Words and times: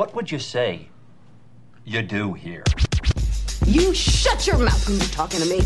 What 0.00 0.14
would 0.14 0.32
you 0.32 0.38
say 0.38 0.88
you 1.84 2.00
do 2.00 2.32
here? 2.32 2.64
You 3.66 3.92
shut 3.92 4.46
your 4.46 4.56
mouth 4.56 4.88
when 4.88 4.96
you're 4.96 5.06
talking 5.08 5.40
to 5.40 5.46
me. 5.46 5.60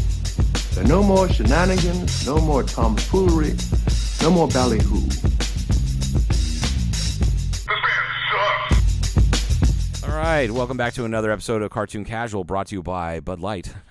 There 0.72 0.82
are 0.82 0.88
no 0.88 1.04
more 1.04 1.28
shenanigans, 1.28 2.26
no 2.26 2.38
more 2.38 2.64
tomfoolery, 2.64 3.54
no 4.22 4.32
more 4.32 4.48
ballyhoo. 4.48 5.08
All 10.02 10.16
right, 10.18 10.50
welcome 10.50 10.76
back 10.76 10.94
to 10.94 11.04
another 11.04 11.30
episode 11.30 11.62
of 11.62 11.70
Cartoon 11.70 12.04
Casual, 12.04 12.42
brought 12.42 12.66
to 12.66 12.74
you 12.74 12.82
by 12.82 13.20
Bud 13.20 13.38
Light. 13.38 13.72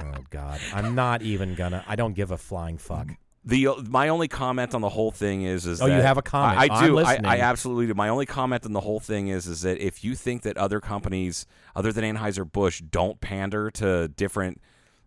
Oh 0.00 0.24
God, 0.30 0.60
I'm 0.72 0.94
not 0.94 1.22
even 1.22 1.54
gonna. 1.54 1.84
I 1.88 1.96
don't 1.96 2.12
give 2.12 2.30
a 2.30 2.38
flying 2.38 2.78
fuck. 2.78 3.08
The 3.44 3.68
my 3.88 4.08
only 4.08 4.28
comment 4.28 4.74
on 4.74 4.80
the 4.82 4.88
whole 4.90 5.10
thing 5.10 5.42
is 5.42 5.64
is 5.66 5.80
Oh, 5.80 5.86
you 5.86 5.92
have 6.02 6.18
a 6.18 6.22
comment. 6.22 6.58
I, 6.58 6.74
I 6.74 6.86
do. 6.86 6.98
I. 6.98 7.20
I 7.24 7.38
absolutely 7.40 7.86
do. 7.86 7.94
My 7.94 8.08
only 8.08 8.26
comment 8.26 8.66
on 8.66 8.72
the 8.72 8.80
whole 8.80 9.00
thing 9.00 9.28
is 9.28 9.46
is 9.46 9.62
that 9.62 9.78
if 9.78 10.04
you 10.04 10.14
think 10.14 10.42
that 10.42 10.56
other 10.58 10.80
companies 10.80 11.46
other 11.74 11.92
than 11.92 12.04
Anheuser 12.04 12.50
Busch 12.50 12.80
don't 12.80 13.20
pander 13.20 13.70
to 13.72 14.08
different 14.08 14.60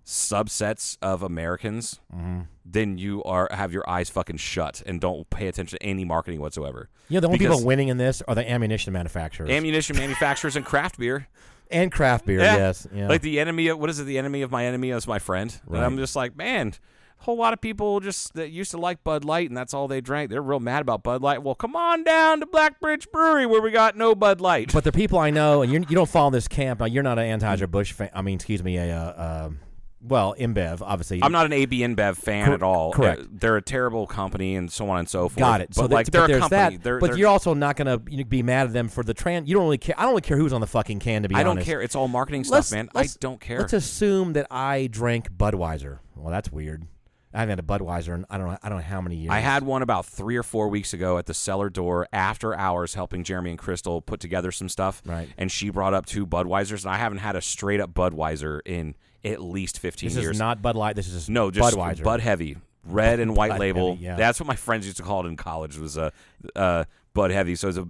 subsets 0.05 0.97
of 1.01 1.21
Americans, 1.23 1.99
Mm-hmm. 2.13 2.41
then 2.65 2.97
you 2.97 3.23
are 3.23 3.47
have 3.51 3.71
your 3.71 3.87
eyes 3.89 4.09
fucking 4.09 4.37
shut 4.37 4.81
and 4.85 4.99
don't 4.99 5.29
pay 5.29 5.47
attention 5.47 5.77
to 5.79 5.85
any 5.85 6.05
marketing 6.05 6.39
whatsoever. 6.41 6.89
Yeah, 7.09 7.19
the 7.19 7.27
only 7.27 7.39
Because 7.39 7.57
people 7.57 7.67
winning 7.67 7.87
in 7.89 7.97
this 7.97 8.21
are 8.27 8.35
the 8.35 8.49
ammunition 8.49 8.93
manufacturers 8.93 9.49
ammunition 9.49 9.97
manufacturers 9.97 10.55
and 10.55 10.65
craft 10.65 10.97
beer. 10.97 11.27
and 11.71 11.91
craft 11.91 12.25
beer. 12.25 12.39
Yeah. 12.39 12.55
Yes, 12.57 12.87
yeah. 12.93 13.07
Like 13.07 13.21
the 13.21 13.39
enemy 13.39 13.67
of 13.67 13.77
what 13.79 13.89
is 13.89 13.99
it? 13.99 14.03
The 14.05 14.17
enemy 14.17 14.41
of 14.41 14.51
my 14.51 14.65
enemy 14.65 14.89
is 14.89 15.07
my 15.07 15.19
friend. 15.19 15.55
And 15.65 15.73
Right. 15.75 15.83
I'm 15.83 15.97
just 15.97 16.15
like, 16.15 16.35
man, 16.35 16.73
whole 17.21 17.37
lot 17.37 17.53
of 17.53 17.61
people 17.61 17.99
just 17.99 18.33
that 18.33 18.49
used 18.49 18.71
to 18.71 18.77
like 18.77 19.03
Bud 19.03 19.23
Light 19.23 19.47
and 19.49 19.55
that's 19.55 19.73
all 19.73 19.87
they 19.87 20.01
drank. 20.01 20.29
They're 20.29 20.41
real 20.41 20.59
mad 20.59 20.81
about 20.81 21.03
Bud 21.03 21.21
Light. 21.21 21.41
Well, 21.43 21.55
come 21.55 21.75
on 21.75 22.03
down 22.03 22.39
to 22.39 22.45
Blackbridge 22.45 23.11
Brewery 23.11 23.45
where 23.45 23.61
we 23.61 23.71
got 23.71 23.95
no 23.95 24.15
Bud 24.15 24.41
Light. 24.41 24.73
but 24.73 24.83
the 24.83 24.91
people 24.91 25.19
I 25.19 25.29
know, 25.29 25.61
and 25.61 25.71
you're, 25.71 25.81
you 25.81 25.95
don't 25.95 26.09
follow 26.09 26.31
this 26.31 26.47
camp. 26.47 26.81
You're 26.89 27.03
not 27.03 27.19
an 27.19 27.39
Anheuser 27.39 27.69
Busch 27.69 27.91
fan. 27.93 28.09
I 28.13 28.21
mean, 28.21 28.35
excuse 28.35 28.63
me, 28.63 28.77
a 28.77 28.91
uh, 28.95 29.45
um 29.47 29.59
well, 30.03 30.33
InBev, 30.35 30.81
obviously. 30.81 31.21
I'm 31.21 31.31
not 31.31 31.45
an 31.45 31.53
AB 31.53 31.79
InBev 31.81 32.17
fan 32.17 32.45
Cor- 32.47 32.55
at 32.55 32.63
all. 32.63 32.91
correct. 32.91 33.21
Uh, 33.21 33.25
They're 33.33 33.57
a 33.57 33.61
terrible 33.61 34.07
company 34.07 34.55
and 34.55 34.71
so 34.71 34.89
on 34.89 34.97
and 34.97 35.07
so 35.07 35.29
forth. 35.29 35.37
Got 35.37 35.61
it. 35.61 35.67
But 35.75 35.75
so 35.75 35.85
like 35.85 36.07
they're 36.07 36.23
a 36.25 36.27
there's 36.27 36.39
company. 36.39 36.77
that. 36.77 36.83
They're, 36.83 36.97
but 36.99 37.11
they're- 37.11 37.17
you're 37.19 37.27
also 37.27 37.53
not 37.53 37.75
going 37.75 37.85
to 37.85 38.25
be 38.25 38.41
mad 38.41 38.65
at 38.65 38.73
them 38.73 38.89
for 38.89 39.03
the 39.03 39.13
trans. 39.13 39.47
You 39.47 39.53
don't 39.53 39.63
really 39.65 39.77
care. 39.77 39.93
I 39.99 40.01
don't 40.01 40.13
really 40.13 40.21
care 40.21 40.37
who's 40.37 40.53
on 40.53 40.61
the 40.61 40.65
fucking 40.65 41.01
can. 41.01 41.21
To 41.21 41.29
be 41.29 41.35
I 41.35 41.43
don't 41.43 41.61
care. 41.61 41.83
It's 41.83 41.95
all 41.95 42.07
marketing 42.07 42.45
Let's- 42.49 42.69
stuff, 42.69 42.75
man. 42.77 42.89
I 42.95 43.07
don't 43.19 43.39
care. 43.39 43.59
Let's 43.59 43.73
assume 43.73 44.33
that 44.33 44.47
I 44.49 44.87
drank 44.87 45.33
Budweiser. 45.33 45.99
Well, 46.15 46.31
that's 46.31 46.51
weird. 46.51 46.87
I 47.33 47.39
haven't 47.39 47.57
had 47.57 47.59
a 47.59 47.63
Budweiser 47.63 48.13
in 48.13 48.25
I 48.29 48.37
don't 48.37 48.47
know. 48.47 48.57
I 48.61 48.69
don't 48.69 48.79
know 48.79 48.83
how 48.83 49.01
many 49.01 49.15
years. 49.15 49.31
I 49.31 49.39
had 49.39 49.63
one 49.63 49.81
about 49.81 50.05
three 50.05 50.35
or 50.35 50.43
four 50.43 50.67
weeks 50.67 50.93
ago 50.93 51.17
at 51.17 51.25
the 51.25 51.33
cellar 51.33 51.69
door 51.69 52.07
after 52.11 52.53
hours 52.53 52.93
helping 52.93 53.23
Jeremy 53.23 53.51
and 53.51 53.59
Crystal 53.59 54.01
put 54.01 54.19
together 54.19 54.51
some 54.51 54.69
stuff. 54.69 55.01
Right. 55.05 55.29
And 55.37 55.51
she 55.51 55.69
brought 55.69 55.93
up 55.93 56.05
two 56.05 56.27
Budweisers, 56.27 56.83
and 56.83 56.93
I 56.93 56.97
haven't 56.97 57.19
had 57.19 57.35
a 57.35 57.41
straight 57.41 57.79
up 57.79 57.93
Budweiser 57.93 58.59
in 58.65 58.95
at 59.23 59.41
least 59.41 59.79
15 59.79 60.09
This 60.09 60.17
years. 60.17 60.35
is 60.35 60.39
not 60.39 60.61
Bud 60.61 60.75
Light. 60.75 60.95
This 60.95 61.07
is 61.07 61.29
no, 61.29 61.51
just 61.51 61.75
Budweiser. 61.75 62.03
Bud 62.03 62.19
Heavy. 62.19 62.57
Red 62.83 63.19
and 63.19 63.35
white 63.35 63.51
Bud 63.51 63.59
label. 63.59 63.91
Heavy, 63.91 64.05
yeah. 64.05 64.15
That's 64.15 64.39
what 64.39 64.47
my 64.47 64.55
friends 64.55 64.85
used 64.85 64.97
to 64.97 65.03
call 65.03 65.25
it 65.25 65.29
in 65.29 65.37
college 65.37 65.77
was 65.77 65.97
a 65.97 66.11
uh, 66.55 66.59
uh, 66.59 66.83
Bud 67.13 67.31
Heavy. 67.31 67.55
So 67.55 67.67
it 67.67 67.69
was 67.69 67.77
a 67.77 67.87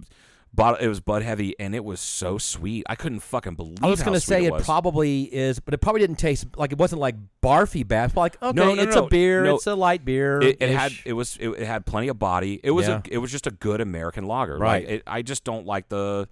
bottle, 0.54 0.78
it 0.80 0.88
was 0.88 1.00
Bud 1.00 1.22
Heavy, 1.22 1.54
and 1.58 1.74
it 1.74 1.84
was 1.84 2.00
so 2.00 2.38
sweet. 2.38 2.84
I 2.88 2.94
couldn't 2.94 3.20
fucking 3.20 3.54
believe. 3.54 3.82
I 3.82 3.88
was 3.88 4.02
going 4.02 4.14
to 4.14 4.20
say 4.20 4.44
it, 4.44 4.52
it, 4.52 4.62
probably 4.62 5.22
is, 5.24 5.60
but 5.60 5.74
it 5.74 5.78
probably 5.78 6.00
didn't 6.00 6.16
taste 6.18 6.46
like 6.56 6.72
it 6.72 6.78
wasn't 6.78 7.00
like 7.00 7.14
barfy 7.42 7.86
bad. 7.86 8.16
Like 8.16 8.40
okay, 8.42 8.54
No, 8.54 8.74
no, 8.74 8.82
it's 8.82 8.96
no. 8.96 9.06
a 9.06 9.08
beer, 9.08 9.44
it's 9.46 9.66
a 9.66 9.74
light 9.74 10.04
beer. 10.04 10.40
It, 10.42 10.58
it 10.60 10.70
had 10.70 10.92
it 11.04 11.12
was 11.14 11.36
it, 11.38 11.48
it 11.50 11.66
had 11.66 11.86
plenty 11.86 12.08
of 12.08 12.18
body. 12.18 12.60
It 12.62 12.72
was 12.72 12.88
Yeah. 12.88 13.00
a, 13.04 13.14
it 13.14 13.18
was 13.18 13.30
just 13.30 13.46
a 13.46 13.50
good 13.50 13.80
American 13.80 14.24
lager. 14.24 14.58
Right. 14.58 14.84
Like, 14.86 14.94
it, 14.96 15.02
I 15.06 15.22
just 15.22 15.44
don't 15.44 15.66
like 15.66 15.88
the 15.88 16.28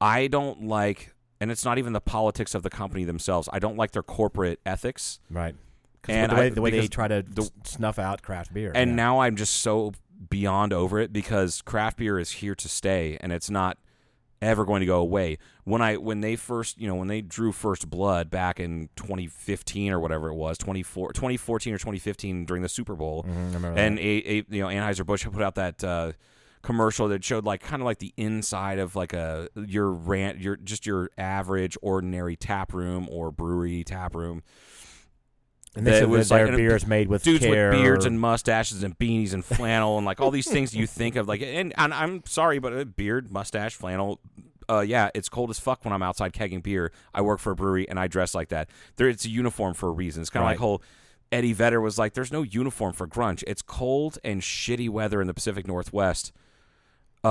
I 0.00 0.26
don't 0.26 0.64
like 0.66 1.14
and 1.40 1.50
it's 1.50 1.64
not 1.64 1.78
even 1.78 1.92
the 1.92 2.00
politics 2.00 2.54
of 2.54 2.62
the 2.62 2.70
company 2.70 3.04
themselves. 3.04 3.48
I 3.52 3.58
don't 3.58 3.76
like 3.76 3.90
their 3.92 4.02
corporate 4.02 4.60
ethics. 4.66 5.20
right. 5.30 5.54
And 6.08 6.30
the 6.30 6.36
way, 6.36 6.46
I- 6.46 6.50
the 6.50 6.62
way 6.62 6.70
they 6.70 6.86
try 6.86 7.08
to 7.08 7.24
the- 7.28 7.50
snuff 7.64 7.98
out 7.98 8.22
craft 8.22 8.54
beer. 8.54 8.70
And 8.74 8.90
yeah. 8.90 8.96
now 8.96 9.18
I'm 9.20 9.34
just 9.34 9.54
so 9.54 9.92
beyond 10.40 10.72
over 10.72 10.98
it 10.98 11.12
because 11.12 11.62
craft 11.62 11.96
beer 11.96 12.18
is 12.18 12.30
here 12.30 12.54
to 12.54 12.68
stay 12.68 13.16
and 13.22 13.32
it's 13.32 13.48
not 13.48 13.78
ever 14.42 14.66
going 14.66 14.80
to 14.80 14.86
go 14.86 14.98
away. 15.00 15.38
When 15.64 15.80
I 15.80 15.96
when 15.96 16.20
they 16.20 16.36
first, 16.36 16.78
you 16.78 16.86
know, 16.86 16.94
when 16.94 17.08
they 17.08 17.22
drew 17.22 17.52
first 17.52 17.88
blood 17.88 18.28
back 18.30 18.60
in 18.60 18.90
2015 18.96 19.92
or 19.92 19.98
whatever 19.98 20.28
it 20.28 20.34
was, 20.34 20.58
24 20.58 21.12
2014 21.14 21.72
or 21.72 21.78
2015 21.78 22.44
during 22.44 22.62
the 22.62 22.68
Super 22.68 22.94
Bowl. 22.94 23.24
Mhm, 23.26 23.76
and 23.78 23.98
a, 23.98 24.02
a 24.02 24.34
you 24.50 24.60
know 24.60 24.68
Anheuser-Busch 24.68 25.24
put 25.32 25.42
out 25.42 25.54
that 25.54 25.82
uh, 25.82 26.12
commercial 26.62 27.08
that 27.08 27.24
showed 27.24 27.44
like 27.46 27.62
kind 27.62 27.80
of 27.80 27.86
like 27.86 27.98
the 27.98 28.12
inside 28.18 28.78
of 28.78 28.94
like 28.94 29.14
a 29.14 29.48
your 29.54 29.90
rant 29.90 30.38
your 30.38 30.56
just 30.56 30.84
your 30.84 31.08
average 31.16 31.78
ordinary 31.80 32.36
tap 32.36 32.74
room 32.74 33.08
or 33.10 33.30
brewery 33.32 33.82
tap 33.84 34.14
room 34.14 34.42
and 35.76 35.86
that 35.86 36.08
was 36.08 36.28
their 36.30 36.46
like- 36.48 36.56
beer 36.56 36.74
is 36.74 36.86
made 36.86 37.08
with 37.08 37.22
dudes 37.22 37.44
care. 37.44 37.70
with 37.70 37.78
beards 37.80 38.04
and 38.06 38.18
mustaches 38.20 38.82
and 38.82 38.98
beanies 38.98 39.32
and 39.34 39.44
flannel 39.44 39.96
and 39.98 40.06
like 40.06 40.20
all 40.20 40.30
these 40.30 40.48
things 40.50 40.74
you 40.74 40.86
think 40.86 41.14
of 41.16 41.28
like 41.28 41.42
and, 41.42 41.72
and 41.76 41.94
I'm 41.94 42.22
sorry 42.26 42.58
but 42.58 42.72
a 42.72 42.84
beard 42.84 43.30
mustache 43.30 43.74
flannel 43.74 44.20
uh, 44.68 44.80
yeah, 44.80 45.10
it's 45.14 45.28
cold 45.28 45.48
as 45.50 45.60
fuck 45.60 45.84
when 45.84 45.92
I'm 45.94 46.02
outside 46.02 46.32
kegging 46.32 46.60
beer. 46.60 46.90
I 47.14 47.22
work 47.22 47.38
for 47.38 47.52
a 47.52 47.54
brewery 47.54 47.88
and 47.88 48.00
I 48.00 48.08
dress 48.08 48.34
like 48.34 48.48
that. 48.48 48.68
There, 48.96 49.08
it's 49.08 49.24
a 49.24 49.28
uniform 49.30 49.74
for 49.74 49.88
a 49.88 49.92
reason. 49.92 50.22
It's 50.22 50.28
kind 50.30 50.42
of 50.42 50.46
Right. 50.46 50.52
like 50.54 50.58
whole 50.58 50.82
Eddie 51.30 51.52
Vedder 51.52 51.80
was 51.80 51.98
like, 52.00 52.14
"There's 52.14 52.32
no 52.32 52.42
uniform 52.42 52.92
for 52.92 53.06
grunge. 53.06 53.44
It's 53.46 53.62
cold 53.62 54.18
and 54.24 54.42
shitty 54.42 54.88
weather 54.88 55.20
in 55.20 55.28
the 55.28 55.34
Pacific 55.34 55.68
Northwest." 55.68 56.32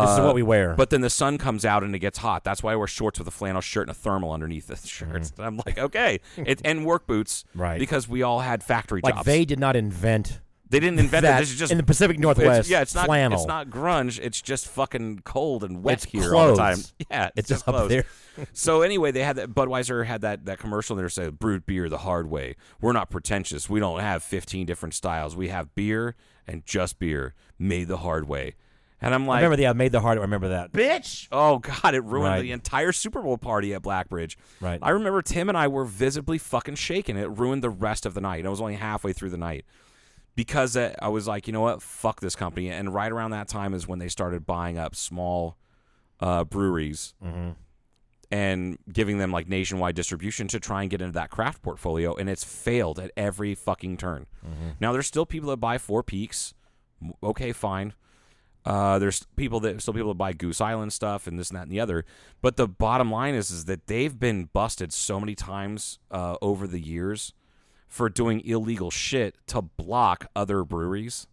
This 0.01 0.11
is 0.11 0.19
Uh, 0.19 0.23
what 0.23 0.35
we 0.35 0.44
wear. 0.44 0.75
But 0.75 0.89
then 0.89 1.01
the 1.01 1.09
sun 1.09 1.38
comes 1.38 1.66
out 1.66 1.83
and 1.83 1.95
it 1.95 2.00
gets 2.00 2.17
hot. 2.19 2.44
That's 2.44 2.61
why 2.63 2.73
I 2.73 2.75
wear 2.75 2.88
shorts 2.88 3.19
with 3.19 3.28
a 3.28 3.31
flannel 3.31 3.61
shirt 3.61 3.83
and 3.88 3.91
a 3.91 3.94
thermal 4.00 4.31
underneath 4.31 4.67
the 4.67 4.75
shirts. 4.75 5.31
And 5.38 5.45
I'm 5.45 5.57
like, 5.66 5.78
okay, 5.78 6.19
it, 6.38 6.61
and 6.66 6.85
work 6.85 7.07
boots. 7.07 7.44
Right. 7.53 7.79
Because 7.79 8.07
we 8.07 8.23
all 8.23 8.39
had 8.41 8.63
factory 8.63 9.01
jobs. 9.01 9.06
like 9.06 9.16
jobs. 9.16 9.25
they 9.25 9.45
did 9.45 9.59
not 9.59 9.75
invent 9.75 10.39
They 10.67 10.79
didn't 10.79 11.00
invent 11.00 11.22
that 11.23 11.38
it. 11.38 11.41
This 11.41 11.51
is 11.51 11.59
just 11.59 11.72
in 11.72 11.78
the 11.78 11.83
Pacific 11.83 12.16
it's- 12.17 12.23
Northwest. 12.23 12.69
yeah, 12.69 12.81
it's 12.81 12.95
not. 12.95 13.06
flannel. 13.06 13.38
It's 13.38 13.47
not 13.47 13.69
grunge. 13.69 14.19
It's 14.22 14.41
just 14.41 14.67
fucking 14.67 15.19
cold 15.23 15.63
and 15.63 15.83
wet 15.83 16.03
It's 16.03 16.06
here 16.06 16.35
all 16.35 16.47
the 16.51 16.56
time. 16.56 16.73
clothes. 16.75 16.94
Yeah, 17.12 17.29
It's 17.35 17.50
just 17.50 17.67
up 17.67 17.75
clothes. 17.75 17.89
there. 17.89 18.06
so 18.53 18.81
anyway, 18.81 19.12
they 19.12 19.23
had 19.23 19.35
that. 19.38 19.51
Budweiser 19.51 20.06
had 20.07 20.22
that 20.22 20.45
that 20.45 20.57
commercial. 20.57 20.95
There 20.95 21.07
said, 21.07 21.38
"Brewed 21.39 21.66
beer 21.67 21.88
the 21.88 22.00
hard 22.00 22.29
way. 22.29 22.56
We're 22.81 22.91
not 22.94 23.09
pretentious. 23.12 23.69
We 23.69 23.79
don't 23.79 24.00
have 24.00 24.23
15 24.23 24.66
different 24.66 24.94
styles. 24.95 25.35
We 25.35 25.47
have 25.50 25.73
beer 25.75 26.16
and 26.47 26.66
just 26.66 26.97
beer 27.00 27.33
made 27.59 27.88
the 27.88 27.97
hard 27.97 28.27
way." 28.27 28.56
And 29.01 29.13
I'm 29.13 29.28
like, 29.28 29.39
I 29.39 29.44
remember 29.44 29.57
the 29.57 29.67
I 29.67 29.73
made 29.73 29.91
the 29.91 30.00
heart. 30.00 30.17
I 30.17 30.22
remember 30.22 30.47
that. 30.50 30.72
bitch. 30.72 31.28
Oh 31.31 31.59
God, 31.59 31.94
it 31.94 32.03
ruined 32.03 32.29
Right. 32.33 32.41
the 32.41 32.51
entire 32.53 32.91
Super 32.91 33.22
Bowl 33.22 33.38
party 33.38 33.73
at 33.73 33.81
Blackbridge. 33.81 34.38
Right. 34.61 34.79
I 34.81 34.91
remember 34.91 35.22
Tim 35.22 35.50
and 35.50 35.57
I 35.57 35.67
were 35.67 35.85
visibly 35.85 36.38
fucking 36.38 36.75
shaken. 36.75 37.17
It 37.17 37.29
ruined 37.29 37.61
the 37.63 37.69
rest 37.69 38.06
of 38.06 38.13
the 38.13 38.22
night. 38.22 38.45
I 38.45 38.50
was 38.50 38.61
only 38.61 38.75
halfway 38.75 39.11
through 39.13 39.31
the 39.31 39.38
night 39.38 39.66
because 40.35 40.75
uh, 40.78 40.95
I 41.01 41.09
was 41.09 41.28
like, 41.28 41.45
you 41.47 41.53
know 41.53 41.61
what, 41.61 41.81
fuck 41.81 42.19
this 42.22 42.35
company. 42.35 42.69
And 42.69 42.94
right 42.94 43.11
around 43.11 43.31
that 43.31 43.47
time 43.47 43.73
is 43.73 43.88
when 43.88 44.00
they 44.00 44.07
started 44.09 44.45
buying 44.45 44.78
up 44.78 44.95
small 44.95 45.57
uh, 46.22 46.44
breweries 46.45 47.13
Mm-hmm. 47.23 47.50
and 48.31 48.77
giving 48.91 49.17
them 49.17 49.31
like 49.31 49.47
nationwide 49.47 49.95
distribution 49.95 50.47
to 50.47 50.59
try 50.59 50.81
and 50.81 50.89
get 50.89 51.01
into 51.01 51.13
that 51.13 51.29
craft 51.29 51.62
portfolio. 51.62 52.16
And 52.16 52.29
it's 52.29 52.44
failed 52.44 53.00
at 53.00 53.12
every 53.16 53.56
fucking 53.56 53.97
turn. 53.97 54.25
Mm-hmm. 54.45 54.69
Now 54.79 54.91
there's 54.94 55.07
still 55.07 55.25
people 55.25 55.50
that 55.51 55.57
buy 55.57 55.77
Four 55.77 56.01
Peaks. 56.03 56.53
M- 57.01 57.13
Okay, 57.22 57.51
fine. 57.51 57.94
Uh, 58.66 58.98
there's 58.98 59.26
people 59.36 59.59
that 59.59 59.80
still 59.81 59.94
people 59.94 60.09
that 60.09 60.18
buy 60.18 60.34
Goose 60.34 60.59
Island 60.59 60.92
stuff 60.92 61.28
and 61.28 61.38
this 61.38 61.50
and 61.50 61.58
that 61.58 61.64
and 61.64 61.72
the 61.72 61.80
other. 61.80 62.03
But 62.42 62.58
the 62.58 62.68
bottom 62.68 63.12
line 63.12 63.36
is 63.36 63.52
is 63.52 63.66
that 63.66 63.88
they've 63.88 64.20
been 64.20 64.50
busted 64.53 64.92
so 64.92 65.20
many 65.20 65.36
times 65.36 66.00
uh, 66.09 66.38
over 66.42 66.66
the 66.66 66.80
years 66.80 67.34
for 67.88 68.09
doing 68.09 68.42
illegal 68.46 68.90
shit 68.90 69.36
to 69.48 69.62
block 69.62 70.25
other 70.36 70.64
breweries 70.64 71.28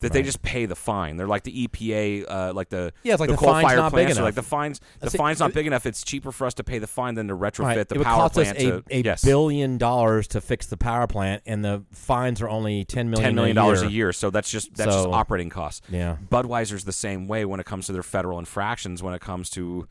that 0.00 0.12
they 0.12 0.22
just 0.22 0.40
pay 0.42 0.64
the 0.66 0.74
fine. 0.74 1.16
They're 1.16 1.26
like 1.26 1.42
the 1.42 1.68
EPA, 1.68 2.24
uh, 2.26 2.52
like 2.54 2.70
the 2.70 2.92
Yeah, 3.02 3.12
it's 3.14 3.20
like 3.20 3.28
the, 3.28 3.34
the 3.34 3.38
coal 3.38 3.50
fine's 3.50 3.64
fire 3.66 3.76
not 3.76 3.92
big 3.92 4.06
plants. 4.06 4.18
are. 4.18 4.22
Like 4.22 4.34
the 4.34 4.42
fines, 4.42 4.80
the 5.00 5.10
See, 5.10 5.18
fine's 5.18 5.40
not 5.40 5.50
it- 5.50 5.54
big 5.54 5.66
enough. 5.66 5.84
It's 5.84 6.02
cheaper 6.02 6.32
for 6.32 6.46
us 6.46 6.54
to 6.54 6.64
pay 6.64 6.78
the 6.78 6.86
fine 6.86 7.14
than 7.14 7.28
to 7.28 7.36
retrofit 7.36 7.60
Right. 7.64 7.88
the 7.88 7.94
it 7.94 7.98
would 7.98 8.04
power 8.06 8.16
cost 8.28 8.38
us 8.38 8.50
a, 8.50 8.54
to, 8.54 8.84
a 8.90 9.02
yes. 9.02 9.22
billion 9.24 9.76
dollars 9.76 10.26
to 10.28 10.40
fix 10.40 10.66
the 10.66 10.78
power 10.78 11.06
plant, 11.06 11.42
and 11.44 11.62
the 11.64 11.84
fines 11.92 12.40
are 12.40 12.48
only 12.48 12.84
ten 12.86 13.10
million. 13.10 13.24
ten 13.28 13.34
million 13.34 13.54
dollars 13.56 13.82
a 13.82 13.86
a 13.86 13.90
year. 13.90 14.12
So 14.12 14.30
that's 14.30 14.50
just 14.50 14.74
that's 14.74 14.94
just 14.94 15.06
operating 15.08 15.50
costs. 15.50 15.82
Yeah. 15.90 16.16
Budweiser's 16.30 16.84
the 16.84 16.92
same 16.92 17.28
way 17.28 17.44
when 17.44 17.60
it 17.60 17.66
comes 17.66 17.86
to 17.86 17.92
their 17.92 18.02
federal 18.02 18.38
infractions. 18.38 19.02
When 19.02 19.12
it 19.12 19.20
comes 19.20 19.50
to 19.50 19.86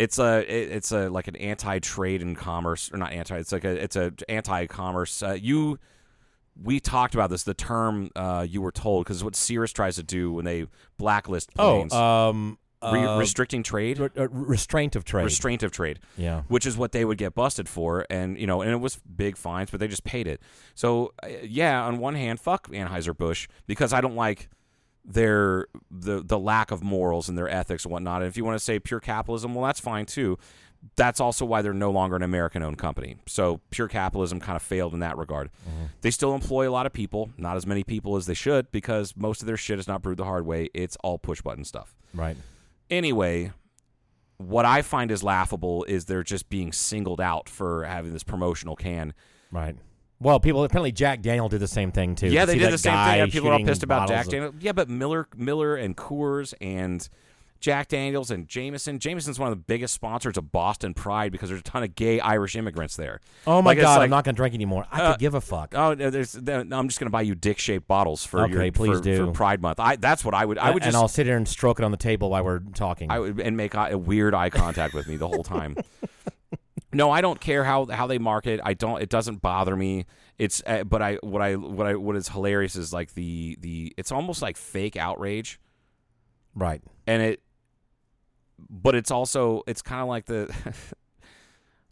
it's 0.00 0.18
a 0.18 0.38
it- 0.52 0.72
it's 0.72 0.90
a 0.92 1.08
like 1.10 1.28
an 1.28 1.36
anti-trade 1.36 2.22
and 2.22 2.36
commerce 2.36 2.90
or 2.92 2.98
not 2.98 3.12
anti. 3.12 3.36
It's 3.38 3.52
like 3.52 3.64
a 3.64 3.70
it's 3.84 3.94
a 3.94 4.12
anti-commerce. 4.28 5.22
Uh, 5.22 5.36
you 5.40 5.78
we 6.62 6.80
talked 6.80 7.14
about 7.14 7.30
this. 7.30 7.44
The 7.44 7.54
term 7.54 8.10
uh, 8.16 8.46
you 8.48 8.60
were 8.62 8.72
told 8.72 9.04
because 9.04 9.22
what 9.22 9.36
Cirrus 9.36 9.72
tries 9.72 9.96
to 9.96 10.02
do 10.02 10.32
when 10.32 10.44
they 10.44 10.66
blacklist 10.98 11.54
planes, 11.54 11.92
Oh, 11.94 12.28
um, 12.30 12.58
re- 12.82 13.04
uh, 13.06 13.18
restricting 13.18 13.62
trade, 13.62 13.98
re- 13.98 14.08
uh, 14.16 14.28
restraint 14.28 14.96
of 14.96 15.04
trade. 15.04 15.24
restraint 15.24 15.62
of 15.62 15.70
trade. 15.70 16.00
Yeah. 16.16 16.42
which 16.48 16.66
is 16.66 16.76
what 16.76 16.92
they 16.92 17.04
would 17.04 17.18
get 17.18 17.34
busted 17.34 17.68
for, 17.68 18.06
and 18.10 18.38
you 18.38 18.46
know, 18.46 18.60
and 18.62 18.70
it 18.72 18.80
was 18.80 18.96
big 19.16 19.36
fines, 19.36 19.70
but 19.70 19.78
they 19.80 19.88
just 19.88 20.04
paid 20.04 20.26
it. 20.26 20.40
So 20.74 21.12
uh, 21.22 21.28
yeah, 21.42 21.82
on 21.84 21.98
one 21.98 22.14
hand, 22.14 22.40
fuck 22.40 22.68
Anheuser 22.68 23.16
Busch 23.16 23.46
because 23.66 23.92
I 23.92 24.00
don't 24.00 24.16
like 24.16 24.48
their 25.04 25.66
the 25.90 26.22
the 26.22 26.38
lack 26.38 26.70
of 26.70 26.82
morals 26.82 27.28
and 27.28 27.38
their 27.38 27.48
ethics 27.48 27.84
and 27.84 27.92
whatnot. 27.92 28.20
And 28.22 28.28
if 28.28 28.36
you 28.36 28.44
want 28.44 28.58
to 28.58 28.64
say 28.64 28.78
pure 28.78 29.00
capitalism, 29.00 29.54
well, 29.54 29.64
that's 29.64 29.80
fine 29.80 30.04
too. 30.06 30.38
That's 30.96 31.20
also 31.20 31.44
why 31.44 31.62
they're 31.62 31.72
no 31.74 31.90
longer 31.90 32.16
an 32.16 32.22
American-owned 32.22 32.78
company. 32.78 33.16
So 33.26 33.60
pure 33.70 33.88
capitalism 33.88 34.40
kind 34.40 34.56
of 34.56 34.62
failed 34.62 34.94
in 34.94 35.00
that 35.00 35.16
regard. 35.16 35.50
Mm-hmm. 35.68 35.84
They 36.00 36.10
still 36.10 36.34
employ 36.34 36.68
a 36.68 36.72
lot 36.72 36.86
of 36.86 36.92
people, 36.92 37.30
not 37.36 37.56
as 37.56 37.66
many 37.66 37.84
people 37.84 38.16
as 38.16 38.26
they 38.26 38.34
should, 38.34 38.70
because 38.72 39.14
most 39.16 39.40
of 39.42 39.46
their 39.46 39.56
shit 39.56 39.78
is 39.78 39.86
not 39.88 40.02
brewed 40.02 40.18
the 40.18 40.24
hard 40.24 40.46
way. 40.46 40.70
It's 40.74 40.96
all 41.04 41.18
push 41.18 41.40
button 41.40 41.64
stuff. 41.64 41.94
Right. 42.14 42.36
Anyway, 42.90 43.52
what 44.38 44.64
I 44.64 44.82
find 44.82 45.10
is 45.10 45.22
laughable 45.22 45.84
is 45.84 46.04
they're 46.06 46.22
just 46.22 46.48
being 46.48 46.72
singled 46.72 47.20
out 47.20 47.48
for 47.48 47.84
having 47.84 48.12
this 48.12 48.24
promotional 48.24 48.76
can. 48.76 49.14
Right. 49.52 49.76
Well, 50.20 50.40
people 50.40 50.64
apparently 50.64 50.90
Jack 50.90 51.22
Daniel 51.22 51.48
did 51.48 51.60
the 51.60 51.68
same 51.68 51.92
thing 51.92 52.16
too. 52.16 52.26
Yeah, 52.28 52.40
You 52.40 52.46
they 52.46 52.58
did 52.58 52.72
the 52.72 52.78
same 52.78 52.96
thing. 53.04 53.30
People 53.30 53.50
are 53.50 53.52
all 53.52 53.64
pissed 53.64 53.84
about 53.84 54.08
Jack 54.08 54.26
of- 54.26 54.32
Daniels. 54.32 54.54
Yeah, 54.60 54.72
but 54.72 54.88
Miller, 54.88 55.28
Miller, 55.36 55.76
and 55.76 55.96
Coors 55.96 56.54
and 56.60 57.08
Jack 57.60 57.88
Daniels 57.88 58.30
and 58.30 58.46
Jameson. 58.46 58.98
Jameson's 59.00 59.38
one 59.38 59.50
of 59.50 59.58
the 59.58 59.62
biggest 59.64 59.92
sponsors 59.94 60.36
of 60.36 60.52
Boston 60.52 60.94
Pride 60.94 61.32
because 61.32 61.48
there's 61.48 61.60
a 61.60 61.64
ton 61.64 61.82
of 61.82 61.94
gay 61.96 62.20
Irish 62.20 62.54
immigrants 62.54 62.94
there. 62.96 63.20
Oh 63.46 63.60
my 63.60 63.70
Like, 63.70 63.80
god, 63.80 63.96
like- 63.98 64.04
I'm 64.04 64.10
not 64.10 64.24
going 64.24 64.34
to 64.34 64.36
drink 64.36 64.54
anymore. 64.54 64.86
I 64.92 65.00
Uh, 65.02 65.10
could 65.12 65.20
give 65.20 65.34
a 65.34 65.40
fuck. 65.40 65.74
Oh, 65.76 65.94
there's. 65.94 66.40
no, 66.40 66.60
I'm 66.60 66.88
just 66.88 67.00
going 67.00 67.06
to 67.06 67.10
buy 67.10 67.22
you 67.22 67.34
dick-shaped 67.34 67.88
bottles 67.88 68.24
for 68.24 68.42
Okay, 68.44 68.64
your 68.64 68.72
please 68.72 68.98
for, 68.98 69.02
do. 69.02 69.26
for 69.26 69.32
Pride 69.32 69.60
Month. 69.60 69.80
I 69.80 69.96
that's 69.96 70.24
what 70.24 70.34
I 70.34 70.44
would. 70.44 70.58
I 70.58 70.70
would 70.70 70.82
and 70.84 70.92
just 70.92 71.02
I'll 71.02 71.08
sit 71.08 71.26
here 71.26 71.36
and 71.36 71.48
stroke 71.48 71.80
it 71.80 71.84
on 71.84 71.90
the 71.90 71.96
table 71.96 72.30
while 72.30 72.44
we're 72.44 72.60
talking. 72.60 73.10
I 73.10 73.18
would 73.18 73.40
and 73.40 73.56
make 73.56 73.74
eye, 73.74 73.90
a 73.90 73.98
weird 73.98 74.34
eye 74.34 74.50
contact 74.50 74.94
with 74.94 75.08
me 75.08 75.16
the 75.16 75.26
whole 75.28 75.42
time. 75.42 75.76
no, 76.92 77.10
I 77.10 77.20
don't 77.20 77.40
care 77.40 77.64
how 77.64 77.86
how 77.86 78.06
they 78.06 78.18
market. 78.18 78.60
I 78.64 78.74
don't. 78.74 79.02
It 79.02 79.08
doesn't 79.08 79.42
bother 79.42 79.74
me. 79.76 80.06
It's 80.38 80.62
uh, 80.66 80.84
but 80.84 81.02
I 81.02 81.14
what 81.22 81.42
I 81.42 81.56
what 81.56 81.86
I 81.86 81.96
what 81.96 82.14
is 82.16 82.28
hilarious 82.28 82.76
is 82.76 82.92
like 82.92 83.14
the 83.14 83.56
the 83.60 83.92
it's 83.96 84.12
almost 84.12 84.40
like 84.42 84.56
fake 84.56 84.96
outrage, 84.96 85.58
right. 86.54 86.80
and 87.06 87.22
it. 87.22 87.42
But 88.70 88.94
it's 88.94 89.10
also 89.10 89.62
it's 89.66 89.82
kind 89.82 90.02
of 90.02 90.08
like 90.08 90.26
the. 90.26 90.54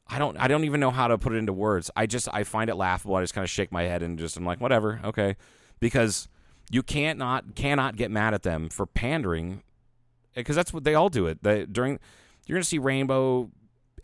I 0.08 0.18
don't 0.18 0.36
I 0.36 0.46
don't 0.46 0.64
even 0.64 0.78
know 0.78 0.92
how 0.92 1.08
to 1.08 1.18
put 1.18 1.32
it 1.32 1.36
into 1.36 1.52
words. 1.52 1.90
I 1.96 2.06
just 2.06 2.28
I 2.32 2.44
find 2.44 2.70
it 2.70 2.76
laughable. 2.76 3.16
I 3.16 3.22
just 3.22 3.34
kind 3.34 3.44
of 3.44 3.50
shake 3.50 3.72
my 3.72 3.82
head 3.82 4.02
and 4.02 4.18
just 4.18 4.36
I'm 4.36 4.44
like 4.44 4.60
whatever, 4.60 5.00
okay, 5.02 5.36
because 5.80 6.28
you 6.70 6.82
can't 6.82 7.18
not 7.18 7.54
cannot 7.54 7.96
get 7.96 8.10
mad 8.10 8.34
at 8.34 8.42
them 8.42 8.68
for 8.68 8.86
pandering 8.86 9.62
eh, 10.34 10.40
because 10.40 10.54
that's 10.56 10.72
what 10.72 10.84
they 10.84 10.94
all 10.94 11.08
do 11.08 11.26
it. 11.26 11.42
They, 11.42 11.66
during 11.66 11.98
you're 12.46 12.56
going 12.56 12.62
to 12.62 12.69
see 12.69 12.78
rainbow 12.78 13.50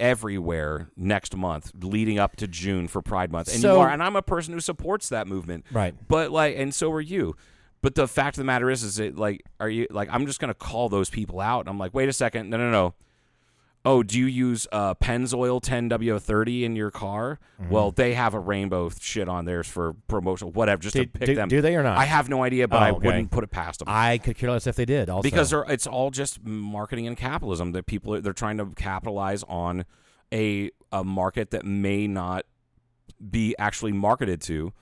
everywhere 0.00 0.90
next 0.96 1.36
month 1.36 1.70
leading 1.80 2.18
up 2.18 2.34
to 2.36 2.48
June 2.48 2.88
for 2.88 3.00
Pride 3.00 3.30
month. 3.30 3.52
And 3.52 3.62
you 3.62 3.70
are 3.70 3.88
and 3.88 4.02
I'm 4.02 4.16
a 4.16 4.22
person 4.22 4.54
who 4.54 4.60
supports 4.60 5.08
that 5.10 5.28
movement. 5.28 5.66
Right. 5.70 5.94
But 6.08 6.32
like 6.32 6.56
and 6.56 6.74
so 6.74 6.90
are 6.92 7.00
you. 7.00 7.36
But 7.82 7.94
the 7.96 8.06
fact 8.08 8.36
of 8.36 8.40
the 8.40 8.44
matter 8.44 8.70
is 8.70 8.82
is 8.82 8.98
it 8.98 9.16
like 9.16 9.42
are 9.60 9.68
you 9.68 9.86
like 9.90 10.08
I'm 10.12 10.26
just 10.26 10.40
going 10.40 10.48
to 10.48 10.54
call 10.58 10.88
those 10.88 11.10
people 11.10 11.40
out. 11.40 11.66
I'm 11.68 11.78
like, 11.78 11.92
"Wait 11.92 12.08
a 12.08 12.12
second. 12.12 12.48
No, 12.50 12.56
no, 12.56 12.70
no. 12.70 12.94
Oh, 13.84 14.04
do 14.04 14.16
you 14.16 14.26
use 14.26 14.68
uh, 14.70 14.94
Pennzoil 14.94 15.60
10W30 15.60 16.62
in 16.62 16.76
your 16.76 16.92
car? 16.92 17.40
Mm-hmm. 17.60 17.72
Well, 17.72 17.90
they 17.90 18.14
have 18.14 18.32
a 18.32 18.38
rainbow 18.38 18.90
shit 19.00 19.28
on 19.28 19.44
theirs 19.44 19.66
for 19.66 19.94
promotion, 20.06 20.52
whatever, 20.52 20.80
just 20.80 20.94
Do- 20.94 21.04
to 21.04 21.10
pick 21.10 21.26
do- 21.26 21.34
them. 21.34 21.48
do 21.48 21.60
they 21.60 21.74
or 21.74 21.82
not? 21.82 21.98
I 21.98 22.04
have 22.04 22.28
no 22.28 22.44
idea, 22.44 22.68
but 22.68 22.76
Oh, 22.76 22.84
I 22.84 22.90
okay. 22.92 23.06
wouldn't 23.06 23.32
put 23.32 23.42
it 23.42 23.50
past 23.50 23.80
them 23.80 23.88
I 23.90 24.18
could 24.18 24.36
care 24.38 24.52
less 24.52 24.68
if 24.68 24.76
they 24.76 24.84
did. 24.84 25.10
Also, 25.10 25.22
because 25.28 25.50
they're, 25.50 25.64
it's 25.68 25.88
all 25.88 26.12
just 26.12 26.44
marketing 26.44 27.08
and 27.08 27.16
capitalism. 27.16 27.72
That 27.72 27.86
people 27.86 28.14
are- 28.14 28.20
they're 28.20 28.32
trying 28.32 28.58
to 28.58 28.66
capitalize 28.76 29.42
on 29.48 29.84
a 30.32 30.70
a 30.92 31.02
market 31.02 31.50
that 31.50 31.64
may 31.66 32.06
not 32.06 32.44
be 33.30 33.56
actually 33.58 33.92
marketed 33.92 34.40
to, 34.42 34.72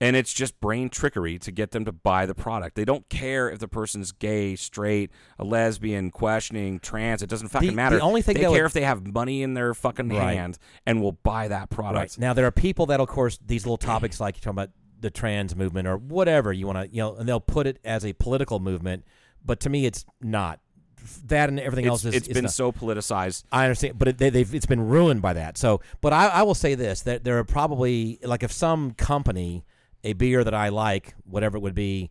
and 0.00 0.16
it's 0.16 0.32
just 0.32 0.60
brain 0.60 0.88
trickery 0.88 1.38
to 1.38 1.52
get 1.52 1.70
them 1.70 1.84
to 1.84 1.92
buy 1.92 2.26
the 2.26 2.34
product. 2.34 2.74
They 2.76 2.84
don't 2.84 3.08
care 3.08 3.48
if 3.48 3.58
the 3.60 3.68
person's 3.68 4.12
gay, 4.12 4.56
straight, 4.56 5.10
a 5.38 5.44
lesbian, 5.44 6.10
questioning, 6.10 6.80
trans. 6.80 7.22
It 7.22 7.28
doesn't 7.30 7.48
fucking 7.48 7.68
The- 7.70 7.74
matter. 7.74 7.96
the 7.96 8.02
only 8.02 8.20
thing 8.22 8.34
they 8.34 8.42
that 8.42 8.50
care 8.52 8.62
would- 8.62 8.66
if 8.66 8.72
they 8.72 8.82
have 8.82 9.06
money 9.06 9.42
in 9.42 9.54
their 9.54 9.72
fucking 9.74 10.08
Right. 10.08 10.36
hand 10.36 10.58
and 10.84 11.00
will 11.00 11.12
buy 11.12 11.48
that 11.48 11.70
product. 11.70 12.18
Now 12.18 12.32
there 12.34 12.46
are 12.46 12.50
people 12.50 12.86
that, 12.86 13.00
of 13.00 13.08
course, 13.08 13.38
these 13.46 13.64
little 13.64 13.76
topics 13.76 14.20
like 14.20 14.36
you're 14.36 14.40
talking 14.52 14.58
about 14.64 14.70
the 15.00 15.10
trans 15.10 15.54
movement 15.54 15.86
or 15.86 15.96
whatever 15.96 16.52
you 16.52 16.66
want 16.66 16.78
to, 16.78 16.88
you 16.94 17.02
know, 17.02 17.14
and 17.16 17.28
they'll 17.28 17.38
put 17.40 17.66
it 17.66 17.78
as 17.84 18.04
a 18.04 18.12
political 18.14 18.58
movement, 18.58 19.04
but 19.44 19.60
to 19.60 19.68
me, 19.70 19.86
it's 19.86 20.04
not. 20.22 20.60
That 21.26 21.50
and 21.50 21.60
everything 21.60 21.84
It's, 21.84 21.90
else 21.90 22.04
is. 22.06 22.14
it's 22.14 22.28
is 22.28 22.34
been 22.34 22.44
not. 22.44 22.52
so 22.54 22.72
politicized. 22.72 23.44
I 23.52 23.64
understand, 23.64 23.98
but 23.98 24.08
it, 24.08 24.16
they, 24.18 24.30
they've 24.30 24.54
it's 24.54 24.64
been 24.64 24.80
ruined 24.88 25.20
by 25.20 25.34
that. 25.34 25.58
So, 25.58 25.82
but 26.00 26.14
I, 26.14 26.28
I 26.28 26.42
will 26.44 26.54
say 26.54 26.74
this: 26.74 27.02
that 27.02 27.24
there 27.24 27.38
are 27.38 27.44
probably 27.44 28.18
like 28.22 28.42
if 28.42 28.50
some 28.50 28.92
company, 28.92 29.66
a 30.04 30.12
beer 30.12 30.44
that 30.44 30.54
I 30.54 30.68
like, 30.68 31.14
whatever 31.24 31.56
it 31.56 31.60
would 31.60 31.74
be, 31.74 32.10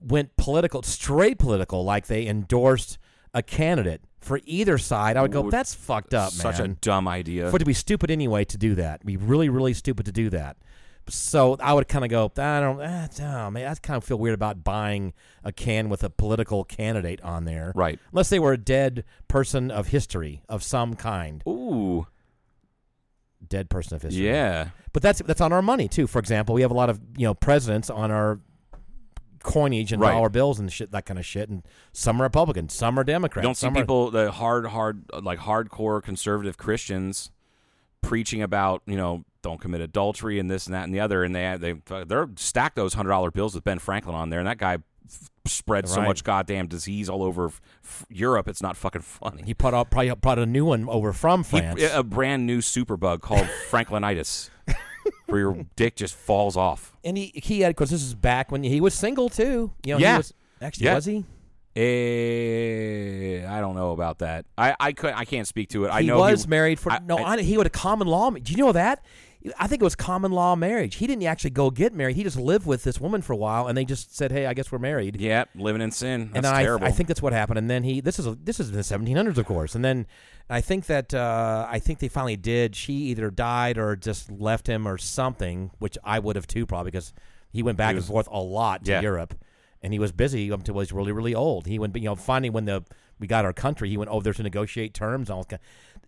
went 0.00 0.36
political, 0.36 0.82
straight 0.82 1.38
political, 1.38 1.84
like 1.84 2.06
they 2.06 2.26
endorsed 2.26 2.98
a 3.34 3.42
candidate 3.42 4.02
for 4.20 4.40
either 4.44 4.78
side, 4.78 5.16
I 5.16 5.22
would 5.22 5.32
go, 5.32 5.50
"That's 5.50 5.74
fucked 5.74 6.14
up, 6.14 6.32
man. 6.32 6.40
Such 6.40 6.60
a 6.60 6.68
dumb 6.68 7.08
idea. 7.08 7.50
for 7.50 7.56
it 7.56 7.58
to 7.60 7.64
be 7.64 7.74
stupid 7.74 8.10
anyway 8.10 8.44
to 8.44 8.56
do 8.56 8.74
that. 8.76 9.04
Be 9.04 9.16
really, 9.16 9.48
really 9.48 9.74
stupid 9.74 10.06
to 10.06 10.12
do 10.12 10.30
that. 10.30 10.56
So 11.08 11.56
I 11.60 11.72
would 11.72 11.88
kind 11.88 12.04
of 12.04 12.10
go, 12.10 12.30
I 12.40 12.60
don't, 12.60 12.80
ah, 12.80 13.08
oh, 13.46 13.50
man, 13.50 13.66
I 13.66 13.74
kind 13.74 13.96
of 13.96 14.04
feel 14.04 14.18
weird 14.18 14.34
about 14.34 14.62
buying 14.62 15.12
a 15.42 15.50
can 15.50 15.88
with 15.88 16.04
a 16.04 16.10
political 16.10 16.62
candidate 16.62 17.20
on 17.22 17.44
there, 17.44 17.72
Right. 17.74 17.98
Unless 18.12 18.28
they 18.30 18.38
were 18.38 18.52
a 18.52 18.58
dead 18.58 19.02
person 19.26 19.72
of 19.72 19.88
history 19.88 20.42
of 20.48 20.62
some 20.62 20.94
kind, 20.94 21.42
Ooh, 21.48 22.06
dead 23.48 23.68
person 23.70 23.96
of 23.96 24.02
history. 24.02 24.26
yeah. 24.26 24.68
but 24.92 25.02
that's 25.02 25.20
that's 25.22 25.40
on 25.40 25.52
our 25.52 25.62
money 25.62 25.88
too. 25.88 26.06
For 26.06 26.18
example, 26.18 26.54
we 26.54 26.62
have 26.62 26.70
a 26.70 26.74
lot 26.74 26.90
of 26.90 27.00
you 27.16 27.26
know 27.26 27.34
presidents 27.34 27.90
on 27.90 28.10
our 28.10 28.40
coinage 29.42 29.92
and 29.92 30.00
Right. 30.00 30.12
dollar 30.12 30.28
bills 30.28 30.60
and 30.60 30.72
shit, 30.72 30.92
that 30.92 31.04
kind 31.04 31.18
of 31.18 31.26
shit. 31.26 31.48
And 31.48 31.62
some 31.92 32.20
are 32.20 32.24
Republicans, 32.24 32.72
some 32.72 32.96
are 32.98 33.04
Democrats. 33.04 33.42
You 33.44 33.48
don't 33.48 33.56
see 33.56 33.66
are- 33.66 33.72
people 33.74 34.10
the 34.10 34.30
hard 34.30 34.66
hard 34.66 35.04
like 35.22 35.40
hardcore 35.40 36.02
conservative 36.02 36.56
christians 36.56 37.30
preaching 38.02 38.42
about 38.42 38.82
you 38.86 38.96
know 38.96 39.24
don't 39.42 39.60
commit 39.60 39.80
adultery 39.80 40.38
and 40.38 40.50
this 40.50 40.66
and 40.66 40.74
that 40.74 40.84
and 40.84 40.94
the 40.94 41.00
other 41.00 41.24
and 41.24 41.34
they 41.34 41.56
they 41.58 42.04
they're 42.04 42.28
stacked 42.36 42.76
those 42.76 42.94
hundred 42.94 43.10
dollar 43.10 43.30
bills 43.30 43.54
with 43.54 43.62
ben 43.64 43.78
franklin 43.78 44.14
on 44.14 44.30
there 44.30 44.38
and 44.40 44.46
that 44.48 44.58
guy 44.58 44.78
spread 45.46 45.88
so 45.88 45.98
Right. 46.00 46.06
much 46.08 46.22
goddamn 46.24 46.68
disease 46.68 47.08
all 47.08 47.22
over 47.22 47.46
f- 47.46 48.06
europe 48.08 48.46
it's 48.46 48.62
not 48.62 48.76
fucking 48.76 49.02
funny 49.02 49.42
He 49.44 49.54
put 49.54 49.74
out 49.74 49.90
probably 49.90 50.14
brought 50.14 50.38
a 50.38 50.46
new 50.46 50.64
one 50.64 50.88
over 50.88 51.12
from 51.12 51.42
He- 51.42 51.50
France. 51.58 51.82
a 51.92 52.02
brand 52.04 52.46
new 52.46 52.58
superbug 52.60 53.20
called 53.22 53.48
franklinitis 53.70 54.50
where 55.26 55.40
your 55.40 55.66
dick 55.74 55.96
just 55.96 56.14
falls 56.14 56.56
off 56.56 56.94
And 57.02 57.16
he 57.16 57.32
he 57.34 57.60
had 57.62 57.70
because 57.70 57.90
this 57.90 58.02
is 58.02 58.14
back 58.14 58.52
when 58.52 58.62
he 58.62 58.80
was 58.80 58.94
single 58.94 59.28
too. 59.28 59.72
You 59.84 59.94
know, 59.94 59.98
he 59.98 60.04
Yeah. 60.04 60.18
was, 60.18 60.32
actually 60.60 60.86
Yeah. 60.86 60.94
was 60.94 61.04
he? 61.06 61.24
eh, 61.74 63.46
i 63.48 63.60
don't 63.60 63.74
know 63.74 63.92
about 63.92 64.18
that 64.18 64.44
i 64.58 64.74
i 64.78 64.92
could 64.92 65.12
i 65.14 65.24
can't 65.24 65.46
speak 65.48 65.68
to 65.70 65.84
it 65.84 65.90
i 65.90 66.00
he 66.02 66.06
know 66.06 66.18
was 66.18 66.46
married 66.46 66.78
for 66.78 66.92
I- 66.92 66.98
no. 67.04 67.16
I- 67.16 67.32
I, 67.34 67.42
he 67.42 67.54
had 67.54 67.66
a 67.66 67.70
common 67.70 68.06
law. 68.08 68.30
Do 68.30 68.52
you 68.52 68.58
know 68.58 68.72
that? 68.72 69.04
I 69.58 69.66
think 69.66 69.82
it 69.82 69.84
was 69.84 69.96
common 69.96 70.30
law 70.30 70.54
marriage. 70.54 70.96
He 70.96 71.06
didn't 71.06 71.24
actually 71.24 71.50
go 71.50 71.70
get 71.70 71.92
married. 71.92 72.14
He 72.16 72.22
just 72.22 72.38
lived 72.38 72.64
with 72.66 72.84
this 72.84 73.00
woman 73.00 73.22
for 73.22 73.32
a 73.32 73.36
while, 73.36 73.66
and 73.66 73.76
they 73.76 73.84
just 73.84 74.14
said, 74.16 74.30
"Hey, 74.30 74.46
I 74.46 74.54
guess 74.54 74.70
we're 74.70 74.78
married." 74.78 75.20
yeah 75.20 75.44
living 75.54 75.82
in 75.82 75.90
sin 75.90 76.26
that's 76.26 76.36
and 76.36 76.44
then 76.44 76.54
I, 76.54 76.62
terrible 76.62 76.86
I 76.86 76.90
think 76.90 77.08
that's 77.08 77.22
what 77.22 77.32
happened. 77.32 77.58
And 77.58 77.68
then 77.68 77.82
he, 77.82 78.00
this 78.00 78.18
is 78.18 78.26
a, 78.26 78.34
this 78.36 78.60
is 78.60 78.70
in 78.70 78.76
the 78.76 78.82
1700s, 78.82 79.38
of 79.38 79.46
course. 79.46 79.74
And 79.74 79.84
then 79.84 80.06
I 80.48 80.60
think 80.60 80.86
that 80.86 81.12
uh, 81.12 81.66
I 81.68 81.78
think 81.78 81.98
they 81.98 82.08
finally 82.08 82.36
did. 82.36 82.76
She 82.76 82.92
either 82.92 83.30
died 83.30 83.78
or 83.78 83.96
just 83.96 84.30
left 84.30 84.66
him 84.66 84.86
or 84.86 84.96
something, 84.98 85.70
which 85.78 85.98
I 86.04 86.18
would 86.18 86.36
have 86.36 86.46
too, 86.46 86.64
probably 86.66 86.90
because 86.92 87.12
he 87.50 87.62
went 87.62 87.78
back 87.78 87.94
was- 87.94 88.04
and 88.04 88.12
forth 88.12 88.28
a 88.30 88.40
lot 88.40 88.84
to 88.84 88.92
Yeah. 88.92 89.00
Europe, 89.00 89.34
and 89.82 89.92
he 89.92 89.98
was 89.98 90.12
busy 90.12 90.50
until 90.50 90.74
he 90.74 90.78
was 90.78 90.92
really, 90.92 91.12
really 91.12 91.34
old. 91.34 91.66
He 91.66 91.78
went, 91.78 91.96
you 91.96 92.02
know, 92.02 92.14
finally 92.16 92.50
when 92.50 92.66
the 92.66 92.84
we 93.18 93.28
got 93.28 93.44
our 93.44 93.52
country, 93.52 93.88
he 93.88 93.96
went 93.96 94.10
over 94.10 94.24
there 94.24 94.32
to 94.32 94.42
negotiate 94.42 94.94
terms. 94.94 95.30
And 95.30 95.36
all 95.36 95.44
that. 95.48 95.60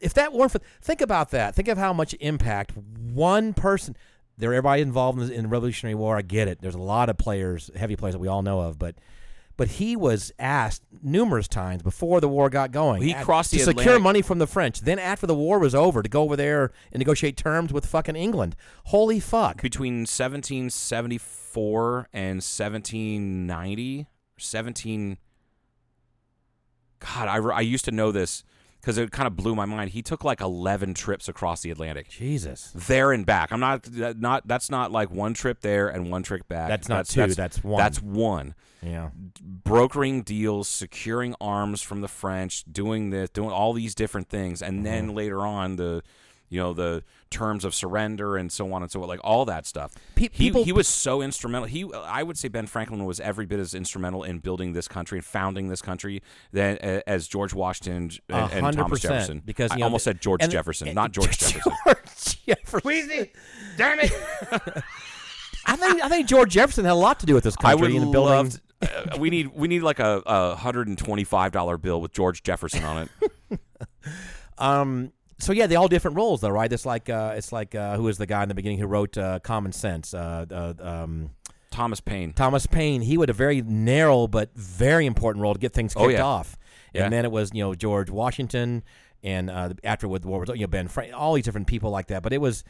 If 0.05 0.15
that 0.15 0.33
weren't 0.33 0.53
for, 0.53 0.61
think 0.83 1.01
about 1.01 1.31
that. 1.31 1.55
Think 1.55 1.69
of 1.69 1.79
how 1.79 1.93
much 1.93 2.15
impact 2.21 2.73
one 2.77 3.55
person. 3.55 3.97
There, 4.37 4.53
everybody 4.53 4.83
involved 4.83 5.21
in 5.21 5.29
the, 5.29 5.35
in 5.35 5.43
the 5.45 5.49
Revolutionary 5.49 5.95
War. 5.95 6.17
I 6.17 6.23
get 6.23 6.49
it. 6.49 6.61
There's 6.61 6.75
a 6.75 6.79
lot 6.79 7.09
of 7.09 7.17
players, 7.17 7.71
heavy 7.77 7.95
players 7.97 8.15
that 8.15 8.19
we 8.19 8.29
all 8.29 8.43
know 8.43 8.61
of, 8.61 8.79
but 8.79 8.97
but 9.57 9.69
he 9.69 9.95
was 9.95 10.33
asked 10.39 10.83
numerous 11.01 11.47
times 11.47 11.83
before 11.83 12.21
the 12.21 12.29
war 12.29 12.51
got 12.51 12.73
going. 12.73 13.03
He 13.03 13.15
crossed 13.15 13.53
to 13.53 13.59
secure 13.61 13.83
Atlantic- 13.83 14.03
money 14.03 14.21
from 14.21 14.41
the 14.41 14.49
French. 14.49 14.81
Then 14.81 14.99
after 14.99 15.29
the 15.29 15.35
war 15.35 15.61
was 15.61 15.77
over, 15.77 16.03
to 16.03 16.09
go 16.09 16.23
over 16.23 16.35
there 16.35 16.73
and 16.91 16.99
negotiate 16.99 17.37
terms 17.37 17.73
with 17.73 17.87
fucking 17.87 18.17
England. 18.17 18.57
Holy 18.87 19.21
fuck! 19.21 19.63
between 19.63 20.01
1774 20.01 22.09
and 22.13 22.43
1790 22.43 24.09
17 24.37 25.19
god 26.99 27.29
I, 27.29 27.37
I 27.37 27.61
used 27.61 27.85
to 27.85 27.93
know 27.93 28.11
this 28.11 28.43
because 28.85 28.99
it 28.99 29.11
kind 29.13 29.27
of 29.27 29.35
blew 29.35 29.55
my 29.55 29.65
mind. 29.65 29.91
He 29.93 30.03
took 30.03 30.25
like 30.25 30.43
11 30.43 30.93
trips 30.93 31.27
across 31.27 31.63
the 31.63 31.71
atlantic. 31.71 32.11
Jesus, 32.11 32.71
there 32.75 33.13
and 33.13 33.25
back. 33.25 33.51
I'm 33.51 33.61
not 33.61 33.83
that- 33.85 34.21
not 34.21 34.47
that's 34.47 34.69
not 34.71 34.93
like 34.93 35.11
one 35.11 35.33
trip 35.33 35.63
there 35.63 35.89
and 35.89 36.11
one 36.11 36.23
trip 36.23 36.47
back. 36.49 36.69
That's 36.69 36.89
not 36.89 37.07
two, 37.07 37.27
that's 37.29 37.65
one. 37.65 37.79
that's 37.79 38.03
one. 38.03 38.55
Yeah. 38.83 39.09
brokering 39.41 40.23
deals 40.23 40.69
securing 40.69 41.35
arms 41.41 41.81
from 41.81 42.03
the 42.03 42.09
french 42.09 42.65
doing 42.71 43.09
this 43.09 43.31
doing 43.31 43.51
all 43.51 43.73
these 43.73 43.95
different 43.95 44.29
things. 44.29 44.61
And 44.61 44.77
Mm-hmm. 44.77 44.85
then 44.85 45.15
later 45.15 45.41
on 45.47 45.77
the 45.77 46.03
you 46.49 46.61
know 46.61 46.73
the 46.73 47.03
terms 47.31 47.65
of 47.65 47.75
surrender 47.75 48.37
and 48.37 48.53
so 48.53 48.73
on 48.73 48.83
and 48.83 48.91
so 48.91 49.03
on, 49.03 49.09
like 49.09 49.21
all 49.25 49.45
that 49.45 49.67
stuff. 49.67 49.93
Pe- 50.15 50.23
he 50.25 50.29
people- 50.29 50.65
he 50.65 50.73
was 50.73 50.87
so 50.87 51.21
instrumental. 51.23 51.67
He 51.69 51.85
I 51.93 52.23
would 52.23 52.39
say 52.39 52.49
Ben 52.49 52.67
Franklin 52.67 53.05
was 53.05 53.19
every 53.21 53.47
bit 53.47 53.59
as 53.59 53.75
instrumental 53.75 54.23
in 54.23 54.39
building 54.39 54.73
this 54.73 54.87
country 54.87 55.19
and 55.19 55.25
founding 55.25 55.69
this 55.69 55.83
country 55.83 56.23
than 56.53 56.79
uh, 56.79 57.01
as 57.07 57.27
George 57.27 57.53
Washington 57.55 58.11
and, 58.29 58.53
and 58.53 58.77
Thomas 58.77 59.01
Jefferson. 59.01 59.43
because 59.45 59.71
I 59.73 59.75
you 59.77 59.81
know, 59.81 59.87
almost 59.87 60.05
said 60.05 60.21
George 60.21 60.49
Jefferson, 60.49 60.89
and- 60.89 60.95
not 60.95 61.13
George 61.13 61.39
Jefferson. 61.39 61.73
George 61.87 62.45
Jefferson. 62.47 63.29
Damn 63.77 64.01
it! 64.01 64.13
I 65.67 65.77
think 65.77 66.03
I 66.05 66.09
think 66.09 66.29
George 66.29 66.51
Jefferson 66.53 66.85
had 66.85 66.93
a 66.93 66.95
lot 66.95 67.21
to 67.21 67.27
do 67.27 67.35
with 67.35 67.43
this 67.45 67.57
I 67.59 67.71
country 67.73 67.95
would 67.95 68.03
in 68.03 68.13
building. 68.13 68.33
love. 68.35 68.61
uh, 68.83 69.17
we 69.19 69.31
need 69.31 69.49
we 69.55 69.67
need 69.67 69.83
like 69.83 69.99
a, 69.99 70.23
a 70.27 70.55
hundred 70.57 70.89
and 70.89 70.99
twenty 70.99 71.25
five 71.25 71.53
dollar 71.53 71.79
bill 71.79 72.01
with 72.03 72.13
George 72.13 72.43
Jefferson 72.43 72.85
on 72.85 73.09
it. 73.51 73.59
Um. 74.59 75.13
So 75.39 75.53
yeah, 75.53 75.67
they 75.67 75.77
all 75.77 75.89
different 75.89 76.17
roles 76.17 76.41
though, 76.41 76.51
right? 76.51 76.73
It's 76.73 76.87
like 76.87 77.09
uh, 77.11 77.35
it's 77.37 77.53
like 77.53 77.75
uh, 77.75 77.97
who 77.97 78.05
was 78.05 78.19
the 78.19 78.27
guy 78.27 78.43
in 78.43 78.49
the 78.49 78.55
beginning 78.55 78.79
who 78.79 78.87
wrote 78.87 79.19
uh, 79.19 79.41
Common 79.41 79.73
Sense? 79.73 80.15
Uh, 80.15 80.47
uh, 80.51 80.75
um, 80.81 81.31
Thomas 81.71 82.01
Paine. 82.01 82.33
Thomas 82.33 82.67
Paine. 82.67 83.01
He 83.03 83.17
had 83.19 83.31
a 83.31 83.33
very 83.33 83.61
narrow 83.63 84.27
but 84.29 84.55
very 84.55 85.07
important 85.07 85.43
role 85.43 85.55
to 85.55 85.61
get 85.61 85.73
things 85.73 85.93
kicked 85.95 86.05
Oh, 86.05 86.09
yeah. 86.09 86.23
off. 86.23 86.57
Yeah. 86.93 87.05
And 87.05 87.13
then 87.13 87.25
it 87.25 87.33
was 87.33 87.51
you 87.53 87.65
know 87.65 87.75
George 87.75 88.11
Washington 88.11 88.85
and 89.25 89.51
uh, 89.51 89.71
after 89.83 90.07
with 90.07 90.25
World 90.25 90.49
War 90.49 90.57
you 90.57 90.63
know 90.63 90.69
Ben 90.69 90.87
Frank, 90.89 91.13
all 91.15 91.35
these 91.35 91.45
different 91.45 91.67
people 91.67 91.91
like 91.91 92.07
that. 92.09 92.23
But 92.23 92.33
it 92.33 92.41
was 92.41 92.63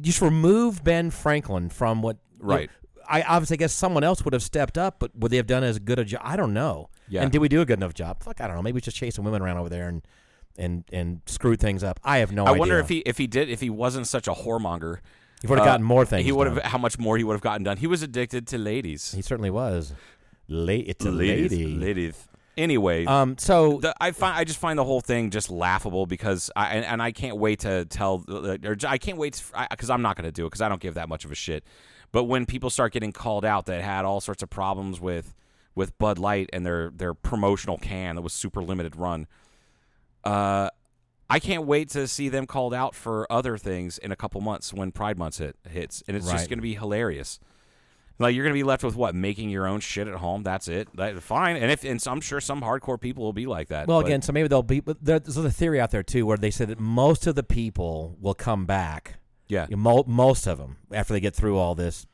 just 0.00 0.22
remove 0.22 0.82
Ben 0.82 1.10
Franklin 1.10 1.68
from 1.68 2.00
what 2.02 2.16
you 2.40 2.46
know, 2.46 2.54
Right. 2.54 2.70
I 3.10 3.22
obviously 3.22 3.56
guess 3.56 3.72
someone 3.72 4.04
else 4.04 4.22
would 4.24 4.34
have 4.34 4.42
stepped 4.42 4.76
up, 4.76 4.98
but 4.98 5.14
would 5.16 5.30
they 5.30 5.38
have 5.38 5.46
done 5.46 5.64
as 5.64 5.78
good 5.78 5.98
a 5.98 6.04
job? 6.04 6.20
I 6.22 6.36
don't 6.36 6.52
know. 6.52 6.90
Yeah. 7.08 7.22
And 7.22 7.32
did 7.32 7.38
we 7.38 7.48
do 7.48 7.62
a 7.62 7.64
good 7.64 7.78
enough 7.78 7.94
job? 7.94 8.22
Fuck, 8.22 8.40
I 8.42 8.46
don't 8.46 8.54
know. 8.56 8.62
Maybe 8.62 8.74
we 8.76 8.80
just 8.82 8.96
chasing 8.98 9.24
women 9.24 9.40
around 9.40 9.56
over 9.56 9.70
there 9.70 9.88
and 9.88 10.02
and 10.58 10.84
and 10.92 11.20
screwed 11.26 11.60
things 11.60 11.82
up. 11.82 12.00
I 12.04 12.18
have 12.18 12.32
no 12.32 12.44
I 12.44 12.50
idea. 12.50 12.58
wonder 12.60 12.78
if 12.78 12.88
he 12.88 12.98
if 12.98 13.18
he 13.18 13.26
did 13.26 13.48
if 13.48 13.60
he 13.60 13.70
wasn't 13.70 14.06
such 14.06 14.26
a 14.28 14.32
whoremonger, 14.32 14.98
He 15.40 15.46
would 15.46 15.58
have 15.58 15.66
uh, 15.66 15.70
gotten 15.70 15.84
more 15.86 16.04
things. 16.04 16.24
He 16.24 16.32
would 16.32 16.46
have 16.46 16.62
how 16.64 16.78
much 16.78 16.98
more 16.98 17.16
he 17.16 17.24
would 17.24 17.34
have 17.34 17.40
gotten 17.42 17.62
done. 17.64 17.76
He 17.76 17.86
was 17.86 18.02
addicted 18.02 18.46
to 18.48 18.58
ladies. 18.58 19.12
He 19.12 19.22
certainly 19.22 19.50
was. 19.50 19.92
Late. 20.48 21.04
A 21.04 21.10
lady. 21.10 21.76
ladies. 21.76 22.26
Anyway, 22.56 23.04
Um. 23.04 23.36
So 23.38 23.78
the, 23.78 23.94
I 24.00 24.10
find 24.10 24.36
I 24.36 24.42
just 24.42 24.58
find 24.58 24.76
the 24.78 24.84
whole 24.84 25.00
thing 25.00 25.30
just 25.30 25.48
laughable 25.48 26.06
because 26.06 26.50
I 26.56 26.74
and, 26.74 26.84
and 26.84 27.00
I 27.02 27.12
can't 27.12 27.36
wait 27.36 27.60
to 27.60 27.84
tell 27.84 28.24
or 28.28 28.76
I 28.86 28.98
can't 28.98 29.16
wait 29.16 29.40
because 29.70 29.90
I'm 29.90 30.02
not 30.02 30.16
going 30.16 30.24
to 30.24 30.32
do 30.32 30.44
it 30.44 30.48
because 30.48 30.60
I 30.60 30.68
don't 30.68 30.80
give 30.80 30.94
that 30.94 31.08
much 31.08 31.24
of 31.24 31.30
a 31.30 31.36
shit. 31.36 31.62
But 32.10 32.24
when 32.24 32.46
people 32.46 32.70
start 32.70 32.92
getting 32.92 33.12
called 33.12 33.44
out 33.44 33.66
that 33.66 33.82
had 33.82 34.04
all 34.04 34.20
sorts 34.20 34.42
of 34.42 34.50
problems 34.50 35.00
with 35.00 35.34
with 35.76 35.96
Bud 35.98 36.18
Light 36.18 36.50
and 36.52 36.66
their 36.66 36.90
their 36.90 37.14
promotional 37.14 37.78
can 37.78 38.16
that 38.16 38.22
was 38.22 38.32
super 38.32 38.60
limited 38.60 38.96
run, 38.96 39.28
uh, 40.28 40.70
I 41.30 41.38
can't 41.40 41.64
wait 41.66 41.90
to 41.90 42.08
see 42.08 42.28
them 42.28 42.46
called 42.46 42.72
out 42.72 42.94
for 42.94 43.30
other 43.30 43.58
things 43.58 43.98
in 43.98 44.12
a 44.12 44.16
couple 44.16 44.40
months 44.40 44.72
when 44.72 44.92
Pride 44.92 45.18
Month 45.18 45.38
hit 45.38 45.56
hits, 45.68 46.02
and 46.08 46.16
it's 46.16 46.26
Right. 46.26 46.32
just 46.36 46.48
going 46.48 46.58
to 46.58 46.62
be 46.62 46.74
hilarious. 46.74 47.38
Like 48.20 48.34
you're 48.34 48.44
gonna 48.44 48.54
be 48.54 48.64
left 48.64 48.82
with 48.82 48.96
what 48.96 49.14
making 49.14 49.48
your 49.48 49.64
own 49.68 49.78
shit 49.78 50.08
at 50.08 50.14
home. 50.16 50.42
That's 50.42 50.66
it. 50.66 50.88
That, 50.96 51.22
fine. 51.22 51.54
And 51.56 51.70
if 51.70 51.84
and 51.84 52.02
so 52.02 52.10
I'm 52.10 52.20
sure 52.20 52.40
some 52.40 52.62
hardcore 52.62 53.00
people 53.00 53.22
will 53.22 53.32
be 53.32 53.46
like 53.46 53.68
that. 53.68 53.86
Well, 53.86 54.00
but- 54.00 54.06
again, 54.06 54.22
so 54.22 54.32
maybe 54.32 54.48
they'll 54.48 54.64
be. 54.64 54.80
But 54.80 54.96
there's 55.00 55.36
a 55.36 55.48
theory 55.52 55.80
out 55.80 55.92
there 55.92 56.02
too, 56.02 56.26
where 56.26 56.36
they 56.36 56.50
say 56.50 56.64
that 56.64 56.80
most 56.80 57.28
of 57.28 57.36
the 57.36 57.44
people 57.44 58.16
will 58.20 58.34
come 58.34 58.66
back. 58.66 59.20
yeah, 59.46 59.66
You 59.70 59.76
know, 59.76 59.82
Mo- 59.82 60.04
most 60.08 60.48
of 60.48 60.58
them 60.58 60.78
after 60.92 61.12
they 61.12 61.20
get 61.20 61.36
through 61.36 61.58
all 61.58 61.76
this, 61.76 62.06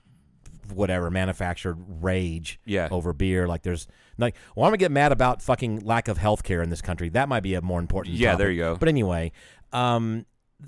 whatever 0.72 1.10
manufactured 1.10 1.76
rage. 2.02 2.60
Yeah. 2.64 2.88
Over 2.90 3.12
beer, 3.12 3.46
like 3.46 3.62
there's 3.62 3.86
like, 4.18 4.36
well, 4.54 4.64
I'm 4.66 4.70
gonna 4.70 4.78
get 4.78 4.92
mad 4.92 5.12
about 5.12 5.42
fucking 5.42 5.80
lack 5.80 6.08
of 6.08 6.18
health 6.18 6.42
care 6.42 6.62
in 6.62 6.70
this 6.70 6.82
country. 6.82 7.08
That 7.08 7.28
might 7.28 7.42
be 7.42 7.54
a 7.54 7.62
more 7.62 7.80
important. 7.80 8.16
Yeah, 8.16 8.32
topic. 8.32 8.38
there 8.38 8.50
you 8.50 8.58
go. 8.60 8.76
But 8.76 8.88
anyway, 8.88 9.32
um, 9.72 10.26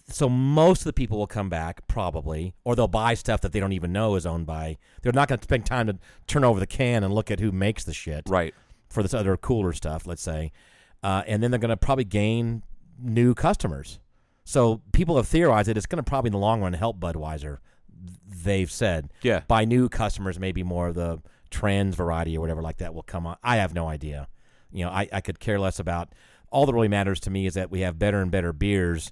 so 0.09 0.29
most 0.29 0.81
of 0.81 0.85
the 0.85 0.93
people 0.93 1.19
will 1.19 1.27
come 1.27 1.49
back 1.49 1.87
probably, 1.89 2.55
or 2.65 2.77
they'll 2.77 2.89
buy 2.89 3.15
stuff 3.15 3.41
that 3.43 3.53
they 3.53 3.61
don't 3.61 3.73
even 3.73 3.93
know 3.93 4.15
is 4.17 4.27
owned 4.27 4.47
by. 4.47 4.79
They're 5.03 5.13
not 5.13 5.29
gonna 5.29 5.43
spend 5.43 5.67
time 5.67 5.87
to 5.87 5.99
turn 6.27 6.45
over 6.45 6.61
the 6.61 6.67
can 6.67 7.05
and 7.05 7.15
look 7.15 7.31
at 7.31 7.41
who 7.41 7.53
makes 7.53 7.85
the 7.85 7.95
shit 7.95 8.25
right. 8.29 8.55
for 8.89 9.03
this 9.03 9.15
other 9.15 9.37
cooler 9.37 9.73
stuff, 9.73 10.07
let's 10.07 10.23
say, 10.23 10.53
uh, 11.03 11.23
and 11.27 11.43
then 11.43 11.51
they're 11.51 11.61
going 11.61 11.69
to 11.69 11.77
probably 11.77 12.05
gain 12.05 12.63
new 12.99 13.35
customers. 13.35 14.01
So 14.45 14.83
people 14.93 15.17
have 15.17 15.29
theorized 15.29 15.69
that 15.69 15.77
it's 15.77 15.87
going 15.87 16.03
to 16.03 16.09
probably 16.09 16.29
in 16.29 16.33
the 16.33 16.39
long 16.39 16.63
run 16.63 16.73
help 16.73 16.99
Budweiser. 16.99 17.59
They've 18.45 18.71
said, 18.71 19.11
Yeah. 19.23 19.41
by 19.49 19.65
new 19.65 19.89
customers, 19.89 20.39
maybe 20.39 20.63
more 20.63 20.89
of 20.89 20.95
the 20.95 21.21
trans 21.51 21.95
variety 21.95 22.37
or 22.37 22.41
whatever 22.41 22.63
like 22.63 22.79
that 22.79 22.95
will 22.95 23.03
come 23.03 23.27
on. 23.27 23.37
I 23.43 23.57
have 23.57 23.75
no 23.75 23.89
idea. 23.89 24.29
You 24.73 24.85
know, 24.85 24.91
I, 24.91 25.09
I 25.13 25.21
could 25.21 25.41
care 25.41 25.59
less 25.59 25.79
about. 25.79 26.13
All 26.51 26.67
that 26.67 26.73
really 26.75 26.89
matters 26.89 27.21
to 27.21 27.31
me 27.31 27.47
is 27.47 27.55
that 27.55 27.71
we 27.71 27.81
have 27.81 27.99
better 27.99 28.21
and 28.21 28.31
better 28.31 28.53
beers 28.53 29.11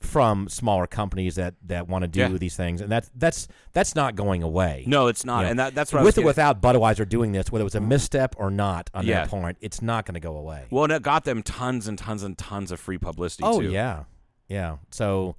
from 0.00 0.48
smaller 0.48 0.86
companies 0.88 1.36
that, 1.36 1.54
that 1.64 1.86
want 1.86 2.02
to 2.02 2.08
do 2.08 2.20
Yeah. 2.20 2.28
these 2.28 2.56
things, 2.56 2.80
and 2.80 2.90
that's 2.90 3.08
that's 3.14 3.46
that's 3.72 3.94
not 3.94 4.16
going 4.16 4.42
away. 4.42 4.82
No, 4.88 5.06
it's 5.06 5.24
not, 5.24 5.38
You 5.38 5.42
know, 5.44 5.50
and 5.50 5.58
that, 5.60 5.74
that's 5.76 5.92
what 5.92 6.02
with 6.02 6.18
or 6.18 6.22
without 6.24 6.60
Budweiser 6.60 7.08
doing 7.08 7.30
this, 7.30 7.52
whether 7.52 7.60
it 7.62 7.64
was 7.64 7.76
a 7.76 7.80
misstep 7.80 8.34
or 8.36 8.50
not 8.50 8.90
on 8.94 9.06
Yeah. 9.06 9.20
that 9.20 9.28
point, 9.28 9.58
it's 9.60 9.80
not 9.80 10.04
going 10.04 10.14
to 10.14 10.20
go 10.20 10.36
away. 10.36 10.64
Well, 10.70 10.84
and 10.84 10.92
it 10.92 11.02
got 11.02 11.22
them 11.24 11.40
tons 11.44 11.86
and 11.86 11.96
tons 11.96 12.24
and 12.24 12.36
tons 12.36 12.72
of 12.72 12.80
free 12.80 12.98
publicity. 12.98 13.44
oh 13.44 13.60
too. 13.60 13.70
yeah, 13.70 14.04
yeah. 14.48 14.78
So 14.90 15.36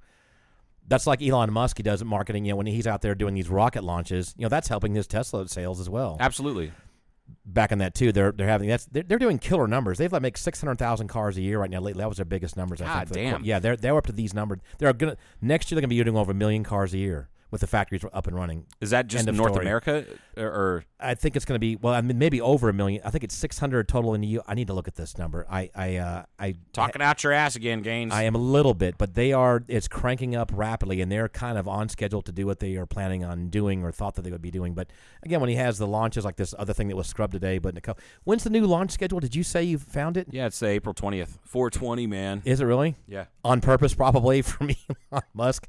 that's 0.86 1.06
like 1.06 1.22
Elon 1.22 1.52
Musk. 1.52 1.76
He 1.78 1.82
does 1.82 2.04
marketing. 2.04 2.44
You 2.44 2.52
know, 2.52 2.56
when 2.56 2.66
he's 2.66 2.86
out 2.86 3.02
there 3.02 3.14
doing 3.14 3.34
these 3.34 3.48
rocket 3.48 3.84
launches, 3.84 4.34
you 4.36 4.42
know, 4.42 4.48
that's 4.48 4.68
helping 4.68 4.94
his 4.94 5.06
Tesla 5.06 5.48
sales 5.48 5.80
as 5.80 5.88
well. 5.88 6.16
absolutely. 6.20 6.72
Back 7.46 7.72
in 7.72 7.78
that 7.78 7.94
too, 7.94 8.12
they're 8.12 8.32
they're 8.32 8.46
having 8.46 8.68
that's 8.68 8.84
they're, 8.86 9.02
they're 9.02 9.18
doing 9.18 9.38
killer 9.38 9.66
numbers. 9.66 9.96
They've 9.96 10.12
like 10.12 10.20
make 10.22 10.36
six 10.36 10.60
hundred 10.60 10.78
thousand 10.78 11.08
cars 11.08 11.36
a 11.38 11.40
year 11.42 11.58
right 11.58 11.70
now. 11.70 11.80
Lately, 11.80 12.00
that 12.02 12.08
was 12.08 12.18
their 12.18 12.26
biggest 12.26 12.56
numbers. 12.56 12.82
I 12.82 12.86
God 12.86 12.94
think, 12.94 13.08
for 13.08 13.14
the 13.14 13.20
damn. 13.22 13.44
yeah, 13.44 13.58
they're 13.58 13.76
they're 13.76 13.96
up 13.96 14.06
to 14.06 14.12
these 14.12 14.34
numbers. 14.34 14.60
They're 14.78 14.92
gonna 14.92 15.16
next 15.40 15.70
year 15.70 15.76
they're 15.76 15.82
gonna 15.82 15.88
be 15.88 16.02
doing 16.02 16.16
over 16.16 16.32
a 16.32 16.34
million 16.34 16.64
cars 16.64 16.92
a 16.92 16.98
year 16.98 17.28
with 17.54 17.60
the 17.60 17.66
factories 17.68 18.04
up 18.12 18.26
and 18.26 18.34
running. 18.34 18.66
Is 18.80 18.90
that 18.90 19.06
just 19.06 19.26
North 19.30 19.52
story. 19.52 19.64
America 19.64 20.04
or, 20.36 20.46
or 20.46 20.84
I 20.98 21.14
think 21.14 21.36
it's 21.36 21.44
going 21.44 21.54
to 21.54 21.60
be 21.60 21.76
well. 21.76 21.94
I 21.94 22.00
mean, 22.00 22.18
maybe 22.18 22.40
over 22.40 22.68
a 22.68 22.72
million. 22.72 23.00
I 23.04 23.10
think 23.10 23.22
it's 23.22 23.36
six 23.36 23.60
hundred 23.60 23.86
total 23.86 24.12
in 24.14 24.22
the 24.22 24.26
U. 24.26 24.42
I 24.48 24.54
need 24.54 24.66
to 24.66 24.72
look 24.72 24.88
at 24.88 24.96
this 24.96 25.16
number. 25.16 25.46
I 25.48 25.70
I 25.72 25.96
uh, 25.98 26.24
I 26.36 26.56
talking 26.72 27.00
out 27.00 27.22
your 27.22 27.32
ass 27.32 27.54
again, 27.54 27.80
Gaines? 27.82 28.12
I 28.12 28.24
am 28.24 28.34
a 28.34 28.38
little 28.38 28.74
bit, 28.74 28.98
but 28.98 29.14
they 29.14 29.32
are. 29.32 29.62
It's 29.68 29.86
cranking 29.86 30.34
up 30.34 30.50
rapidly, 30.52 31.00
and 31.00 31.12
they're 31.12 31.28
kind 31.28 31.56
of 31.56 31.68
on 31.68 31.88
schedule 31.88 32.22
to 32.22 32.32
do 32.32 32.44
what 32.44 32.58
they 32.58 32.74
are 32.74 32.86
planning 32.86 33.24
on 33.24 33.50
doing 33.50 33.84
or 33.84 33.92
thought 33.92 34.16
that 34.16 34.22
they 34.22 34.32
would 34.32 34.42
be 34.42 34.50
doing. 34.50 34.74
But 34.74 34.90
again, 35.22 35.38
when 35.40 35.48
he 35.48 35.54
has 35.54 35.78
the 35.78 35.86
launches 35.86 36.24
like 36.24 36.34
this 36.34 36.56
other 36.58 36.72
thing 36.72 36.88
that 36.88 36.96
was 36.96 37.06
scrubbed 37.06 37.34
today, 37.34 37.58
but 37.58 37.80
couple, 37.84 38.02
when's 38.24 38.42
the 38.42 38.50
new 38.50 38.66
launch 38.66 38.90
schedule? 38.90 39.20
Did 39.20 39.36
you 39.36 39.44
say 39.44 39.62
you 39.62 39.78
found 39.78 40.16
it? 40.16 40.26
yeah, 40.32 40.46
it's 40.46 40.60
April 40.60 40.92
twentieth, 40.92 41.38
four 41.44 41.70
twenty, 41.70 42.08
man. 42.08 42.42
Is 42.44 42.60
it 42.60 42.64
really 42.64 42.96
Yeah. 43.06 43.26
on 43.44 43.60
purpose? 43.60 43.94
Probably 43.94 44.42
from 44.42 44.70
Elon 45.12 45.22
Musk. 45.34 45.68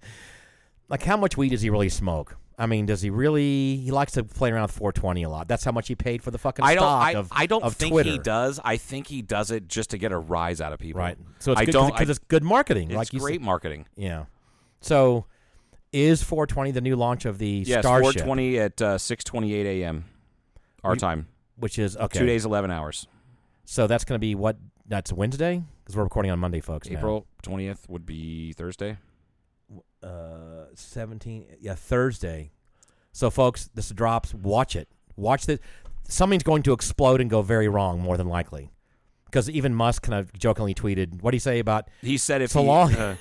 Like, 0.90 1.04
how 1.04 1.18
much 1.18 1.36
weed 1.38 1.50
does 1.50 1.62
he 1.62 1.70
really 1.70 1.90
smoke? 1.90 2.38
I 2.58 2.68
mean, 2.68 2.86
does 2.86 3.02
he 3.02 3.10
really? 3.10 3.76
He 3.78 3.92
likes 3.92 4.14
to 4.14 4.24
play 4.24 4.50
around 4.52 4.64
with 4.64 4.72
420 4.72 5.24
a 5.24 5.30
lot. 5.30 5.48
That's 5.48 5.64
how 5.66 5.72
much 5.74 5.88
he 5.90 5.96
paid 5.96 6.24
for 6.24 6.32
the 6.32 6.38
fucking 6.38 6.64
I 6.64 6.76
don't. 6.76 6.84
stock 6.84 7.04
I, 7.04 7.12
of 7.16 7.28
I 7.32 7.46
don't 7.48 7.64
of 7.64 7.76
think 7.76 7.92
Twitter. 7.92 8.12
he 8.12 8.18
does. 8.18 8.62
I 8.64 8.78
think 8.78 9.08
he 9.08 9.22
does 9.22 9.52
it 9.52 9.68
just 9.68 9.90
to 9.90 9.98
get 9.98 10.12
a 10.14 10.18
rise 10.18 10.62
out 10.62 10.72
of 10.72 10.80
people. 10.80 11.02
Right. 11.02 11.18
So 11.40 11.52
it's 11.52 11.62
I 11.62 11.66
good 11.66 11.72
don't. 11.74 11.92
because 11.92 12.10
it's 12.10 12.20
good 12.28 12.44
marketing. 12.44 12.92
it's 12.92 12.96
like 12.98 13.10
great 13.10 13.36
said. 13.36 13.42
marketing. 13.42 13.88
Yeah. 13.98 14.26
So 14.80 15.26
is 15.92 16.24
420 16.24 16.72
the 16.72 16.82
new 16.82 16.96
launch 16.96 17.26
of 17.26 17.40
the 17.40 17.64
Yes, 17.66 17.84
Starship? 17.84 18.14
four 18.14 18.24
twenty 18.24 18.58
at 18.60 18.82
uh, 18.82 18.98
six 18.98 19.24
twenty 19.26 19.54
eight 19.54 19.82
a.m. 19.82 20.06
our 20.84 20.94
You- 20.94 21.00
time. 21.00 21.28
Which 21.58 21.78
is 21.80 21.96
okay. 21.98 22.20
Two 22.20 22.26
days, 22.26 22.46
eleven 22.46 22.70
hours. 22.72 23.08
So 23.66 23.88
that's 23.88 24.04
going 24.06 24.16
to 24.16 24.20
be 24.20 24.36
what? 24.36 24.58
That's 24.88 25.12
Wednesday 25.12 25.64
because 25.84 25.96
we're 25.98 26.04
recording 26.04 26.32
on 26.32 26.40
Monday, 26.40 26.60
folks. 26.62 26.90
now. 26.90 26.98
April 27.00 27.26
twentieth 27.42 27.88
would 27.90 28.06
be 28.06 28.54
Thursday. 28.54 28.98
Uh, 30.06 30.66
17. 30.76 31.46
Yeah, 31.60 31.76
Thursday. 31.76 32.52
So, 33.12 33.30
folks, 33.30 33.70
this 33.74 33.90
drops. 33.90 34.34
Watch 34.34 34.76
it. 34.76 34.88
Watch 35.16 35.46
this. 35.46 35.60
Something's 36.08 36.44
going 36.44 36.64
to 36.64 36.74
explode 36.74 37.22
and 37.22 37.30
go 37.30 37.42
very 37.42 37.68
wrong, 37.68 38.00
more 38.02 38.18
than 38.18 38.28
likely. 38.28 38.72
Because 39.26 39.50
even 39.50 39.74
Musk 39.74 40.04
kind 40.04 40.20
of 40.20 40.32
jokingly 40.34 40.74
tweeted, 40.76 41.22
"What 41.22 41.32
do 41.32 41.36
you 41.36 41.40
say 41.42 41.60
about 41.60 41.88
He 42.02 42.18
said 42.18 42.42
if 42.42 42.52
So 42.52 42.62
he, 42.62 42.68
long. 42.68 42.94
uh, 42.94 43.16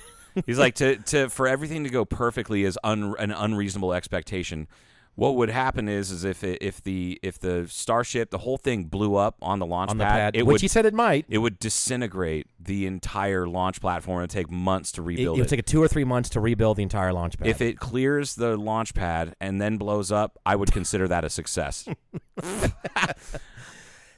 he's 0.46 0.58
like 0.58 0.74
to 0.76 0.96
to 0.96 1.28
for 1.28 1.48
everything 1.48 1.84
to 1.84 1.90
go 1.90 2.04
perfectly 2.04 2.64
is 2.64 2.78
un, 2.84 3.14
an 3.18 3.30
unreasonable 3.32 3.92
expectation. 3.92 4.68
What 5.16 5.36
would 5.36 5.48
happen 5.48 5.88
is 5.88 6.10
is 6.10 6.24
if 6.24 6.42
it, 6.42 6.58
if 6.60 6.82
the 6.82 7.20
if 7.22 7.38
the 7.38 7.66
starship 7.68 8.30
the 8.30 8.38
whole 8.38 8.56
thing 8.56 8.84
blew 8.84 9.14
up 9.14 9.36
on 9.40 9.58
the 9.60 9.66
launch 9.66 9.90
on 9.90 9.98
the 9.98 10.04
pad, 10.04 10.34
pad?" 10.34 10.36
it 10.36 10.44
Which 10.44 10.54
would 10.54 10.60
he 10.60 10.68
said 10.68 10.86
it 10.86 10.94
might. 10.94 11.24
it 11.28 11.38
would 11.38 11.58
disintegrate 11.58 12.48
the 12.58 12.86
entire 12.86 13.46
launch 13.46 13.80
platform 13.80 14.22
and 14.22 14.30
take 14.30 14.50
months 14.50 14.90
to 14.92 15.02
rebuild 15.02 15.38
it 15.38 15.42
would 15.42 15.48
take 15.48 15.60
it 15.60 15.66
two 15.66 15.82
or 15.82 15.88
three 15.88 16.04
months 16.04 16.30
to 16.30 16.40
rebuild 16.40 16.78
the 16.78 16.82
entire 16.82 17.12
launch 17.12 17.38
pad. 17.38 17.46
If 17.46 17.60
it 17.60 17.78
clears 17.78 18.34
the 18.34 18.56
launch 18.56 18.94
pad 18.94 19.36
and 19.40 19.60
then 19.60 19.76
blows 19.76 20.10
up, 20.10 20.38
I 20.44 20.56
would 20.56 20.72
consider 20.72 21.06
that 21.08 21.24
a 21.24 21.30
success. 21.30 21.88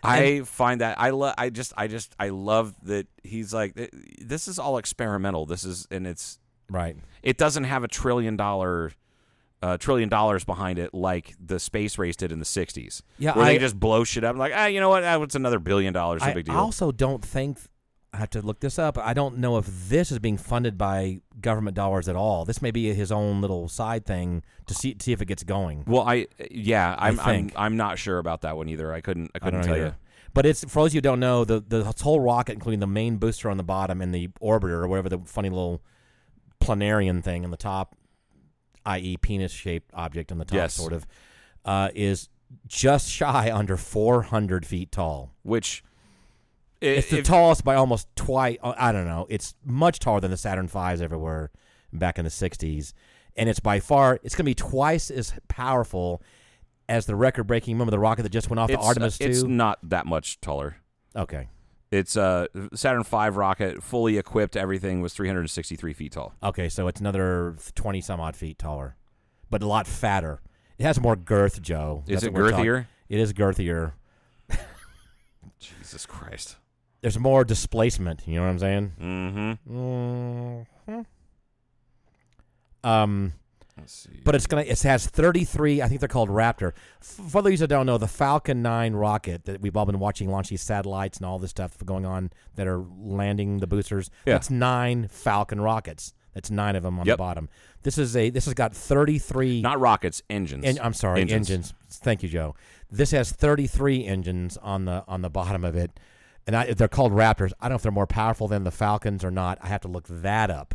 I 0.02 0.42
find 0.42 0.80
that 0.80 1.00
I 1.00 1.10
love. 1.10 1.34
I 1.36 1.50
just, 1.50 1.72
I 1.76 1.88
just, 1.88 2.14
I 2.18 2.28
love 2.28 2.74
that 2.84 3.06
he's 3.24 3.52
like, 3.52 3.74
this 4.20 4.48
is 4.48 4.58
all 4.58 4.78
experimental. 4.78 5.46
This 5.46 5.64
is, 5.64 5.88
and 5.90 6.06
it's, 6.06 6.38
right. 6.70 6.96
it 7.22 7.38
doesn't 7.38 7.64
have 7.64 7.82
a 7.82 7.88
trillion 7.88 8.36
dollar, 8.36 8.92
uh, 9.62 9.76
trillion 9.78 10.08
dollars 10.08 10.44
behind 10.44 10.78
it 10.78 10.92
like 10.94 11.34
the 11.44 11.58
space 11.58 11.98
race 11.98 12.16
did 12.16 12.30
in 12.32 12.38
the 12.38 12.44
'60s. 12.44 13.02
Yeah, 13.18 13.34
where 13.36 13.44
I- 13.46 13.52
they 13.54 13.58
just 13.58 13.78
blow 13.80 14.04
shit 14.04 14.24
up. 14.24 14.32
I'm 14.34 14.38
like, 14.38 14.52
ah, 14.54 14.66
you 14.66 14.80
know 14.80 14.88
what? 14.88 15.02
Ah, 15.04 15.22
It's 15.22 15.34
another 15.34 15.58
billion 15.58 15.92
dollars. 15.92 16.22
No 16.22 16.28
I 16.28 16.34
big 16.34 16.46
deal. 16.46 16.54
also 16.56 16.92
don't 16.92 17.24
think 17.24 17.58
I 18.12 18.18
have 18.18 18.30
to 18.30 18.40
look 18.42 18.60
this 18.60 18.78
up. 18.78 18.96
I 18.98 19.12
don't 19.12 19.38
know 19.38 19.58
if 19.58 19.66
this 19.88 20.10
is 20.12 20.18
being 20.18 20.38
funded 20.38 20.78
by 20.78 21.20
government 21.40 21.74
dollars 21.76 22.08
at 22.08 22.16
all. 22.16 22.44
This 22.46 22.62
may 22.62 22.70
be 22.70 22.92
his 22.94 23.12
own 23.12 23.40
little 23.42 23.68
side 23.68 24.06
thing 24.06 24.42
to 24.66 24.74
see 24.74 24.94
to 24.94 25.04
see 25.04 25.12
if 25.12 25.20
it 25.20 25.26
gets 25.26 25.42
going. 25.42 25.84
Well, 25.86 26.02
I 26.02 26.26
yeah, 26.50 26.94
I'm 26.98 27.18
I'm, 27.20 27.24
think. 27.26 27.52
I'm 27.56 27.76
not 27.76 27.98
sure 27.98 28.18
about 28.18 28.42
that 28.42 28.56
one 28.56 28.68
either. 28.68 28.92
I 28.92 29.00
couldn't 29.00 29.30
I 29.34 29.36
I 29.36 29.38
couldn't 29.40 29.60
don't 29.60 29.66
tell 29.68 29.76
either. 29.76 29.86
you. 29.86 29.94
But 30.34 30.44
it's 30.46 30.64
for 30.64 30.82
those 30.82 30.90
of 30.90 30.94
you 30.94 30.98
who 30.98 31.02
don't 31.02 31.20
know, 31.20 31.44
the 31.44 31.60
the 31.66 31.82
whole 32.02 32.20
rocket, 32.20 32.52
including 32.52 32.80
the 32.80 32.86
main 32.86 33.16
booster 33.16 33.48
on 33.50 33.56
the 33.56 33.62
bottom 33.64 34.00
and 34.02 34.14
the 34.14 34.28
orbiter 34.42 34.70
or 34.82 34.86
whatever 34.88 35.08
the 35.08 35.18
funny 35.24 35.48
little 35.48 35.82
planarian 36.60 37.22
thing 37.22 37.44
on 37.44 37.50
the 37.50 37.56
top, 37.56 37.94
i.e., 38.86 39.16
penis 39.18 39.52
shaped 39.52 39.90
object 39.92 40.32
on 40.32 40.38
the 40.38 40.44
top, 40.44 40.54
Yes. 40.56 40.74
sort 40.74 40.92
of, 40.92 41.06
uh, 41.64 41.90
is 41.94 42.28
just 42.66 43.10
shy 43.10 43.50
under 43.52 43.76
400 43.76 44.64
feet 44.64 44.90
tall. 44.92 45.32
Which 45.42 45.82
i- 46.80 46.86
It's 46.86 47.10
the 47.10 47.18
if- 47.18 47.26
tallest 47.26 47.64
by 47.64 47.74
almost 47.74 48.08
twice. 48.16 48.56
I 48.62 48.92
don't 48.92 49.06
know. 49.06 49.26
It's 49.28 49.54
much 49.64 49.98
taller 49.98 50.20
than 50.20 50.30
the 50.30 50.36
Saturn 50.36 50.68
V's 50.68 51.00
ever 51.02 51.18
were 51.18 51.50
back 51.92 52.18
in 52.18 52.24
the 52.24 52.30
'60s, 52.30 52.94
and 53.36 53.48
it's 53.48 53.60
by 53.60 53.80
far 53.80 54.20
it's 54.22 54.34
going 54.34 54.44
to 54.44 54.50
be 54.50 54.54
twice 54.54 55.10
as 55.10 55.32
powerful 55.48 56.22
as 56.88 57.06
the 57.06 57.16
record-breaking. 57.16 57.74
Remember 57.74 57.90
the 57.90 57.98
rocket 57.98 58.22
that 58.22 58.28
just 58.30 58.48
went 58.48 58.60
off 58.60 58.68
the 58.70 58.78
Artemis 58.78 59.18
it's 59.20 59.42
two? 59.42 59.48
not 59.48 59.78
that 59.82 60.06
much 60.06 60.40
taller. 60.40 60.76
Okay, 61.16 61.48
It's 61.90 62.16
a 62.16 62.48
Saturn 62.74 63.04
V 63.04 63.28
rocket, 63.28 63.82
fully 63.82 64.18
equipped. 64.18 64.56
Everything 64.56 65.00
was 65.00 65.14
363 65.14 65.92
feet 65.92 66.12
tall. 66.12 66.34
okay, 66.42 66.68
so 66.68 66.88
it's 66.88 67.00
another 67.00 67.56
twenty 67.74 68.00
some 68.00 68.20
odd 68.20 68.34
feet 68.36 68.58
taller, 68.58 68.96
but 69.50 69.62
a 69.62 69.66
lot 69.66 69.86
fatter. 69.86 70.40
It 70.78 70.82
has 70.82 71.00
more 71.00 71.16
girth, 71.16 71.62
Joe. 71.62 72.02
Is 72.06 72.22
That's 72.22 72.24
it 72.24 72.34
girthier? 72.34 72.86
It 73.08 73.20
is 73.20 73.32
girthier. 73.32 73.92
Jesus 75.58 76.04
Christ. 76.06 76.56
There's 77.00 77.18
more 77.18 77.44
displacement. 77.44 78.26
You 78.26 78.36
know 78.36 78.42
what 78.42 78.48
I'm 78.48 78.58
saying? 78.58 78.92
Mm-hmm. 79.00 80.92
hmm 80.92 81.00
Um. 82.84 83.32
Let's 83.78 83.92
see. 83.92 84.20
But 84.24 84.34
it's 84.34 84.46
gonna. 84.46 84.62
It 84.62 84.80
has 84.82 85.06
33. 85.06 85.82
I 85.82 85.88
think 85.88 86.00
they're 86.00 86.08
called 86.08 86.30
Raptor. 86.30 86.72
For 87.00 87.42
those 87.42 87.60
that 87.60 87.68
don't 87.68 87.84
know, 87.86 87.98
the 87.98 88.08
Falcon 88.08 88.62
9 88.62 88.94
rocket 88.94 89.44
that 89.44 89.60
we've 89.60 89.76
all 89.76 89.84
been 89.84 89.98
watching 89.98 90.30
launch 90.30 90.48
these 90.48 90.62
satellites 90.62 91.18
and 91.18 91.26
all 91.26 91.38
this 91.38 91.50
stuff 91.50 91.76
going 91.84 92.06
on 92.06 92.30
that 92.54 92.66
are 92.66 92.82
landing 92.98 93.58
the 93.58 93.66
boosters. 93.66 94.10
Yeah. 94.24 94.34
That's 94.34 94.48
nine 94.50 95.08
Falcon 95.08 95.60
rockets. 95.60 96.14
That's 96.32 96.50
nine 96.50 96.74
of 96.76 96.82
them 96.82 96.98
on 96.98 97.06
Yep. 97.06 97.14
the 97.14 97.18
bottom. 97.18 97.48
This 97.82 97.98
is 97.98 98.16
a. 98.16 98.30
This 98.30 98.46
has 98.46 98.54
got 98.54 98.74
33. 98.74 99.60
not 99.60 99.78
rockets, 99.78 100.22
engines. 100.30 100.64
En- 100.64 100.78
I'm 100.82 100.94
sorry, 100.94 101.20
Engines. 101.20 101.50
engines. 101.50 101.74
Thank 101.90 102.22
you, 102.22 102.28
Joe. 102.30 102.54
This 102.90 103.10
has 103.10 103.30
33 103.32 104.04
engines 104.06 104.56
on 104.58 104.86
the 104.86 105.04
on 105.06 105.20
the 105.22 105.30
bottom 105.30 105.64
of 105.64 105.76
it, 105.76 105.90
and 106.46 106.56
I, 106.56 106.72
they're 106.72 106.88
called 106.88 107.12
Raptors. 107.12 107.52
I 107.60 107.64
don't 107.68 107.70
know 107.72 107.76
if 107.76 107.82
they're 107.82 107.92
more 107.92 108.06
powerful 108.06 108.48
than 108.48 108.64
the 108.64 108.70
Falcons 108.70 109.22
or 109.24 109.30
not. 109.30 109.58
I 109.62 109.66
have 109.68 109.80
to 109.82 109.88
look 109.88 110.06
that 110.08 110.50
up. 110.50 110.74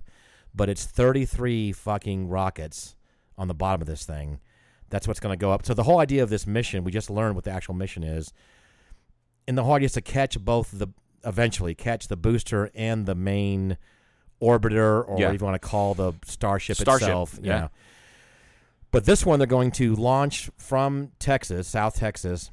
But 0.53 0.70
it's 0.70 0.86
33 0.86 1.72
fucking 1.72 2.27
rockets 2.27 2.96
on 3.38 3.48
the 3.48 3.53
bottom 3.53 3.81
of 3.81 3.88
this 3.88 4.05
thing. 4.05 4.39
That's 4.89 5.08
what's 5.08 5.20
going 5.22 5.31
to 5.34 5.41
go 5.41 5.51
up. 5.51 5.65
So 5.65 5.74
the 5.74 5.84
whole 5.84 6.00
idea 6.00 6.22
of 6.24 6.29
this 6.29 6.46
mission, 6.46 6.84
we 6.84 6.91
just 6.91 7.10
learned 7.10 7.36
what 7.36 7.46
the 7.46 7.51
actual 7.51 7.74
mission 7.74 8.03
is, 8.03 8.34
and 9.48 9.58
the 9.58 9.63
whole 9.63 9.74
idea 9.75 9.86
is 9.86 9.93
to 9.93 10.01
catch 10.01 10.38
both 10.39 10.72
the 10.72 10.88
eventually 11.24 11.75
catch 11.75 12.08
the 12.08 12.17
booster 12.17 12.70
and 12.75 13.05
the 13.05 13.15
main 13.15 13.77
orbiter, 14.41 15.08
or 15.08 15.15
Yeah. 15.20 15.27
whatever 15.27 15.34
you 15.34 15.46
want 15.46 15.62
to 15.62 15.67
call 15.67 15.93
the 15.93 16.13
starship, 16.25 16.75
Starship, 16.77 17.08
itself. 17.08 17.39
yeah. 17.41 17.67
But 18.89 19.05
this 19.05 19.25
one, 19.25 19.39
they're 19.39 19.46
going 19.48 19.72
to 19.74 19.96
launch 19.96 20.50
from 20.58 21.12
Texas, 21.20 21.67
South 21.67 21.96
Texas, 21.96 22.51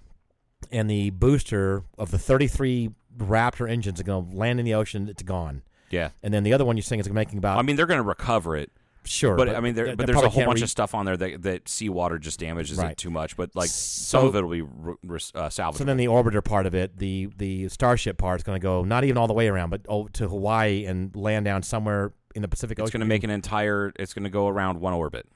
and 0.70 0.88
the 0.88 1.10
booster 1.10 1.82
of 1.98 2.10
the 2.10 2.18
33 2.18 2.90
Raptor 3.16 3.68
engines 3.68 3.98
are 4.00 4.04
going 4.04 4.30
to 4.30 4.36
land 4.36 4.60
in 4.60 4.64
the 4.66 4.74
ocean. 4.74 5.08
It's 5.08 5.22
gone. 5.24 5.62
Yeah. 5.90 6.10
And 6.22 6.32
then 6.34 6.42
the 6.44 6.52
other 6.52 6.64
one 6.64 6.76
you're 6.76 6.82
saying 6.82 7.00
is 7.00 7.08
making 7.10 7.38
about 7.38 7.58
I 7.58 7.62
mean, 7.62 7.76
they're 7.76 7.86
going 7.86 7.98
to 7.98 8.02
recover 8.02 8.56
it, 8.56 8.70
sure, 9.04 9.36
but, 9.36 9.48
I 9.48 9.60
mean, 9.60 9.74
there, 9.74 9.96
but 9.96 10.06
there's 10.06 10.20
a 10.20 10.28
whole 10.28 10.44
bunch 10.44 10.58
re- 10.60 10.64
of 10.64 10.70
stuff 10.70 10.94
on 10.94 11.06
there 11.06 11.16
that, 11.16 11.42
that 11.42 11.68
seawater 11.68 12.18
just 12.18 12.38
damages 12.40 12.78
Right. 12.78 12.92
it 12.92 12.98
too 12.98 13.10
much. 13.10 13.36
But 13.36 13.54
like 13.56 13.70
So- 13.70 14.18
some 14.20 14.26
of 14.26 14.34
it 14.36 14.42
will 14.42 14.50
be 14.50 14.62
re- 14.62 14.94
re- 15.02 15.18
uh, 15.34 15.48
salvageable. 15.48 15.76
So 15.76 15.84
then 15.84 15.96
the 15.96 16.06
orbiter 16.06 16.44
part 16.44 16.66
of 16.66 16.74
it, 16.74 16.98
the 16.98 17.28
the 17.36 17.68
starship 17.68 18.18
part, 18.18 18.40
is 18.40 18.44
going 18.44 18.58
to 18.60 18.62
go 18.62 18.84
not 18.84 19.04
even 19.04 19.16
all 19.16 19.26
the 19.26 19.32
way 19.34 19.48
around, 19.48 19.70
but 19.70 19.82
oh, 19.88 20.08
to 20.08 20.28
Hawaii 20.28 20.84
and 20.86 21.14
land 21.16 21.44
down 21.46 21.62
somewhere 21.62 22.12
in 22.34 22.42
the 22.42 22.48
Pacific 22.48 22.78
it's 22.78 22.90
going 22.90 23.00
to 23.00 23.06
make 23.06 23.24
an 23.24 23.30
entire. 23.30 23.92
It's 23.96 24.12
going 24.14 24.24
to 24.24 24.30
go 24.30 24.46
around 24.48 24.80
one 24.80 24.92
orbit. 24.92 25.26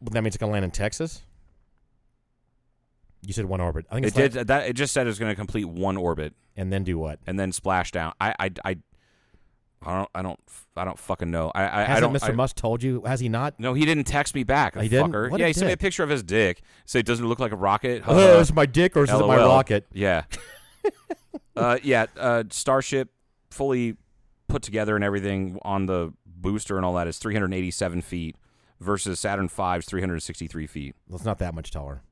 Well, 0.00 0.10
That 0.12 0.22
means 0.22 0.34
it's 0.34 0.40
going 0.40 0.50
to 0.50 0.52
land 0.54 0.64
in 0.64 0.70
Texas. 0.70 1.22
You 3.22 3.32
said 3.34 3.44
one 3.44 3.60
orbit. 3.60 3.86
I 3.90 3.94
think 3.94 4.06
It 4.06 4.14
did 4.14 4.34
like- 4.34 4.46
that. 4.46 4.68
It 4.68 4.72
just 4.74 4.92
said 4.94 5.06
it 5.06 5.10
was 5.10 5.18
going 5.18 5.30
to 5.30 5.36
complete 5.36 5.66
one 5.66 5.96
orbit 5.96 6.34
and 6.56 6.72
then 6.72 6.84
do 6.84 6.98
what? 6.98 7.18
and 7.26 7.38
then 7.38 7.52
splash 7.52 7.92
down. 7.92 8.12
I 8.20 8.34
I 8.38 8.50
I, 8.64 8.76
I 9.82 9.96
don't 9.96 10.10
I 10.14 10.22
don't 10.22 10.40
I 10.76 10.84
don't 10.84 10.98
fucking 10.98 11.30
know. 11.30 11.50
I 11.54 11.62
I, 11.62 11.80
I 11.80 11.84
Hasn't 11.84 12.12
don't. 12.12 12.20
Mr. 12.22 12.32
I- 12.32 12.36
Musk 12.36 12.56
told 12.56 12.82
you? 12.82 13.02
Has 13.06 13.20
he 13.20 13.28
not? 13.28 13.58
no, 13.58 13.72
he 13.74 13.84
didn't 13.86 14.04
text 14.04 14.34
me 14.34 14.42
back. 14.44 14.76
He 14.78 14.88
didn't? 14.88 15.12
Fucker. 15.12 15.30
What 15.30 15.40
yeah, 15.40 15.46
he 15.46 15.52
sent 15.52 15.68
me 15.68 15.72
a 15.72 15.76
picture 15.78 16.02
of 16.02 16.10
his 16.10 16.22
dick. 16.22 16.62
Say, 16.84 17.02
doesn't 17.02 17.24
it 17.24 17.28
look 17.28 17.40
like 17.40 17.52
a 17.52 17.56
rocket? 17.56 18.02
Oh, 18.06 18.18
is 18.40 18.50
it 18.50 18.54
my 18.54 18.66
dick 18.66 18.96
or 18.96 19.04
is 19.04 19.10
it 19.10 19.18
my 19.26 19.36
rocket? 19.36 19.86
Yeah. 19.92 20.24
uh, 21.56 21.78
yeah. 21.82 22.06
Uh, 22.16 22.44
Starship 22.50 23.10
fully 23.50 23.96
put 24.48 24.62
together 24.62 24.94
and 24.96 25.04
everything 25.04 25.58
on 25.62 25.86
the 25.86 26.12
booster 26.26 26.76
and 26.76 26.84
all 26.84 26.94
that 26.94 27.06
is 27.06 27.18
387 27.18 28.02
feet 28.02 28.36
versus 28.80 29.20
Saturn 29.20 29.48
V's 29.48 29.84
363 29.84 30.66
feet. 30.66 30.94
Well, 31.08 31.16
it's 31.16 31.24
not 31.24 31.38
that 31.38 31.54
much 31.54 31.70
taller. 31.70 32.02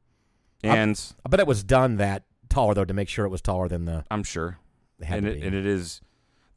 And 0.62 1.00
I 1.24 1.28
bet 1.28 1.40
it 1.40 1.46
was 1.46 1.62
done 1.62 1.96
that 1.96 2.24
taller 2.48 2.74
though 2.74 2.84
to 2.84 2.94
make 2.94 3.08
sure 3.08 3.24
it 3.24 3.30
was 3.30 3.40
taller 3.40 3.68
than 3.68 3.84
the. 3.84 4.04
I'm 4.10 4.22
sure. 4.22 4.58
And 5.06 5.26
it, 5.26 5.42
and 5.42 5.54
it 5.54 5.64
is. 5.66 6.00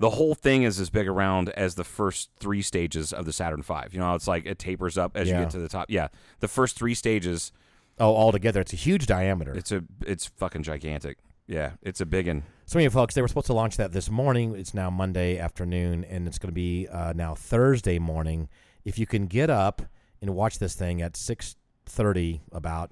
The 0.02 0.10
whole 0.12 0.36
thing 0.36 0.64
is 0.64 0.80
as 0.80 0.90
big 0.90 1.08
around 1.08 1.50
as 1.50 1.76
the 1.76 1.84
first 1.84 2.30
three 2.40 2.62
stages 2.62 3.14
of 3.14 3.26
the 3.26 3.32
Saturn 3.32 3.62
V. 3.62 3.74
You 3.92 4.00
know, 4.00 4.14
it's 4.16 4.28
like 4.28 4.46
it 4.46 4.60
tapers 4.60 4.98
up 4.98 5.16
as 5.16 5.30
Yeah. 5.30 5.38
you 5.40 5.44
get 5.46 5.52
to 5.52 5.60
the 5.60 5.70
top. 5.70 5.90
Yeah, 5.90 6.10
the 6.40 6.48
first 6.48 6.76
three 6.78 6.94
stages, 6.96 7.52
oh, 8.00 8.12
all 8.14 8.32
together, 8.32 8.62
it's 8.62 8.74
a 8.74 8.78
huge 8.78 9.06
diameter. 9.06 9.54
it's 9.54 9.72
a 9.72 9.84
it's 10.06 10.26
fucking 10.26 10.64
gigantic. 10.64 11.18
Yeah, 11.48 11.72
it's 11.82 12.02
a 12.02 12.06
big 12.06 12.28
one. 12.28 12.44
So, 12.66 12.80
anyway, 12.80 12.92
folks, 12.94 13.14
they 13.16 13.22
were 13.22 13.28
supposed 13.28 13.48
to 13.48 13.54
launch 13.54 13.76
that 13.78 13.92
this 13.92 14.10
morning. 14.10 14.56
It's 14.56 14.74
now 14.74 14.90
Monday 14.90 15.38
afternoon, 15.38 16.04
and 16.06 16.28
it's 16.28 16.38
going 16.40 16.50
to 16.50 16.54
be 16.54 16.88
uh, 16.88 17.12
now 17.14 17.36
Thursday 17.36 18.00
morning. 18.00 18.48
If 18.86 18.98
you 18.98 19.06
can 19.06 19.28
get 19.28 19.50
up 19.50 19.82
and 20.22 20.34
watch 20.34 20.60
this 20.60 20.74
thing 20.76 21.02
at 21.02 21.16
six 21.18 21.56
thirty, 21.86 22.42
about 22.52 22.92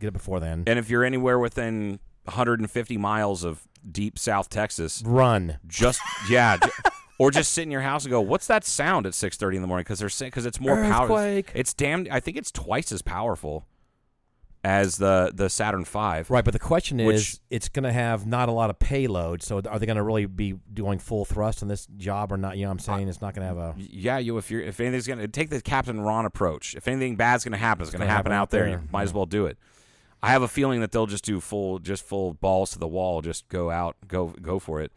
get 0.00 0.08
it 0.08 0.12
before 0.12 0.40
then. 0.40 0.64
And 0.66 0.78
if 0.78 0.90
you're 0.90 1.04
anywhere 1.04 1.38
within 1.38 2.00
150 2.24 2.96
miles 2.96 3.44
of 3.44 3.66
deep 3.90 4.18
South 4.18 4.48
Texas, 4.48 5.02
Run. 5.04 5.58
just 5.66 6.00
yeah, 6.28 6.58
or 7.18 7.30
just 7.30 7.52
sit 7.52 7.62
in 7.62 7.70
your 7.70 7.82
house 7.82 8.04
and 8.04 8.10
go, 8.10 8.20
"What's 8.20 8.46
that 8.46 8.64
sound 8.64 9.06
at 9.06 9.12
6:30 9.12 9.56
in 9.56 9.62
the 9.62 9.68
morning?" 9.68 9.84
Because 9.84 9.98
they're 9.98 10.26
because 10.26 10.46
it's 10.46 10.60
more 10.60 10.76
powerful. 10.76 11.16
Earthquake. 11.16 11.52
It's 11.54 11.74
damn. 11.74 12.06
I 12.10 12.20
think 12.20 12.36
it's 12.36 12.50
twice 12.50 12.92
as 12.92 13.02
powerful 13.02 13.66
as 14.62 14.98
the 14.98 15.32
the 15.34 15.48
Saturn 15.48 15.84
V. 15.84 15.98
Right, 16.28 16.44
but 16.44 16.52
the 16.52 16.58
question 16.58 17.00
is, 17.00 17.40
it's 17.50 17.68
going 17.68 17.84
to 17.84 17.92
have 17.92 18.26
not 18.26 18.48
a 18.48 18.52
lot 18.52 18.70
of 18.70 18.78
payload. 18.78 19.42
So, 19.42 19.60
are 19.66 19.78
they 19.78 19.86
going 19.86 19.96
to 19.96 20.02
really 20.02 20.26
be 20.26 20.54
doing 20.72 20.98
full 20.98 21.24
thrust 21.24 21.62
on 21.62 21.68
this 21.68 21.86
job 21.96 22.32
or 22.32 22.36
not? 22.36 22.56
You 22.56 22.64
know, 22.64 22.68
what 22.68 22.72
I'm 22.72 22.78
saying 22.80 23.08
it's 23.08 23.22
not 23.22 23.34
going 23.34 23.42
to 23.42 23.48
have 23.48 23.58
a. 23.58 23.74
Yeah, 23.78 24.18
you 24.18 24.36
if 24.38 24.50
you're 24.50 24.60
if 24.60 24.80
anything's 24.80 25.06
gonna 25.06 25.28
take 25.28 25.50
the 25.50 25.60
Captain 25.60 26.00
Ron 26.00 26.26
approach. 26.26 26.74
If 26.74 26.88
anything 26.88 27.16
bad's 27.16 27.44
gonna 27.44 27.56
happen, 27.56 27.82
it's, 27.82 27.90
gonna, 27.90 28.04
gonna 28.04 28.10
happen, 28.10 28.32
happen 28.32 28.42
out 28.42 28.50
there. 28.50 28.64
there. 28.64 28.80
You 28.80 28.88
might 28.92 29.04
as 29.04 29.14
well 29.14 29.26
do 29.26 29.46
it. 29.46 29.58
I 30.22 30.30
have 30.30 30.42
a 30.42 30.48
feeling 30.48 30.80
that 30.80 30.92
they'll 30.92 31.06
just 31.06 31.24
do 31.24 31.40
full, 31.40 31.78
just 31.78 32.04
full 32.04 32.34
balls 32.34 32.72
to 32.72 32.78
the 32.78 32.88
wall, 32.88 33.22
just 33.22 33.48
go 33.48 33.70
out, 33.70 33.96
go 34.06 34.28
go 34.40 34.58
for 34.58 34.80
it. 34.80 34.92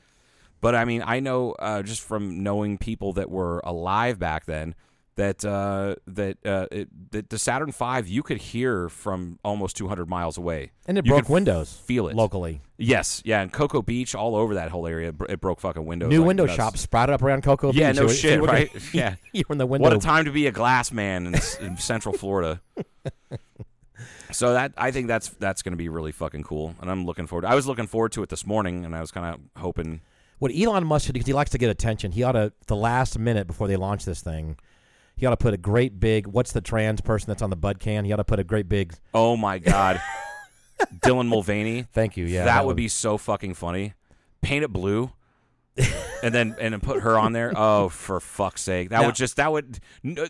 But 0.62 0.76
I 0.76 0.86
mean, 0.86 1.04
I 1.06 1.20
know 1.20 1.52
uh, 1.60 1.82
just 1.84 2.02
from 2.02 2.42
knowing 2.44 2.78
people 2.78 3.14
that 3.14 3.30
were 3.30 3.60
alive 3.64 4.18
back 4.20 4.46
then 4.46 4.76
that 5.16 5.46
uh, 5.46 5.96
that 6.08 6.38
uh, 6.46 6.68
it, 6.72 7.12
that 7.12 7.30
the 7.30 7.38
Saturn 7.38 7.72
V 7.72 8.02
you 8.10 8.24
could 8.24 8.38
hear 8.38 8.90
from 8.90 9.38
almost 9.44 9.78
200 9.78 10.10
miles 10.10 10.38
away, 10.38 10.72
And 10.88 10.98
it 10.98 11.06
You 11.06 11.12
broke 11.12 11.30
windows. 11.30 11.72
feel 11.86 12.08
it 12.08 12.16
locally. 12.16 12.62
Yes, 12.78 13.22
yeah, 13.24 13.42
and 13.42 13.52
Cocoa 13.54 13.82
Beach, 13.84 14.16
all 14.16 14.36
over 14.36 14.56
that 14.56 14.72
whole 14.72 14.88
area, 14.88 15.14
it 15.30 15.40
broke 15.40 15.60
fucking 15.60 15.86
windows. 15.86 16.10
New 16.10 16.20
like 16.22 16.28
window 16.28 16.46
nuts. 16.46 16.56
shops 16.56 16.82
sprouted 16.82 17.14
up 17.14 17.22
around 17.22 17.44
Cocoa 17.44 17.72
Yeah, 17.74 17.92
Beach. 17.92 17.96
Yeah, 17.98 18.02
no 18.02 18.08
So- 18.08 18.14
shit, 18.14 18.42
right? 18.42 18.72
Yeah. 18.94 19.16
you 19.34 19.44
were 19.48 19.54
in 19.54 19.60
the 19.60 19.66
window. 19.68 19.84
What 19.84 19.94
a 19.94 20.00
time 20.00 20.26
to 20.26 20.32
be 20.32 20.48
a 20.48 20.52
glass 20.52 20.92
man 20.92 21.28
in, 21.28 21.36
in 21.62 21.78
Central 21.78 22.18
Florida. 22.18 22.62
so 24.34 24.54
that 24.54 24.74
I 24.78 24.92
think 24.92 25.08
that's 25.08 25.30
that's 25.30 25.62
going 25.62 25.74
to 25.74 25.78
be 25.78 25.90
really 25.90 26.12
fucking 26.12 26.44
cool, 26.44 26.76
and 26.82 26.90
I'm 26.90 27.06
looking 27.06 27.28
forward. 27.28 27.46
I 27.46 27.56
was 27.56 27.68
looking 27.68 27.88
forward 27.88 28.12
to 28.14 28.24
it 28.24 28.30
this 28.30 28.46
morning, 28.46 28.86
and 28.86 28.96
I 28.96 29.02
was 29.02 29.12
kind 29.12 29.34
of 29.34 29.62
hoping. 29.62 30.02
What 30.40 30.52
Elon 30.54 30.86
Musk 30.86 31.06
should 31.06 31.14
do, 31.14 31.20
because 31.20 31.28
he 31.28 31.34
likes 31.34 31.52
to 31.52 31.58
get 31.58 31.70
attention, 31.70 32.12
he 32.12 32.24
ought 32.24 32.34
to, 32.34 32.52
the 32.68 32.76
last 32.76 33.18
minute 33.18 33.48
before 33.48 33.70
they 33.70 33.78
launch 33.78 34.04
this 34.04 34.22
thing, 34.22 34.58
he 35.16 35.26
ought 35.26 35.30
to 35.30 35.38
put 35.38 35.54
a 35.54 35.58
great 35.58 36.02
big, 36.02 36.28
what's 36.28 36.52
the 36.52 36.60
trans 36.60 37.00
person 37.00 37.28
that's 37.30 37.42
on 37.42 37.50
the 37.50 37.56
bud 37.56 37.80
can? 37.80 38.04
He 38.04 38.12
ought 38.12 38.18
to 38.18 38.26
put 38.26 38.40
a 38.40 38.44
great 38.44 38.68
big, 38.68 38.94
Oh 39.14 39.38
my 39.38 39.60
god, 39.60 40.02
Dylan 41.00 41.28
Mulvaney. 41.28 41.86
thank 41.94 42.18
you. 42.18 42.26
Yeah. 42.26 42.46
that, 42.46 42.66
would 42.66 42.76
be 42.76 42.90
so 42.90 43.18
fucking 43.18 43.54
funny. 43.54 43.94
Paint 44.42 44.66
it 44.66 44.74
blue. 44.74 45.12
And 46.24 46.34
then 46.34 46.56
and 46.60 46.74
then 46.74 46.80
put 46.82 47.02
her 47.02 47.18
on 47.18 47.34
there. 47.34 47.52
Oh, 47.58 47.90
for 47.90 48.20
fuck's 48.20 48.62
sake! 48.62 48.90
That 48.90 49.06
would 49.06 49.16
just 49.16 49.38
that 49.38 49.52
would 49.52 49.80
n- 50.04 50.18
uh, 50.20 50.28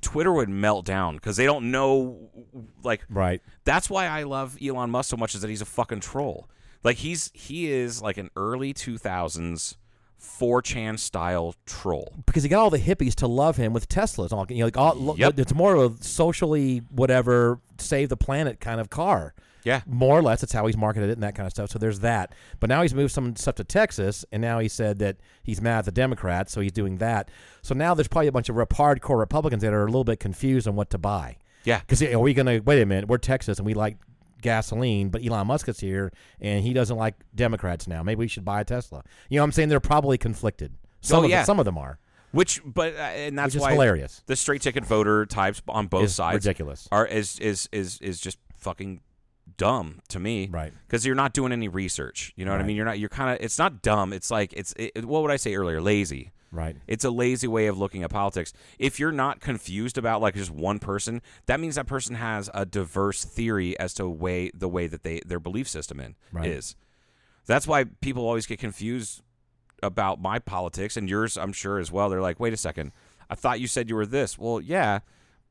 Twitter 0.00 0.32
would 0.32 0.48
melt 0.48 0.84
down 0.84 1.14
because 1.16 1.36
they 1.36 1.44
don't 1.46 1.70
know 1.70 2.30
like 2.82 3.04
Right. 3.08 3.40
That's 3.64 3.88
why 3.88 4.06
I 4.06 4.24
love 4.24 4.56
Elon 4.62 4.90
Musk 4.90 5.10
so 5.10 5.16
much 5.16 5.34
is 5.34 5.40
that 5.40 5.48
he's 5.48 5.62
a 5.62 5.66
fucking 5.66 6.00
troll. 6.00 6.48
Like 6.82 6.98
he's 6.98 7.30
he 7.34 7.70
is 7.70 8.02
like 8.02 8.18
an 8.18 8.30
early 8.36 8.74
2000s 8.74 9.76
4chan 10.20 10.98
style 10.98 11.54
troll. 11.66 12.14
because 12.26 12.42
he 12.42 12.48
got 12.48 12.60
all 12.62 12.70
the 12.70 12.78
hippies 12.78 13.14
to 13.16 13.26
love 13.26 13.56
him 13.56 13.72
with 13.74 13.88
Teslas. 13.88 14.32
All 14.32 14.46
you 14.48 14.58
know, 14.60 14.64
like 14.66 14.76
all, 14.76 15.14
Yep. 15.18 15.38
it's 15.38 15.54
more 15.54 15.74
of 15.74 16.00
a 16.00 16.04
socially 16.04 16.78
whatever 16.90 17.60
save 17.78 18.08
the 18.08 18.16
planet 18.16 18.58
kind 18.60 18.80
of 18.80 18.88
car. 18.90 19.34
Yeah. 19.64 19.80
more 19.86 20.18
or 20.18 20.22
less. 20.22 20.40
That's 20.42 20.52
how 20.52 20.66
he's 20.66 20.76
marketed 20.76 21.08
it 21.10 21.14
and 21.14 21.22
that 21.22 21.34
kind 21.34 21.46
of 21.46 21.52
stuff. 21.52 21.70
So 21.70 21.78
there's 21.78 22.00
that. 22.00 22.34
But 22.60 22.68
now 22.68 22.82
he's 22.82 22.94
moved 22.94 23.12
some 23.12 23.34
stuff 23.36 23.54
to 23.56 23.64
Texas, 23.64 24.24
and 24.30 24.40
now 24.42 24.58
he 24.58 24.68
said 24.68 24.98
that 25.00 25.16
he's 25.42 25.60
mad 25.60 25.78
at 25.80 25.84
the 25.86 25.90
Democrats, 25.92 26.52
so 26.52 26.60
he's 26.60 26.72
doing 26.72 26.98
that. 26.98 27.30
So 27.62 27.74
now 27.74 27.94
there's 27.94 28.08
probably 28.08 28.28
a 28.28 28.32
bunch 28.32 28.48
of 28.48 28.56
rep- 28.56 28.70
hardcore 28.70 29.18
Republicans 29.18 29.62
that 29.62 29.72
are 29.72 29.82
a 29.82 29.86
little 29.86 30.04
bit 30.04 30.20
confused 30.20 30.68
on 30.68 30.76
what 30.76 30.90
to 30.90 30.98
buy. 30.98 31.38
Yeah. 31.64 31.80
Because 31.80 32.02
are 32.02 32.18
we 32.18 32.34
going 32.34 32.46
to 32.46 32.60
wait 32.60 32.82
a 32.82 32.86
minute? 32.86 33.08
We're 33.08 33.18
Texas 33.18 33.58
and 33.58 33.64
we 33.66 33.72
like 33.74 33.96
gasoline, 34.42 35.08
but 35.08 35.24
Elon 35.24 35.46
Musk 35.46 35.68
is 35.68 35.80
here 35.80 36.12
and 36.40 36.62
he 36.62 36.72
doesn't 36.74 36.96
like 36.98 37.14
Democrats 37.34 37.88
now. 37.88 38.02
Maybe 38.02 38.18
we 38.18 38.28
should 38.28 38.44
buy 38.44 38.60
a 38.60 38.64
Tesla. 38.64 39.02
You 39.30 39.38
know 39.38 39.42
what 39.42 39.46
I'm 39.46 39.52
saying? 39.52 39.68
They're 39.70 39.80
probably 39.80 40.18
conflicted. 40.18 40.74
Some, 41.00 41.20
Oh, 41.20 41.24
of, 41.24 41.30
yeah. 41.30 41.38
them, 41.38 41.46
some 41.46 41.58
of 41.58 41.64
them 41.64 41.78
are. 41.78 41.98
Which, 42.32 42.60
but 42.64 42.94
uh, 42.94 42.98
and 42.98 43.38
that's 43.38 43.54
Which 43.54 43.62
why 43.62 43.72
hilarious. 43.72 44.22
The 44.26 44.36
straight 44.36 44.60
ticket 44.60 44.84
voter 44.84 45.24
types 45.24 45.62
on 45.68 45.86
both 45.86 46.04
Is 46.04 46.14
sides 46.16 46.44
ridiculous. 46.44 46.88
Are 46.90 47.06
is 47.06 47.38
is 47.38 47.68
is 47.72 47.98
is 48.00 48.18
just 48.20 48.38
fucking 48.56 49.00
dumb 49.56 50.00
to 50.08 50.18
me, 50.20 50.48
Right. 50.50 50.72
Because 50.86 51.04
you're 51.06 51.14
not 51.14 51.32
doing 51.32 51.52
any 51.52 51.68
research. 51.68 52.32
You 52.36 52.44
know 52.44 52.52
what 52.52 52.60
I 52.60 52.64
mean? 52.64 52.76
You're 52.76 52.84
not. 52.84 52.98
You're 52.98 53.08
kind 53.08 53.30
of. 53.36 53.44
It's 53.44 53.58
not 53.58 53.82
dumb. 53.82 54.12
It's 54.12 54.30
like 54.30 54.52
it's. 54.52 54.74
It, 54.76 55.04
what 55.04 55.22
would 55.22 55.30
I 55.30 55.36
say 55.36 55.54
earlier? 55.54 55.80
Lazy. 55.80 56.32
Right. 56.52 56.76
It's 56.86 57.04
a 57.04 57.10
lazy 57.10 57.48
way 57.48 57.66
of 57.66 57.76
looking 57.78 58.04
at 58.04 58.10
politics. 58.10 58.52
If 58.78 59.00
you're 59.00 59.10
not 59.10 59.40
confused 59.40 59.98
about 59.98 60.20
like 60.20 60.34
just 60.36 60.52
one 60.52 60.78
person, 60.78 61.20
that 61.46 61.58
means 61.58 61.74
that 61.74 61.86
person 61.88 62.14
has 62.14 62.48
a 62.54 62.64
diverse 62.64 63.24
theory 63.24 63.76
as 63.80 63.92
to 63.94 64.08
way 64.08 64.50
the 64.54 64.68
way 64.68 64.86
that 64.86 65.02
they 65.02 65.20
their 65.26 65.40
belief 65.40 65.68
system 65.68 65.98
in 65.98 66.14
Right. 66.32 66.46
is. 66.46 66.76
That's 67.46 67.66
why 67.66 67.84
people 68.00 68.24
always 68.24 68.46
get 68.46 68.60
confused 68.60 69.20
about 69.82 70.20
my 70.20 70.38
politics 70.38 70.96
and 70.96 71.10
yours, 71.10 71.36
I'm 71.36 71.52
sure 71.52 71.78
as 71.78 71.90
well. 71.90 72.08
They're 72.08 72.22
like, 72.22 72.38
"Wait 72.40 72.52
a 72.52 72.56
second. 72.56 72.92
I 73.28 73.34
thought 73.34 73.58
you 73.60 73.66
said 73.66 73.88
you 73.88 73.96
were 73.96 74.06
this." 74.06 74.38
Well, 74.38 74.60
yeah, 74.60 75.00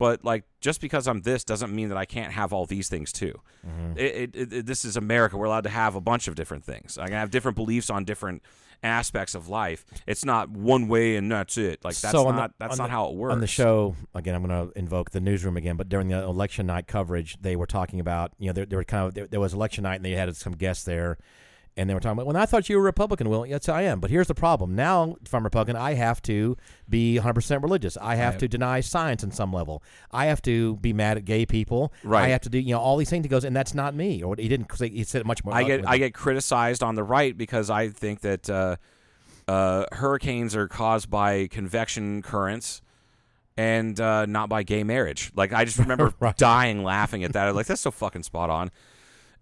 but 0.04 0.26
like 0.26 0.44
just 0.60 0.82
because 0.82 1.08
I'm 1.08 1.22
this 1.22 1.46
doesn't 1.46 1.74
mean 1.74 1.88
that 1.88 1.98
I 1.98 2.04
can't 2.04 2.34
have 2.34 2.52
all 2.52 2.66
these 2.66 2.90
things 2.90 3.14
too. 3.14 3.40
Mm-hmm. 3.66 3.98
It, 3.98 4.36
it, 4.36 4.54
it, 4.54 4.66
this 4.66 4.84
is 4.84 4.98
America. 4.98 5.38
We're 5.38 5.46
allowed 5.46 5.64
to 5.64 5.70
have 5.70 5.96
a 5.96 6.02
bunch 6.02 6.28
of 6.28 6.36
different 6.36 6.66
things. 6.66 6.98
I 6.98 7.06
can 7.06 7.14
have 7.14 7.32
different 7.32 7.56
beliefs 7.56 7.90
on 7.90 8.04
different 8.04 8.42
aspects 8.84 9.34
of 9.34 9.48
life. 9.48 9.86
It's 10.06 10.26
not 10.26 10.50
one 10.50 10.90
way 10.90 11.16
and 11.16 11.32
that's 11.32 11.58
it. 11.58 11.86
Like 11.86 11.96
that's 11.96 12.12
so 12.12 12.30
not 12.32 12.50
the, 12.50 12.56
that's 12.60 12.78
not 12.78 12.88
the- 12.88 12.92
how 12.92 13.08
it 13.08 13.16
works. 13.16 13.32
On 13.32 13.40
the 13.40 13.48
show, 13.48 13.96
again, 14.14 14.36
I'm 14.36 14.46
going 14.46 14.68
to 14.68 14.78
invoke 14.78 15.12
the 15.12 15.22
newsroom 15.22 15.56
again. 15.56 15.78
But 15.78 15.88
during 15.88 16.10
the 16.10 16.22
election 16.22 16.66
night 16.66 16.86
coverage, 16.86 17.38
they 17.40 17.56
were 17.56 17.66
talking 17.66 18.02
about 18.02 18.34
you 18.40 18.48
know 18.48 18.54
there, 18.54 18.66
there 18.66 18.80
were 18.80 18.84
kind 18.84 19.08
of 19.08 19.14
there, 19.14 19.28
there 19.28 19.40
was 19.40 19.54
election 19.54 19.84
night 19.84 19.96
and 19.96 20.04
they 20.04 20.12
had 20.12 20.36
some 20.36 20.52
guests 20.52 20.84
there, 20.84 21.18
and 21.76 21.90
they 21.90 21.94
were 21.94 22.00
talking 22.00 22.14
about. 22.14 22.28
Well, 22.28 22.38
I 22.38 22.46
thought 22.46 22.70
you 22.70 22.78
were 22.78 22.84
Republican. 22.84 23.30
Well, 23.30 23.46
yes, 23.46 23.68
I 23.68 23.82
am. 23.84 24.00
But 24.00 24.12
here's 24.12 24.28
the 24.28 24.36
problem. 24.36 24.76
Now, 24.76 25.16
if 25.26 25.34
I'm 25.34 25.44
Republican, 25.44 25.76
I 25.76 25.94
have 25.96 26.22
to 26.24 26.56
be 26.88 27.18
100 27.18 27.34
percent 27.34 27.64
religious. 27.64 27.98
I 28.00 28.16
have 28.16 28.38
to 28.40 28.48
deny 28.48 28.80
science 28.82 29.24
in 29.24 29.32
some 29.32 29.52
level. 29.52 29.82
I 30.12 30.26
have 30.26 30.42
to 30.44 30.76
be 30.78 30.94
mad 30.94 31.18
at 31.18 31.26
gay 31.26 31.46
people. 31.46 31.92
Right. 32.04 32.26
I 32.26 32.28
have 32.30 32.42
to 32.42 32.50
do 32.50 32.60
you 32.60 32.74
know 32.74 32.80
all 32.80 32.98
these 32.98 33.10
things. 33.10 33.26
He 33.26 33.30
goes, 33.30 33.44
and 33.44 33.56
that's 33.56 33.74
not 33.74 33.96
me. 33.96 34.22
Or 34.24 34.36
he 34.38 34.48
didn't. 34.48 34.68
Cause 34.68 34.80
he 34.82 35.04
said 35.04 35.22
it 35.22 35.26
much 35.26 35.44
more. 35.44 35.54
I 35.54 35.64
get 35.64 35.88
I 35.88 35.98
get 35.98 36.14
criticized 36.14 36.84
on 36.84 36.96
the 36.96 37.04
right 37.04 37.38
because 37.38 37.70
I 37.70 37.90
think 37.90 38.22
that 38.22 38.50
uh, 38.50 38.76
uh, 39.48 39.86
hurricanes 39.92 40.56
are 40.56 40.68
caused 40.68 41.10
by 41.10 41.48
convection 41.48 42.22
currents 42.22 42.82
and 43.58 44.00
uh, 44.00 44.26
not 44.26 44.50
by 44.50 44.64
gay 44.64 44.84
marriage. 44.84 45.32
Like 45.36 45.54
I 45.54 45.66
just 45.66 45.78
remember 45.80 46.14
Right. 46.20 46.36
dying 46.38 46.84
laughing 46.84 47.24
at 47.24 47.34
that. 47.34 47.48
I'm 47.48 47.56
like 47.56 47.66
that's 47.68 47.82
so 47.82 47.92
fucking 47.92 48.24
spot 48.24 48.50
on. 48.50 48.72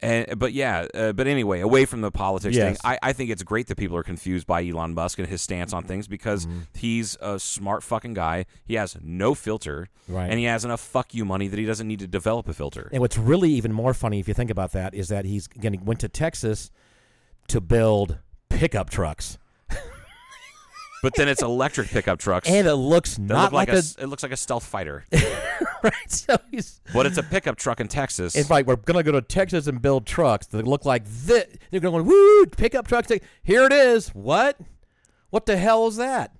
And 0.03 0.39
but 0.39 0.51
yeah, 0.53 0.87
uh, 0.95 1.11
but 1.13 1.27
anyway, 1.27 1.59
away 1.61 1.85
from 1.85 2.01
the 2.01 2.09
politics 2.09 2.55
Yes. 2.55 2.65
thing, 2.65 2.77
I, 2.83 2.97
I 3.09 3.13
think 3.13 3.29
it's 3.29 3.43
great 3.43 3.67
that 3.67 3.75
people 3.77 3.95
are 3.97 4.03
confused 4.03 4.47
by 4.47 4.65
Elon 4.67 4.95
Musk 4.95 5.19
and 5.19 5.27
his 5.27 5.41
stance 5.43 5.73
on 5.73 5.83
things 5.83 6.07
because 6.07 6.47
Mm-hmm. 6.47 6.59
he's 6.75 7.17
a 7.21 7.37
smart 7.39 7.83
fucking 7.83 8.15
guy. 8.15 8.45
He 8.65 8.73
has 8.75 8.97
no 9.01 9.35
filter, 9.35 9.89
Right. 10.07 10.27
and 10.29 10.39
he 10.39 10.45
has 10.45 10.65
enough 10.65 10.79
fuck 10.81 11.13
you 11.13 11.23
money 11.23 11.47
that 11.47 11.59
he 11.59 11.65
doesn't 11.65 11.87
need 11.87 11.99
to 11.99 12.07
develop 12.07 12.49
a 12.49 12.53
filter. 12.53 12.89
And 12.91 12.99
what's 13.01 13.17
really 13.17 13.51
even 13.51 13.71
more 13.73 13.93
funny, 13.93 14.19
if 14.19 14.27
you 14.27 14.33
think 14.33 14.49
about 14.49 14.71
that, 14.71 14.95
is 14.95 15.09
that 15.09 15.25
he's 15.25 15.47
again 15.55 15.73
he 15.73 15.79
went 15.79 15.99
to 15.99 16.09
Texas 16.09 16.71
to 17.49 17.61
build 17.61 18.17
pickup 18.49 18.89
trucks, 18.89 19.37
But 21.03 21.15
then 21.15 21.27
it's 21.27 21.41
electric 21.41 21.89
pickup 21.89 22.19
trucks. 22.19 22.47
and 22.49 22.67
it 22.67 22.75
looks 22.75 23.17
not 23.17 23.45
look 23.45 23.51
like, 23.53 23.67
like, 23.69 23.77
a, 23.77 23.81
a, 23.99 24.03
it 24.03 24.07
looks 24.07 24.21
like 24.23 24.31
a 24.31 24.37
stealth 24.37 24.63
fighter, 24.63 25.03
right. 25.83 26.11
So 26.11 26.37
he's 26.51 26.79
but 26.93 27.05
it's 27.05 27.17
a 27.17 27.23
pickup 27.23 27.57
truck 27.57 27.79
in 27.79 27.87
Texas. 27.87 28.35
it's 28.35 28.49
like 28.49 28.65
we're 28.67 28.75
gonna 28.75 29.03
go 29.03 29.11
to 29.13 29.21
Texas 29.21 29.67
and 29.67 29.81
build 29.81 30.05
trucks 30.05 30.47
that 30.47 30.67
look 30.67 30.85
like 30.85 31.05
this. 31.05 31.45
They're 31.71 31.79
going 31.79 31.93
to 31.93 32.03
go, 32.03 32.09
woo 32.09 32.45
pickup 32.47 32.87
trucks. 32.87 33.11
Here 33.43 33.63
it 33.65 33.73
is. 33.73 34.09
What? 34.09 34.59
What 35.29 35.45
the 35.45 35.57
hell 35.57 35.87
is 35.87 35.95
that? 35.97 36.35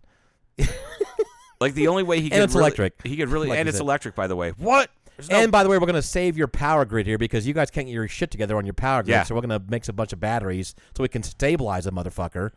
like 1.59 1.73
the 1.73 1.87
only 1.87 2.03
way 2.03 2.17
he 2.19 2.23
And 2.25 2.33
could 2.33 2.43
it's 2.43 2.53
really, 2.53 2.63
electric, 2.65 3.01
He 3.03 3.15
could 3.17 3.29
really, 3.29 3.47
like 3.47 3.59
and 3.59 3.69
it's 3.69 3.77
said. 3.77 3.83
electric, 3.83 4.15
by 4.15 4.27
the 4.27 4.35
way. 4.35 4.51
What? 4.57 4.89
No- 5.29 5.37
And 5.37 5.51
by 5.51 5.63
the 5.63 5.69
way, 5.69 5.77
we're 5.77 5.85
going 5.85 5.95
to 5.95 6.01
save 6.01 6.37
your 6.37 6.47
power 6.47 6.83
grid 6.85 7.05
here 7.05 7.17
because 7.17 7.45
you 7.47 7.53
guys 7.53 7.69
can't 7.71 7.87
get 7.87 7.93
your 7.93 8.07
shit 8.07 8.31
together 8.31 8.57
on 8.57 8.65
your 8.65 8.73
power 8.73 9.03
grid. 9.03 9.11
Yeah. 9.11 9.23
So 9.23 9.35
we're 9.35 9.41
going 9.41 9.59
to 9.61 9.65
mix 9.69 9.87
a 9.87 9.93
bunch 9.93 10.13
of 10.13 10.19
batteries 10.19 10.73
so 10.97 11.03
we 11.03 11.07
can 11.09 11.23
stabilize 11.23 11.85
a 11.87 11.91
motherfucker. 11.91 12.51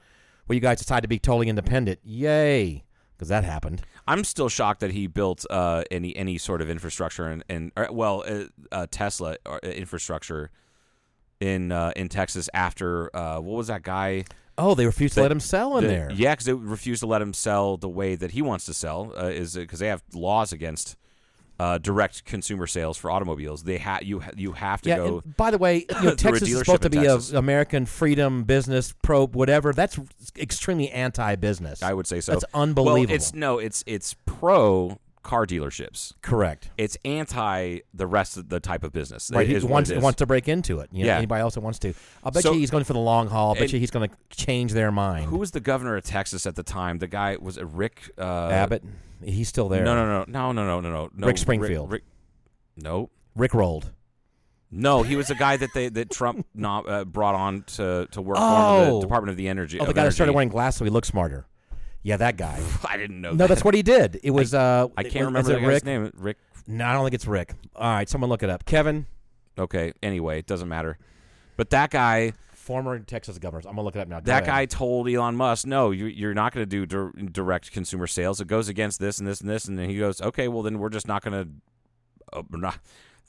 Where 0.46 0.54
you 0.54 0.60
guys 0.60 0.78
decide 0.78 1.00
to 1.02 1.08
be 1.08 1.18
totally 1.18 1.48
independent. 1.48 2.00
Yay! 2.04 2.84
Because 3.24 3.42
that 3.42 3.44
happened. 3.50 3.80
I'm 4.06 4.22
still 4.22 4.50
shocked 4.50 4.80
that 4.80 4.90
he 4.90 5.06
built 5.06 5.46
uh, 5.48 5.82
any 5.90 6.14
any 6.14 6.36
sort 6.36 6.60
of 6.60 6.68
infrastructure 6.68 7.26
and, 7.26 7.42
and 7.48 7.72
or, 7.74 7.88
well, 7.90 8.22
uh, 8.26 8.44
uh, 8.70 8.86
Tesla 8.90 9.38
uh, 9.46 9.58
infrastructure 9.62 10.50
in 11.40 11.72
uh, 11.72 11.92
in 11.96 12.10
Texas 12.10 12.50
after 12.52 13.14
uh, 13.16 13.40
what 13.40 13.56
was 13.56 13.68
that 13.68 13.82
guy? 13.82 14.24
Oh, 14.58 14.74
they 14.74 14.84
refused 14.84 15.14
to 15.14 15.22
let 15.22 15.32
him 15.32 15.40
sell 15.40 15.78
in 15.78 15.84
the- 15.84 15.88
there. 15.88 16.10
Yeah, 16.12 16.32
because 16.34 16.44
they 16.44 16.52
refused 16.52 17.00
to 17.00 17.06
let 17.06 17.22
him 17.22 17.32
sell 17.32 17.78
the 17.78 17.88
way 17.88 18.14
that 18.14 18.32
he 18.32 18.42
wants 18.42 18.66
to 18.66 18.74
sell. 18.74 19.14
Uh, 19.16 19.28
is 19.28 19.54
because 19.56 19.78
they 19.78 19.88
have 19.88 20.02
laws 20.12 20.52
against 20.52 20.96
uh, 21.58 21.78
direct 21.78 22.24
consumer 22.24 22.66
sales 22.66 22.96
for 22.96 23.10
automobiles. 23.10 23.62
They 23.62 23.78
ha- 23.78 24.00
you 24.02 24.20
ha- 24.20 24.32
you 24.36 24.52
have 24.52 24.82
to 24.82 24.88
Yeah, 24.88 24.96
go. 24.96 25.22
by 25.36 25.50
the 25.50 25.58
way, 25.58 25.86
you 25.88 26.02
know, 26.02 26.14
Texas 26.14 26.48
is 26.48 26.58
supposed 26.58 26.82
to 26.82 26.90
be 26.90 26.98
Texas. 26.98 27.32
a 27.32 27.38
American 27.38 27.86
freedom 27.86 28.42
business 28.44 28.92
pro 29.02 29.26
whatever. 29.28 29.72
That's 29.72 29.98
extremely 30.36 30.90
anti-business. 30.90 31.82
I 31.82 31.92
would 31.94 32.06
say 32.06 32.20
so. 32.20 32.32
That's 32.32 32.44
unbelievable. 32.54 33.06
Well, 33.06 33.14
it's 33.14 33.34
no, 33.34 33.58
it's 33.58 33.84
it's 33.86 34.14
pro 34.26 34.98
car 35.24 35.46
dealerships. 35.46 36.12
Correct. 36.22 36.70
It's 36.78 36.96
anti 37.04 37.80
the 37.92 38.06
rest 38.06 38.36
of 38.36 38.48
the 38.48 38.60
type 38.60 38.84
of 38.84 38.92
business. 38.92 39.30
Right. 39.34 39.48
He 39.48 39.58
wants, 39.58 39.90
wants 39.90 40.18
to 40.18 40.26
break 40.26 40.46
into 40.46 40.78
it. 40.78 40.90
You 40.92 41.02
know, 41.02 41.08
yeah. 41.08 41.16
Anybody 41.16 41.40
else 41.40 41.54
that 41.54 41.62
wants 41.62 41.80
to. 41.80 41.94
I 42.22 42.30
bet 42.30 42.44
so, 42.44 42.52
you 42.52 42.60
he's 42.60 42.70
going 42.70 42.84
for 42.84 42.92
the 42.92 43.00
long 43.00 43.26
haul. 43.26 43.56
I 43.56 43.58
bet 43.58 43.72
you 43.72 43.80
he's 43.80 43.90
going 43.90 44.08
to 44.08 44.16
change 44.30 44.72
their 44.72 44.92
mind. 44.92 45.26
Who 45.26 45.38
was 45.38 45.50
the 45.50 45.60
governor 45.60 45.96
of 45.96 46.04
Texas 46.04 46.46
at 46.46 46.54
the 46.54 46.62
time? 46.62 46.98
The 46.98 47.08
guy 47.08 47.36
was 47.40 47.58
it 47.58 47.66
Rick 47.66 48.10
uh, 48.16 48.50
Abbott. 48.50 48.84
He's 49.24 49.48
still 49.48 49.68
there. 49.68 49.84
No, 49.84 49.94
no, 49.96 50.06
no, 50.06 50.24
no, 50.28 50.52
no, 50.52 50.80
no, 50.80 50.88
no, 50.88 51.10
no. 51.14 51.26
Rick 51.26 51.38
Springfield. 51.38 51.90
Rick, 51.90 52.02
Rick, 52.76 52.84
no. 52.84 53.10
Rick 53.34 53.54
rolled. 53.54 53.90
No, 54.70 55.02
he 55.02 55.16
was 55.16 55.30
a 55.30 55.34
guy 55.34 55.56
that 55.56 55.70
they 55.72 55.88
that 55.88 56.10
Trump 56.10 56.46
not, 56.54 56.88
uh, 56.88 57.04
brought 57.04 57.34
on 57.34 57.62
to 57.62 58.08
to 58.10 58.20
work 58.20 58.36
oh. 58.38 58.42
on 58.44 58.94
the 58.94 59.00
Department 59.00 59.30
of 59.30 59.36
the 59.36 59.48
Energy. 59.48 59.80
Oh, 59.80 59.86
the 59.86 59.94
guy 59.94 60.02
energy. 60.02 60.10
that 60.10 60.14
started 60.14 60.32
wearing 60.32 60.48
glasses 60.48 60.78
so 60.78 60.84
he 60.84 60.90
looked 60.90 61.06
smarter. 61.06 61.46
Yeah, 62.04 62.18
that 62.18 62.36
guy. 62.36 62.62
I 62.88 62.96
didn't 62.96 63.20
know. 63.20 63.30
No, 63.30 63.36
that. 63.38 63.48
that's 63.48 63.64
what 63.64 63.74
he 63.74 63.82
did. 63.82 64.20
It 64.22 64.30
was. 64.30 64.54
uh, 64.54 64.86
I 64.96 65.02
can't 65.02 65.24
remember 65.26 65.54
the 65.54 65.58
guy's 65.60 65.66
Rick? 65.66 65.84
name. 65.84 66.10
Rick. 66.14 66.36
No, 66.68 66.86
I 66.86 66.92
don't 66.92 67.02
think 67.04 67.14
it's 67.14 67.26
Rick. 67.26 67.54
All 67.74 67.92
right, 67.92 68.08
someone 68.08 68.30
look 68.30 68.42
it 68.44 68.50
up. 68.50 68.64
Kevin, 68.64 69.06
Okay. 69.58 69.92
Anyway, 70.02 70.38
it 70.38 70.46
doesn't 70.46 70.68
matter. 70.68 70.98
But 71.56 71.70
that 71.70 71.90
guy, 71.90 72.32
former 72.52 72.98
Texas 73.00 73.38
governor. 73.38 73.62
I'm 73.68 73.74
gonna 73.76 73.82
look 73.82 73.96
it 73.96 74.00
up 74.00 74.08
now. 74.08 74.20
Go 74.20 74.26
that 74.26 74.42
ahead. 74.42 74.46
guy 74.46 74.66
told 74.66 75.08
Elon 75.08 75.36
Musk, 75.36 75.66
"No, 75.66 75.90
you, 75.92 76.06
you're 76.06 76.34
not 76.34 76.52
going 76.52 76.62
to 76.62 76.66
do 76.68 76.86
dir- 76.86 77.12
direct 77.30 77.70
consumer 77.72 78.06
sales. 78.06 78.40
It 78.40 78.48
goes 78.48 78.68
against 78.68 78.98
this 79.00 79.18
and 79.18 79.26
this 79.28 79.40
and 79.40 79.48
this." 79.48 79.66
And 79.66 79.78
then 79.78 79.88
he 79.88 79.98
goes, 79.98 80.20
"Okay, 80.20 80.48
well 80.48 80.62
then 80.62 80.78
we're 80.78 80.88
just 80.90 81.06
not 81.08 81.22
going 81.22 81.44
to." 81.44 81.48
Uh, 82.38 82.42
we're 82.50 82.58
not. 82.60 82.78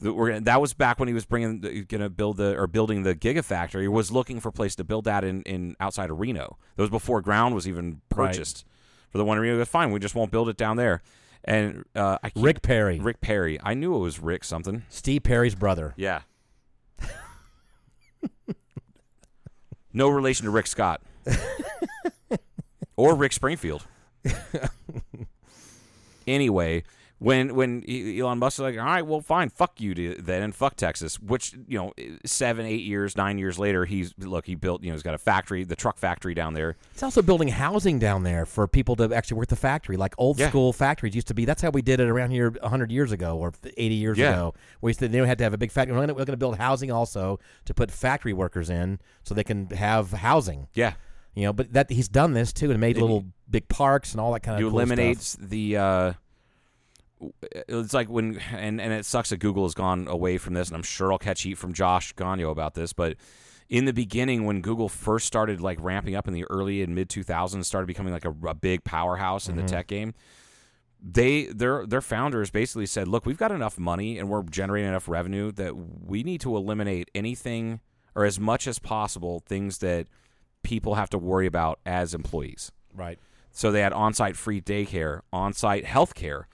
We're 0.02 0.28
gonna, 0.30 0.42
that 0.42 0.60
was 0.60 0.74
back 0.74 1.00
when 1.00 1.08
he 1.08 1.14
was 1.14 1.26
bringing, 1.26 1.62
going 1.62 2.02
to 2.02 2.10
build 2.10 2.36
the 2.38 2.58
or 2.58 2.68
building 2.68 3.04
the 3.04 3.16
Gigafactory. 3.16 3.82
He 3.82 3.88
was 3.88 4.12
looking 4.12 4.40
for 4.42 4.50
a 4.50 4.52
place 4.52 4.76
to 4.76 4.84
build 4.84 5.06
that 5.06 5.24
in, 5.24 5.42
in 5.44 5.76
outside 5.80 6.10
of 6.12 6.20
Reno. 6.20 6.58
That 6.76 6.84
was 6.84 6.90
before 6.90 7.22
ground 7.22 7.56
was 7.56 7.68
even 7.68 8.02
Right. 8.14 8.28
purchased 8.28 8.66
for 9.10 9.18
the 9.18 9.26
one 9.26 9.38
in 9.38 9.42
Reno. 9.44 9.56
He 9.56 9.60
goes, 9.62 9.68
Fine, 9.70 9.92
we 9.92 10.00
just 10.00 10.14
won't 10.16 10.32
build 10.32 10.50
it 10.50 10.58
down 10.58 10.76
there. 10.78 11.02
And 11.46 11.86
uh, 11.96 12.18
I 12.24 12.32
Rick 12.36 12.62
Perry, 12.62 13.00
Rick 13.00 13.22
Perry. 13.22 13.58
I 13.64 13.74
knew 13.74 13.96
it 13.96 14.00
was 14.00 14.20
Rick 14.20 14.44
something. 14.44 14.84
Steve 14.90 15.24
Perry's 15.24 15.56
brother. 15.56 15.94
Yeah. 15.96 16.22
no 19.94 20.10
relation 20.10 20.44
to 20.46 20.52
Rick 20.52 20.68
Scott 20.68 21.02
or 22.98 23.16
Rick 23.16 23.32
Springfield. 23.34 23.86
anyway, 26.28 26.84
when 27.26 27.56
when 27.56 27.84
Elon 27.90 28.38
Musk 28.38 28.60
was 28.60 28.72
like, 28.72 28.78
all 28.80 28.86
right, 28.86 29.02
well, 29.06 29.20
fine, 29.22 29.50
fuck 29.50 29.82
you 29.82 29.96
to- 29.96 30.22
then, 30.22 30.44
and 30.44 30.54
fuck 30.56 30.76
Texas. 30.76 31.20
Which 31.20 31.54
you 31.68 31.78
know, 31.80 31.94
seven, 32.26 32.66
eight 32.66 32.84
years, 32.84 33.18
nine 33.18 33.38
years 33.38 33.58
later, 33.58 33.86
he's 33.86 34.14
look, 34.20 34.46
he 34.46 34.56
built, 34.56 34.84
you 34.84 34.90
know, 34.90 34.94
he's 34.96 35.04
got 35.04 35.16
a 35.16 35.18
factory, 35.18 35.64
the 35.64 35.76
truck 35.76 35.98
factory 35.98 36.34
down 36.34 36.54
there. 36.54 36.76
He's 36.94 37.04
also 37.04 37.22
building 37.22 37.48
housing 37.48 37.98
down 38.00 38.24
there 38.24 38.46
for 38.46 38.68
people 38.68 38.96
to 38.98 39.14
actually 39.14 39.38
work 39.38 39.48
the 39.48 39.56
factory, 39.56 39.98
like 39.98 40.14
old 40.18 40.40
Yeah. 40.40 40.50
school 40.50 40.72
factories 40.72 41.16
used 41.16 41.28
to 41.28 41.34
be. 41.34 41.46
That's 41.46 41.62
how 41.62 41.72
we 41.72 41.82
did 41.82 42.00
it 42.00 42.08
around 42.10 42.32
here 42.32 42.52
100 42.62 42.92
years 42.92 43.12
ago 43.12 43.38
or 43.38 43.54
80 43.76 43.96
years 43.96 44.18
Yeah. 44.18 44.32
ago. 44.34 44.54
We 44.82 44.90
used 44.92 45.00
to, 45.00 45.08
they 45.08 45.18
had 45.26 45.38
to 45.40 45.44
have 45.44 45.54
a 45.54 45.58
big 45.58 45.72
factory. 45.72 45.96
We're 45.98 46.06
going 46.08 46.26
to 46.28 46.38
build 46.38 46.58
housing 46.58 46.92
also 46.92 47.40
to 47.66 47.74
put 47.74 47.90
factory 47.92 48.34
workers 48.34 48.70
in 48.70 49.00
so 49.24 49.34
they 49.34 49.44
can 49.44 49.68
have 49.72 50.12
housing. 50.12 50.68
Yeah. 50.76 50.94
You 51.34 51.44
know, 51.46 51.54
but 51.54 51.74
that 51.74 51.90
he's 51.92 52.08
done 52.08 52.34
this 52.34 52.54
too 52.54 52.72
and 52.72 52.80
made 52.80 52.96
And 52.98 53.02
little 53.02 53.26
big 53.50 53.68
parks 53.68 54.12
and 54.14 54.22
all 54.22 54.32
that 54.34 54.42
kind 54.42 54.56
of 54.56 54.62
you 54.62 54.70
cool 54.70 54.80
eliminate 54.80 55.20
stuff. 55.22 55.50
the 55.50 55.78
uh 55.78 56.14
it's 57.42 57.94
like 57.94 58.10
when 58.10 58.40
and 58.52 58.82
and 58.82 58.94
it 58.94 59.06
sucks 59.06 59.30
that 59.30 59.38
Google 59.38 59.64
has 59.64 59.74
gone 59.74 60.08
away 60.08 60.38
from 60.38 60.54
this 60.54 60.68
and 60.68 60.76
I'm 60.76 60.84
sure 60.84 61.12
I'll 61.12 61.18
catch 61.18 61.44
heat 61.44 61.58
from 61.58 61.74
Josh 61.74 62.14
Gagno 62.16 62.52
about 62.52 62.74
this 62.74 62.94
but 62.94 63.16
in 63.70 63.86
the 63.86 63.94
beginning 63.94 64.46
when 64.46 64.62
Google 64.62 64.90
first 64.90 65.26
started 65.26 65.62
like 65.62 65.78
ramping 65.82 66.16
up 66.16 66.28
in 66.28 66.34
the 66.34 66.46
early 66.46 66.82
and 66.82 66.94
mid 66.94 67.10
2000s 67.10 67.64
started 67.66 67.88
becoming 67.88 68.14
like 68.14 68.26
a, 68.26 68.36
a 68.48 68.54
big 68.54 68.84
powerhouse 68.84 69.48
in 69.48 69.56
the 69.56 69.62
mm-hmm. 69.62 69.68
tech 69.68 69.88
game 69.88 70.14
they 71.02 71.46
their 71.46 71.86
their 71.86 72.02
founders 72.02 72.50
basically 72.50 72.86
said 72.86 73.08
look 73.08 73.26
we've 73.26 73.38
got 73.38 73.52
enough 73.52 73.78
money 73.80 74.18
and 74.18 74.30
we're 74.30 74.44
generating 74.44 74.90
enough 74.90 75.08
revenue 75.08 75.52
that 75.52 75.76
we 75.76 76.24
need 76.24 76.42
to 76.42 76.56
eliminate 76.56 77.10
anything 77.16 77.80
or 78.16 78.26
as 78.26 78.40
much 78.40 78.68
as 78.68 78.80
possible 78.80 79.42
things 79.46 79.78
that 79.80 80.08
people 80.64 80.96
have 80.96 81.10
to 81.10 81.18
worry 81.18 81.46
about 81.46 81.80
as 81.86 82.14
employees 82.14 82.72
Right. 82.94 83.20
so 83.52 83.72
they 83.72 83.82
had 83.82 83.94
on-site 83.94 84.36
free 84.36 84.62
daycare, 84.62 85.20
on-site 85.34 85.86
health 85.86 86.16
care, 86.16 86.48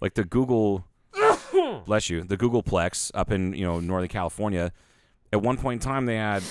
like 0.00 0.14
the 0.14 0.24
Google, 0.24 0.86
bless 1.84 2.10
you, 2.10 2.22
the 2.22 2.36
Googleplex 2.36 3.10
up 3.14 3.30
in 3.30 3.52
you 3.54 3.64
know 3.64 3.80
Northern 3.80 4.08
California. 4.08 4.72
At 5.32 5.42
one 5.42 5.56
point 5.56 5.82
in 5.82 5.88
time, 5.88 6.06
they 6.06 6.16
had 6.16 6.42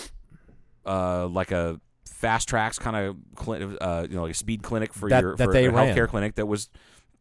uh, 0.86 1.28
like 1.28 1.52
a 1.52 1.80
fast 2.06 2.48
tracks 2.48 2.78
kind 2.80 2.96
of 2.96 3.16
cli- 3.36 3.78
uh, 3.80 4.04
you 4.04 4.16
know 4.16 4.24
like 4.24 4.32
a 4.32 4.36
speed 4.36 4.64
clinic 4.64 4.94
for 4.94 5.10
That- 5.10 5.22
your 5.22 5.36
that 5.36 5.46
for 5.46 5.54
they 5.54 5.66
a 5.66 5.72
ran. 5.72 5.96
healthcare 5.96 6.08
clinic 6.08 6.36
that 6.36 6.46
was 6.48 6.70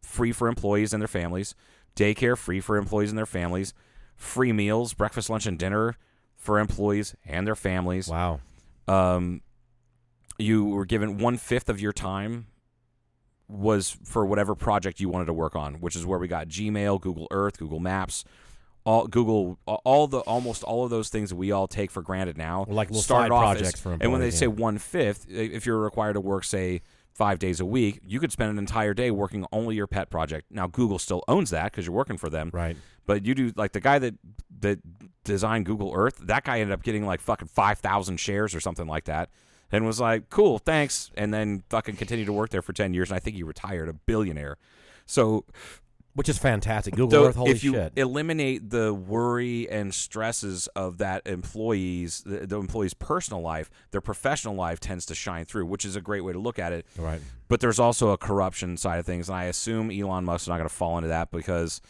free 0.03 0.33
for 0.33 0.49
employees 0.49 0.93
and 0.93 1.01
their 1.01 1.09
families. 1.09 1.55
Daycare 1.97 2.37
free 2.37 2.61
for 2.61 2.77
employees 2.77 3.11
and 3.11 3.19
their 3.19 3.27
families. 3.27 3.73
Free 4.17 4.53
meals, 4.53 4.95
breakfast, 4.95 5.31
lunch, 5.31 5.47
and 5.47 5.59
dinner 5.59 5.97
for 6.37 6.59
employees 6.59 7.15
and 7.25 7.47
their 7.47 7.55
families 7.57 8.09
Wow. 8.09 8.41
um, 8.87 9.41
you 10.39 10.65
were 10.67 10.85
given 10.85 11.19
one 11.19 11.37
fifth 11.39 11.69
of 11.69 11.81
your 11.81 11.93
time 11.93 12.47
was 13.49 13.97
for 14.05 14.25
whatever 14.25 14.55
project 14.55 15.01
you 15.01 15.09
wanted 15.09 15.27
to 15.27 15.33
work 15.35 15.55
on, 15.55 15.75
which 15.75 15.97
is 15.97 16.07
where 16.07 16.19
we 16.19 16.29
got 16.29 16.49
Gmail, 16.49 17.01
Google 17.01 17.27
Earth, 17.31 17.59
Google 17.59 17.81
Maps, 17.81 18.25
all 18.85 19.07
Google, 19.07 19.59
all 19.67 20.07
the 20.07 20.21
almost 20.21 20.63
all 20.63 20.85
of 20.85 20.91
those 20.91 21.09
things 21.09 21.31
that 21.31 21.37
we 21.37 21.53
all 21.53 21.67
take 21.67 21.91
for 21.91 22.03
granted 22.03 22.37
now. 22.39 22.65
Like 22.69 22.89
little 22.91 23.03
started 23.03 23.25
side 23.25 23.33
off 23.33 23.43
projects 23.43 23.75
as- 23.75 23.81
for 23.81 23.93
And 23.93 24.13
when 24.13 24.21
they 24.21 24.27
employees, 24.27 24.39
say 24.39 24.47
one 24.47 24.79
fifth, 24.79 25.27
if 25.31 25.65
you're 25.67 25.79
required 25.79 26.15
to 26.15 26.21
work, 26.21 26.45
say 26.45 26.83
five 27.13 27.39
days 27.39 27.61
a 27.61 27.65
week, 27.65 28.01
you 28.05 28.19
could 28.19 28.33
spend 28.33 28.51
an 28.51 28.59
entire 28.59 28.93
day 28.93 29.11
working 29.11 29.47
only 29.53 29.77
your 29.77 29.87
pet 29.87 30.11
project. 30.11 30.47
Now 30.51 30.67
Google 30.67 30.99
still 30.99 31.23
owns 31.29 31.51
that 31.51 31.71
because 31.71 31.87
you're 31.87 31.95
working 31.95 32.17
for 32.19 32.29
them, 32.29 32.51
Right. 32.53 32.77
but 33.07 33.25
you 33.25 33.35
do 33.35 33.53
like 33.57 33.73
the 33.73 33.81
guy 33.81 33.99
that 34.01 34.15
that 34.61 34.81
designed 35.25 35.65
Google 35.67 35.93
Earth. 35.95 36.19
That 36.23 36.45
guy 36.45 36.61
ended 36.61 36.73
up 36.75 36.83
getting 36.83 37.07
like 37.07 37.21
fucking 37.21 37.49
five 37.49 37.79
thousand 37.79 38.19
shares 38.19 38.55
or 38.55 38.61
something 38.61 38.87
like 38.87 39.05
that, 39.05 39.31
and 39.75 39.85
was 39.87 40.01
like, 40.01 40.31
"Cool, 40.31 40.59
thanks," 40.59 41.11
and 41.17 41.33
then 41.35 41.65
fucking 41.69 41.97
continued 41.97 42.27
to 42.27 42.33
work 42.33 42.51
there 42.51 42.63
for 42.63 42.73
ten 42.73 42.95
years. 42.95 43.11
And 43.11 43.17
I 43.17 43.21
think 43.21 43.37
he 43.37 43.43
retired 43.43 43.89
a 43.89 43.93
billionaire. 43.93 44.57
So, 45.07 45.45
Which 46.15 46.29
is 46.29 46.39
fantastic. 46.39 46.95
Google 46.95 47.11
so 47.11 47.27
Earth, 47.27 47.35
holy 47.37 47.51
if 47.51 47.65
you 47.65 47.73
shit. 47.73 47.93
eliminate 47.97 48.71
the 48.71 48.95
worry 48.95 49.69
and 49.69 49.93
stresses 49.93 50.69
of 50.69 50.99
that 50.99 51.27
employees, 51.27 52.23
the, 52.25 52.47
the 52.47 52.59
employee's 52.59 52.95
personal 52.95 53.43
life, 53.43 53.69
their 53.91 54.01
professional 54.01 54.55
life 54.55 54.79
tends 54.79 55.05
to 55.07 55.15
shine 55.15 55.45
through, 55.45 55.67
which 55.67 55.85
is 55.85 55.97
a 55.97 56.01
great 56.01 56.23
way 56.23 56.33
to 56.33 56.39
look 56.39 56.59
at 56.61 56.73
it. 56.73 56.87
right. 56.97 57.21
But 57.49 57.59
there's 57.61 57.81
also 57.81 58.11
a 58.11 58.17
corruption 58.17 58.77
side 58.77 59.01
of 59.01 59.07
things, 59.07 59.29
and 59.29 59.37
I 59.37 59.45
assume 59.45 59.91
Elon 59.91 60.25
Musk's 60.25 60.47
not 60.49 60.57
going 60.57 60.69
to 60.69 60.75
fall 60.75 60.97
into 60.99 61.09
that 61.09 61.31
because 61.33 61.81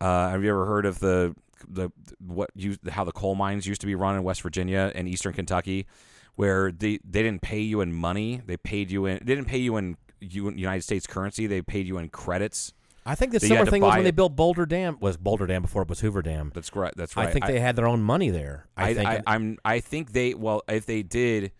uh, 0.00 0.30
have 0.30 0.42
you 0.42 0.50
ever 0.50 0.66
heard 0.66 0.84
of 0.84 0.98
the 0.98 1.34
the 1.68 1.90
what 2.18 2.50
you 2.56 2.76
how 2.90 3.04
the 3.04 3.12
coal 3.12 3.34
mines 3.36 3.66
used 3.66 3.80
to 3.80 3.86
be 3.86 3.94
run 3.94 4.16
in 4.16 4.22
West 4.24 4.42
Virginia 4.42 4.92
and 4.94 5.08
Eastern 5.08 5.32
Kentucky, 5.32 5.86
where 6.36 6.72
they 6.72 6.98
they 7.04 7.22
didn't 7.22 7.42
pay 7.42 7.60
you 7.60 7.80
in 7.80 7.92
money, 7.92 8.42
they 8.46 8.56
paid 8.56 8.90
you 8.90 9.06
in 9.06 9.18
they 9.24 9.34
didn't 9.34 9.48
pay 9.48 9.58
you 9.58 9.76
in 9.76 9.96
United 10.20 10.82
States 10.82 11.06
currency, 11.06 11.46
they 11.46 11.62
paid 11.62 11.86
you 11.86 11.98
in 11.98 12.08
credits. 12.08 12.72
I 13.06 13.14
think 13.14 13.32
the 13.32 13.40
So 13.40 13.48
similar 13.48 13.66
thing 13.66 13.82
was 13.82 13.90
when 13.92 14.00
it. 14.00 14.04
they 14.04 14.10
built 14.12 14.34
Boulder 14.34 14.64
Dam. 14.64 14.96
Was 14.98 15.18
Boulder 15.18 15.46
Dam 15.46 15.60
before 15.62 15.82
it 15.82 15.88
was 15.90 16.00
Hoover 16.00 16.22
Dam? 16.22 16.50
That's 16.54 16.70
correct. 16.70 16.96
That's 16.96 17.14
right. 17.16 17.28
I 17.28 17.30
think 17.30 17.44
they 17.46 17.60
had 17.60 17.76
their 17.76 17.86
own 17.86 18.02
money 18.02 18.30
there. 18.30 18.66
I, 18.78 18.88
I, 18.88 18.94
think. 18.94 19.08
I, 19.08 19.22
I'm. 19.26 19.58
I 19.62 19.80
think 19.80 20.12
they. 20.12 20.32
Well, 20.32 20.62
if 20.68 20.86
they 20.86 21.02
did, 21.02 21.52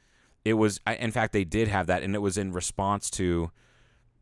it 0.46 0.54
was. 0.54 0.80
I, 0.87 0.94
in 0.94 1.10
fact, 1.10 1.34
they 1.34 1.44
did 1.44 1.68
have 1.68 1.88
that, 1.88 2.02
and 2.02 2.14
it 2.14 2.20
was 2.20 2.38
in 2.38 2.52
response 2.52 3.10
to 3.10 3.50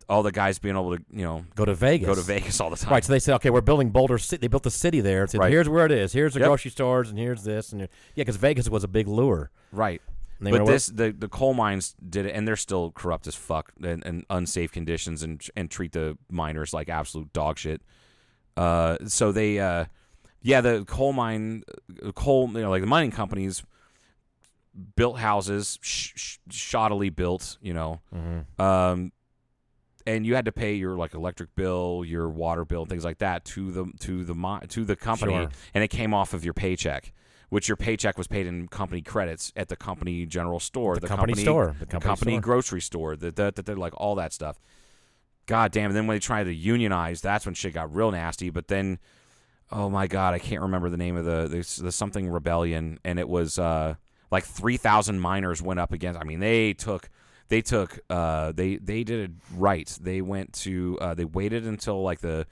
all 0.09 0.25
the 0.25 0.33
guys 0.33 0.59
being 0.59 0.75
able 0.75 0.97
to, 0.97 1.03
you 1.13 1.23
know, 1.23 1.45
go 1.55 1.65
to 1.65 1.75
Vegas. 1.75 2.07
go 2.09 2.15
to 2.17 2.21
Vegas 2.23 2.61
all 2.61 2.71
the 2.71 2.77
time. 2.77 2.91
Right, 2.93 3.05
so 3.05 3.13
they 3.13 3.21
said, 3.21 3.37
okay, 3.37 3.51
we're 3.51 3.61
building 3.61 3.91
Boulder 3.91 4.19
City. 4.19 4.41
They 4.41 4.49
built 4.49 4.65
the 4.65 4.71
city 4.71 5.01
there. 5.01 5.25
Said, 5.29 5.39
Right. 5.39 5.51
here's 5.51 5.69
where 5.69 5.87
it 5.87 5.93
is. 5.93 6.13
Here's 6.13 6.35
the 6.35 6.41
Yep. 6.41 6.49
grocery 6.49 6.73
stores, 6.73 7.09
and 7.09 7.17
here's 7.19 7.45
this, 7.45 7.71
and 7.73 7.83
yeah, 7.83 7.89
because 8.17 8.35
Vegas 8.37 8.69
was 8.69 8.83
a 8.83 8.89
big 8.89 9.07
lure. 9.07 9.53
Right. 9.71 10.03
But 10.51 10.59
this, 10.67 10.87
the 10.87 11.13
the 11.13 11.29
coal 11.29 11.55
mines 11.55 11.95
did 12.09 12.27
it, 12.27 12.35
and 12.35 12.47
they're 12.49 12.57
still 12.57 12.91
corrupt 12.91 13.27
as 13.27 13.35
fuck 13.35 13.73
and, 13.83 14.05
and 14.05 14.25
unsafe 14.29 14.73
conditions, 14.73 15.23
and 15.23 15.43
and 15.57 15.71
treat 15.71 15.93
the 15.93 16.19
miners 16.31 16.73
like 16.75 16.89
absolute 16.89 17.33
dog 17.33 17.59
shit. 17.59 17.81
Uh, 18.57 18.97
so 19.07 19.33
they, 19.33 19.59
uh, 19.59 19.85
yeah, 20.43 20.61
the 20.61 20.85
coal 20.85 21.13
mine, 21.13 21.63
uh, 22.05 22.13
coal, 22.13 22.49
you 22.53 22.61
know, 22.61 22.71
like 22.71 22.83
the 22.83 22.87
mining 22.87 23.11
companies 23.11 23.63
built 24.97 25.19
houses, 25.19 25.79
sh- 25.83 26.13
sh- 26.17 26.39
shoddily 26.51 27.15
built, 27.15 27.59
you 27.61 27.75
know, 27.75 28.01
um, 28.59 29.13
and 30.07 30.27
you 30.27 30.35
had 30.35 30.47
to 30.47 30.53
pay 30.53 30.75
your 30.75 30.97
like 30.97 31.15
electric 31.15 31.55
bill, 31.55 32.03
your 32.07 32.29
water 32.29 32.65
bill, 32.65 32.85
things 32.87 33.05
like 33.05 33.19
that 33.19 33.45
to 33.45 33.71
the 33.71 33.87
to 34.01 34.25
the 34.25 34.35
mi- 34.35 34.67
to 34.69 34.85
the 34.85 34.97
company, 34.97 35.33
Sure. 35.35 35.49
and 35.75 35.85
it 35.85 35.89
came 35.89 36.13
off 36.13 36.35
of 36.35 36.45
your 36.45 36.55
paycheck. 36.55 37.13
Which 37.53 37.69
your 37.69 37.77
paycheck 37.77 38.17
was 38.17 38.27
paid 38.27 38.47
in 38.47 38.67
company 38.69 39.03
credits 39.03 39.53
at 39.55 39.69
the 39.69 39.77
company 39.77 40.25
general 40.25 40.59
store, 40.59 40.97
The 40.97 41.07
company 41.07 41.35
store, 41.35 41.77
the 41.79 41.85
the 41.85 41.87
company, 41.87 42.09
company 42.09 42.33
store. 42.33 42.41
grocery 42.41 42.81
store, 42.81 43.15
the, 43.15 43.31
the, 43.31 43.53
the, 43.55 43.63
the 43.63 43.77
like 43.77 43.93
all 43.99 44.15
that 44.15 44.33
stuff. 44.33 44.59
God 45.45 45.71
damn! 45.71 45.91
And 45.91 45.95
then 45.95 46.07
when 46.07 46.15
they 46.15 46.21
tried 46.21 46.45
to 46.45 46.55
unionize, 46.55 47.21
that's 47.21 47.45
when 47.45 47.55
shit 47.55 47.75
got 47.75 47.95
real 47.95 48.11
nasty. 48.11 48.49
But 48.49 48.69
then, 48.69 48.99
oh 49.71 49.91
my 49.91 50.07
god, 50.07 50.33
I 50.33 50.39
can't 50.39 50.63
remember 50.63 50.89
the 50.89 50.97
name 50.97 51.15
of 51.15 51.27
the 51.27 51.47
the, 51.47 51.83
the 51.83 51.93
something 51.93 52.31
rebellion, 52.31 52.99
and 53.05 53.19
it 53.19 53.29
was 53.29 53.59
uh, 53.59 53.97
like 54.31 54.45
three 54.45 54.79
thousand 54.79 55.21
miners 55.21 55.61
went 55.61 55.79
up 55.79 55.93
against. 55.93 56.19
I 56.19 56.25
mean, 56.25 56.41
they 56.41 56.73
took 56.73 57.11
they 57.49 57.61
took 57.61 57.99
uh, 58.09 58.53
they 58.53 58.77
they 58.77 59.05
did 59.05 59.29
it 59.29 59.37
right. 59.55 59.95
They 60.01 60.23
went 60.23 60.55
to 60.65 60.97
uh, 61.03 61.13
they 61.13 61.27
waited 61.27 61.67
until 61.67 62.03
like 62.03 62.21
the 62.21 62.47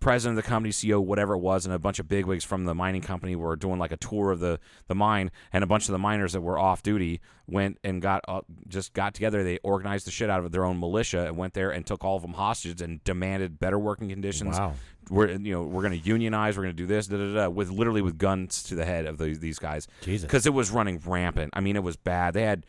president 0.00 0.38
of 0.38 0.44
the 0.44 0.48
company, 0.48 0.72
CEO, 0.72 1.02
whatever 1.02 1.34
it 1.34 1.38
was, 1.38 1.66
and 1.66 1.74
a 1.74 1.78
bunch 1.78 1.98
of 1.98 2.08
bigwigs 2.08 2.42
from 2.42 2.64
the 2.64 2.74
mining 2.74 3.02
company 3.02 3.36
were 3.36 3.54
doing 3.54 3.78
like 3.78 3.92
a 3.92 3.96
tour 3.96 4.30
of 4.30 4.40
the, 4.40 4.58
the 4.88 4.94
mine, 4.94 5.30
and 5.52 5.62
a 5.62 5.66
bunch 5.66 5.88
of 5.88 5.92
the 5.92 5.98
miners 5.98 6.32
that 6.32 6.40
were 6.40 6.58
off 6.58 6.82
duty 6.82 7.20
went 7.46 7.78
and 7.84 8.00
got 8.00 8.24
uh, 8.26 8.40
just 8.66 8.94
got 8.94 9.14
together. 9.14 9.44
They 9.44 9.58
organized 9.62 10.06
the 10.06 10.10
shit 10.10 10.30
out 10.30 10.44
of 10.44 10.52
their 10.52 10.64
own 10.64 10.80
militia 10.80 11.26
and 11.26 11.36
went 11.36 11.54
there 11.54 11.70
and 11.70 11.86
took 11.86 12.04
all 12.04 12.16
of 12.16 12.22
them 12.22 12.32
hostage 12.32 12.80
and 12.80 13.02
demanded 13.04 13.58
better 13.58 13.78
working 13.78 14.08
conditions. 14.08 14.58
Wow. 14.58 14.74
We're 15.10 15.30
you 15.30 15.52
know 15.52 15.62
we're 15.62 15.82
going 15.82 16.00
to 16.00 16.06
unionize. 16.06 16.56
We're 16.56 16.64
going 16.64 16.76
to 16.76 16.82
do 16.82 16.86
this. 16.86 17.06
Da, 17.06 17.16
da, 17.16 17.34
da, 17.34 17.48
with 17.48 17.70
literally 17.70 18.02
with 18.02 18.16
guns 18.16 18.62
to 18.64 18.74
the 18.74 18.84
head 18.84 19.06
of 19.06 19.18
these 19.18 19.40
these 19.40 19.58
guys. 19.58 19.86
Jesus. 20.02 20.26
because 20.26 20.46
it 20.46 20.54
was 20.54 20.70
running 20.70 21.00
rampant. 21.04 21.50
I 21.54 21.60
mean, 21.60 21.76
it 21.76 21.82
was 21.82 21.96
bad. 21.96 22.34
They 22.34 22.42
had 22.42 22.64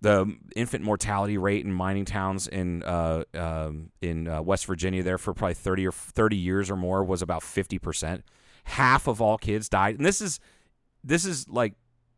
the 0.00 0.34
infant 0.56 0.84
mortality 0.84 1.36
rate 1.36 1.64
in 1.64 1.72
mining 1.72 2.04
towns 2.04 2.48
in 2.48 2.82
uh, 2.82 3.24
um, 3.34 3.90
in 4.00 4.28
uh, 4.28 4.40
West 4.42 4.66
Virginia 4.66 5.02
there 5.02 5.18
for 5.18 5.34
probably 5.34 5.54
thirty 5.54 5.86
or 5.86 5.92
thirty 5.92 6.36
years 6.36 6.70
or 6.70 6.76
more 6.76 7.04
was 7.04 7.22
about 7.22 7.42
fifty 7.42 7.78
percent. 7.78 8.24
Half 8.64 9.06
of 9.06 9.20
all 9.20 9.38
kids 9.38 9.68
died, 9.68 9.96
and 9.96 10.06
this 10.06 10.20
is 10.20 10.40
this 11.04 11.24
is 11.24 11.48
like 11.48 11.74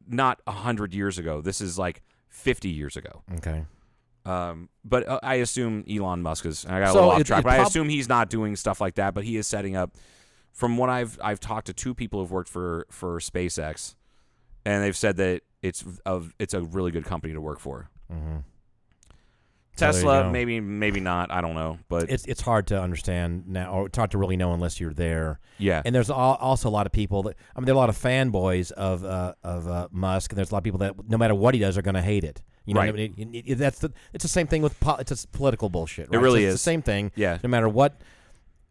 not 0.06 0.40
hundred 0.46 0.94
years 0.94 1.18
ago. 1.18 1.40
This 1.40 1.60
is 1.60 1.78
like 1.78 2.02
fifty 2.28 2.68
years 2.68 2.96
ago. 2.96 3.22
Okay. 3.36 3.64
Um, 4.24 4.68
but 4.84 5.08
uh, 5.08 5.18
I 5.22 5.36
assume 5.36 5.84
Elon 5.90 6.22
Musk 6.22 6.46
is. 6.46 6.64
I 6.64 6.78
got 6.78 6.90
a 6.90 6.92
So 6.92 6.94
little 6.94 7.10
off 7.10 7.24
track, 7.24 7.42
but 7.42 7.52
I 7.58 7.62
assume 7.62 7.88
he's 7.88 8.08
not 8.08 8.30
doing 8.30 8.54
stuff 8.54 8.80
like 8.80 8.94
that. 8.94 9.14
But 9.14 9.24
he 9.24 9.36
is 9.36 9.46
setting 9.46 9.76
up. 9.76 9.96
From 10.52 10.76
what 10.76 10.90
I've 10.90 11.18
I've 11.22 11.40
talked 11.40 11.66
to 11.68 11.72
two 11.72 11.94
people 11.94 12.20
who've 12.20 12.30
worked 12.30 12.50
for 12.50 12.86
for 12.90 13.18
SpaceX, 13.18 13.94
and 14.66 14.84
they've 14.84 14.96
said 14.96 15.16
that 15.16 15.42
it's 15.62 15.84
of 16.04 16.34
it's 16.38 16.54
a 16.54 16.62
really 16.62 16.90
good 16.90 17.04
company 17.04 17.32
to 17.32 17.40
work 17.40 17.58
for. 17.60 17.88
Mm-hmm. 18.12 18.38
So 19.74 19.86
there 19.86 19.88
you 19.88 19.94
Tesla, 20.00 20.22
go. 20.24 20.30
maybe 20.30 20.60
maybe 20.60 21.00
not. 21.00 21.30
I 21.32 21.40
don't 21.40 21.54
know, 21.54 21.78
but 21.88 22.10
It's 22.10 22.26
it's 22.26 22.42
hard 22.42 22.66
to 22.68 22.80
understand 22.80 23.44
now, 23.48 23.72
or 23.72 23.86
it's 23.86 23.96
hard 23.96 24.10
to 24.10 24.18
really 24.18 24.36
know 24.36 24.52
unless 24.52 24.78
you're 24.78 24.92
there. 24.92 25.40
yeah, 25.56 25.80
And 25.86 25.94
there's 25.94 26.10
al- 26.10 26.16
also 26.40 26.68
a 26.68 26.70
lot 26.70 26.84
of 26.86 26.92
people 26.92 27.22
that 27.22 27.36
I 27.56 27.60
mean, 27.60 27.64
there 27.64 27.72
are 27.74 27.76
a 27.76 27.80
lot 27.80 27.88
of 27.88 27.96
fanboys 27.96 28.70
of 28.72 29.02
uh, 29.02 29.32
of 29.42 29.66
uh, 29.68 29.88
Musk, 29.90 30.30
and 30.32 30.36
there's 30.38 30.50
a 30.50 30.54
lot 30.54 30.58
of 30.58 30.64
people 30.64 30.78
that 30.80 31.08
no 31.08 31.16
matter 31.16 31.34
what 31.34 31.54
he 31.54 31.60
does 31.60 31.78
are 31.78 31.82
going 31.82 31.94
to 31.94 32.02
hate 32.02 32.22
it. 32.24 32.42
You 32.66 32.74
know, 32.74 32.80
Right. 32.80 32.92
what 32.92 33.00
I 33.00 33.08
mean? 33.16 33.34
It- 33.34 33.44
it- 33.52 33.54
that's 33.58 33.78
the, 33.78 33.92
it's 34.12 34.22
the 34.22 34.28
same 34.28 34.46
thing 34.46 34.60
with 34.62 34.78
po- 34.78 34.96
it's 34.96 35.08
just 35.08 35.32
political 35.32 35.68
bullshit. 35.70 36.10
Right? 36.12 36.20
really 36.20 36.44
it's 36.44 36.54
is. 36.56 36.60
the 36.60 36.64
same 36.70 36.82
thing. 36.82 37.10
Yeah. 37.16 37.38
No 37.42 37.48
matter 37.48 37.68
what 37.68 38.00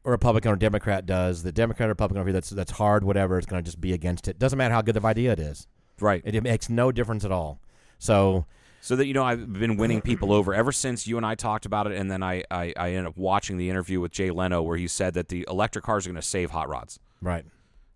a 0.05 0.11
Republican 0.11 0.51
or 0.51 0.55
Democrat 0.55 1.05
does, 1.07 1.41
the 1.43 1.51
Democrat 1.51 1.87
or 1.87 1.91
Republican 1.91 2.19
over 2.21 2.27
here 2.29 2.33
that's 2.33 2.51
that's 2.51 2.71
hard, 2.73 3.03
whatever, 3.03 3.37
it's 3.39 3.47
going 3.47 3.61
to 3.61 3.65
just 3.65 3.81
be 3.81 3.91
against 3.91 4.27
it. 4.27 4.37
Doesn't 4.37 4.57
matter 4.57 4.73
how 4.73 4.81
good 4.83 4.95
of 4.97 5.03
idea 5.03 5.31
it 5.33 5.39
is. 5.39 5.67
Right. 6.01 6.21
It, 6.25 6.35
it 6.35 6.43
makes 6.43 6.69
no 6.69 6.91
difference 6.91 7.23
at 7.25 7.31
all. 7.31 7.59
So 7.99 8.45
So 8.81 8.95
that 8.95 9.05
you 9.05 9.13
know, 9.13 9.23
I've 9.23 9.53
been 9.53 9.77
winning 9.77 10.01
people 10.01 10.33
over 10.33 10.53
ever 10.53 10.71
since 10.71 11.05
you 11.07 11.17
and 11.17 11.25
I 11.25 11.35
talked 11.35 11.65
about 11.65 11.85
it, 11.91 11.97
and 11.97 12.09
then 12.09 12.23
I 12.23 12.43
I, 12.49 12.73
I 12.75 12.89
ended 12.89 13.05
up 13.07 13.17
watching 13.17 13.57
the 13.57 13.69
interview 13.69 13.99
with 13.99 14.11
Jay 14.11 14.31
Leno 14.31 14.61
where 14.63 14.77
he 14.77 14.87
said 14.87 15.13
that 15.13 15.27
the 15.27 15.45
electric 15.49 15.85
cars 15.85 16.05
are 16.05 16.09
going 16.09 16.21
to 16.21 16.27
save 16.27 16.51
hot 16.51 16.67
rods. 16.69 16.99
right. 17.21 17.45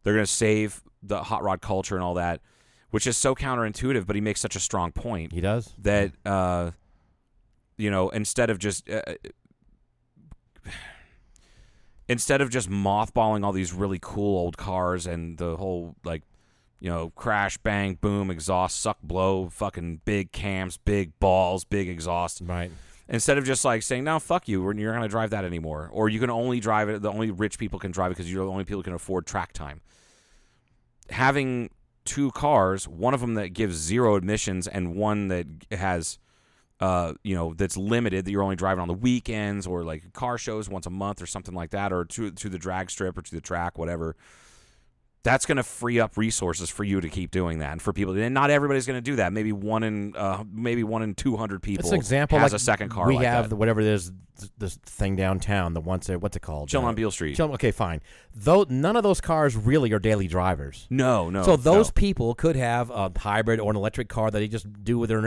They're 0.03 0.13
going 0.13 0.25
to 0.25 0.31
save 0.31 0.83
the 1.01 1.23
hot 1.23 1.41
rod 1.43 1.61
culture 1.61 1.95
and 1.95 2.03
all 2.03 2.13
that, 2.13 2.39
which 2.91 3.07
is 3.07 3.17
so 3.17 3.33
counterintuitive. 3.33 4.05
But 4.05 4.15
he 4.15 4.21
makes 4.21 4.39
such 4.39 4.55
a 4.55 4.59
strong 4.59 4.91
point 4.91 5.33
He 5.33 5.41
does. 5.41 5.73
that 5.79 6.11
uh, 6.25 6.71
you 7.77 7.89
know, 7.89 8.09
instead 8.09 8.51
of 8.51 8.59
just 8.59 8.87
uh, 8.87 9.01
instead 12.07 12.41
of 12.41 12.49
just 12.49 12.69
mothballing 12.69 13.43
all 13.43 13.51
these 13.51 13.73
really 13.73 13.99
cool 14.01 14.37
old 14.37 14.57
cars 14.57 15.07
and 15.07 15.37
the 15.37 15.57
whole 15.57 15.95
like 16.03 16.21
you 16.79 16.89
know 16.89 17.09
crash 17.15 17.57
bang 17.59 17.95
boom 17.95 18.29
exhaust 18.29 18.79
suck 18.79 18.97
blow 19.01 19.49
fucking 19.49 20.01
big 20.05 20.31
cams 20.31 20.77
big 20.77 21.17
balls 21.19 21.63
big 21.63 21.87
exhaust 21.89 22.41
Right. 22.43 22.71
instead 23.07 23.37
of 23.37 23.45
just 23.45 23.63
like 23.65 23.81
saying 23.81 24.03
no 24.03 24.19
fuck 24.19 24.47
you 24.47 24.61
we're- 24.61 24.79
you're 24.79 24.91
not 24.91 24.99
going 24.99 25.09
to 25.09 25.11
drive 25.11 25.29
that 25.31 25.45
anymore 25.45 25.89
or 25.93 26.09
you 26.09 26.19
can 26.19 26.29
only 26.29 26.59
drive 26.59 26.89
it 26.89 27.01
the 27.01 27.11
only 27.11 27.31
rich 27.31 27.57
people 27.57 27.79
can 27.79 27.91
drive 27.91 28.11
it 28.11 28.15
because 28.17 28.31
you're 28.31 28.45
the 28.45 28.51
only 28.51 28.63
people 28.65 28.79
who 28.79 28.83
can 28.83 28.93
afford 28.93 29.25
track 29.25 29.53
time 29.53 29.81
having 31.09 31.69
two 32.03 32.31
cars 32.31 32.87
one 32.87 33.13
of 33.13 33.21
them 33.21 33.35
that 33.35 33.49
gives 33.49 33.75
zero 33.75 34.15
admissions 34.15 34.67
and 34.67 34.95
one 34.95 35.27
that 35.29 35.47
has 35.71 36.19
uh, 36.81 37.13
you 37.23 37.33
know, 37.33 37.53
that's 37.53 37.77
limited 37.77 38.25
that 38.25 38.31
you're 38.31 38.43
only 38.43 38.57
driving 38.57 38.81
on 38.81 38.89
the 38.89 38.93
weekends 38.93 39.65
or 39.65 39.85
like 39.85 40.11
car 40.11 40.37
shows 40.37 40.67
once 40.67 40.85
a 40.85 40.89
month 40.89 41.21
or 41.21 41.25
something 41.25 41.53
like 41.55 41.69
that, 41.69 41.93
or 41.93 42.03
to 42.03 42.31
to 42.31 42.49
the 42.49 42.57
drag 42.57 42.91
strip 42.91 43.17
or 43.17 43.21
to 43.21 43.33
the 43.33 43.39
track, 43.39 43.77
whatever. 43.77 44.17
That's 45.25 45.47
going 45.47 45.57
to 45.57 45.63
free 45.63 45.99
up 45.99 46.17
resources 46.17 46.69
for 46.69 46.83
you 46.83 47.01
to 47.01 47.09
keep 47.09 47.31
doing 47.31 47.59
that, 47.59 47.71
and 47.71 47.81
for 47.81 47.91
people. 47.91 48.15
And 48.15 48.33
not 48.33 48.51
everybody's 48.51 48.85
going 48.85 48.97
to 48.97 49.01
do 49.01 49.15
that. 49.15 49.33
Maybe 49.33 49.51
one 49.51 49.81
in 49.83 50.15
uh, 50.15 50.43
maybe 50.53 50.83
one 50.83 51.01
in 51.01 51.15
two 51.15 51.35
hundred 51.35 51.63
people. 51.63 51.81
It's 51.81 51.89
an 51.91 51.97
example. 51.97 52.37
has 52.37 52.51
like 52.53 52.61
a 52.61 52.63
second 52.63 52.89
car. 52.89 53.07
We 53.07 53.15
like 53.15 53.25
have 53.25 53.49
the 53.49 53.55
whatever 53.55 53.81
it 53.81 53.87
is, 53.87 54.11
this 54.57 54.75
thing 54.85 55.15
downtown. 55.15 55.73
The 55.73 55.81
once 55.81 56.09
what's 56.09 56.37
it 56.37 56.41
called? 56.41 56.69
Chill 56.69 56.81
Uh, 56.81 56.89
on 56.89 56.95
Beale 56.95 57.09
Street. 57.09 57.35
Chill- 57.35 57.53
okay, 57.53 57.71
fine. 57.71 58.01
Though 58.35 58.65
none 58.69 58.95
of 58.95 59.01
those 59.01 59.19
cars 59.19 59.55
really 59.55 59.91
are 59.93 59.99
daily 59.99 60.27
drivers. 60.27 60.85
no, 60.91 61.29
no. 61.31 61.41
so 61.41 61.57
those 61.57 61.87
no. 61.87 61.91
people 61.95 62.35
could 62.35 62.55
have 62.55 62.91
a 62.91 63.11
hybrid 63.17 63.59
or 63.59 63.71
an 63.71 63.77
electric 63.77 64.09
car 64.09 64.29
that 64.29 64.37
they 64.37 64.47
just 64.47 64.67
do 64.83 64.99
with 64.99 65.09
their 65.09 65.21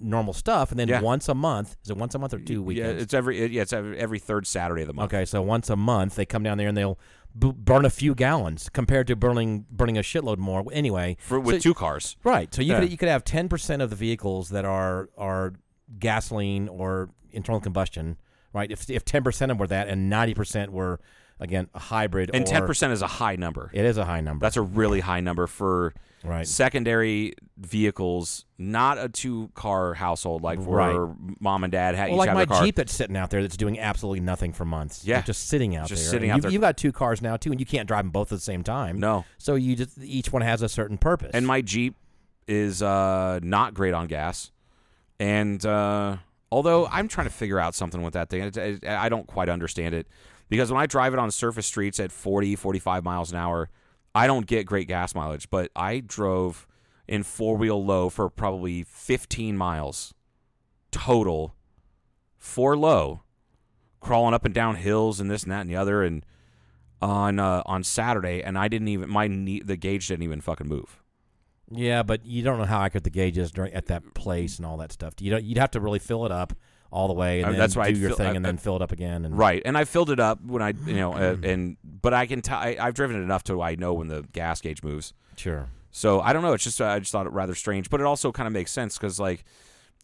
normal, 0.00 0.32
stuff, 0.32 0.70
and 0.72 0.80
then 0.80 0.88
Yeah. 0.88 1.00
once 1.00 1.28
a 1.28 1.34
month, 1.34 1.76
is 1.84 1.90
it 1.90 1.96
once 1.96 2.14
a 2.14 2.18
month 2.18 2.34
or 2.34 2.38
two 2.38 2.66
yeah, 2.70 2.86
it's 2.86 3.14
every 3.14 3.46
yeah, 3.46 3.62
it's 3.62 3.72
every, 3.72 3.98
every 3.98 4.18
third 4.18 4.46
Saturday 4.46 4.82
of 4.82 4.88
the 4.88 4.94
month. 4.94 5.12
Okay, 5.12 5.24
so 5.24 5.42
once 5.42 5.70
a 5.70 5.76
month 5.76 6.16
they 6.16 6.26
come 6.26 6.42
down 6.42 6.58
there 6.58 6.68
and 6.68 6.76
they'll 6.76 6.98
b- 7.38 7.52
burn 7.56 7.84
a 7.84 7.90
few 7.90 8.14
gallons 8.14 8.68
compared 8.68 9.06
to 9.08 9.16
burning 9.16 9.66
burning 9.70 9.96
a 9.98 10.02
shitload 10.02 10.38
more. 10.38 10.64
Anyway, 10.72 11.16
For, 11.20 11.38
with 11.38 11.56
so- 11.56 11.60
two 11.70 11.74
cars. 11.74 12.16
right? 12.24 12.52
So 12.54 12.62
you 12.62 12.72
Yeah. 12.72 12.80
could 12.80 12.90
you 12.90 12.96
could 12.98 13.08
have 13.08 13.24
ten 13.24 13.48
percent 13.48 13.82
of 13.82 13.90
the 13.90 13.96
vehicles 13.96 14.48
that 14.50 14.64
are 14.64 15.08
are 15.16 15.54
gasoline 15.98 16.68
or 16.68 17.10
internal 17.30 17.60
combustion, 17.60 18.16
right? 18.52 18.70
If 18.70 18.88
if 18.90 19.04
ten 19.04 19.22
percent 19.24 19.50
of 19.50 19.56
them 19.56 19.60
were 19.60 19.66
that, 19.68 19.88
and 19.88 20.08
ninety 20.10 20.34
percent 20.34 20.72
were 20.72 21.00
again 21.40 21.68
a 21.74 21.78
hybrid, 21.78 22.30
And 22.34 22.44
or- 22.44 22.46
ten 22.50 22.66
percent 22.66 22.92
is 22.92 23.02
a 23.02 23.06
high 23.06 23.36
number. 23.36 23.70
It 23.72 23.84
is 23.84 23.96
a 23.96 24.04
high 24.04 24.20
number, 24.20 24.44
That's 24.44 24.56
a 24.56 24.62
really 24.62 25.00
high 25.00 25.20
number 25.20 25.46
for 25.46 25.94
right? 26.24 26.46
secondary 26.46 27.34
vehicles, 27.56 28.44
not 28.58 28.98
a 28.98 29.08
two 29.08 29.50
car 29.54 29.94
household 29.94 30.42
like 30.42 30.58
where 30.60 31.00
Right. 31.00 31.16
mom 31.40 31.64
and 31.64 31.70
dad 31.72 31.94
ha- 31.94 32.06
Well, 32.08 32.16
like 32.16 32.28
have 32.28 32.36
my 32.36 32.46
car. 32.46 32.62
Jeep 32.62 32.76
that's 32.76 32.92
sitting 32.94 33.16
out 33.16 33.30
there 33.30 33.42
that's 33.42 33.56
doing 33.56 33.78
absolutely 33.78 34.20
nothing 34.20 34.52
for 34.52 34.64
months. 34.64 35.04
Yeah. 35.04 35.18
It's 35.18 35.26
just 35.26 35.48
sitting 35.48 35.76
out 35.76 35.88
Just 35.88 36.02
there. 36.04 36.10
sitting 36.10 36.30
And 36.30 36.32
out 36.32 36.36
you've, 36.36 36.42
there. 36.44 36.52
You've 36.52 36.60
got 36.62 36.76
two 36.76 36.92
cars 36.92 37.20
now 37.22 37.36
too, 37.36 37.50
and 37.52 37.60
you 37.60 37.66
can't 37.66 37.86
drive 37.86 38.04
them 38.04 38.10
both 38.10 38.32
at 38.32 38.36
the 38.38 38.42
same 38.44 38.62
time. 38.62 38.98
No. 38.98 39.24
So 39.38 39.54
you 39.54 39.76
just 39.76 39.98
each 40.02 40.32
one 40.32 40.42
has 40.42 40.62
a 40.62 40.68
certain 40.68 40.98
purpose. 40.98 41.30
And 41.34 41.46
my 41.46 41.60
Jeep 41.60 41.94
is 42.46 42.82
uh, 42.82 43.38
not 43.42 43.74
great 43.74 43.94
on 43.94 44.06
gas. 44.06 44.50
And 45.20 45.64
uh, 45.66 46.16
although 46.50 46.86
I'm 46.86 47.08
trying 47.08 47.26
to 47.26 47.32
figure 47.32 47.58
out 47.58 47.74
something 47.74 48.02
with 48.02 48.14
that 48.14 48.28
thing, 48.30 48.80
I 48.86 49.08
don't 49.08 49.26
quite 49.26 49.48
understand 49.48 49.94
it. 49.94 50.06
Because 50.48 50.72
when 50.72 50.80
I 50.80 50.86
drive 50.86 51.12
it 51.12 51.18
on 51.18 51.30
surface 51.30 51.66
streets 51.66 52.00
at 52.00 52.12
40, 52.12 52.56
45 52.56 53.04
miles 53.04 53.30
an 53.32 53.38
hour, 53.38 53.68
I 54.14 54.26
don't 54.26 54.46
get 54.46 54.66
great 54.66 54.88
gas 54.88 55.14
mileage. 55.14 55.50
But 55.50 55.70
I 55.76 56.00
drove 56.00 56.66
in 57.06 57.22
four 57.22 57.56
wheel 57.56 57.84
low 57.84 58.08
for 58.08 58.28
probably 58.28 58.82
15 58.82 59.56
miles 59.56 60.14
total 60.90 61.54
for 62.36 62.76
low, 62.76 63.22
crawling 64.00 64.34
up 64.34 64.44
and 64.44 64.54
down 64.54 64.76
hills 64.76 65.20
and 65.20 65.30
this 65.30 65.42
and 65.42 65.52
that 65.52 65.60
and 65.60 65.70
the 65.70 65.76
other. 65.76 66.02
And 66.02 66.24
on 67.00 67.38
uh, 67.38 67.62
on 67.66 67.84
Saturday, 67.84 68.42
and 68.42 68.58
I 68.58 68.68
didn't 68.68 68.88
even 68.88 69.08
my 69.08 69.28
knee, 69.28 69.60
the 69.60 69.76
gauge 69.76 70.08
didn't 70.08 70.24
even 70.24 70.40
fucking 70.40 70.66
move. 70.66 71.02
yeah, 71.70 72.02
but 72.02 72.24
you 72.24 72.42
don't 72.42 72.58
know 72.58 72.64
how 72.64 72.82
accurate 72.82 73.04
the 73.04 73.10
gauge 73.10 73.38
is 73.38 73.52
during, 73.52 73.72
at 73.72 73.86
that 73.86 74.14
place 74.14 74.56
and 74.56 74.66
all 74.66 74.76
that 74.78 74.92
stuff. 74.92 75.14
You 75.20 75.30
don't. 75.30 75.44
You'd 75.44 75.58
have 75.58 75.70
to 75.72 75.80
really 75.80 75.98
fill 75.98 76.26
it 76.26 76.32
up 76.32 76.54
all 76.90 77.06
the 77.08 77.14
way, 77.14 77.38
and 77.40 77.46
I 77.46 77.48
mean, 77.50 77.52
then 77.58 77.60
that's 77.60 77.76
why 77.76 77.90
do 77.90 77.96
I 77.96 78.00
your 78.00 78.08
feel- 78.10 78.16
thing, 78.16 78.26
I- 78.28 78.34
and 78.34 78.44
then 78.44 78.54
I- 78.54 78.58
fill 78.58 78.76
it 78.76 78.82
up 78.82 78.92
again. 78.92 79.24
And 79.24 79.36
Right, 79.36 79.60
and 79.64 79.76
I 79.76 79.84
filled 79.84 80.10
it 80.10 80.18
up 80.20 80.42
when 80.44 80.62
I, 80.62 80.72
you 80.86 80.94
know, 80.96 81.12
uh, 81.12 81.36
and 81.42 81.76
but 81.84 82.14
I 82.14 82.26
can 82.26 82.40
tell 82.42 82.58
I've 82.58 82.94
driven 82.94 83.16
it 83.16 83.22
enough 83.22 83.44
to 83.44 83.60
I 83.62 83.74
know 83.74 83.94
when 83.94 84.08
the 84.08 84.22
gas 84.32 84.60
gauge 84.60 84.82
moves. 84.82 85.12
sure. 85.36 85.68
So 85.90 86.20
I 86.20 86.32
don't 86.32 86.42
know. 86.42 86.52
It's 86.52 86.64
just 86.64 86.80
uh, 86.80 86.86
I 86.86 86.98
just 86.98 87.10
thought 87.12 87.26
it 87.26 87.32
rather 87.32 87.54
strange, 87.54 87.88
but 87.90 88.00
it 88.00 88.04
also 88.06 88.30
kind 88.30 88.46
of 88.46 88.52
makes 88.52 88.70
sense 88.70 88.96
because 88.98 89.18
like 89.18 89.44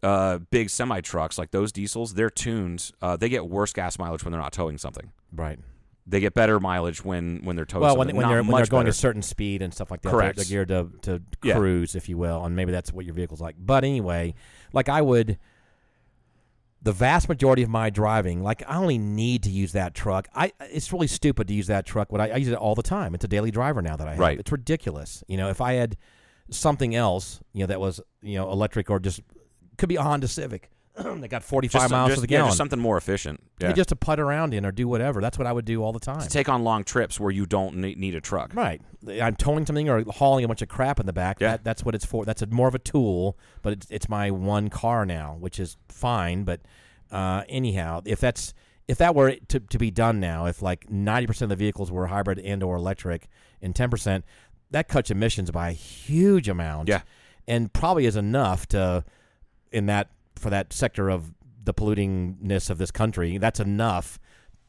uh, 0.02 0.38
big 0.50 0.68
semi 0.70 1.00
trucks 1.00 1.38
like 1.38 1.50
those 1.50 1.72
diesels, 1.72 2.14
they're 2.14 2.30
tuned. 2.30 2.90
Uh, 3.00 3.16
they 3.16 3.28
get 3.28 3.46
worse 3.48 3.72
gas 3.72 3.98
mileage 3.98 4.24
when 4.24 4.32
they're 4.32 4.40
not 4.40 4.52
towing 4.52 4.76
something. 4.78 5.12
Right. 5.32 5.58
They 6.06 6.20
get 6.20 6.34
better 6.34 6.58
mileage 6.60 7.04
when 7.04 7.40
when 7.44 7.54
they're 7.56 7.64
towing. 7.64 7.82
Well, 7.82 7.96
when, 7.96 8.06
something. 8.08 8.16
when 8.16 8.22
Not 8.24 8.28
they're 8.30 8.42
when 8.42 8.50
they're 8.56 8.66
going 8.66 8.82
better. 8.84 8.90
a 8.90 8.94
certain 8.94 9.22
speed 9.22 9.62
and 9.62 9.72
stuff 9.72 9.90
like 9.90 10.02
that, 10.02 10.10
Correct. 10.10 10.36
They're, 10.36 10.44
they're 10.44 10.64
geared 10.66 11.02
to 11.02 11.18
to 11.18 11.22
Yeah. 11.42 11.54
cruise, 11.56 11.94
if 11.94 12.08
you 12.08 12.16
will, 12.18 12.44
and 12.44 12.54
maybe 12.56 12.72
that's 12.72 12.92
what 12.92 13.04
your 13.04 13.14
vehicle's 13.14 13.40
like. 13.40 13.54
But 13.58 13.84
anyway, 13.84 14.34
like 14.74 14.88
I 14.90 15.00
would, 15.00 15.38
the 16.84 16.92
vast 16.92 17.30
majority 17.30 17.62
of 17.62 17.70
my 17.70 17.88
driving, 17.88 18.42
like 18.42 18.62
I 18.68 18.76
only 18.76 18.98
need 18.98 19.42
to 19.44 19.50
use 19.50 19.72
that 19.72 19.94
truck. 19.94 20.28
I 20.34 20.52
it's 20.60 20.92
really 20.92 21.06
stupid 21.06 21.48
to 21.48 21.54
use 21.54 21.66
that 21.66 21.86
truck. 21.86 22.12
What 22.12 22.20
I, 22.20 22.28
I 22.28 22.36
use 22.36 22.48
it 22.48 22.54
all 22.54 22.74
the 22.74 22.82
time. 22.82 23.14
It's 23.14 23.24
a 23.24 23.28
daily 23.28 23.50
driver 23.50 23.80
now 23.80 23.96
that 23.96 24.06
I 24.06 24.10
have. 24.12 24.20
Right. 24.20 24.38
It's 24.38 24.52
ridiculous. 24.52 25.24
You 25.26 25.38
know, 25.38 25.48
if 25.48 25.62
I 25.62 25.72
had 25.72 25.96
something 26.50 26.94
else, 26.94 27.40
you 27.54 27.60
know, 27.60 27.66
that 27.66 27.80
was 27.80 28.00
you 28.22 28.36
know 28.36 28.52
electric 28.52 28.90
or 28.90 29.00
just 29.00 29.22
could 29.78 29.88
be 29.88 29.96
a 29.96 30.02
Honda 30.02 30.28
Civic 30.28 30.70
that 31.20 31.28
got 31.28 31.42
forty 31.42 31.68
five 31.68 31.82
just, 31.82 31.92
miles 31.92 32.10
just, 32.10 32.20
to 32.20 32.26
the 32.26 32.32
yeah, 32.32 32.38
gallon. 32.38 32.48
just 32.50 32.58
something 32.58 32.78
more 32.78 32.96
efficient. 32.96 33.42
Yeah. 33.60 33.72
just 33.72 33.88
to 33.88 33.96
put 33.96 34.20
around 34.20 34.54
in 34.54 34.64
or 34.64 34.72
do 34.72 34.86
whatever. 34.86 35.20
That's 35.20 35.38
what 35.38 35.46
I 35.46 35.52
would 35.52 35.64
do 35.64 35.82
all 35.82 35.92
the 35.92 36.00
time. 36.00 36.20
to 36.20 36.28
take 36.28 36.48
on 36.48 36.62
long 36.62 36.84
trips 36.84 37.18
where 37.18 37.30
you 37.30 37.46
don't 37.46 37.76
need 37.76 38.14
a 38.14 38.20
truck. 38.20 38.54
Right. 38.54 38.80
I'm 39.08 39.36
towing 39.36 39.66
something 39.66 39.88
or 39.88 40.04
hauling 40.04 40.44
a 40.44 40.48
bunch 40.48 40.62
of 40.62 40.68
crap 40.68 41.00
in 41.00 41.06
the 41.06 41.12
back. 41.12 41.40
Yeah. 41.40 41.52
That, 41.52 41.64
that's 41.64 41.84
what 41.84 41.94
it's 41.94 42.04
for. 42.04 42.24
That's 42.24 42.42
a, 42.42 42.46
more 42.46 42.68
of 42.68 42.74
a 42.74 42.78
tool, 42.78 43.38
but 43.62 43.72
it's, 43.72 43.86
it's 43.90 44.08
my 44.08 44.30
one 44.30 44.70
car 44.70 45.04
now, 45.04 45.36
which 45.38 45.58
is 45.58 45.76
fine. 45.88 46.44
But 46.44 46.60
uh, 47.10 47.42
anyhow, 47.48 48.02
if 48.04 48.20
that's 48.20 48.54
if 48.86 48.98
that 48.98 49.14
were 49.14 49.36
to, 49.48 49.60
to 49.60 49.78
be 49.78 49.90
done 49.90 50.20
now, 50.20 50.46
if 50.46 50.60
like 50.60 50.88
90% 50.88 51.42
of 51.42 51.48
the 51.48 51.56
vehicles 51.56 51.90
were 51.90 52.06
hybrid 52.06 52.38
and 52.38 52.62
or 52.62 52.76
electric 52.76 53.28
and 53.62 53.74
10%, 53.74 54.22
that 54.70 54.88
cuts 54.88 55.10
emissions 55.10 55.50
by 55.50 55.70
a 55.70 55.72
huge 55.72 56.48
amount. 56.48 56.88
Yeah. 56.88 57.02
And 57.46 57.72
probably 57.72 58.06
is 58.06 58.16
enough 58.16 58.66
to 58.68 59.04
in 59.72 59.86
that 59.86 60.10
for 60.36 60.50
that 60.50 60.72
sector 60.72 61.08
of 61.08 61.32
the 61.62 61.74
pollutingness 61.74 62.70
of 62.70 62.78
this 62.78 62.90
country, 62.90 63.38
that's 63.38 63.60
enough 63.60 64.18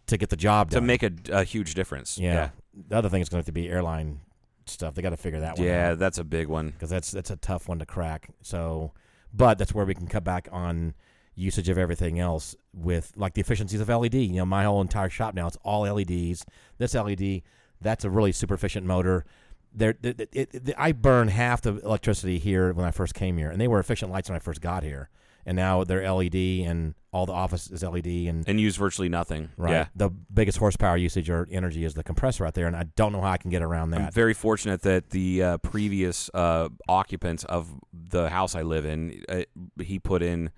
to 0.08 0.18
get 0.18 0.30
the 0.30 0.38
job 0.38 0.70
done. 0.70 0.76
To 0.76 0.80
done. 0.82 0.88
make 0.88 1.04
a, 1.04 1.40
a 1.40 1.44
huge 1.44 1.74
difference. 1.74 2.18
Yeah. 2.18 2.50
The 2.88 2.96
other 2.96 3.10
thing 3.10 3.22
is 3.22 3.30
going 3.30 3.38
to 3.38 3.40
have 3.40 3.46
to 3.48 3.52
be 3.52 3.70
airline 3.70 4.20
stuff. 4.66 4.96
They 4.96 5.02
got 5.02 5.12
to 5.12 5.18
figure 5.18 5.40
that 5.40 5.58
one 5.58 5.68
out. 5.68 5.72
Yeah, 5.72 5.94
that's 5.96 6.18
a 6.18 6.24
big 6.24 6.48
one. 6.48 6.70
because 6.70 6.90
that's 6.90 7.12
that's 7.12 7.30
a 7.30 7.38
tough 7.38 7.68
one 7.68 7.80
to 7.80 7.86
crack. 7.86 8.30
So, 8.42 8.94
but 9.34 9.58
that's 9.58 9.74
where 9.74 9.86
we 9.86 9.96
can 9.96 10.08
cut 10.08 10.24
back 10.24 10.48
on 10.52 10.94
usage 11.36 11.68
of 11.70 11.78
everything 11.78 12.20
else 12.20 12.56
with 12.74 13.12
like 13.16 13.34
the 13.34 13.42
efficiencies 13.42 13.82
of 13.82 13.90
LED. 13.90 14.16
You 14.16 14.38
know, 14.38 14.46
my 14.46 14.64
whole 14.64 14.82
entire 14.82 15.10
shop 15.10 15.34
now 15.34 15.48
it's 15.48 15.58
all 15.64 15.82
LEDs. 15.82 16.46
This 16.78 16.94
LED, 16.94 17.42
that's 17.82 18.06
a 18.06 18.10
really 18.10 18.32
super 18.32 18.54
efficient 18.54 18.86
motor. 18.86 19.26
There, 19.74 19.96
it, 20.02 20.30
it, 20.32 20.50
it, 20.54 20.74
I 20.78 20.94
burn 20.94 21.28
half 21.28 21.62
the 21.62 21.78
electricity 21.80 22.40
here 22.40 22.72
when 22.72 22.86
I 22.86 22.92
first 22.92 23.14
came 23.14 23.38
here, 23.38 23.50
and 23.50 23.60
they 23.60 23.68
were 23.68 23.80
efficient 23.80 24.10
lights 24.10 24.30
when 24.30 24.38
I 24.38 24.40
first 24.40 24.62
got 24.62 24.84
here. 24.84 25.10
And 25.46 25.56
now 25.56 25.84
they're 25.84 26.12
LED, 26.12 26.36
and 26.66 26.96
all 27.12 27.26
the 27.26 27.34
office 27.34 27.70
is 27.70 27.84
LED, 27.84 28.08
and 28.28 28.48
And 28.48 28.60
use 28.60 28.76
virtually 28.76 29.10
nothing. 29.10 29.50
right. 29.58 29.72
Yeah. 29.72 29.88
The 29.96 30.10
biggest 30.10 30.58
horsepower 30.58 30.98
usage 30.98 31.30
or 31.30 31.48
energy 31.52 31.86
is 31.86 31.94
the 31.94 32.04
compressor 32.04 32.46
out 32.46 32.56
there, 32.56 32.68
and 32.68 32.76
I 32.76 32.84
don't 32.96 33.12
know 33.12 33.22
how 33.22 33.32
I 33.32 33.38
can 33.38 33.52
get 33.52 33.62
around 33.62 33.92
that. 33.92 34.02
I'm 34.02 34.12
very 34.12 34.34
fortunate 34.34 34.82
that 34.82 35.12
the 35.12 35.44
uh, 35.44 35.58
previous 35.60 36.30
uh, 36.34 36.70
occupant 36.90 37.46
of 37.46 37.70
the 37.94 38.30
house 38.30 38.56
I 38.56 38.64
live 38.64 38.86
in, 38.86 39.24
uh, 39.30 39.44
he 39.82 40.00
put 40.00 40.22
in 40.24 40.50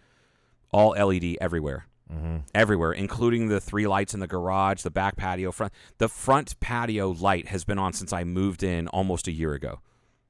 all 0.72 0.92
LED 0.92 1.38
everywhere, 1.42 1.86
mm-hmm. 2.12 2.38
everywhere, 2.56 2.94
including 2.94 3.50
the 3.50 3.60
three 3.60 3.86
lights 3.88 4.14
in 4.14 4.20
the 4.20 4.28
garage, 4.28 4.82
the 4.82 4.90
back 4.90 5.16
patio, 5.18 5.52
front. 5.52 5.74
The 5.98 6.10
front 6.10 6.60
patio 6.60 7.12
light 7.12 7.50
has 7.50 7.66
been 7.66 7.78
on 7.78 7.94
since 7.94 8.14
I 8.14 8.24
moved 8.24 8.64
in 8.64 8.88
almost 8.88 9.28
a 9.28 9.32
year 9.32 9.54
ago. 9.54 9.82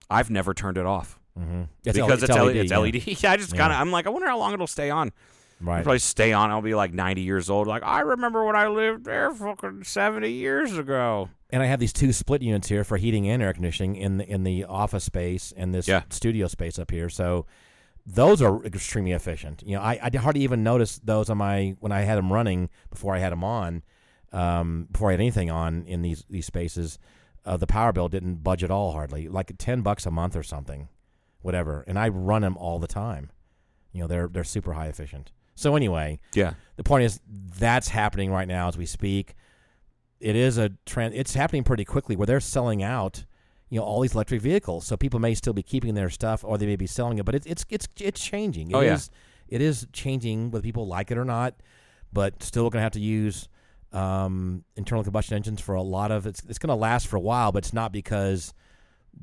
I've 0.09 0.29
never 0.29 0.53
turned 0.53 0.77
it 0.77 0.85
off 0.85 1.19
Mm-hmm. 1.37 1.63
because 1.83 2.23
it's, 2.23 2.31
LED. 2.35 2.55
It's 2.55 2.71
yeah. 2.71 2.77
LED. 2.77 2.95
Yeah, 3.23 3.31
I 3.31 3.37
just 3.37 3.55
kind 3.55 3.71
of. 3.71 3.79
I'm 3.79 3.91
like, 3.91 4.07
I 4.07 4.09
wonder 4.09 4.27
how 4.27 4.37
long 4.39 4.53
it'll 4.53 4.67
stay 4.67 4.89
on. 4.89 5.11
Right. 5.59 5.77
It'll 5.77 5.83
probably 5.85 5.99
stay 5.99 6.33
on. 6.33 6.51
I'll 6.51 6.61
be 6.61 6.75
like 6.75 6.93
90 6.93 7.21
years 7.21 7.49
old. 7.49 7.67
Like 7.67 7.83
I 7.83 8.01
remember 8.01 8.45
when 8.45 8.55
I 8.55 8.67
lived 8.67 9.05
there 9.05 9.31
fucking 9.33 9.83
70 9.83 10.31
years 10.31 10.77
ago. 10.77 11.29
And 11.49 11.63
I 11.63 11.65
have 11.67 11.79
these 11.79 11.93
two 11.93 12.11
split 12.13 12.41
units 12.41 12.67
here 12.67 12.83
for 12.83 12.97
heating 12.97 13.27
and 13.29 13.41
air 13.41 13.53
conditioning 13.53 13.95
in 13.95 14.17
the 14.17 14.29
in 14.29 14.43
the 14.43 14.65
office 14.65 15.03
space 15.05 15.53
and 15.55 15.73
this 15.73 15.87
Yeah. 15.87 16.03
studio 16.09 16.47
space 16.47 16.77
up 16.77 16.91
here. 16.91 17.09
So 17.09 17.45
those 18.05 18.41
are 18.41 18.63
extremely 18.65 19.11
efficient. 19.13 19.63
You 19.65 19.75
know, 19.77 19.81
I, 19.81 19.99
I 20.01 20.17
hardly 20.17 20.41
even 20.43 20.63
noticed 20.63 21.05
those 21.05 21.29
on 21.29 21.37
my 21.37 21.75
when 21.79 21.91
I 21.91 22.01
had 22.01 22.17
them 22.17 22.31
running 22.31 22.69
before 22.89 23.15
I 23.15 23.19
had 23.19 23.31
them 23.31 23.43
on, 23.43 23.83
um, 24.31 24.87
before 24.91 25.09
I 25.09 25.13
had 25.13 25.21
anything 25.21 25.49
on 25.49 25.85
in 25.85 26.01
these 26.01 26.23
these 26.29 26.45
spaces. 26.45 26.99
Uh, 27.45 27.55
the 27.57 27.67
power 27.67 27.93
bill 27.93 28.09
didn't 28.09 28.43
budge 28.43 28.63
at 28.63 28.69
all, 28.69 28.91
hardly 28.91 29.27
like 29.29 29.51
ten 29.57 29.81
bucks 29.81 30.05
a 30.05 30.11
month 30.11 30.35
or 30.35 30.43
something, 30.43 30.89
whatever. 31.47 31.83
And 31.87 31.97
I 31.97 32.09
run 32.09 32.43
them 32.43 32.55
all 32.57 32.77
the 32.77 32.87
time. 32.87 33.31
You 33.93 34.01
know, 34.01 34.07
they're 34.07 34.27
they're 34.27 34.43
super 34.43 34.73
high 34.73 34.87
efficient. 34.87 35.31
So 35.55 35.75
anyway, 35.75 36.19
Yeah. 36.35 36.53
the 36.75 36.83
point 36.83 37.05
is 37.05 37.19
that's 37.57 37.87
happening 37.87 38.29
right 38.31 38.47
now 38.47 38.67
as 38.67 38.77
we 38.77 38.85
speak. 38.85 39.33
It 40.19 40.35
is 40.35 40.57
a 40.59 40.69
trend. 40.85 41.15
It's 41.15 41.33
happening 41.33 41.63
pretty 41.63 41.85
quickly 41.85 42.15
where 42.15 42.27
they're 42.27 42.39
selling 42.39 42.83
out, 42.83 43.25
you 43.69 43.79
know, 43.79 43.85
all 43.85 44.01
these 44.01 44.13
electric 44.13 44.41
vehicles. 44.41 44.85
So 44.85 44.97
people 44.97 45.19
may 45.19 45.33
still 45.33 45.53
be 45.53 45.63
keeping 45.63 45.95
their 45.95 46.09
stuff, 46.11 46.43
or 46.43 46.57
they 46.57 46.65
may 46.67 46.75
be 46.75 46.85
selling 46.87 47.17
it. 47.17 47.25
But 47.25 47.33
it's 47.33 47.47
it's 47.47 47.65
it's 47.69 47.87
it's 47.99 48.23
changing. 48.23 48.69
It 48.71 48.75
Oh, 48.75 48.81
yeah. 48.81 48.93
is- 48.95 49.09
it 49.47 49.61
is 49.61 49.87
changing 49.93 50.51
whether 50.51 50.61
people 50.63 50.85
like 50.87 51.09
it 51.11 51.17
or 51.17 51.25
not. 51.25 51.55
But 52.13 52.43
still 52.43 52.69
going 52.69 52.79
to 52.81 52.83
have 52.83 52.91
to 52.93 52.99
use 52.99 53.47
um, 53.93 54.63
internal 54.75 55.03
combustion 55.03 55.35
engines 55.37 55.61
for 55.61 55.75
a 55.75 55.81
lot 55.81 56.11
of 56.11 56.27
it's. 56.27 56.41
It's 56.49 56.59
going 56.59 56.69
to 56.69 56.75
last 56.75 57.07
for 57.07 57.15
a 57.15 57.21
while, 57.31 57.51
but 57.51 57.59
it's 57.63 57.73
not 57.73 57.91
because. 57.91 58.53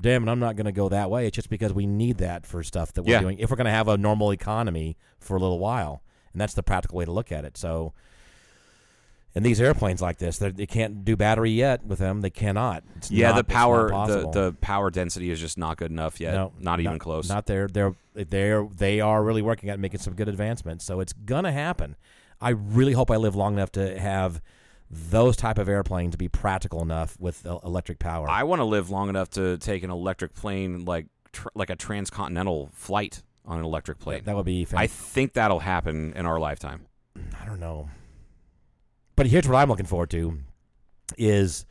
Damn 0.01 0.27
it, 0.27 0.31
I'm 0.31 0.41
not 0.41 0.57
going 0.57 0.67
to 0.67 0.73
go 0.73 0.89
that 0.89 1.11
way. 1.11 1.27
It's 1.27 1.35
just 1.35 1.49
because 1.51 1.73
we 1.73 1.87
need 1.87 2.19
that 2.19 2.47
for 2.47 2.63
stuff 2.63 2.93
that 2.95 3.03
we're 3.05 3.13
Yeah. 3.13 3.21
doing. 3.21 3.39
If 3.39 3.51
we're 3.51 3.57
going 3.57 3.67
to 3.67 3.71
have 3.71 3.89
a 3.89 3.97
normal 3.97 4.33
economy 4.33 4.97
for 5.21 5.37
a 5.37 5.41
little 5.41 5.59
while, 5.59 6.03
and 6.33 6.41
that's 6.41 6.55
the 6.55 6.63
practical 6.63 6.99
way 6.99 7.05
to 7.05 7.13
look 7.13 7.31
at 7.33 7.45
it. 7.45 7.57
So, 7.57 7.93
and 9.37 9.45
these 9.45 9.61
airplanes 9.61 10.01
like 10.01 10.19
this, 10.19 10.39
they're- 10.39 10.53
can't 10.53 11.05
do 11.05 11.17
battery 11.17 11.51
yet 11.51 11.85
with 11.85 11.99
them. 11.99 12.21
They 12.21 12.31
cannot. 12.31 12.85
It's 12.97 13.11
Yeah, 13.11 13.31
not- 13.31 13.37
the 13.37 13.45
power 13.45 13.89
the, 14.07 14.31
the 14.31 14.57
power 14.61 14.91
density 14.91 15.31
is 15.31 15.41
just 15.41 15.59
not 15.59 15.77
good 15.77 15.91
enough 15.91 16.21
yet. 16.21 16.35
no, 16.35 16.53
not 16.61 16.81
even 16.81 16.99
close. 16.99 17.29
Not 17.29 17.47
there. 17.47 17.67
They're 17.67 17.95
they're 18.15 18.69
they 18.77 19.01
are 19.01 19.25
really 19.25 19.43
working 19.43 19.71
at 19.71 19.81
making 19.81 20.01
some 20.01 20.15
good 20.15 20.29
advancements. 20.29 20.85
So 20.85 21.01
it's 21.01 21.13
gonna 21.13 21.51
happen. 21.53 21.97
I 22.41 22.51
really 22.51 22.93
hope 22.93 23.11
I 23.11 23.17
live 23.17 23.35
long 23.35 23.55
enough 23.55 23.73
to 23.73 23.99
have 23.99 24.41
those 25.11 25.37
type 25.37 25.59
of 25.59 25.69
airplanes 25.69 26.17
be 26.17 26.29
practical 26.29 26.83
enough 26.83 27.17
with 27.19 27.45
electric 27.47 27.99
power. 27.99 28.29
I 28.29 28.43
want 28.45 28.61
to 28.61 28.65
live 28.65 28.91
long 28.91 29.09
enough 29.09 29.31
to 29.31 29.59
take 29.59 29.83
an 29.83 29.91
electric 29.91 30.35
plane 30.35 30.85
like 30.85 31.07
tr- 31.33 31.49
like 31.55 31.71
a 31.71 31.77
transcontinental 31.77 32.71
flight 32.73 33.23
on 33.45 33.59
an 33.59 33.65
electric 33.65 33.99
plane. 33.99 34.23
that 34.25 34.35
would 34.37 34.47
be. 34.47 34.67
I 34.75 34.87
think 34.87 35.35
that'll 35.35 35.61
happen 35.61 36.13
in 36.15 36.27
our 36.27 36.39
lifetime. 36.39 36.87
I 37.41 37.45
don't 37.45 37.61
know. 37.61 37.91
But 39.17 39.27
here's 39.27 39.47
what 39.49 39.57
I'm 39.57 39.69
looking 39.69 39.87
forward 39.87 40.11
to: 40.11 40.39
is 41.19 41.67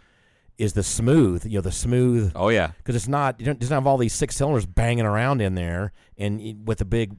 is 0.58 0.74
the 0.74 0.84
smooth, 0.84 1.46
you 1.46 1.58
know, 1.58 1.62
the 1.62 1.72
smooth 1.72 2.32
Oh 2.36 2.50
yeah. 2.50 2.72
because 2.78 2.96
it's 2.96 3.08
not 3.08 3.42
it 3.42 3.60
doesn't 3.60 3.74
have 3.74 3.88
all 3.88 3.98
these 3.98 4.14
six 4.14 4.36
cylinders 4.36 4.66
banging 4.68 5.06
around 5.06 5.42
in 5.42 5.56
there 5.56 5.92
and 6.18 6.68
with 6.68 6.80
a 6.80 6.86
big 6.86 7.16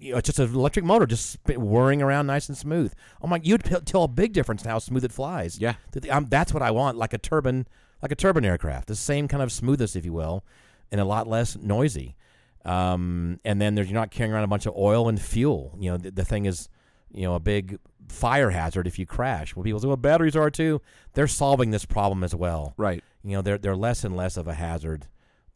you 0.00 0.12
know, 0.12 0.18
it's 0.18 0.26
just 0.26 0.38
an 0.38 0.54
electric 0.54 0.84
motor 0.84 1.06
just 1.06 1.36
whirring 1.46 2.00
around 2.02 2.26
nice 2.26 2.48
and 2.48 2.56
smooth. 2.56 2.92
Oh 3.22 3.26
my, 3.26 3.40
you'd 3.42 3.64
p- 3.64 3.80
tell 3.84 4.04
a 4.04 4.08
big 4.08 4.32
difference 4.32 4.64
in 4.64 4.70
how 4.70 4.78
smooth 4.78 5.04
it 5.04 5.12
flies. 5.12 5.58
Yeah. 5.58 5.74
Th- 5.92 6.08
um, 6.08 6.26
that's 6.30 6.52
what 6.54 6.62
I 6.62 6.70
want, 6.70 6.96
like 6.96 7.12
a 7.12 7.18
turbine, 7.18 7.66
like 8.02 8.10
a 8.10 8.16
turbine 8.16 8.44
aircraft, 8.44 8.88
the 8.88 8.96
same 8.96 9.28
kind 9.28 9.42
of 9.42 9.52
smoothness, 9.52 9.94
if 9.96 10.04
you 10.04 10.12
will, 10.12 10.42
and 10.90 11.00
a 11.00 11.04
lot 11.04 11.28
less 11.28 11.56
noisy. 11.56 12.16
Um, 12.64 13.40
and 13.44 13.60
then 13.60 13.74
there's 13.74 13.88
you're 13.90 13.98
not 13.98 14.10
carrying 14.10 14.32
around 14.34 14.44
a 14.44 14.48
bunch 14.48 14.66
of 14.66 14.74
oil 14.76 15.08
and 15.08 15.20
fuel. 15.20 15.76
You 15.78 15.92
know, 15.92 15.96
the, 15.96 16.10
the 16.10 16.24
thing 16.24 16.46
is, 16.46 16.68
you 17.12 17.22
know, 17.22 17.34
a 17.34 17.40
big 17.40 17.78
fire 18.08 18.50
hazard 18.50 18.86
if 18.86 18.98
you 18.98 19.06
crash. 19.06 19.54
Well, 19.56 19.64
people 19.64 19.80
say, 19.80 19.86
well, 19.86 19.96
batteries 19.96 20.36
are 20.36 20.50
too. 20.50 20.80
They're 21.14 21.26
solving 21.28 21.70
this 21.70 21.84
problem 21.84 22.22
as 22.24 22.34
well 22.34 22.74
Right. 22.76 23.02
you 23.24 23.32
know 23.32 23.42
they're 23.42 23.58
they're 23.58 23.76
less 23.76 24.04
and 24.04 24.16
less 24.16 24.36
of 24.36 24.46
a 24.48 24.54
hazard 24.54 25.06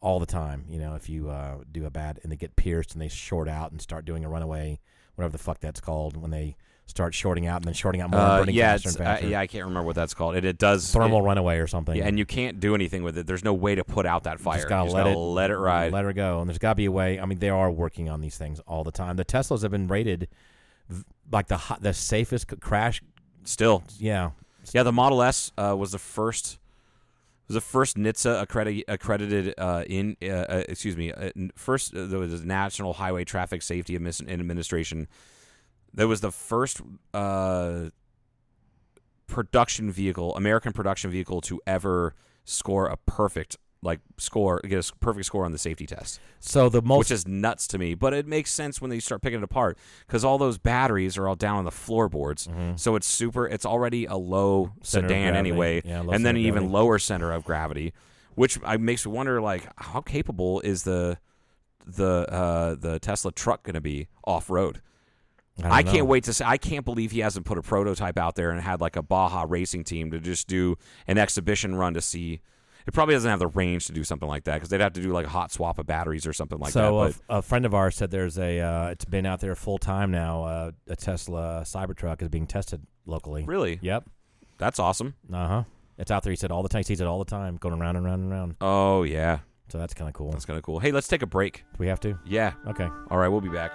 all 0.05 0.21
the 0.21 0.27
time 0.27 0.65
you 0.69 0.79
know 0.79 0.95
if 0.95 1.09
you 1.09 1.31
uh, 1.31 1.57
do 1.73 1.87
a 1.87 1.91
bad 1.91 2.21
and 2.23 2.31
they 2.31 2.37
get 2.37 2.55
pierced 2.57 2.93
and 2.93 3.01
they 3.03 3.09
short 3.09 3.49
out 3.49 3.73
and 3.73 3.81
start 3.81 4.05
doing 4.05 4.23
a 4.25 4.29
runaway 4.29 4.79
whatever 5.15 5.33
the 5.33 5.39
fuck 5.39 5.59
that's 5.61 5.81
called 5.81 6.15
when 6.17 6.31
they 6.31 6.55
start 6.87 7.15
shorting 7.15 7.47
out 7.47 7.57
and 7.57 7.65
then 7.65 7.73
shorting 7.73 8.03
out 8.03 8.11
more 8.11 8.21
Uh, 8.21 8.39
burning 8.41 8.55
yeah, 8.55 8.73
faster 8.77 9.03
and 9.03 9.25
uh, 9.25 9.27
yeah, 9.27 9.41
I 9.41 9.47
can't 9.47 9.65
remember 9.65 9.87
what 9.87 9.97
that's 9.97 10.13
called. 10.13 10.37
It, 10.37 10.45
it 10.45 10.59
does 10.59 10.93
thermal 10.93 11.21
it- 11.21 11.23
runaway 11.23 11.57
or 11.57 11.67
something 11.67 11.97
yeah, 11.97 12.07
and 12.07 12.19
you 12.19 12.27
can't 12.27 12.61
do 12.61 12.75
anything 12.75 13.03
with 13.03 13.17
it. 13.17 13.27
There's 13.27 13.43
no 13.43 13.55
way 13.55 13.75
to 13.75 13.83
put 13.85 14.05
out 14.05 14.25
that 14.25 14.39
fire. 14.39 14.57
just 14.59 14.69
gotta 14.69 14.91
You 14.91 14.95
let 14.95 15.07
it 15.07 15.17
let 15.17 15.51
it 15.51 15.57
ride. 15.57 15.93
let 15.95 16.05
her 16.05 16.13
go 16.13 16.41
and 16.41 16.49
there's 16.51 16.59
got 16.59 16.73
to 16.73 16.75
be 16.75 16.85
a 16.85 16.93
way 16.93 17.19
i 17.19 17.25
mean 17.25 17.39
they 17.39 17.49
are 17.49 17.71
working 17.71 18.11
on 18.11 18.21
these 18.21 18.37
things 18.37 18.61
all 18.67 18.85
the 18.85 18.93
time 18.93 19.17
the 19.17 19.25
teslas 19.25 19.63
have 19.63 19.71
been 19.71 19.89
rated 19.89 20.29
like 21.33 21.49
the 21.49 21.59
the 21.81 21.95
safest 21.95 22.49
crash 22.61 23.03
Still, 23.45 23.83
yeah 23.99 24.31
yeah. 24.75 24.83
The 24.83 24.93
Model 24.93 25.23
S 25.23 25.53
uh, 25.59 25.75
was 25.79 25.93
the 25.93 25.99
first 25.99 26.59
was 27.49 27.55
the 27.55 27.61
first 27.61 27.97
NHTSA 27.97 28.43
accredited 28.43 28.85
accredited 28.89 29.55
uh, 29.59 29.85
in 29.87 30.17
uh, 30.23 30.27
uh, 30.27 30.63
excuse 30.69 30.97
me 30.97 31.13
uh, 31.13 31.31
first 31.55 31.95
uh, 31.95 32.07
there 32.07 32.19
was 32.19 32.41
the 32.41 32.47
National 32.47 32.95
Highway 32.95 33.25
Traffic 33.25 33.63
Safety 33.63 33.95
Administration. 33.97 35.09
That 35.93 36.09
was 36.09 36.21
the 36.21 36.33
first 36.33 36.81
uh, 37.13 37.91
production 39.27 39.91
vehicle, 39.91 40.35
American 40.37 40.73
production 40.73 41.11
vehicle, 41.11 41.41
to 41.43 41.61
ever 41.67 42.15
score 42.45 42.89
a 42.89 42.97
perfect 42.97 43.57
like 43.85 44.01
score, 44.19 44.61
get 44.67 44.89
a 44.91 44.97
perfect 44.97 45.27
score 45.27 45.45
on 45.45 45.53
the 45.53 45.59
safety 45.59 45.87
test. 45.87 46.19
so 46.41 46.69
the 46.69 46.83
most 46.83 46.99
which 46.99 47.11
is 47.13 47.29
nuts 47.29 47.67
to 47.69 47.79
me. 47.79 47.95
But 47.95 48.15
it 48.15 48.27
makes 48.27 48.51
sense 48.51 48.81
when 48.81 48.91
they 48.91 48.99
start 48.99 49.23
picking 49.23 49.39
it 49.39 49.45
apart 49.45 49.79
because 50.07 50.25
all 50.25 50.39
those 50.39 50.59
batteries 50.59 51.17
are 51.17 51.29
all 51.29 51.37
down 51.37 51.59
on 51.59 51.65
the 51.65 51.71
floorboards. 51.71 52.49
So 52.77 52.97
it's 52.97 53.07
super. 53.07 53.47
It's 53.47 53.67
already 53.67 54.07
a 54.07 54.17
low 54.17 54.65
Mm-hmm. 54.65 54.79
Center 54.83 55.09
sedan 55.09 55.37
anyway, 55.37 55.83
Yeah, 55.85 56.01
low 56.01 56.13
and 56.13 56.25
then 56.27 56.37
an 56.37 56.43
even 56.43 56.55
gravity. 56.65 56.73
lower 56.73 56.99
center 56.99 57.31
of 57.33 57.45
gravity, 57.45 57.93
which 58.35 58.59
I, 58.65 58.77
makes 58.79 59.05
me 59.07 59.13
wonder 59.13 59.41
like 59.41 59.69
how 59.77 60.01
capable 60.01 60.61
is 60.61 60.83
the 60.85 61.19
the 61.87 62.27
uh, 62.33 62.75
the 62.77 62.99
Tesla 62.99 63.31
truck 63.33 63.63
going 63.65 63.75
to 63.75 63.81
be 63.81 64.09
off 64.25 64.49
road? 64.51 64.81
don't 65.61 65.71
I, 65.71 65.83
can't 65.85 66.07
wait 66.07 66.25
to 66.25 66.33
see. 66.33 66.43
I 66.45 66.57
can't 66.57 66.85
believe 66.85 67.13
he 67.13 67.21
hasn't 67.21 67.47
put 67.47 67.59
a 67.59 67.63
prototype 67.63 68.19
out 68.19 68.35
there 68.35 68.51
and 68.51 68.61
had 68.61 68.81
like 68.81 68.97
a 68.97 69.03
Baja 69.03 69.45
racing 69.49 69.85
team 69.85 70.11
to 70.11 70.19
just 70.19 70.49
do 70.49 70.77
an 71.07 71.17
exhibition 71.17 71.77
run 71.77 71.95
to 71.95 72.01
see. 72.01 72.41
It 72.87 72.93
probably 72.93 73.15
doesn't 73.15 73.31
have 73.31 73.39
the 73.39 73.47
range 73.47 73.87
to 73.87 73.93
do 73.93 74.05
something 74.05 74.29
like 74.29 74.45
that 74.45 74.55
because 74.55 74.69
they'd 74.69 74.81
have 74.81 74.93
to 74.93 75.01
do 75.03 75.11
like 75.13 75.27
a 75.27 75.31
hot 75.31 75.51
swap 75.51 75.79
of 75.79 75.87
batteries 75.87 76.27
or 76.27 76.33
something 76.35 76.59
like 76.59 76.73
so 76.73 77.05
that. 77.07 77.17
a, 77.31 77.39
a 77.39 77.43
friend 77.43 77.65
of 77.65 77.75
ours 77.75 77.97
said 77.97 78.11
there's 78.11 78.39
a 78.39 78.61
uh, 78.61 78.89
it's 78.89 79.05
been 79.07 79.25
out 79.27 79.41
there 79.41 79.55
full 79.55 79.79
time 79.79 80.11
now. 80.11 80.45
Uh, 80.45 80.71
a 80.89 80.97
Tesla 80.97 81.63
Cybertruck 81.65 82.21
is 82.21 82.29
being 82.29 82.47
tested 82.47 82.83
locally. 83.07 83.45
Really, 83.45 83.79
Yep. 83.83 84.05
that's 84.59 84.79
awesome. 84.79 85.15
Uh 85.33 85.49
huh. 85.49 85.63
It's 85.97 86.11
out 86.11 86.25
there. 86.25 86.31
He 86.33 86.37
said 86.37 86.51
all 86.51 86.63
the 86.63 86.69
time. 86.69 86.81
He 86.81 86.85
sees 86.85 87.01
it 87.01 87.07
all 87.07 87.19
the 87.21 87.25
time, 87.31 87.57
going 87.57 87.75
around 87.81 87.97
and 87.97 88.05
around 88.05 88.21
and 88.21 88.33
around. 88.33 88.57
Oh 88.61 89.05
yeah, 89.05 89.39
So 89.69 89.79
that's 89.79 89.95
kind 89.95 90.09
of 90.09 90.15
cool. 90.15 90.33
that's 90.33 90.45
kind 90.45 90.59
of 90.59 90.63
cool. 90.65 90.79
Hey, 90.81 90.93
let's 90.93 91.09
take 91.09 91.23
a 91.23 91.27
break. 91.27 91.59
Do 91.59 91.79
we 91.79 91.87
have 91.87 92.01
to? 92.01 92.19
Yeah. 92.27 92.53
Okay. 92.67 92.89
All 93.11 93.17
right, 93.19 93.29
we'll 93.29 93.41
be 93.41 93.49
back. 93.49 93.73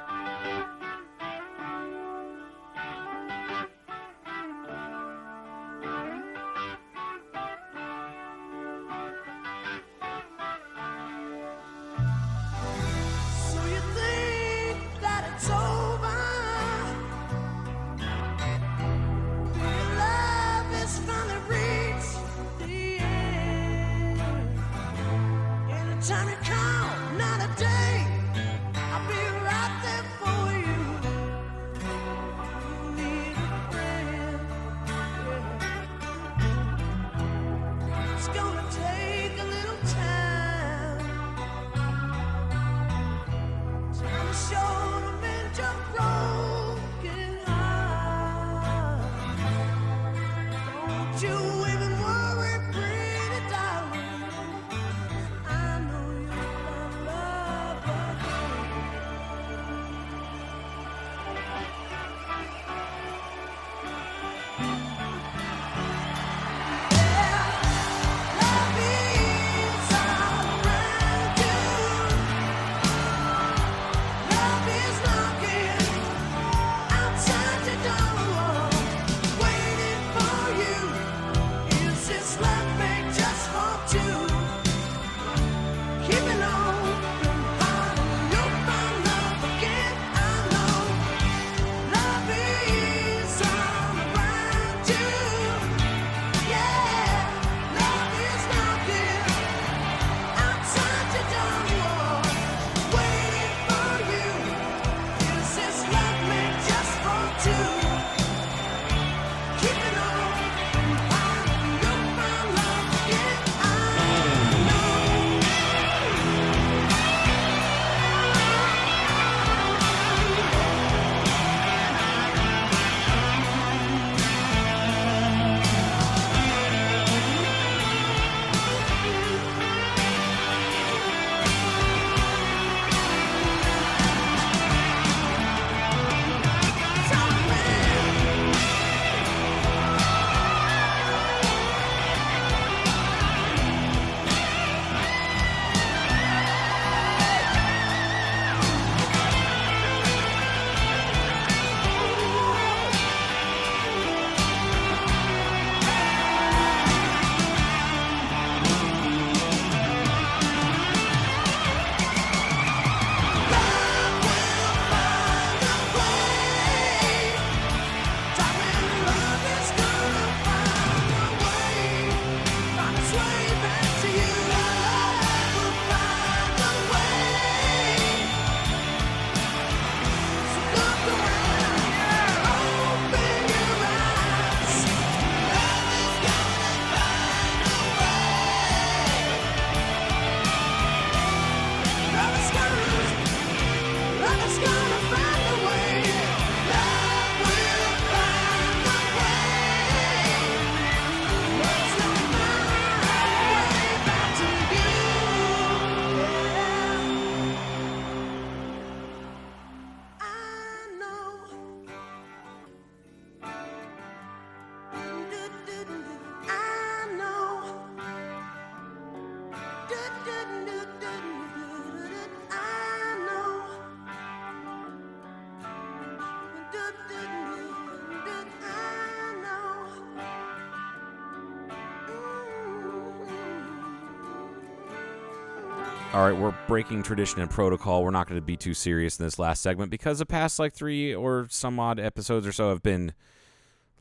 All 236.20 236.26
right, 236.26 236.38
we're 236.38 236.54
breaking 236.68 237.04
tradition 237.04 237.40
and 237.40 237.50
protocol. 237.50 238.04
We're 238.04 238.12
not 238.12 238.28
going 238.28 238.42
to 238.42 238.46
be 238.46 238.58
too 238.58 238.74
serious 238.74 239.18
in 239.18 239.26
this 239.26 239.40
last 239.40 239.62
segment 239.62 239.90
because 239.90 240.20
the 240.20 240.26
past 240.26 240.60
like 240.60 240.74
three 240.74 241.16
or 241.16 241.48
some 241.50 241.80
odd 241.80 241.98
episodes 241.98 242.46
or 242.46 242.52
so 242.52 242.68
have 242.72 242.84
been 242.84 243.14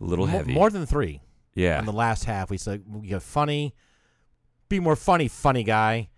a 0.00 0.04
little 0.04 0.26
Mo- 0.26 0.32
heavy. 0.32 0.52
More 0.52 0.68
than 0.68 0.84
three. 0.84 1.22
yeah. 1.54 1.78
In 1.78 1.86
the 1.86 1.92
last 1.92 2.24
half, 2.24 2.50
we 2.50 2.58
said 2.58 2.82
we 2.88 3.06
got 3.06 3.22
funny, 3.22 3.72
be 4.68 4.80
more 4.80 4.96
funny, 4.96 5.28
funny 5.28 5.62
guy. 5.62 6.08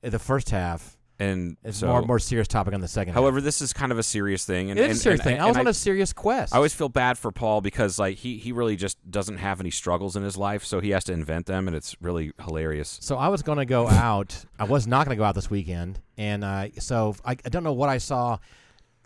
In 0.00 0.12
the 0.12 0.20
first 0.20 0.50
half, 0.50 0.96
and 1.20 1.56
it's 1.64 1.78
so, 1.78 1.88
more 1.88 2.02
more 2.02 2.18
serious 2.18 2.46
topic 2.48 2.74
on 2.74 2.80
the 2.80 2.88
second. 2.88 3.14
half. 3.14 3.20
however, 3.22 3.40
this 3.40 3.60
is 3.60 3.72
kind 3.72 3.90
of 3.90 3.98
a 3.98 4.02
serious 4.02 4.44
thing. 4.44 4.70
And, 4.70 4.78
it 4.78 4.84
is 4.84 4.88
and- 4.90 4.96
a 4.98 5.00
serious 5.00 5.20
and- 5.20 5.28
thing. 5.28 5.40
I 5.40 5.46
was 5.46 5.56
on 5.56 5.66
a 5.66 5.74
serious 5.74 6.12
quest. 6.12 6.52
I 6.54 6.56
always 6.56 6.72
feel 6.74 6.88
bad 6.88 7.18
for 7.18 7.32
Paul 7.32 7.60
because 7.60 7.98
like 7.98 8.18
he 8.18 8.38
he 8.38 8.52
really 8.52 8.76
just 8.76 8.98
doesn't 9.10 9.38
have 9.38 9.60
any 9.60 9.70
struggles 9.70 10.14
in 10.16 10.22
his 10.22 10.36
life, 10.36 10.64
so 10.64 10.80
he 10.80 10.90
has 10.90 11.04
to 11.04 11.12
invent 11.12 11.46
them, 11.46 11.66
and 11.66 11.76
it's 11.76 11.96
really 12.00 12.32
hilarious. 12.44 12.98
So 13.02 13.16
I 13.16 13.28
was 13.28 13.42
going 13.42 13.58
to 13.58 13.64
go 13.66 13.88
out. 13.88 14.44
I 14.58 14.64
was 14.64 14.86
not 14.86 15.06
going 15.06 15.16
to 15.16 15.18
go 15.20 15.24
out 15.24 15.34
this 15.34 15.50
weekend, 15.50 16.00
and 16.16 16.44
uh, 16.44 16.68
so 16.78 17.16
I, 17.24 17.32
I 17.32 17.48
don't 17.48 17.64
know 17.64 17.72
what 17.72 17.88
I 17.88 17.98
saw. 17.98 18.38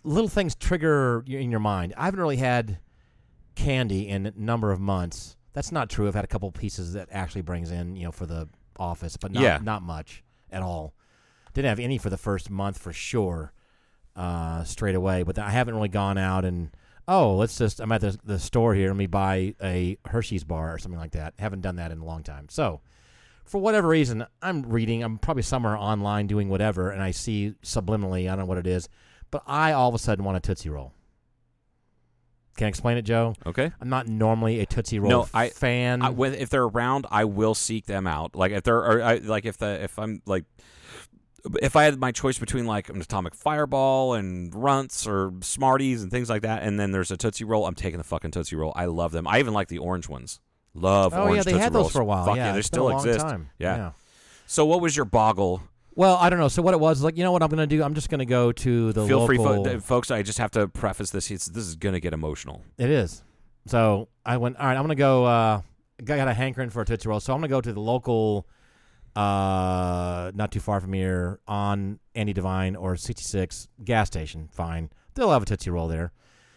Little 0.05 0.27
things 0.29 0.53
trigger 0.55 1.23
in 1.27 1.49
your 1.49 1.61
mind. 1.61 1.93
I 1.95 2.05
haven't 2.05 2.19
really 2.19 2.35
had 2.37 2.77
candy 3.55 4.07
in 4.09 4.25
a 4.25 4.33
number 4.35 4.71
of 4.71 4.79
months. 4.79 5.35
That's 5.53 5.71
not 5.71 5.89
true. 5.89 6.07
I've 6.07 6.15
had 6.15 6.23
a 6.23 6.27
couple 6.27 6.51
pieces 6.51 6.93
that 6.93 7.09
actually 7.11 7.41
brings 7.43 7.71
in, 7.71 7.95
you 7.95 8.03
know, 8.05 8.11
for 8.11 8.25
the 8.25 8.49
office, 8.77 9.17
but 9.17 9.31
not 9.31 9.43
Yeah. 9.43 9.59
not 9.61 9.81
much 9.83 10.23
at 10.51 10.61
all. 10.63 10.93
Didn't 11.53 11.69
have 11.69 11.79
any 11.79 11.97
for 11.97 12.09
the 12.09 12.17
first 12.17 12.49
month 12.49 12.77
for 12.79 12.91
sure, 12.93 13.53
uh, 14.15 14.63
straight 14.63 14.95
away. 14.95 15.23
But 15.23 15.37
I 15.39 15.49
haven't 15.51 15.75
really 15.75 15.89
gone 15.89 16.17
out 16.17 16.45
and 16.45 16.69
oh, 17.07 17.35
let's 17.35 17.57
just 17.57 17.79
I'm 17.79 17.91
at 17.91 18.01
the 18.01 18.17
the 18.23 18.39
store 18.39 18.73
here. 18.73 18.87
Let 18.87 18.97
me 18.97 19.07
buy 19.07 19.55
a 19.61 19.97
Hershey's 20.05 20.43
bar 20.43 20.73
or 20.73 20.77
something 20.77 20.99
like 20.99 21.11
that. 21.11 21.33
Haven't 21.39 21.61
done 21.61 21.75
that 21.77 21.91
in 21.91 21.99
a 21.99 22.05
long 22.05 22.23
time. 22.23 22.47
So 22.49 22.81
for 23.45 23.59
whatever 23.59 23.87
reason, 23.89 24.25
I'm 24.41 24.63
reading. 24.63 25.03
I'm 25.03 25.17
probably 25.17 25.43
somewhere 25.43 25.77
online 25.77 26.27
doing 26.27 26.49
whatever, 26.49 26.89
and 26.91 27.01
I 27.03 27.11
see 27.11 27.53
subliminally. 27.63 28.23
I 28.23 28.35
don't 28.35 28.39
know 28.39 28.45
what 28.45 28.57
it 28.57 28.67
is, 28.67 28.87
but 29.31 29.43
I 29.45 29.73
all 29.73 29.89
of 29.89 29.95
a 29.95 29.99
sudden 29.99 30.23
want 30.23 30.37
a 30.37 30.39
Tootsie 30.39 30.69
Roll. 30.69 30.93
Can 32.55 32.65
I 32.65 32.67
explain 32.69 32.97
it, 32.97 33.01
Joe? 33.01 33.33
Okay. 33.47 33.71
I'm 33.81 33.89
not 33.89 34.07
normally 34.07 34.59
a 34.59 34.65
Tootsie 34.65 34.99
Roll 34.99 35.09
No, 35.09 35.27
I- 35.33 35.49
fan. 35.49 36.03
I, 36.03 36.09
when, 36.11 36.35
if 36.35 36.49
they're 36.49 36.63
around, 36.63 37.07
I 37.09 37.25
will 37.25 37.55
seek 37.55 37.87
them 37.87 38.05
out. 38.05 38.35
Like 38.35 38.51
if 38.51 38.63
they're, 38.63 38.77
or 38.77 39.01
I, 39.01 39.15
like 39.15 39.45
if 39.45 39.57
the 39.57 39.83
if 39.83 39.97
I'm 39.97 40.21
like, 40.27 40.45
if 41.61 41.75
I 41.75 41.83
had 41.83 41.99
my 41.99 42.11
choice 42.11 42.37
between 42.39 42.65
like 42.65 42.89
an 42.89 43.01
atomic 43.01 43.35
fireball 43.35 44.13
and 44.13 44.53
runts 44.53 45.05
or 45.07 45.33
Smarties 45.41 46.01
and 46.01 46.11
things 46.11 46.29
like 46.29 46.43
that, 46.43 46.63
and 46.63 46.79
then 46.79 46.91
there's 46.91 47.11
a 47.11 47.17
Tootsie 47.17 47.43
Roll, 47.43 47.65
I'm 47.65 47.75
taking 47.75 47.97
the 47.97 48.03
fucking 48.03 48.31
Tootsie 48.31 48.55
Roll. 48.55 48.73
I 48.75 48.85
love 48.85 49.11
them. 49.11 49.27
I 49.27 49.39
even 49.39 49.53
like 49.53 49.67
the 49.67 49.79
orange 49.79 50.07
ones. 50.07 50.39
Love 50.73 51.13
oh 51.13 51.23
orange 51.23 51.37
yeah, 51.37 51.43
they 51.43 51.51
Tootsie 51.51 51.63
had 51.63 51.73
those 51.73 51.81
Rolls. 51.81 51.91
for 51.91 52.01
a 52.01 52.05
while. 52.05 52.25
Fuck 52.25 52.37
yeah, 52.37 52.53
they 52.53 52.61
still 52.61 52.89
exist. 52.89 53.19
Time. 53.19 53.49
Yeah. 53.59 53.91
So 54.45 54.65
what 54.65 54.81
was 54.81 54.95
your 54.95 55.05
boggle? 55.05 55.61
Well, 55.95 56.15
I 56.15 56.29
don't 56.29 56.39
know. 56.39 56.47
So 56.47 56.63
what 56.63 56.73
it 56.73 56.79
was 56.79 57.03
like, 57.03 57.17
you 57.17 57.23
know 57.23 57.31
what 57.31 57.43
I'm 57.43 57.49
going 57.49 57.59
to 57.59 57.67
do? 57.67 57.83
I'm 57.83 57.93
just 57.93 58.09
going 58.09 58.19
to 58.19 58.25
go 58.25 58.51
to 58.51 58.93
the 58.93 59.05
Feel 59.05 59.27
free, 59.27 59.37
fo- 59.37 59.79
folks. 59.79 60.09
I 60.09 60.23
just 60.23 60.39
have 60.39 60.49
to 60.51 60.67
preface 60.67 61.11
this. 61.11 61.29
It's, 61.29 61.45
this 61.45 61.65
is 61.67 61.75
gonna 61.75 61.99
get 61.99 62.13
emotional. 62.13 62.63
It 62.79 62.89
is. 62.89 63.23
So 63.67 64.09
I 64.25 64.37
went. 64.37 64.57
All 64.57 64.65
right, 64.65 64.75
I'm 64.75 64.83
gonna 64.83 64.95
go. 64.95 65.25
Uh, 65.25 65.61
I 65.99 66.03
got 66.03 66.27
a 66.27 66.33
hankering 66.33 66.71
for 66.71 66.81
a 66.81 66.85
tootsie 66.85 67.07
roll, 67.07 67.19
so 67.19 67.31
I'm 67.33 67.39
gonna 67.39 67.47
go 67.47 67.61
to 67.61 67.71
the 67.71 67.79
local, 67.79 68.47
uh, 69.15 70.31
not 70.33 70.51
too 70.51 70.59
far 70.59 70.79
from 70.79 70.93
here, 70.93 71.39
on 71.47 71.99
Andy 72.15 72.33
Devine 72.33 72.75
or 72.75 72.95
66 72.95 73.67
gas 73.83 74.07
station. 74.07 74.49
Fine, 74.51 74.89
they'll 75.13 75.31
have 75.31 75.43
a 75.43 75.45
tootsie 75.45 75.69
roll 75.69 75.87
there. 75.87 76.11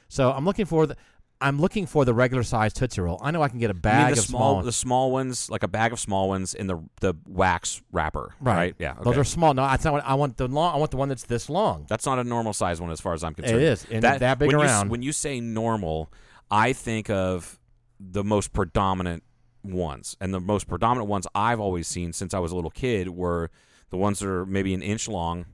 So 0.08 0.30
I'm 0.32 0.44
looking 0.44 0.66
for 0.66 0.86
the. 0.86 0.96
I'm 1.38 1.60
looking 1.60 1.84
for 1.84 2.06
the 2.06 2.14
regular 2.14 2.42
size 2.42 2.72
tootsie 2.72 3.02
roll. 3.02 3.20
I 3.22 3.30
know 3.30 3.42
I 3.42 3.48
can 3.48 3.58
get 3.58 3.70
a 3.70 3.74
bag 3.74 4.06
mean, 4.06 4.14
the 4.14 4.20
of 4.20 4.26
small, 4.26 4.54
small. 4.54 4.62
the 4.62 4.72
small 4.72 5.10
ones, 5.10 5.50
like 5.50 5.62
a 5.62 5.68
bag 5.68 5.92
of 5.92 6.00
small 6.00 6.30
ones 6.30 6.54
in 6.54 6.66
the 6.66 6.82
the 7.02 7.12
wax 7.26 7.82
wrapper. 7.92 8.34
Right. 8.40 8.74
Yeah. 8.78 8.94
Those 9.02 9.18
are 9.18 9.24
small. 9.24 9.52
No, 9.52 9.66
that's 9.66 9.84
not 9.84 9.92
what 9.92 10.06
I 10.06 10.14
want. 10.14 10.38
The 10.38 10.48
long. 10.48 10.74
I 10.74 10.78
want 10.78 10.92
the 10.92 10.96
one 10.96 11.10
that's 11.10 11.24
this 11.24 11.50
long. 11.50 11.84
That's 11.90 12.06
not 12.06 12.18
a 12.18 12.24
normal 12.24 12.54
size 12.54 12.80
one 12.80 12.90
as 12.90 13.02
far 13.02 13.12
as 13.12 13.22
I'm 13.22 13.34
concerned. 13.34 13.62
is, 13.62 13.86
and 13.90 14.02
that 14.02 14.38
big 14.38 14.46
when 14.46 14.58
you 14.58 14.64
around. 14.64 14.88
when 14.88 15.02
you 15.02 15.12
say 15.12 15.40
normal, 15.40 16.10
I 16.50 16.72
think 16.72 17.10
of 17.10 17.58
the 18.00 18.24
most 18.24 18.54
predominant 18.54 19.22
ones, 19.70 20.16
and 20.20 20.32
the 20.32 20.40
most 20.40 20.68
predominant 20.68 21.08
ones 21.08 21.26
I've 21.34 21.60
always 21.60 21.86
seen 21.86 22.12
since 22.12 22.34
I 22.34 22.38
was 22.38 22.52
a 22.52 22.54
little 22.54 22.70
kid 22.70 23.08
were 23.08 23.50
the 23.90 23.96
ones 23.96 24.18
that 24.20 24.28
are 24.28 24.46
maybe 24.46 24.74
an 24.74 24.82
inch 24.82 25.08
long 25.08 25.46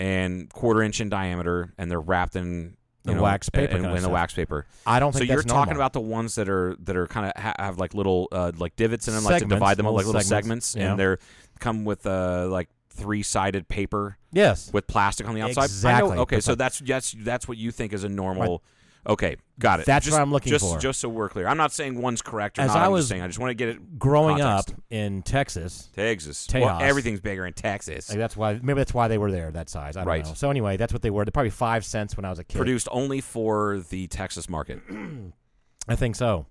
and 0.00 0.52
quarter 0.52 0.82
inch 0.82 1.00
in 1.00 1.08
diameter, 1.08 1.72
and 1.78 1.90
they're 1.90 2.00
wrapped 2.00 2.36
in 2.36 2.76
you 3.04 3.12
The 3.12 3.16
know, 3.16 3.22
wax 3.22 3.50
paper 3.50 3.76
in, 3.76 3.82
kinda 3.82 4.00
the 4.00 4.08
wax 4.08 4.32
paper. 4.32 4.66
I 4.86 4.98
don't 4.98 5.12
think 5.12 5.26
So 5.26 5.32
you're 5.32 5.42
talking 5.42 5.74
about 5.74 5.92
the 5.92 6.00
ones 6.00 6.36
that 6.36 6.48
are 6.48 6.74
that 6.84 6.96
are 6.96 7.06
kind 7.06 7.26
of 7.26 7.42
ha- 7.42 7.54
have 7.58 7.78
like 7.78 7.92
little 7.92 8.28
uh, 8.32 8.52
like 8.56 8.76
divots 8.76 9.08
in 9.08 9.14
them, 9.14 9.24
like 9.24 9.42
to 9.42 9.48
divide 9.48 9.76
them 9.76 9.86
up 9.86 9.92
like 9.92 10.06
little 10.06 10.22
segments, 10.22 10.68
segments, 10.68 10.76
yeah. 10.76 10.90
and 10.90 10.98
they're 10.98 11.18
come 11.60 11.84
with 11.84 12.06
uh, 12.06 12.46
like 12.48 12.70
three 12.88 13.22
sided 13.22 13.68
paper 13.68 14.16
yes. 14.32 14.72
with 14.72 14.86
plastic 14.86 15.28
on 15.28 15.34
the 15.34 15.42
outside. 15.42 15.64
Exactly. 15.64 16.16
okay, 16.16 16.40
so 16.40 16.54
that's 16.54 16.78
that's 16.78 17.14
that's 17.18 17.46
what 17.46 17.58
you 17.58 17.70
think 17.70 17.92
is 17.92 18.04
a 18.04 18.08
normal. 18.08 18.62
Okay, 19.06 19.36
got 19.58 19.80
it. 19.80 19.86
That's 19.86 20.06
just, 20.06 20.14
what 20.14 20.22
I'm 20.22 20.32
looking 20.32 20.50
just, 20.50 20.64
for. 20.64 20.78
Just 20.78 21.00
so 21.00 21.08
we're 21.10 21.28
clear, 21.28 21.46
I'm 21.46 21.56
not 21.58 21.72
saying 21.72 22.00
one's 22.00 22.22
correct 22.22 22.58
or 22.58 22.62
As 22.62 22.68
not. 22.68 22.78
I 22.78 22.86
I'm 22.86 22.92
was 22.92 23.02
just 23.02 23.10
saying 23.10 23.22
I 23.22 23.26
just 23.26 23.38
want 23.38 23.50
to 23.50 23.54
get 23.54 23.68
it 23.68 23.98
Growing 23.98 24.38
context. 24.38 24.70
up 24.74 24.82
in 24.90 25.22
Texas, 25.22 25.90
Texas. 25.94 26.46
Tejas. 26.46 26.62
Well, 26.62 26.80
everything's 26.80 27.20
bigger 27.20 27.44
in 27.46 27.52
Texas. 27.52 28.08
Like, 28.08 28.18
that's 28.18 28.36
why 28.36 28.58
maybe 28.62 28.78
that's 28.78 28.94
why 28.94 29.08
they 29.08 29.18
were 29.18 29.30
there 29.30 29.50
that 29.50 29.68
size. 29.68 29.96
I 29.96 30.00
don't 30.00 30.08
Right. 30.08 30.24
know. 30.24 30.32
So 30.34 30.50
anyway, 30.50 30.76
that's 30.78 30.92
what 30.92 31.02
they 31.02 31.10
were. 31.10 31.24
They're 31.24 31.32
probably 31.32 31.50
five 31.50 31.84
cents 31.84 32.16
when 32.16 32.24
I 32.24 32.30
was 32.30 32.38
a 32.38 32.44
kid. 32.44 32.56
Produced 32.56 32.88
only 32.90 33.20
for 33.20 33.80
the 33.90 34.06
Texas 34.06 34.48
market. 34.48 34.80
I 35.88 35.96
think 35.96 36.16
so. 36.16 36.46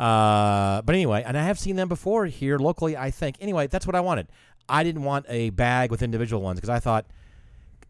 Uh, 0.00 0.82
but 0.82 0.94
anyway, 0.96 1.22
and 1.24 1.38
I 1.38 1.44
have 1.44 1.58
seen 1.58 1.76
them 1.76 1.88
before 1.88 2.26
here 2.26 2.58
locally. 2.58 2.96
I 2.96 3.10
think 3.12 3.36
anyway. 3.40 3.68
That's 3.68 3.86
what 3.86 3.94
I 3.94 4.00
wanted. 4.00 4.26
I 4.68 4.82
didn't 4.82 5.04
want 5.04 5.26
a 5.28 5.50
bag 5.50 5.90
with 5.90 6.02
individual 6.02 6.42
ones 6.42 6.56
because 6.58 6.70
I 6.70 6.80
thought 6.80 7.06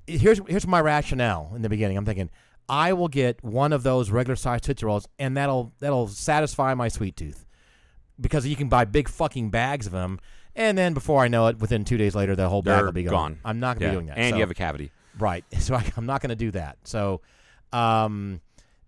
here's 0.07 0.41
here's 0.49 0.67
my 0.67 0.81
rationale 0.81 1.53
in 1.55 1.63
the 1.63 1.69
beginning. 1.69 1.97
I'm 1.97 2.05
thinking 2.05 2.29
I 2.69 2.93
will 2.93 3.09
get 3.09 3.43
one 3.45 3.73
of 3.73 3.83
those 3.83 4.11
regular 4.11 4.37
size 4.37 4.61
tootsie 4.63 4.87
rolls, 4.87 5.07
and 5.19 5.37
that'll 5.37 5.73
that'll 5.81 6.09
satisfy 6.09 6.75
my 6.75 6.89
sweet 6.89 7.17
tooth 7.17 7.45
because 8.21 8.47
you 8.47 8.57
can 8.57 8.69
buy 8.69 8.85
big 8.85 9.09
fucking 9.09 9.51
bags 9.51 9.87
of 9.87 9.93
them. 9.93 10.21
And 10.55 10.77
then 10.77 10.93
before 10.95 11.23
I 11.23 11.29
know 11.29 11.47
it, 11.49 11.59
within 11.59 11.85
two 11.85 11.97
days 11.97 12.15
later, 12.15 12.37
the 12.37 12.49
whole 12.49 12.63
bag 12.63 12.77
They're 12.77 12.85
will 12.85 12.93
be 12.93 13.05
gone. 13.05 13.39
I'm 13.45 13.59
not 13.61 13.77
gonna 13.79 13.87
Yeah. 13.87 13.91
be 13.91 13.97
doing 13.97 14.07
that. 14.07 14.19
And 14.19 14.31
So- 14.31 14.37
you 14.37 14.41
have 14.43 14.51
a 14.51 14.55
cavity. 14.55 14.91
Right. 15.19 15.45
So 15.61 15.75
I, 15.75 15.85
I'm 15.97 16.07
not 16.07 16.21
going 16.23 16.31
to 16.31 16.37
do 16.37 16.51
that. 16.53 16.79
So, 16.85 17.21
um, 17.73 18.41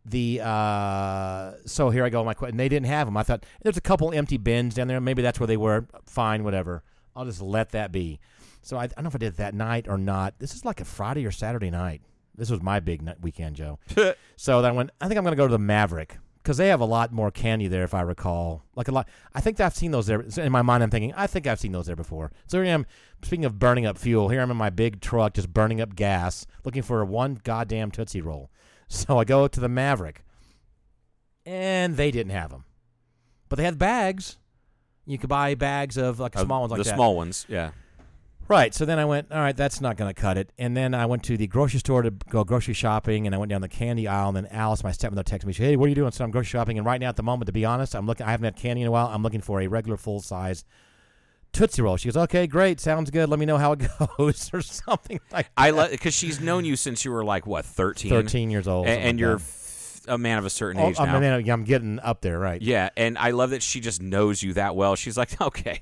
the 0.06 0.40
uh, 0.42 1.52
so 1.66 1.90
here 1.90 2.04
I 2.04 2.10
go. 2.10 2.22
My 2.24 2.34
question. 2.34 2.52
and 2.54 2.60
they 2.60 2.68
didn't 2.68 2.86
have 2.86 3.06
them. 3.06 3.16
I 3.16 3.22
thought 3.22 3.44
there's 3.62 3.76
a 3.76 3.80
couple 3.82 4.12
empty 4.12 4.36
bins 4.36 4.74
down 4.74 4.88
there. 4.88 5.00
Maybe 5.00 5.22
that's 5.22 5.40
where 5.40 5.46
they 5.46 5.56
were. 5.56 5.86
Fine, 6.06 6.44
whatever. 6.44 6.82
I'll 7.16 7.24
just 7.24 7.40
let 7.40 7.70
that 7.70 7.92
be. 7.92 8.20
So 8.62 8.76
I, 8.76 8.84
I 8.84 8.86
don't 8.88 9.04
know 9.04 9.08
if 9.08 9.14
I 9.14 9.18
did 9.18 9.26
it 9.34 9.36
that 9.38 9.54
night 9.54 9.86
or 9.88 9.96
not. 9.98 10.34
This 10.38 10.54
is 10.54 10.64
like 10.64 10.80
a 10.80 10.84
Friday 10.84 11.24
or 11.26 11.30
Saturday 11.30 11.70
night. 11.70 12.02
This 12.36 12.50
was 12.50 12.60
my 12.62 12.80
big 12.80 13.08
weekend, 13.20 13.56
Joe. 13.56 13.78
so 14.36 14.60
then 14.62 14.72
I 14.72 14.74
went. 14.74 14.90
I 15.00 15.06
think 15.08 15.18
I'm 15.18 15.24
going 15.24 15.32
to 15.32 15.36
go 15.36 15.46
to 15.46 15.52
the 15.52 15.58
Maverick 15.58 16.18
because 16.42 16.56
they 16.56 16.68
have 16.68 16.80
a 16.80 16.84
lot 16.84 17.12
more 17.12 17.30
candy 17.30 17.68
there, 17.68 17.84
if 17.84 17.94
I 17.94 18.00
recall. 18.02 18.62
Like 18.74 18.88
a 18.88 18.92
lot. 18.92 19.08
I 19.34 19.40
think 19.40 19.60
I've 19.60 19.74
seen 19.74 19.92
those 19.92 20.06
there. 20.06 20.20
In 20.36 20.50
my 20.52 20.62
mind, 20.62 20.82
I'm 20.82 20.90
thinking 20.90 21.12
I 21.16 21.26
think 21.26 21.46
I've 21.46 21.60
seen 21.60 21.72
those 21.72 21.86
there 21.86 21.96
before. 21.96 22.32
So 22.46 22.58
here 22.58 22.66
I 22.66 22.74
am. 22.74 22.86
Speaking 23.22 23.44
of 23.44 23.58
burning 23.58 23.86
up 23.86 23.96
fuel, 23.96 24.28
here 24.28 24.40
I'm 24.42 24.50
in 24.50 24.56
my 24.56 24.70
big 24.70 25.00
truck, 25.00 25.34
just 25.34 25.52
burning 25.54 25.80
up 25.80 25.94
gas, 25.94 26.44
looking 26.64 26.82
for 26.82 27.04
one 27.04 27.40
goddamn 27.44 27.90
tootsie 27.90 28.20
roll. 28.20 28.50
So 28.86 29.18
I 29.18 29.24
go 29.24 29.48
to 29.48 29.60
the 29.60 29.68
Maverick, 29.68 30.22
and 31.46 31.96
they 31.96 32.10
didn't 32.10 32.32
have 32.32 32.50
them, 32.50 32.64
but 33.48 33.56
they 33.56 33.64
had 33.64 33.78
bags. 33.78 34.36
You 35.06 35.18
could 35.18 35.30
buy 35.30 35.54
bags 35.54 35.96
of 35.96 36.20
like 36.20 36.36
Uh, 36.36 36.44
small 36.44 36.60
ones 36.60 36.70
like 36.70 36.78
the 36.78 36.84
that. 36.84 36.94
small 36.94 37.16
ones, 37.16 37.46
yeah. 37.48 37.70
Right. 38.48 38.74
So 38.74 38.84
then 38.84 38.98
I 38.98 39.04
went, 39.04 39.32
all 39.32 39.38
right, 39.38 39.56
that's 39.56 39.80
not 39.80 39.96
going 39.96 40.12
to 40.12 40.20
cut 40.20 40.36
it. 40.36 40.52
And 40.58 40.76
then 40.76 40.94
I 40.94 41.06
went 41.06 41.22
to 41.24 41.36
the 41.36 41.46
grocery 41.46 41.80
store 41.80 42.02
to 42.02 42.10
go 42.10 42.44
grocery 42.44 42.74
shopping, 42.74 43.26
and 43.26 43.34
I 43.34 43.38
went 43.38 43.50
down 43.50 43.60
the 43.62 43.68
candy 43.68 44.06
aisle. 44.06 44.28
And 44.28 44.36
then 44.36 44.46
Alice, 44.46 44.84
my 44.84 44.92
stepmother, 44.92 45.22
texted 45.22 45.46
me, 45.46 45.52
she, 45.52 45.62
"Hey, 45.64 45.76
what 45.76 45.86
are 45.86 45.88
you 45.88 45.94
doing?" 45.94 46.10
So 46.10 46.24
I'm 46.24 46.30
grocery 46.30 46.48
shopping, 46.58 46.76
and 46.78 46.86
right 46.86 47.00
now 47.00 47.08
at 47.08 47.16
the 47.16 47.22
moment, 47.22 47.46
to 47.46 47.52
be 47.52 47.64
honest, 47.64 47.94
I'm 47.94 48.06
looking. 48.06 48.26
I 48.26 48.30
haven't 48.32 48.44
had 48.44 48.56
candy 48.56 48.82
in 48.82 48.88
a 48.88 48.90
while. 48.90 49.06
I'm 49.06 49.22
looking 49.22 49.40
for 49.40 49.60
a 49.60 49.66
regular 49.66 49.96
full 49.96 50.20
size 50.20 50.64
Tootsie 51.54 51.82
Roll. 51.82 51.96
She 51.96 52.08
goes, 52.08 52.16
"Okay, 52.16 52.46
great, 52.46 52.80
sounds 52.80 53.10
good. 53.10 53.30
Let 53.30 53.38
me 53.38 53.46
know 53.46 53.56
how 53.56 53.72
it 53.72 53.88
goes, 54.18 54.50
or 54.52 54.60
something 54.60 55.20
like." 55.32 55.46
That. 55.46 55.52
I 55.56 55.70
that. 55.70 55.90
because 55.92 56.12
she's 56.12 56.40
known 56.40 56.64
you 56.64 56.76
since 56.76 57.04
you 57.04 57.12
were 57.12 57.24
like 57.24 57.46
what 57.46 57.64
13? 57.64 58.10
13 58.10 58.50
years 58.50 58.68
old, 58.68 58.86
and, 58.86 59.02
and 59.02 59.20
you're 59.20 59.38
that. 59.38 60.04
a 60.08 60.18
man 60.18 60.36
of 60.38 60.44
a 60.44 60.50
certain 60.50 60.82
Oh, 60.82 60.88
age 60.88 60.96
I'm, 60.98 61.20
now. 61.20 61.36
I'm 61.54 61.64
getting 61.64 62.00
up 62.00 62.20
there, 62.20 62.38
right? 62.38 62.60
Yeah, 62.60 62.90
and 62.96 63.16
I 63.16 63.30
love 63.30 63.50
that 63.50 63.62
she 63.62 63.80
just 63.80 64.02
knows 64.02 64.42
you 64.42 64.52
that 64.54 64.76
well. 64.76 64.96
She's 64.96 65.16
like, 65.16 65.40
okay, 65.40 65.80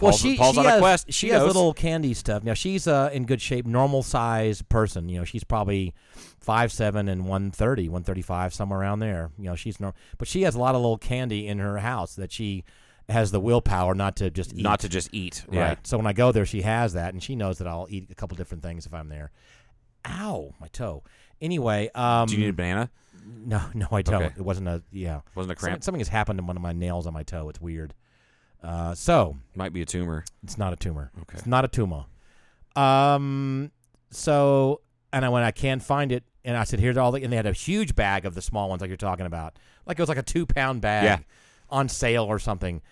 Well, 0.00 0.10
Paul's, 0.12 0.20
she, 0.20 0.36
Paul's 0.36 0.54
she 0.54 0.60
on 0.60 0.64
has, 0.66 0.76
a 0.76 0.80
quest. 0.80 1.06
She, 1.08 1.12
She, 1.12 1.28
has 1.28 1.40
knows. 1.40 1.46
little 1.54 1.74
candy 1.74 2.14
stuff. 2.14 2.42
Now 2.42 2.54
she's 2.54 2.86
uh, 2.86 3.10
in 3.12 3.24
good 3.26 3.40
shape, 3.40 3.66
normal 3.66 4.02
size 4.02 4.62
person. 4.62 5.08
You 5.08 5.18
know, 5.18 5.24
she's 5.24 5.44
probably 5.44 5.94
five 6.40 6.72
seven 6.72 7.08
and 7.08 7.22
130, 7.22 7.88
135, 7.88 8.54
somewhere 8.54 8.80
around 8.80 9.00
there. 9.00 9.30
You 9.38 9.44
know, 9.46 9.56
she's 9.56 9.78
normal, 9.80 9.96
but 10.18 10.26
she 10.28 10.42
has 10.42 10.54
a 10.54 10.58
lot 10.58 10.74
of 10.74 10.80
little 10.80 10.98
candy 10.98 11.46
in 11.46 11.58
her 11.58 11.78
house 11.78 12.14
that 12.16 12.32
she 12.32 12.64
has 13.08 13.30
the 13.32 13.40
willpower 13.40 13.94
not 13.94 14.16
to 14.16 14.30
just 14.30 14.54
eat. 14.54 14.62
not 14.62 14.80
to 14.80 14.88
just 14.88 15.08
eat. 15.12 15.44
right. 15.48 15.54
Yeah. 15.56 15.74
So 15.82 15.96
when 15.96 16.06
I 16.06 16.12
go 16.12 16.30
there, 16.32 16.46
she 16.46 16.62
has 16.62 16.92
that, 16.94 17.12
and 17.12 17.22
she 17.22 17.34
knows 17.36 17.58
that 17.58 17.66
I'll 17.66 17.86
eat 17.90 18.06
a 18.10 18.14
couple 18.14 18.36
different 18.36 18.62
things 18.62 18.86
if 18.86 18.94
I'm 18.94 19.08
there. 19.08 19.32
Ow, 20.06 20.54
my 20.60 20.68
toe. 20.68 21.02
Anyway, 21.40 21.90
um, 21.94 22.26
Do 22.26 22.34
you 22.36 22.40
need 22.44 22.50
a 22.50 22.52
banana? 22.52 22.90
no, 23.26 23.60
no, 23.74 23.86
I 23.92 24.02
don't. 24.02 24.22
Okay. 24.22 24.34
It 24.36 24.42
wasn't 24.42 24.68
a 24.68 24.82
yeah. 24.92 25.20
Wasn't 25.34 25.52
a 25.52 25.56
Something, 25.56 25.56
cramp? 25.56 25.84
something 25.84 26.00
has 26.00 26.08
happened 26.08 26.38
to 26.38 26.44
one 26.44 26.56
of 26.56 26.62
my 26.62 26.72
nails 26.72 27.06
on 27.06 27.12
my 27.12 27.22
toe. 27.22 27.48
It's 27.48 27.60
weird. 27.60 27.94
Uh, 28.62 28.94
so 28.94 29.36
Might 29.54 29.72
be 29.72 29.82
a 29.82 29.86
tumor. 29.86 30.24
it's 30.42 30.58
not 30.58 30.72
a 30.72 30.76
tumor. 30.76 31.10
Okay. 31.22 31.38
It's 31.38 31.46
not 31.46 31.64
a 31.64 31.68
tumor. 31.68 32.04
Um. 32.76 33.70
So, 34.12 34.80
and 35.12 35.24
I 35.24 35.28
went, 35.28 35.44
I 35.46 35.50
can't 35.52 35.82
find 35.82 36.10
it, 36.10 36.24
and 36.44 36.56
I 36.56 36.64
said, 36.64 36.80
"Here's 36.80 36.96
all 36.96 37.12
the," 37.12 37.22
and 37.22 37.32
they 37.32 37.36
had 37.36 37.46
a 37.46 37.52
huge 37.52 37.94
bag 37.94 38.24
of 38.26 38.34
the 38.34 38.42
small 38.42 38.68
ones, 38.68 38.80
like 38.80 38.88
you're 38.88 38.96
talking 38.96 39.26
about, 39.26 39.56
like 39.86 39.98
it 39.98 40.02
was 40.02 40.08
like 40.08 40.18
a 40.18 40.22
two 40.22 40.46
pound 40.46 40.80
bag 40.80 41.04
Yeah. 41.04 41.18
on 41.68 41.88
sale 41.88 42.24
or 42.24 42.38
something. 42.38 42.82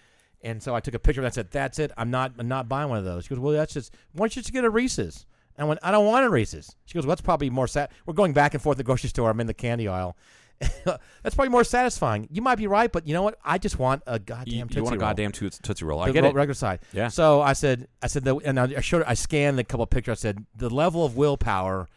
And 0.42 0.62
so 0.62 0.74
I 0.76 0.80
took 0.80 0.94
a 0.94 0.98
picture 1.00 1.20
and 1.20 1.26
I 1.26 1.30
said, 1.30 1.50
"That's 1.50 1.78
it. 1.80 1.90
I'm 1.96 2.10
not. 2.10 2.32
I'm 2.38 2.46
not 2.48 2.68
buying 2.68 2.88
one 2.88 2.98
of 2.98 3.04
those." 3.04 3.24
She 3.24 3.30
goes, 3.30 3.38
"Well, 3.40 3.52
that's 3.52 3.74
just. 3.74 3.92
Why 4.12 4.24
don't 4.24 4.36
you 4.36 4.42
just 4.42 4.52
get 4.52 4.64
a 4.64 4.70
Reese's?" 4.70 5.26
And 5.56 5.64
I 5.64 5.68
went, 5.68 5.80
"I 5.82 5.90
don't 5.90 6.06
want 6.06 6.24
a 6.24 6.30
Reese's." 6.30 6.76
She 6.86 6.94
goes, 6.94 7.04
"Well, 7.04 7.10
that's 7.10 7.20
probably 7.20 7.50
more 7.50 7.66
sat. 7.66 7.90
We're 8.06 8.14
going 8.14 8.32
back 8.32 8.54
and 8.54 8.62
forth 8.62 8.74
at 8.76 8.78
the 8.78 8.84
grocery 8.84 9.08
store. 9.10 9.30
I'm 9.30 9.40
in 9.40 9.48
the 9.48 9.54
candy 9.54 9.88
aisle. 9.88 10.16
that's 11.22 11.34
probably 11.34 11.50
more 11.50 11.64
satisfying. 11.64 12.28
You 12.32 12.42
might 12.42 12.56
be 12.56 12.66
right, 12.66 12.90
but 12.90 13.06
you 13.06 13.14
know 13.14 13.22
what? 13.22 13.38
I 13.44 13.58
just 13.58 13.78
want 13.78 14.02
a 14.06 14.18
goddamn 14.18 14.54
You, 14.54 14.62
Tootsie 14.62 14.76
you 14.76 14.82
want 14.84 14.96
a 14.96 14.98
Roll 14.98 15.08
goddamn 15.08 15.32
tootsie, 15.32 15.60
tootsie 15.62 15.84
roll? 15.84 16.00
I 16.00 16.08
the 16.08 16.12
get 16.12 16.24
it. 16.24 16.34
regular 16.34 16.54
side. 16.54 16.80
Yeah. 16.92 17.08
So 17.08 17.40
I 17.40 17.52
said, 17.52 17.86
I 18.02 18.08
said, 18.08 18.24
the, 18.24 18.36
and 18.36 18.58
I 18.58 18.80
showed, 18.80 19.04
I 19.04 19.14
scanned 19.14 19.58
a 19.60 19.64
couple 19.64 19.84
of 19.84 19.90
pictures. 19.90 20.18
I 20.18 20.20
said, 20.20 20.46
the 20.56 20.70
level 20.70 21.04
of 21.04 21.16
willpower 21.16 21.88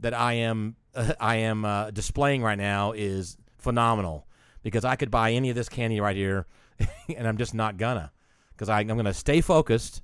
that 0.00 0.12
I 0.12 0.34
am, 0.34 0.76
I 1.20 1.36
am 1.36 1.64
uh, 1.64 1.90
displaying 1.90 2.42
right 2.42 2.58
now 2.58 2.92
is 2.92 3.36
phenomenal 3.58 4.26
because 4.62 4.84
I 4.84 4.96
could 4.96 5.10
buy 5.10 5.32
any 5.32 5.50
of 5.50 5.56
this 5.56 5.68
candy 5.68 6.00
right 6.00 6.16
here, 6.16 6.46
and 7.16 7.26
I'm 7.26 7.38
just 7.38 7.54
not 7.54 7.76
gonna 7.78 8.12
because 8.52 8.68
I'm 8.68 8.86
gonna 8.86 9.14
stay 9.14 9.40
focused. 9.40 10.02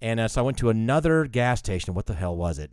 And 0.00 0.20
uh, 0.20 0.28
so 0.28 0.42
I 0.42 0.44
went 0.44 0.58
to 0.58 0.68
another 0.68 1.24
gas 1.24 1.58
station. 1.58 1.94
What 1.94 2.06
the 2.06 2.14
hell 2.14 2.36
was 2.36 2.58
it? 2.58 2.70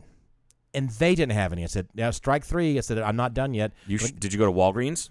And 0.74 0.88
they 0.90 1.14
didn't 1.14 1.32
have 1.32 1.52
any. 1.52 1.62
I 1.64 1.66
said, 1.66 1.88
"Now 1.94 2.10
strike 2.10 2.44
three. 2.44 2.78
I 2.78 2.80
said, 2.80 2.98
"I'm 2.98 3.16
not 3.16 3.34
done 3.34 3.52
yet." 3.54 3.72
You 3.86 3.98
sh- 3.98 4.12
did 4.12 4.32
you 4.32 4.38
go 4.38 4.46
to 4.46 4.52
Walgreens? 4.52 5.10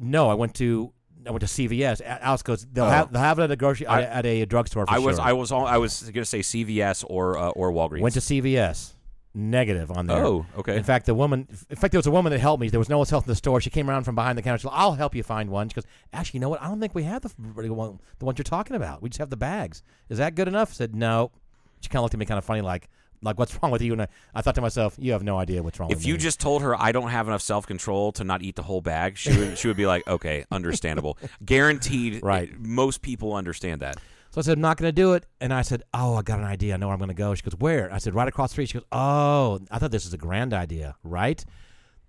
No, 0.00 0.30
I 0.30 0.34
went 0.34 0.54
to 0.54 0.92
I 1.26 1.30
went 1.30 1.42
to 1.42 1.46
CVS. 1.46 2.00
Alice 2.04 2.42
goes, 2.42 2.66
"They'll 2.72 2.84
Oh. 2.84 2.88
have 2.88 3.12
they'll 3.12 3.22
have 3.22 3.38
it 3.38 3.42
at 3.44 3.50
a 3.50 3.56
grocery 3.56 3.86
I- 3.86 4.02
at, 4.02 4.24
a, 4.26 4.44
drugstore." 4.46 4.86
For 4.86 4.92
I 4.94 4.98
was 4.98 5.16
sure. 5.16 5.24
I 5.24 5.32
was 5.34 5.52
all, 5.52 5.66
I 5.66 5.76
was 5.76 6.02
gonna 6.10 6.24
say 6.24 6.40
CVS 6.40 7.04
or 7.08 7.36
uh, 7.38 7.50
or 7.50 7.70
Walgreens. 7.72 8.00
Went 8.00 8.14
to 8.14 8.20
CVS. 8.20 8.94
Negative 9.34 9.90
on 9.90 10.08
there. 10.08 10.22
Oh, 10.22 10.44
okay. 10.58 10.76
In 10.76 10.82
fact, 10.82 11.06
the 11.06 11.14
woman, 11.14 11.48
in 11.70 11.76
fact, 11.76 11.92
there 11.92 11.98
was 11.98 12.06
a 12.06 12.10
woman 12.10 12.32
that 12.32 12.38
helped 12.40 12.60
me. 12.60 12.68
There 12.68 12.78
was 12.78 12.90
no 12.90 12.98
one 12.98 13.06
else 13.10 13.24
in 13.24 13.28
the 13.28 13.34
store. 13.34 13.62
She 13.62 13.70
came 13.70 13.88
around 13.88 14.04
from 14.04 14.14
behind 14.14 14.36
the 14.36 14.42
counter. 14.42 14.58
She 14.58 14.64
goes, 14.64 14.74
"I'll 14.76 14.92
help 14.94 15.14
you 15.14 15.22
find 15.22 15.48
one." 15.48 15.70
She 15.70 15.74
goes, 15.74 15.86
"Actually, 16.12 16.38
you 16.38 16.40
know 16.42 16.48
what? 16.50 16.60
I 16.62 16.66
don't 16.68 16.80
think 16.80 16.94
we 16.94 17.04
have 17.04 17.22
the 17.22 17.30
the 17.38 17.72
ones 17.72 18.38
you're 18.38 18.44
talking 18.44 18.76
about. 18.76 19.00
We 19.00 19.08
just 19.08 19.18
have 19.20 19.30
the 19.30 19.36
bags. 19.38 19.82
Is 20.10 20.18
that 20.18 20.34
good 20.34 20.48
enough?" 20.48 20.70
I 20.70 20.74
said, 20.74 20.94
"No." 20.94 21.30
She 21.80 21.88
kind 21.88 22.00
of 22.00 22.02
looked 22.04 22.14
at 22.14 22.20
me 22.20 22.26
kind 22.26 22.36
of 22.38 22.44
funny, 22.44 22.60
like, 22.60 22.88
"Like 23.22 23.38
what's 23.38 23.56
wrong 23.62 23.72
with 23.72 23.82
you?" 23.82 23.92
And 23.92 24.02
I, 24.02 24.08
I 24.34 24.42
thought 24.42 24.54
to 24.56 24.60
myself, 24.60 24.96
"You 24.98 25.12
have 25.12 25.22
no 25.22 25.38
idea 25.38 25.62
what's 25.62 25.80
wrong 25.80 25.90
if 25.90 25.98
with 25.98 26.06
you 26.06 26.14
me." 26.14 26.18
just 26.18 26.40
told 26.40 26.62
her 26.62 26.80
I 26.80 26.92
don't 26.92 27.10
have 27.10 27.28
enough 27.28 27.42
self 27.42 27.66
control 27.66 28.12
to 28.12 28.24
not 28.24 28.42
eat 28.42 28.56
the 28.56 28.62
whole 28.62 28.80
bag, 28.80 29.16
she 29.16 29.36
would 29.36 29.58
she 29.58 29.68
would 29.68 29.76
be 29.76 29.86
like, 29.86 30.06
okay, 30.06 30.44
understandable, 30.50 31.18
guaranteed. 31.44 32.22
Right. 32.22 32.50
Most 32.58 33.02
people 33.02 33.34
understand 33.34 33.80
that. 33.80 33.98
So 34.32 34.40
I 34.40 34.44
said, 34.44 34.56
I'm 34.56 34.62
not 34.62 34.78
going 34.78 34.88
to 34.88 34.92
do 34.92 35.12
it. 35.12 35.26
And 35.42 35.52
I 35.52 35.60
said, 35.60 35.82
Oh, 35.92 36.14
I 36.14 36.22
got 36.22 36.38
an 36.38 36.46
idea. 36.46 36.72
I 36.72 36.76
know 36.78 36.86
where 36.86 36.94
I'm 36.94 36.98
going 36.98 37.08
to 37.08 37.14
go. 37.14 37.34
She 37.34 37.42
goes, 37.42 37.54
Where? 37.58 37.92
I 37.92 37.98
said, 37.98 38.14
Right 38.14 38.26
across 38.26 38.50
the 38.50 38.54
street. 38.54 38.70
She 38.70 38.78
goes, 38.78 38.86
Oh, 38.90 39.60
I 39.70 39.78
thought 39.78 39.90
this 39.90 40.06
was 40.06 40.14
a 40.14 40.18
grand 40.18 40.54
idea, 40.54 40.96
right? 41.04 41.44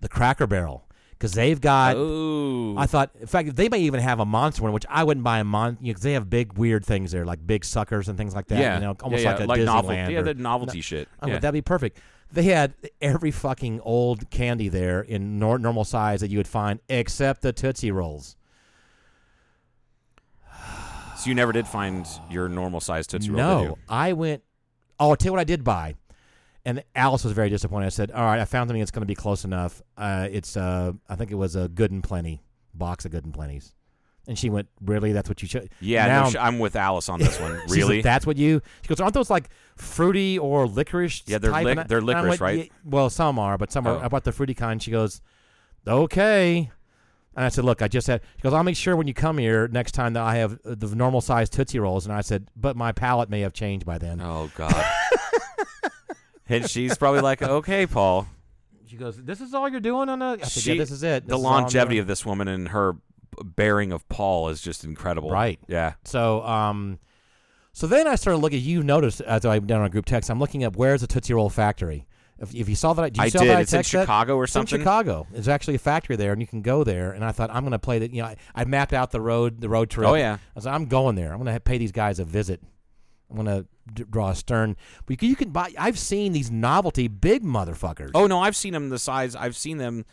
The 0.00 0.08
Cracker 0.08 0.46
Barrel. 0.46 0.88
Because 1.18 1.32
they've 1.32 1.60
got. 1.60 1.96
Oh, 1.96 2.76
I 2.76 2.86
thought, 2.86 3.10
in 3.18 3.26
fact, 3.26 3.54
they 3.56 3.68
may 3.68 3.78
even 3.80 4.00
have 4.00 4.20
a 4.20 4.24
monster 4.26 4.62
one, 4.62 4.72
which 4.72 4.84
I 4.88 5.04
wouldn't 5.04 5.24
buy 5.24 5.38
a 5.38 5.44
mon. 5.44 5.78
You 5.80 5.88
know, 5.88 5.94
'cause 5.94 6.02
they 6.02 6.12
have 6.12 6.28
big 6.28 6.54
weird 6.58 6.84
things 6.84 7.12
there, 7.12 7.24
like 7.24 7.46
big 7.46 7.64
suckers 7.64 8.08
and 8.08 8.18
things 8.18 8.34
like 8.34 8.48
that. 8.48 8.58
yeah, 8.58 8.74
you 8.74 8.80
know, 8.80 8.96
almost 9.02 9.22
yeah, 9.22 9.30
like 9.30 9.38
yeah. 9.38 9.44
a 9.44 9.48
Disneyland. 9.58 9.64
novelty, 9.64 10.12
yeah, 10.12 10.22
the 10.22 10.34
novelty 10.34 10.80
shit. 10.80 11.08
Oh, 11.22 11.28
yeah. 11.28 11.38
that'd 11.38 11.52
be 11.54 11.62
perfect. 11.62 11.98
They 12.32 12.42
had 12.44 12.74
every 13.00 13.30
fucking 13.30 13.80
old 13.82 14.28
candy 14.30 14.68
there 14.68 15.00
in 15.00 15.38
nor- 15.38 15.58
normal 15.58 15.84
size 15.84 16.20
that 16.20 16.30
you 16.30 16.38
would 16.38 16.48
find, 16.48 16.80
except 16.88 17.42
the 17.42 17.52
Tootsie 17.52 17.92
Rolls. 17.92 18.36
so 21.16 21.28
you 21.28 21.34
never 21.34 21.52
did 21.52 21.66
find 21.66 22.06
your 22.30 22.48
normal 22.48 22.80
size 22.80 23.06
tootsie 23.06 23.30
roll. 23.30 23.38
No. 23.38 23.78
I 23.88 24.12
went. 24.12 24.42
Oh, 24.98 25.10
I'll 25.10 25.16
tell 25.16 25.28
you 25.28 25.32
what 25.32 25.40
I 25.40 25.44
did 25.44 25.64
buy. 25.64 25.94
And 26.66 26.82
Alice 26.94 27.24
was 27.24 27.32
very 27.34 27.50
disappointed. 27.50 27.86
I 27.86 27.90
said, 27.90 28.10
"All 28.10 28.24
right, 28.24 28.40
I 28.40 28.44
found 28.46 28.68
something 28.68 28.80
that's 28.80 28.90
going 28.90 29.02
to 29.02 29.06
be 29.06 29.14
close 29.14 29.44
enough. 29.44 29.82
Uh, 29.98 30.28
it's, 30.30 30.56
uh, 30.56 30.92
I 31.08 31.14
think 31.16 31.30
it 31.30 31.34
was 31.34 31.56
a 31.56 31.68
Good 31.68 31.90
and 31.90 32.02
Plenty 32.02 32.42
box 32.72 33.04
of 33.04 33.10
Good 33.10 33.24
and 33.24 33.34
Plenties." 33.34 33.74
And 34.26 34.38
she 34.38 34.48
went, 34.48 34.68
"Really? 34.80 35.12
That's 35.12 35.28
what 35.28 35.42
you 35.42 35.48
should?" 35.48 35.68
Yeah, 35.80 36.06
Now, 36.06 36.24
no, 36.24 36.30
sh- 36.30 36.36
I'm 36.40 36.58
with 36.58 36.74
Alice 36.76 37.10
on 37.10 37.18
this 37.20 37.38
one. 37.38 37.60
really? 37.68 38.00
that's 38.00 38.26
what 38.26 38.38
you? 38.38 38.62
She 38.80 38.88
goes, 38.88 38.98
"Aren't 38.98 39.12
those 39.12 39.28
like 39.28 39.50
fruity 39.76 40.38
or 40.38 40.66
licorice?" 40.66 41.22
Yeah, 41.26 41.36
they're 41.36 41.50
type?" 41.50 41.64
lic- 41.66 41.78
I- 41.80 41.82
they're 41.82 42.00
licorice, 42.00 42.28
went, 42.28 42.40
right? 42.40 42.58
"Yeah, 42.58 42.72
well, 42.84 43.10
some 43.10 43.38
are, 43.38 43.58
but 43.58 43.70
some 43.70 43.86
are. 43.86 43.96
Oh. 43.96 44.00
I 44.02 44.08
bought 44.08 44.24
the 44.24 44.32
fruity 44.32 44.54
kind. 44.54 44.82
She 44.82 44.90
goes, 44.90 45.20
"Okay." 45.86 46.70
And 47.36 47.44
I 47.44 47.48
said, 47.48 47.64
"Look, 47.64 47.82
I 47.82 47.88
just 47.88 48.06
had." 48.06 48.22
She 48.36 48.42
goes, 48.42 48.54
"I'll 48.54 48.62
make 48.62 48.76
sure 48.76 48.96
when 48.96 49.06
you 49.06 49.12
come 49.12 49.36
here 49.36 49.68
next 49.68 49.92
time 49.92 50.14
that 50.14 50.22
I 50.22 50.36
have 50.36 50.52
uh, 50.64 50.76
the 50.76 50.94
normal 50.94 51.20
size 51.20 51.50
Tootsie 51.50 51.78
Rolls." 51.78 52.06
And 52.06 52.14
I 52.14 52.22
said, 52.22 52.48
"But 52.56 52.76
my 52.76 52.92
palate 52.92 53.28
may 53.28 53.40
have 53.40 53.52
changed 53.52 53.84
by 53.84 53.98
then." 53.98 54.20
oh 54.22 54.50
God. 54.56 54.72
and 56.48 56.68
she's 56.68 56.96
probably 56.98 57.20
like, 57.20 57.42
okay, 57.42 57.86
Paul. 57.86 58.26
She 58.86 58.96
goes, 58.96 59.16
"This 59.16 59.40
is 59.40 59.54
all 59.54 59.68
you're 59.68 59.80
doing 59.80 60.08
on 60.08 60.22
a." 60.22 60.32
I 60.32 60.36
said, 60.38 60.62
She- 60.62 60.72
"Yeah, 60.74 60.78
this 60.78 60.90
is 60.90 61.02
it." 61.02 61.26
the 61.26 61.34
is 61.36 61.40
all 61.44 61.46
I'm 61.52 61.62
longevity 61.62 61.96
doing." 61.96 62.00
of 62.02 62.06
this 62.06 62.24
woman 62.24 62.46
and 62.48 62.68
her 62.68 62.92
b- 62.92 62.98
bearing 63.42 63.92
of 63.92 64.08
Paul 64.08 64.50
is 64.50 64.60
just 64.60 64.84
incredible. 64.84 65.30
Right. 65.30 65.58
Yeah. 65.66 65.94
So, 66.04 66.42
um, 66.44 66.98
so 67.72 67.86
then 67.86 68.06
I 68.06 68.14
started 68.14 68.38
looking. 68.38 68.60
You 68.60 68.82
noticed 68.82 69.20
as 69.22 69.44
I 69.44 69.58
done 69.58 69.80
on 69.80 69.90
group 69.90 70.04
text, 70.06 70.30
I'm 70.30 70.38
looking 70.38 70.62
up 70.64 70.76
where's 70.76 71.00
the 71.00 71.06
Tootsie 71.08 71.34
Roll 71.34 71.48
factory. 71.50 72.06
If, 72.38 72.52
if 72.54 72.68
you 72.68 72.74
saw 72.74 72.92
that, 72.94 73.12
did 73.14 73.16
you 73.16 73.22
I 73.24 73.28
saw 73.30 73.38
did. 73.40 73.48
That 73.50 73.56
I 73.58 73.60
It's 73.62 73.72
in 73.72 73.78
text 73.78 73.92
that? 73.92 74.00
Chicago 74.02 74.36
or 74.36 74.44
It's 74.44 74.54
in 74.54 74.60
something? 74.60 74.80
Chicago. 74.80 75.26
There's 75.32 75.48
actually 75.48 75.76
a 75.76 75.78
factory 75.78 76.16
there, 76.16 76.32
and 76.32 76.40
you 76.40 76.46
can 76.48 76.62
go 76.62 76.84
there. 76.84 77.12
And 77.12 77.24
I 77.24 77.32
thought 77.32 77.50
I'm 77.50 77.62
going 77.62 77.72
to 77.72 77.78
play 77.78 78.00
that. 78.00 78.12
You 78.12 78.22
know, 78.22 78.28
I, 78.28 78.36
I 78.54 78.64
mapped 78.64 78.92
out 78.92 79.12
the 79.12 79.20
road, 79.20 79.60
the 79.60 79.68
road 79.68 79.88
trip. 79.88 80.08
Oh, 80.08 80.14
yeah. 80.14 80.34
I 80.34 80.38
was 80.54 80.66
like, 80.66 80.74
I'm 80.74 80.86
going 80.86 81.14
there. 81.14 81.32
I'm 81.32 81.40
going 81.42 81.54
to 81.54 81.60
pay 81.60 81.78
these 81.78 81.92
guys 81.92 82.18
a 82.18 82.24
visit. 82.24 82.60
I'm 83.38 83.46
to 83.46 83.66
d- 83.92 84.04
draw 84.08 84.30
a 84.30 84.34
stern. 84.34 84.76
But 85.06 85.12
you 85.12 85.16
can, 85.16 85.28
you 85.28 85.36
can 85.36 85.50
buy. 85.50 85.72
I've 85.78 85.98
seen 85.98 86.32
these 86.32 86.50
novelty 86.50 87.08
big 87.08 87.42
motherfuckers. 87.42 88.10
Oh 88.14 88.26
no, 88.26 88.40
I've 88.40 88.56
seen 88.56 88.72
them 88.72 88.88
the 88.88 88.98
size. 88.98 89.34
I've 89.36 89.56
seen 89.56 89.78
them 89.78 90.04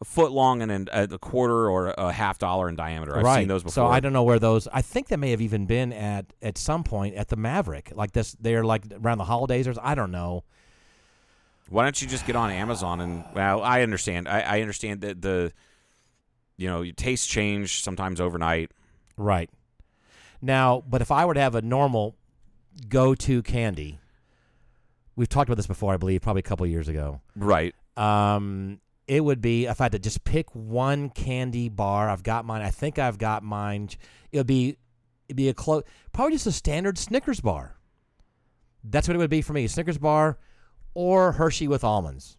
a 0.00 0.04
foot 0.04 0.32
long 0.32 0.62
and 0.62 0.72
an, 0.72 0.88
a 0.92 1.18
quarter 1.18 1.68
or 1.68 1.88
a 1.88 2.10
half 2.10 2.38
dollar 2.38 2.68
in 2.68 2.76
diameter. 2.76 3.16
I've 3.16 3.24
right. 3.24 3.40
seen 3.40 3.48
those 3.48 3.62
before. 3.62 3.72
So 3.72 3.86
I 3.86 4.00
don't 4.00 4.12
know 4.12 4.22
where 4.22 4.38
those. 4.38 4.66
I 4.72 4.82
think 4.82 5.08
they 5.08 5.16
may 5.16 5.30
have 5.30 5.40
even 5.40 5.66
been 5.66 5.92
at 5.92 6.26
at 6.40 6.56
some 6.56 6.84
point 6.84 7.16
at 7.16 7.28
the 7.28 7.36
Maverick. 7.36 7.92
Like 7.94 8.12
this, 8.12 8.32
they're 8.40 8.64
like 8.64 8.84
around 9.02 9.18
the 9.18 9.24
holidays 9.24 9.68
or 9.68 9.74
I 9.82 9.94
don't 9.94 10.10
know. 10.10 10.44
Why 11.68 11.84
don't 11.84 12.00
you 12.02 12.08
just 12.08 12.26
get 12.26 12.34
on 12.34 12.50
Amazon 12.50 13.00
and 13.00 13.24
well, 13.34 13.62
I 13.62 13.82
understand. 13.82 14.26
I, 14.26 14.40
I 14.40 14.60
understand 14.60 15.02
that 15.02 15.22
the 15.22 15.52
you 16.56 16.66
know 16.66 16.82
your 16.82 16.94
tastes 16.94 17.26
change 17.26 17.82
sometimes 17.82 18.20
overnight. 18.20 18.72
Right. 19.16 19.50
Now, 20.42 20.82
but 20.88 21.02
if 21.02 21.10
I 21.10 21.26
were 21.26 21.34
to 21.34 21.40
have 21.40 21.54
a 21.54 21.62
normal 21.62 22.16
go-to 22.88 23.42
candy, 23.42 23.98
we've 25.16 25.28
talked 25.28 25.48
about 25.48 25.56
this 25.56 25.66
before, 25.66 25.94
I 25.94 25.96
believe, 25.96 26.22
probably 26.22 26.40
a 26.40 26.44
couple 26.44 26.66
years 26.66 26.88
ago. 26.88 27.20
Right. 27.36 27.74
Um, 27.96 28.80
it 29.06 29.24
would 29.24 29.40
be 29.40 29.66
if 29.66 29.80
I 29.80 29.84
had 29.84 29.92
to 29.92 29.98
just 29.98 30.24
pick 30.24 30.54
one 30.54 31.10
candy 31.10 31.68
bar. 31.68 32.08
I've 32.08 32.22
got 32.22 32.44
mine. 32.44 32.62
I 32.62 32.70
think 32.70 32.98
I've 32.98 33.18
got 33.18 33.42
mine. 33.42 33.88
It 34.30 34.38
would 34.38 34.46
be 34.46 34.76
it'd 35.28 35.36
be 35.36 35.48
a 35.48 35.54
close, 35.54 35.82
probably 36.12 36.32
just 36.34 36.46
a 36.46 36.52
standard 36.52 36.96
Snickers 36.96 37.40
bar. 37.40 37.76
That's 38.84 39.08
what 39.08 39.14
it 39.14 39.18
would 39.18 39.30
be 39.30 39.42
for 39.42 39.52
me: 39.52 39.66
Snickers 39.66 39.98
bar 39.98 40.38
or 40.94 41.32
Hershey 41.32 41.66
with 41.68 41.82
almonds. 41.84 42.36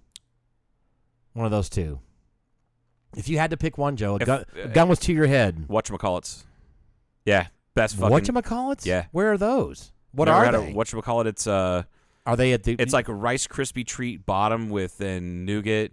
One 1.34 1.46
of 1.46 1.52
those 1.52 1.70
two. 1.70 2.00
If 3.16 3.28
you 3.28 3.38
had 3.38 3.52
to 3.52 3.58
pick 3.58 3.78
one, 3.78 3.98
Joe, 3.98 4.14
a 4.14 4.20
If- 4.22 4.26
gun, 4.26 4.46
a 4.64 4.68
gun 4.70 4.88
was 4.88 5.00
to 5.00 5.14
your 5.14 5.28
head. 5.28 5.68
Whatchamacallits. 5.68 6.46
Yeah. 7.26 7.48
Best 7.74 7.98
fucking 7.98 8.16
Whatchamacallits? 8.18 8.86
Yeah. 8.86 9.06
Where 9.12 9.32
are 9.32 9.38
those? 9.38 9.92
What 10.14 10.26
Never 10.26 10.38
are 10.40 10.46
had 10.46 10.56
a- 10.56 10.60
they? 10.60 10.74
Whatchamacallit, 10.74 11.26
it's 11.28 11.48
uh 11.48 11.84
are 12.26 12.36
they 12.38 12.54
at 12.54 12.64
the? 12.64 12.76
it's 12.78 12.94
like 12.94 13.08
a 13.08 13.14
Rice 13.14 13.48
Krispie 13.48 13.86
treat 13.86 14.26
bottom 14.26 14.70
with 14.70 14.98
then 14.98 15.46
nougat. 15.46 15.92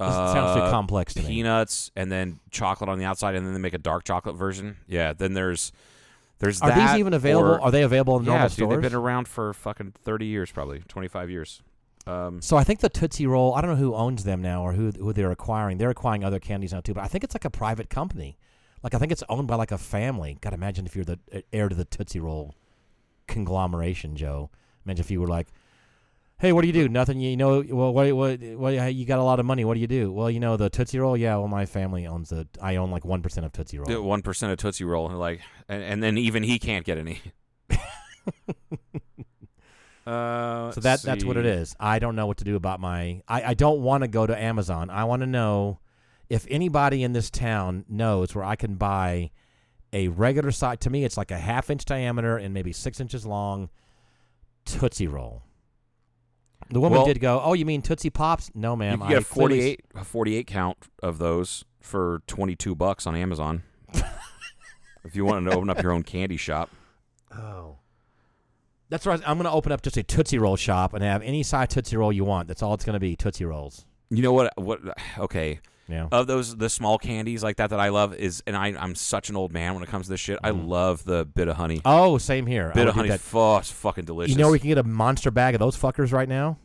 This 0.00 0.08
sounds 0.12 0.56
too 0.56 0.62
uh, 0.62 0.70
complex 0.70 1.14
to 1.14 1.22
me. 1.22 1.28
peanuts 1.28 1.90
and 1.94 2.10
then 2.10 2.40
chocolate 2.50 2.90
on 2.90 2.98
the 2.98 3.04
outside 3.04 3.36
and 3.36 3.46
then 3.46 3.54
they 3.54 3.60
make 3.60 3.74
a 3.74 3.78
dark 3.78 4.04
chocolate 4.04 4.34
version. 4.36 4.76
Yeah, 4.88 5.12
then 5.12 5.34
there's 5.34 5.72
there's 6.40 6.60
Are 6.60 6.68
that 6.70 6.90
these 6.92 6.98
even 6.98 7.14
available? 7.14 7.48
or- 7.52 7.60
are 7.60 7.70
they 7.70 7.82
available 7.82 8.16
in 8.18 8.24
yeah, 8.24 8.30
normal 8.32 8.48
dude, 8.48 8.52
stores? 8.54 8.70
they've 8.70 8.82
been 8.90 8.98
around 8.98 9.28
for 9.28 9.52
fucking 9.54 9.92
30 10.04 10.26
years 10.26 10.50
probably, 10.50 10.80
25 10.88 11.30
years. 11.30 11.62
Um 12.08 12.42
So 12.42 12.56
I 12.56 12.64
think 12.64 12.80
the 12.80 12.88
Tootsie 12.90 13.26
Roll. 13.26 13.54
I 13.54 13.60
don't 13.60 13.70
know 13.70 13.76
who 13.76 13.94
owns 13.94 14.24
them 14.24 14.42
now 14.42 14.62
or 14.62 14.72
who 14.72 14.90
who 14.90 15.12
they're 15.12 15.30
acquiring. 15.30 15.78
They're 15.78 15.90
acquiring 15.90 16.24
other 16.24 16.40
candies 16.40 16.72
now 16.72 16.80
too, 16.80 16.92
but 16.92 17.04
I 17.04 17.06
think 17.06 17.22
it's 17.24 17.34
like 17.34 17.44
a 17.44 17.50
private 17.50 17.88
company. 17.88 18.36
Like 18.84 18.94
I 18.94 18.98
think 18.98 19.10
it's 19.10 19.24
owned 19.30 19.48
by 19.48 19.56
like 19.56 19.72
a 19.72 19.78
family. 19.78 20.36
God, 20.42 20.52
imagine 20.52 20.84
if 20.84 20.94
you're 20.94 21.06
the 21.06 21.18
uh, 21.34 21.40
heir 21.54 21.70
to 21.70 21.74
the 21.74 21.86
Tootsie 21.86 22.20
Roll 22.20 22.54
conglomeration, 23.26 24.14
Joe. 24.14 24.50
Imagine 24.84 25.00
if 25.00 25.10
you 25.10 25.22
were 25.22 25.26
like, 25.26 25.48
"Hey, 26.38 26.52
what 26.52 26.60
do 26.60 26.66
you 26.66 26.74
do? 26.74 26.86
Nothing. 26.90 27.18
You 27.18 27.34
know, 27.34 27.64
well, 27.66 27.94
what, 27.94 28.12
what, 28.12 28.42
what, 28.42 28.94
you 28.94 29.06
got 29.06 29.18
a 29.18 29.22
lot 29.22 29.40
of 29.40 29.46
money. 29.46 29.64
What 29.64 29.72
do 29.72 29.80
you 29.80 29.86
do? 29.86 30.12
Well, 30.12 30.30
you 30.30 30.38
know, 30.38 30.58
the 30.58 30.68
Tootsie 30.68 30.98
Roll. 30.98 31.16
Yeah, 31.16 31.36
well, 31.36 31.48
my 31.48 31.64
family 31.64 32.06
owns 32.06 32.28
the. 32.28 32.46
I 32.60 32.76
own 32.76 32.90
like 32.90 33.06
one 33.06 33.22
percent 33.22 33.46
of 33.46 33.52
Tootsie 33.52 33.78
Roll. 33.78 34.02
one 34.02 34.20
percent 34.20 34.52
of 34.52 34.58
Tootsie 34.58 34.84
Roll, 34.84 35.08
like, 35.08 35.40
and, 35.66 35.82
and 35.82 36.02
then 36.02 36.18
even 36.18 36.42
he 36.42 36.58
can't 36.58 36.84
get 36.84 36.98
any. 36.98 37.22
uh, 40.06 40.72
So 40.72 40.82
that 40.82 41.00
that's 41.00 41.24
what 41.24 41.38
it 41.38 41.46
is. 41.46 41.74
I 41.80 41.98
don't 41.98 42.16
know 42.16 42.26
what 42.26 42.36
to 42.36 42.44
do 42.44 42.54
about 42.54 42.80
my. 42.80 43.22
I, 43.26 43.44
I 43.44 43.54
don't 43.54 43.80
want 43.80 44.02
to 44.02 44.08
go 44.08 44.26
to 44.26 44.38
Amazon. 44.38 44.90
I 44.90 45.04
want 45.04 45.22
to 45.22 45.26
know 45.26 45.78
if 46.34 46.46
anybody 46.50 47.02
in 47.02 47.12
this 47.12 47.30
town 47.30 47.84
knows 47.88 48.34
where 48.34 48.44
I 48.44 48.56
can 48.56 48.74
buy 48.74 49.30
a 49.92 50.08
regular 50.08 50.50
size. 50.50 50.78
To 50.80 50.90
me, 50.90 51.04
it's 51.04 51.16
like 51.16 51.30
a 51.30 51.38
half 51.38 51.70
inch 51.70 51.84
diameter 51.84 52.36
and 52.36 52.52
maybe 52.52 52.72
six 52.72 52.98
inches 53.00 53.24
long. 53.24 53.70
Tootsie 54.64 55.06
Roll. 55.06 55.42
The 56.70 56.80
woman 56.80 56.98
Well- 56.98 57.06
did 57.06 57.20
go, 57.20 57.40
"Oh, 57.44 57.52
you 57.52 57.64
mean 57.64 57.82
Tootsie 57.82 58.10
Pops?" 58.10 58.50
No, 58.54 58.74
ma'am. 58.74 58.92
you 58.92 58.98
can 58.98 59.08
get 59.08 59.16
I 59.18 59.20
a 59.20 59.24
clearly- 59.24 59.58
48, 59.58 59.80
a 59.94 60.04
48 60.04 60.46
count 60.46 60.78
of 61.02 61.18
those 61.18 61.64
for 61.80 62.22
22 62.26 62.74
bucks 62.74 63.06
on 63.06 63.14
Amazon. 63.14 63.62
if 65.04 65.14
you 65.14 65.24
want 65.24 65.44
to 65.48 65.54
open 65.56 65.70
up 65.70 65.82
your 65.82 65.92
own 65.92 66.02
candy 66.02 66.36
shop. 66.38 66.70
Oh. 67.30 67.76
That's 68.88 69.06
right. 69.06 69.20
I'm 69.26 69.36
going 69.36 69.44
to 69.44 69.50
open 69.52 69.72
up 69.72 69.82
just 69.82 69.96
a 69.96 70.02
Tootsie 70.02 70.38
Roll 70.38 70.56
shop 70.56 70.94
and 70.94 71.02
have 71.04 71.22
any 71.22 71.42
size 71.42 71.68
Tootsie 71.68 71.96
Roll 71.96 72.12
you 72.12 72.24
want. 72.24 72.48
That's 72.48 72.62
all 72.62 72.74
it's 72.74 72.84
going 72.84 72.94
to 72.94 73.00
be, 73.00 73.14
Tootsie 73.16 73.44
Rolls. 73.44 73.86
You 74.10 74.22
know 74.22 74.32
what? 74.32 74.52
What? 74.56 74.80
Okay. 75.18 75.60
Yeah. 75.88 76.08
Of 76.10 76.26
those, 76.26 76.56
the 76.56 76.70
small 76.70 76.98
candies 76.98 77.42
like 77.42 77.56
that 77.56 77.70
that 77.70 77.80
I 77.80 77.90
love 77.90 78.14
is, 78.14 78.42
and 78.46 78.56
I, 78.56 78.68
I'm 78.68 78.94
such 78.94 79.28
an 79.28 79.36
old 79.36 79.52
man 79.52 79.74
when 79.74 79.82
it 79.82 79.88
comes 79.88 80.06
to 80.06 80.10
this 80.10 80.20
shit. 80.20 80.38
I 80.42 80.50
love 80.50 81.04
the 81.04 81.24
bit 81.24 81.48
of 81.48 81.56
honey. 81.56 81.80
oh, 81.84 82.18
same 82.18 82.46
here. 82.46 82.72
Bit 82.74 82.88
of 82.88 82.94
honey, 82.94 83.10
that. 83.10 83.20
oh, 83.34 83.58
it's 83.58 83.70
fucking 83.70 84.04
delicious. 84.04 84.34
You 84.36 84.42
know 84.42 84.50
we 84.50 84.58
can 84.58 84.68
get 84.68 84.78
a 84.78 84.82
monster 84.84 85.30
bag 85.30 85.54
of 85.54 85.58
those 85.58 85.76
fuckers 85.76 86.12
right 86.12 86.28
now? 86.28 86.58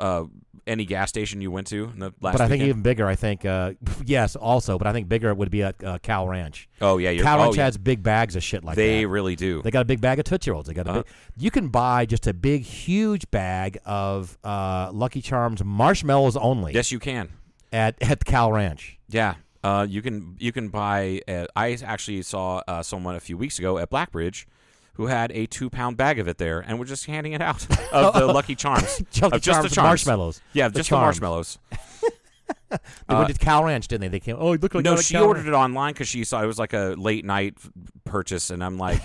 uh, 0.00 0.24
any 0.66 0.84
gas 0.84 1.08
station 1.08 1.40
you 1.40 1.48
went 1.50 1.68
to 1.68 1.84
in 1.94 2.00
the 2.00 2.12
last 2.20 2.32
but 2.32 2.40
I 2.40 2.48
think 2.48 2.54
weekend? 2.60 2.68
even 2.70 2.82
bigger. 2.82 3.06
I 3.06 3.14
think 3.14 3.44
uh, 3.44 3.74
yes, 4.04 4.34
also, 4.34 4.78
but 4.78 4.86
I 4.88 4.92
think 4.92 5.08
bigger 5.08 5.32
would 5.32 5.50
be 5.50 5.62
at 5.62 5.82
uh, 5.84 5.98
Cal 6.02 6.26
Ranch. 6.26 6.68
oh 6.80 6.98
yeah, 6.98 7.10
you're, 7.10 7.22
Cal 7.22 7.38
oh, 7.38 7.44
Ranch 7.44 7.56
yeah. 7.56 7.64
has 7.66 7.78
big 7.78 8.02
bags 8.02 8.34
of 8.34 8.42
shit 8.42 8.64
like 8.64 8.74
they 8.74 8.86
that. 8.88 8.92
They 8.94 9.06
really 9.06 9.36
do. 9.36 9.62
They 9.62 9.70
got 9.70 9.82
a 9.82 9.84
big 9.84 10.00
bag 10.00 10.18
of 10.18 10.24
Tootsie 10.24 10.50
Rolls. 10.50 10.66
They 10.66 10.74
got 10.74 10.86
a 10.88 10.90
Uh-huh. 10.90 11.02
big. 11.04 11.12
You 11.38 11.50
can 11.52 11.68
buy 11.68 12.04
just 12.04 12.26
a 12.26 12.34
big, 12.34 12.62
huge 12.62 13.30
bag 13.30 13.78
of 13.84 14.36
uh, 14.42 14.90
Lucky 14.92 15.22
Charms 15.22 15.62
marshmallows 15.64 16.36
only 16.36 16.72
yes, 16.72 16.90
you 16.90 16.98
can. 16.98 17.28
At 17.72 17.96
at 18.02 18.24
Cal 18.24 18.52
Ranch. 18.52 18.98
Yeah, 19.08 19.34
uh, 19.64 19.86
you 19.88 20.02
can 20.02 20.36
you 20.38 20.52
can 20.52 20.68
buy. 20.68 21.20
Uh, 21.28 21.46
I 21.56 21.76
actually 21.84 22.22
saw 22.22 22.62
uh, 22.68 22.82
someone 22.82 23.16
a 23.16 23.20
few 23.20 23.36
weeks 23.36 23.58
ago 23.58 23.78
at 23.78 23.90
Blackbridge 23.90 24.46
who 24.94 25.06
had 25.08 25.30
a 25.32 25.44
two 25.46 25.68
pound 25.68 25.96
bag 25.98 26.18
of 26.18 26.26
it 26.26 26.38
there 26.38 26.60
and 26.60 26.78
was 26.78 26.88
just 26.88 27.04
handing 27.06 27.32
it 27.34 27.42
out 27.42 27.66
of 27.92 28.14
the 28.14 28.26
Lucky 28.26 28.54
Charms, 28.54 29.02
Lucky 29.20 29.36
of 29.36 29.42
just 29.42 29.44
Charms 29.56 29.68
the 29.70 29.74
charms. 29.74 29.88
marshmallows. 30.06 30.40
Yeah, 30.54 30.68
The 30.68 30.78
just 30.78 30.88
the 30.90 30.96
charms. 30.96 31.20
marshmallows. 31.20 31.58
They 32.70 32.78
Uh, 33.14 33.18
went 33.18 33.28
to 33.28 33.34
Cal 33.44 33.64
Ranch, 33.64 33.88
didn't 33.88 34.02
they? 34.02 34.08
They 34.08 34.20
came. 34.20 34.36
Oh, 34.38 34.52
look 34.52 34.74
like 34.74 34.84
no, 34.84 34.96
she 34.96 35.16
ordered 35.16 35.46
it 35.46 35.52
online 35.52 35.92
because 35.92 36.08
she 36.08 36.24
saw 36.24 36.42
it 36.42 36.46
was 36.46 36.58
like 36.58 36.72
a 36.72 36.94
late 36.96 37.24
night 37.24 37.54
purchase, 38.04 38.50
and 38.50 38.62
I'm 38.62 38.78
like, 38.78 39.00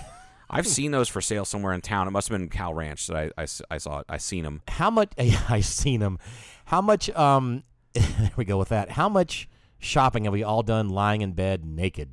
I've 0.49 0.65
seen 0.67 0.91
those 0.91 1.07
for 1.09 1.21
sale 1.21 1.45
somewhere 1.45 1.73
in 1.73 1.81
town. 1.81 2.07
It 2.07 2.11
must 2.11 2.29
have 2.29 2.37
been 2.39 2.49
Cal 2.49 2.73
Ranch 2.73 3.07
that 3.07 3.33
I 3.37 3.43
I 3.69 3.77
saw 3.77 3.99
it. 3.99 4.05
I 4.09 4.17
seen 4.17 4.43
them. 4.43 4.61
How 4.67 4.89
much? 4.89 5.11
I 5.17 5.59
seen 5.61 5.99
them. 5.99 6.17
How 6.65 6.81
much? 6.81 7.09
Um, 7.11 7.63
there 7.93 8.31
we 8.35 8.45
go 8.45 8.57
with 8.57 8.69
that. 8.69 8.91
How 8.91 9.09
much 9.09 9.47
shopping 9.79 10.25
have 10.25 10.33
we 10.33 10.43
all 10.43 10.63
done 10.63 10.89
lying 10.89 11.21
in 11.21 11.33
bed 11.33 11.65
naked? 11.65 12.09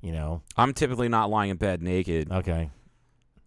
You 0.00 0.12
know. 0.12 0.42
I'm 0.56 0.72
typically 0.72 1.08
not 1.08 1.30
lying 1.30 1.50
in 1.50 1.56
bed 1.56 1.82
naked. 1.82 2.30
Okay. 2.30 2.70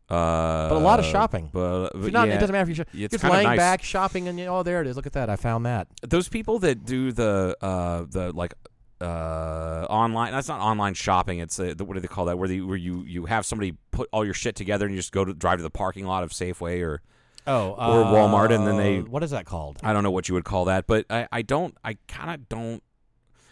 Uh, 0.09 0.69
But 0.69 0.75
a 0.75 0.79
lot 0.79 0.99
of 0.99 1.05
shopping. 1.05 1.49
But, 1.51 1.91
If 1.95 2.01
you're 2.01 2.11
not, 2.11 2.27
yeah, 2.27 2.35
it 2.35 2.39
doesn't 2.39 2.53
matter 2.53 2.69
if 2.69 2.77
you're 2.77 3.07
just 3.07 3.23
laying 3.23 3.43
nice. 3.43 3.57
back 3.57 3.81
shopping 3.83 4.27
and 4.27 4.37
you 4.37 4.45
oh 4.45 4.61
there 4.63 4.81
it 4.81 4.87
is. 4.87 4.95
Look 4.95 5.05
at 5.07 5.13
that. 5.13 5.29
I 5.29 5.35
found 5.35 5.65
that. 5.65 5.87
Those 6.01 6.29
people 6.29 6.59
that 6.59 6.85
do 6.85 7.11
the 7.11 7.55
uh 7.61 8.05
the 8.09 8.31
like 8.33 8.53
uh 9.01 9.85
online 9.89 10.31
that's 10.31 10.47
not 10.47 10.61
online 10.61 10.93
shopping 10.93 11.39
it's 11.39 11.59
uh 11.59 11.73
the, 11.75 11.83
what 11.83 11.95
do 11.95 11.99
they 11.99 12.07
call 12.07 12.25
that 12.25 12.37
where 12.37 12.47
the 12.47 12.61
where 12.61 12.77
you 12.77 13.03
you 13.03 13.25
have 13.25 13.45
somebody 13.45 13.75
put 13.91 14.07
all 14.13 14.23
your 14.23 14.33
shit 14.35 14.55
together 14.55 14.85
and 14.85 14.95
you 14.95 14.99
just 14.99 15.11
go 15.11 15.25
to 15.25 15.33
drive 15.33 15.57
to 15.57 15.63
the 15.63 15.69
parking 15.69 16.05
lot 16.05 16.23
of 16.23 16.31
Safeway 16.31 16.81
or 16.81 17.01
Oh, 17.45 17.71
Or 17.71 18.05
Walmart, 18.05 18.53
and 18.53 18.65
then 18.67 18.77
they- 18.77 18.99
uh, 18.99 19.03
what 19.03 19.23
is 19.23 19.31
that 19.31 19.45
called? 19.45 19.79
I 19.83 19.91
don't 19.93 20.03
know 20.03 20.11
what 20.11 20.27
you 20.29 20.35
would 20.35 20.45
call 20.45 20.65
that 20.65 20.87
but 20.87 21.05
I 21.09 21.27
I 21.31 21.41
don't 21.41 21.75
I 21.83 21.97
kind 22.07 22.29
of 22.33 22.47
don't 22.49 22.81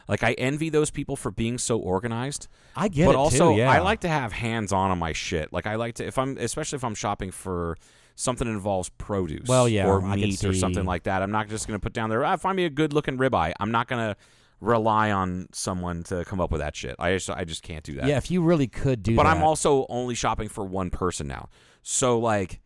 like 0.08 0.24
I 0.24 0.34
envy 0.34 0.70
those 0.70 0.90
people 0.92 1.16
for 1.16 1.32
being 1.32 1.58
so 1.58 1.78
organized 1.78 2.48
I 2.76 2.88
get 2.88 3.04
it. 3.04 3.06
but 3.08 3.12
it 3.12 3.18
also 3.18 3.52
too. 3.52 3.58
Yeah. 3.60 3.72
I 3.72 3.80
like 3.80 4.02
to 4.02 4.10
have 4.10 4.32
hands 4.34 4.72
on 4.74 4.92
on 4.92 4.98
my 5.00 5.14
shit. 5.14 5.52
Like 5.54 5.68
I 5.68 5.76
like 5.76 5.96
to 5.96 6.06
if 6.06 6.18
I'm 6.18 6.38
especially 6.38 6.78
if 6.78 6.84
I'm 6.84 6.96
shopping 6.96 7.32
for 7.32 7.78
something 8.16 8.48
that 8.48 8.54
involves 8.54 8.90
produce, 8.90 9.48
Well, 9.48 9.68
yeah, 9.70 9.88
or 9.88 10.04
I 10.04 10.16
meat 10.16 10.44
or 10.44 10.54
something 10.54 10.86
like 10.86 11.04
that. 11.04 11.22
I'm 11.24 11.32
not 11.32 11.48
just 11.50 11.66
going 11.68 11.80
to 11.80 11.84
put 11.84 11.94
down 11.94 12.10
there. 12.10 12.24
Ah, 12.26 12.36
find 12.36 12.56
me 12.56 12.66
a 12.66 12.70
good 12.70 12.94
looking 12.94 13.18
ribeye. 13.18 13.54
I'm 13.60 13.72
not 13.72 13.88
going 13.88 14.14
to 14.14 14.18
rely 14.60 15.12
on 15.12 15.48
someone 15.54 16.04
to 16.04 16.24
come 16.26 16.40
up 16.40 16.52
with 16.52 16.62
that 16.62 16.76
shit. 16.76 16.96
I 17.00 17.14
just 17.14 17.30
I 17.30 17.46
just 17.46 17.64
can't 17.64 17.84
do 17.84 17.96
that. 17.96 18.06
Yeah, 18.08 18.18
if 18.18 18.30
you 18.30 18.42
really 18.44 18.68
could 18.68 19.02
do 19.02 19.14
that. 19.14 19.18
but 19.18 19.24
that. 19.24 19.38
I'm 19.38 19.44
also 19.44 19.86
only 19.90 20.14
shopping 20.14 20.50
for 20.50 20.64
one 20.66 20.90
person 20.90 21.26
now. 21.28 21.50
So 21.82 22.20
like 22.20 22.60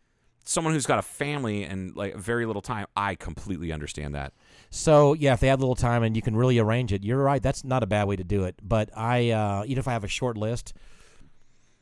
someone 0.48 0.72
who's 0.72 0.86
got 0.86 0.98
a 0.98 1.02
family 1.02 1.64
and 1.64 1.94
like 1.96 2.14
very 2.16 2.46
little 2.46 2.62
time, 2.62 2.86
I 2.96 3.16
completely 3.16 3.72
understand 3.72 4.14
that. 4.14 4.32
So 4.70 5.12
yeah, 5.12 5.34
if 5.34 5.40
they 5.40 5.48
have 5.48 5.60
little 5.60 5.74
time 5.74 6.02
and 6.02 6.14
you 6.16 6.22
can 6.22 6.36
really 6.36 6.58
arrange 6.58 6.92
it, 6.92 7.02
you're 7.04 7.22
right. 7.22 7.42
That's 7.42 7.64
not 7.64 7.82
a 7.82 7.86
bad 7.86 8.06
way 8.06 8.16
to 8.16 8.24
do 8.24 8.44
it. 8.44 8.54
But 8.62 8.90
I, 8.96 9.30
uh, 9.30 9.64
even 9.66 9.78
if 9.80 9.88
I 9.88 9.92
have 9.92 10.04
a 10.04 10.08
short 10.08 10.38
list, 10.38 10.72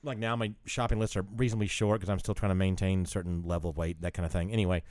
like 0.03 0.19
now 0.19 0.35
my 0.35 0.53
shopping 0.67 0.99
lists 0.99 1.17
are 1.17 1.25
reasonably 1.37 1.67
short 1.67 2.01
because 2.01 2.11
I'm 2.11 2.19
still 2.19 2.35
trying 2.35 2.51
to 2.51 2.55
maintain 2.57 3.03
a 3.03 3.07
certain 3.07 3.43
level 3.43 3.71
of 3.71 3.77
weight, 3.77 4.01
that 4.01 4.15
kind 4.15 4.27
of 4.27 4.33
thing. 4.33 4.51
Anyway, 4.51 4.83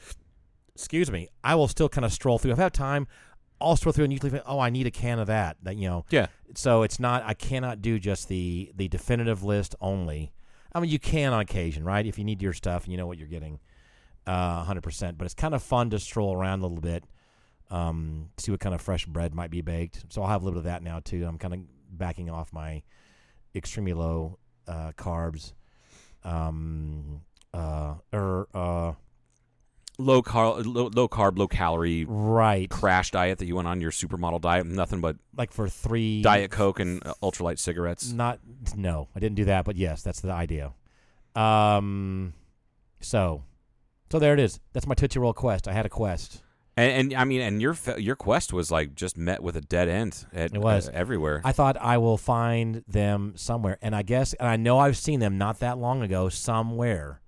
excuse 0.75 1.11
me, 1.11 1.27
I 1.43 1.55
will 1.55 1.67
still 1.67 1.89
kind 1.89 2.05
of 2.05 2.13
stroll 2.13 2.37
through. 2.39 2.51
If 2.51 2.59
I 2.59 2.63
have 2.63 2.71
time, 2.71 3.07
I'll 3.61 3.75
stroll 3.75 3.93
through 3.93 4.05
and 4.05 4.13
usually, 4.13 4.29
think, 4.31 4.43
oh, 4.45 4.59
I 4.59 4.69
need 4.69 4.87
a 4.87 4.91
can 4.91 5.19
of 5.19 5.27
that. 5.27 5.57
That 5.63 5.77
you 5.77 5.87
know, 5.87 6.05
Yeah. 6.09 6.27
so 6.55 6.83
it's 6.83 6.99
not. 6.99 7.23
I 7.25 7.33
cannot 7.33 7.81
do 7.81 7.97
just 7.99 8.27
the 8.27 8.71
the 8.75 8.87
definitive 8.87 9.43
list 9.43 9.75
only. 9.81 10.31
I 10.75 10.79
mean, 10.79 10.89
you 10.89 10.99
can 10.99 11.33
on 11.33 11.39
occasion, 11.39 11.83
right? 11.83 12.05
If 12.05 12.17
you 12.17 12.23
need 12.23 12.41
your 12.41 12.53
stuff 12.53 12.83
and 12.83 12.91
you 12.91 12.97
know 12.97 13.05
what 13.05 13.17
you're 13.17 13.27
getting, 13.27 13.59
uh, 14.25 14.63
hundred 14.63 14.81
percent. 14.81 15.17
But 15.17 15.25
it's 15.25 15.33
kind 15.33 15.53
of 15.53 15.61
fun 15.61 15.89
to 15.91 15.99
stroll 15.99 16.35
around 16.35 16.59
a 16.59 16.63
little 16.63 16.81
bit, 16.81 17.03
um, 17.69 18.29
see 18.37 18.51
what 18.51 18.59
kind 18.59 18.73
of 18.73 18.81
fresh 18.81 19.05
bread 19.05 19.35
might 19.35 19.51
be 19.51 19.61
baked. 19.61 20.05
So 20.09 20.21
I'll 20.21 20.29
have 20.29 20.41
a 20.41 20.45
little 20.45 20.59
bit 20.61 20.67
of 20.67 20.71
that 20.73 20.83
now 20.83 20.99
too. 20.99 21.25
I'm 21.25 21.37
kind 21.37 21.53
of 21.53 21.59
backing 21.91 22.29
off 22.29 22.51
my 22.51 22.81
extremely 23.55 23.93
low 23.93 24.39
uh, 24.67 24.93
carbs, 24.97 25.53
um, 26.23 27.21
uh, 27.53 27.95
or 28.11 28.47
uh, 28.53 28.93
Low 29.99 30.23
carb, 30.23 30.65
low, 30.65 30.89
low 30.93 31.07
carb, 31.07 31.37
low 31.37 31.47
calorie 31.47 32.03
right, 32.07 32.67
crash 32.69 33.11
diet 33.11 33.37
that 33.37 33.45
you 33.45 33.55
went 33.55 33.67
on 33.67 33.79
your 33.79 33.91
supermodel 33.91 34.41
diet, 34.41 34.65
nothing 34.65 35.01
but 35.01 35.17
like 35.37 35.51
for 35.51 35.69
three 35.69 36.21
diet 36.23 36.49
coke 36.49 36.79
and 36.79 37.05
uh, 37.05 37.13
ultralight 37.21 37.59
cigarettes. 37.59 38.11
Not 38.11 38.39
no, 38.75 39.09
I 39.15 39.19
didn't 39.19 39.35
do 39.35 39.45
that, 39.45 39.65
but 39.65 39.75
yes, 39.75 40.01
that's 40.01 40.19
the 40.19 40.31
idea. 40.31 40.73
Um, 41.35 42.33
so, 43.01 43.43
so 44.11 44.19
there 44.19 44.33
it 44.33 44.39
is. 44.39 44.59
That's 44.73 44.87
my 44.87 44.95
Tootsie 44.95 45.19
Roll 45.19 45.33
quest. 45.33 45.67
I 45.67 45.73
had 45.73 45.85
a 45.85 45.89
quest. 45.89 46.41
And, 46.75 47.11
and 47.11 47.13
I 47.13 47.23
mean, 47.23 47.41
and 47.41 47.61
your 47.61 47.75
your 47.97 48.15
quest 48.15 48.51
was 48.51 48.71
like 48.71 48.95
just 48.95 49.15
met 49.15 49.43
with 49.43 49.55
a 49.55 49.61
dead 49.61 49.89
end. 49.89 50.25
At, 50.33 50.55
It 50.55 50.59
was. 50.61 50.89
uh, 50.89 50.91
everywhere. 50.95 51.41
I 51.43 51.51
thought 51.51 51.77
I 51.79 51.99
will 51.99 52.17
find 52.17 52.83
them 52.87 53.33
somewhere, 53.35 53.77
and 53.81 53.95
I 53.95 54.01
guess, 54.01 54.33
and 54.33 54.47
I 54.49 54.55
know 54.55 54.79
I've 54.79 54.97
seen 54.97 55.19
them 55.19 55.37
not 55.37 55.59
that 55.59 55.77
long 55.77 56.01
ago 56.01 56.29
somewhere. 56.29 57.21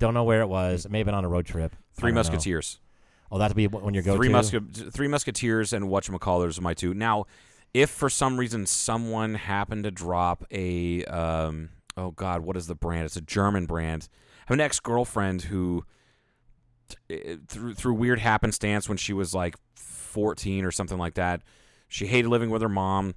Don't 0.00 0.14
know 0.14 0.24
where 0.24 0.40
it 0.40 0.48
was. 0.48 0.86
It 0.86 0.90
may 0.90 0.98
have 0.98 1.04
been 1.04 1.14
on 1.14 1.26
a 1.26 1.28
road 1.28 1.44
trip. 1.44 1.76
Three 1.94 2.08
don't 2.08 2.14
know. 2.14 2.18
Musketeers. 2.20 2.80
Oh, 3.30 3.38
that'd 3.38 3.56
be 3.56 3.68
when 3.68 3.94
you 3.94 4.02
go 4.02 4.16
Three. 4.16 4.32
Three 4.90 5.08
Musketeers, 5.08 5.72
and 5.72 5.84
whatchamacallers 5.84 6.58
are 6.58 6.62
my 6.62 6.74
two. 6.74 6.94
Now, 6.94 7.26
if 7.74 7.90
for 7.90 8.08
some 8.08 8.40
reason 8.40 8.64
someone 8.66 9.34
happened 9.34 9.84
to 9.84 9.90
drop 9.90 10.44
a, 10.50 11.04
um, 11.04 11.68
oh 11.96 12.10
God, 12.12 12.40
what 12.40 12.56
is 12.56 12.66
the 12.66 12.74
brand? 12.74 13.04
It's 13.04 13.16
a 13.16 13.20
German 13.20 13.66
brand. 13.66 14.08
I 14.12 14.44
have 14.46 14.54
an 14.54 14.60
ex 14.60 14.80
girlfriend 14.80 15.42
who, 15.42 15.84
through 17.46 17.74
through 17.74 17.94
weird 17.94 18.18
happenstance, 18.18 18.88
when 18.88 18.98
she 18.98 19.12
was 19.12 19.34
like 19.34 19.54
fourteen 19.76 20.64
or 20.64 20.70
something 20.70 20.98
like 20.98 21.14
that, 21.14 21.42
she 21.88 22.06
hated 22.06 22.28
living 22.28 22.48
with 22.48 22.62
her 22.62 22.68
mom. 22.70 23.14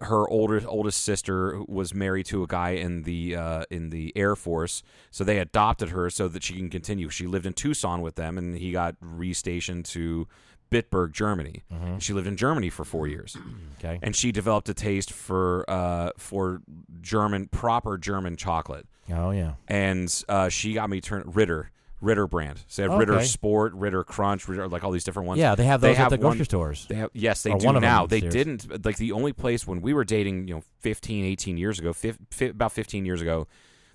Her 0.00 0.28
older 0.28 0.62
oldest 0.66 1.02
sister 1.02 1.60
was 1.66 1.92
married 1.94 2.26
to 2.26 2.42
a 2.42 2.46
guy 2.46 2.70
in 2.70 3.02
the 3.02 3.36
uh, 3.36 3.64
in 3.70 3.90
the 3.90 4.12
Air 4.16 4.36
Force, 4.36 4.82
so 5.10 5.24
they 5.24 5.38
adopted 5.38 5.90
her 5.90 6.08
so 6.10 6.28
that 6.28 6.42
she 6.42 6.54
can 6.56 6.70
continue. 6.70 7.08
She 7.08 7.26
lived 7.26 7.46
in 7.46 7.52
Tucson 7.52 8.00
with 8.00 8.14
them, 8.14 8.38
and 8.38 8.56
he 8.56 8.72
got 8.72 8.96
restationed 9.00 9.84
to 9.90 10.28
Bitburg, 10.70 11.12
Germany. 11.12 11.62
She 11.98 12.12
lived 12.12 12.26
in 12.26 12.36
Germany 12.36 12.70
for 12.70 12.84
four 12.84 13.06
years, 13.08 13.36
Okay. 13.78 13.98
and 14.02 14.14
she 14.14 14.32
developed 14.32 14.68
a 14.68 14.74
taste 14.74 15.12
for 15.12 15.64
uh, 15.68 16.10
for 16.16 16.60
German 17.00 17.46
proper 17.48 17.96
German 17.98 18.36
chocolate. 18.36 18.86
Oh 19.10 19.30
yeah. 19.30 19.54
And 19.66 20.12
uh, 20.28 20.48
she 20.50 20.74
got 20.74 20.90
me 20.90 21.00
turn 21.00 21.22
Ritter 21.26 21.70
Ritter 22.00 22.26
brand. 22.26 22.60
So 22.68 22.82
they 22.82 22.88
have 22.88 22.98
Ritter 22.98 23.14
Okay. 23.16 23.24
Sport, 23.24 23.72
Ritter 23.74 24.04
Crunch, 24.04 24.46
Ritter 24.48 24.68
like 24.68 24.84
all 24.84 24.90
these 24.92 25.04
different 25.04 25.26
ones. 25.26 25.40
Yeah, 25.40 25.54
they 25.54 25.64
have 25.64 25.80
those 25.80 25.96
at 25.98 26.10
the 26.10 26.16
one- 26.16 26.20
grocery 26.20 26.44
stores. 26.44 26.86
They 26.88 26.94
have 26.96 27.10
yes, 27.12 27.42
they 27.42 27.50
Or 27.50 27.58
do 27.58 27.66
one 27.66 27.80
now. 27.80 28.06
They 28.06 28.20
didn't 28.20 28.84
like 28.84 28.96
the 28.98 29.12
only 29.12 29.32
place 29.32 29.66
when 29.66 29.80
we 29.80 29.92
were 29.92 30.04
dating, 30.04 30.46
you 30.48 30.54
know, 30.56 30.62
15, 30.80 31.24
18 31.24 31.56
years 31.56 31.78
ago, 31.78 31.92
fif- 31.92 32.18
fi- 32.30 32.46
about 32.46 32.72
15 32.72 33.04
years 33.04 33.20
ago, 33.20 33.46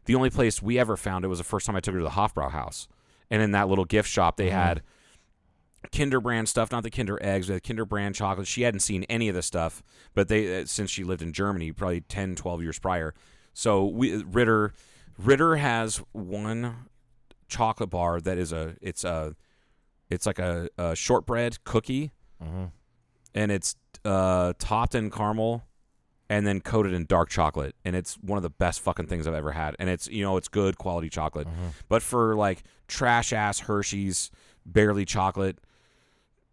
the 0.06 0.16
only 0.16 0.30
place 0.30 0.62
we 0.62 0.78
ever 0.78 0.98
found 0.98 1.24
it 1.24 1.30
was 1.30 1.38
the 1.38 1.44
first 1.46 1.66
time 1.66 1.76
I 1.76 1.80
took 1.80 1.94
her 1.94 2.00
to 2.00 2.04
the 2.04 2.10
Hofbrau 2.12 2.52
house. 2.52 2.88
And 3.32 3.42
in 3.42 3.52
that 3.52 3.70
little 3.70 3.86
gift 3.86 4.10
shop, 4.10 4.36
they 4.38 4.50
had 4.50 4.82
Kinder 5.96 6.20
brand 6.20 6.50
stuff, 6.50 6.72
not 6.72 6.84
the 6.84 6.90
Kinder 6.90 7.18
eggs, 7.22 7.48
but 7.48 7.54
the 7.56 7.62
Kinder 7.62 7.86
brand 7.86 8.16
chocolate. 8.16 8.48
She 8.48 8.64
hadn't 8.64 8.82
seen 8.82 9.04
any 9.06 9.30
of 9.30 9.36
this 9.36 9.46
stuff, 9.46 9.82
but 10.14 10.28
they 10.28 10.62
uh, 10.62 10.66
since 10.66 10.90
she 10.92 11.04
lived 11.04 11.22
in 11.22 11.34
Germany, 11.34 11.72
probably 11.72 12.02
10, 12.02 12.36
12 12.36 12.62
years 12.64 12.80
prior. 12.80 13.14
So 13.54 13.86
we 13.86 14.24
Ritter 14.24 14.74
Ritter 15.18 15.56
has 15.58 15.98
one 16.12 16.88
chocolate 17.54 17.90
bar 17.90 18.20
that 18.22 18.38
is 18.38 18.52
a 18.52 18.76
it's 18.82 19.04
a 19.04 19.36
it's 20.10 20.26
like 20.26 20.40
a, 20.40 20.70
a 20.78 20.96
shortbread 20.96 21.64
cookie 21.64 22.12
Mhm. 22.44 22.72
and 23.34 23.52
it's 23.52 23.76
uh, 24.06 24.54
topped 24.60 24.96
in 24.96 25.10
caramel 25.10 25.64
and 26.30 26.46
then 26.48 26.60
coated 26.62 26.94
in 26.94 27.06
dark 27.06 27.30
chocolate, 27.30 27.76
and 27.86 27.96
it's 27.96 28.16
one 28.16 28.38
of 28.38 28.44
the 28.44 28.50
best 28.50 28.82
fucking 28.82 29.08
things 29.08 29.28
I've 29.28 29.34
ever 29.36 29.52
had. 29.52 29.76
And 29.80 29.90
it's 29.90 30.08
you 30.08 30.24
know 30.24 30.36
it's 30.38 30.48
good 30.48 30.78
quality 30.78 31.10
chocolate, 31.10 31.48
Mm-hmm. 31.48 31.68
but 31.90 32.02
for 32.02 32.36
like 32.36 32.64
trash 32.88 33.32
ass 33.34 33.60
Hershey's 33.62 34.32
barely 34.66 35.06
chocolate, 35.06 35.60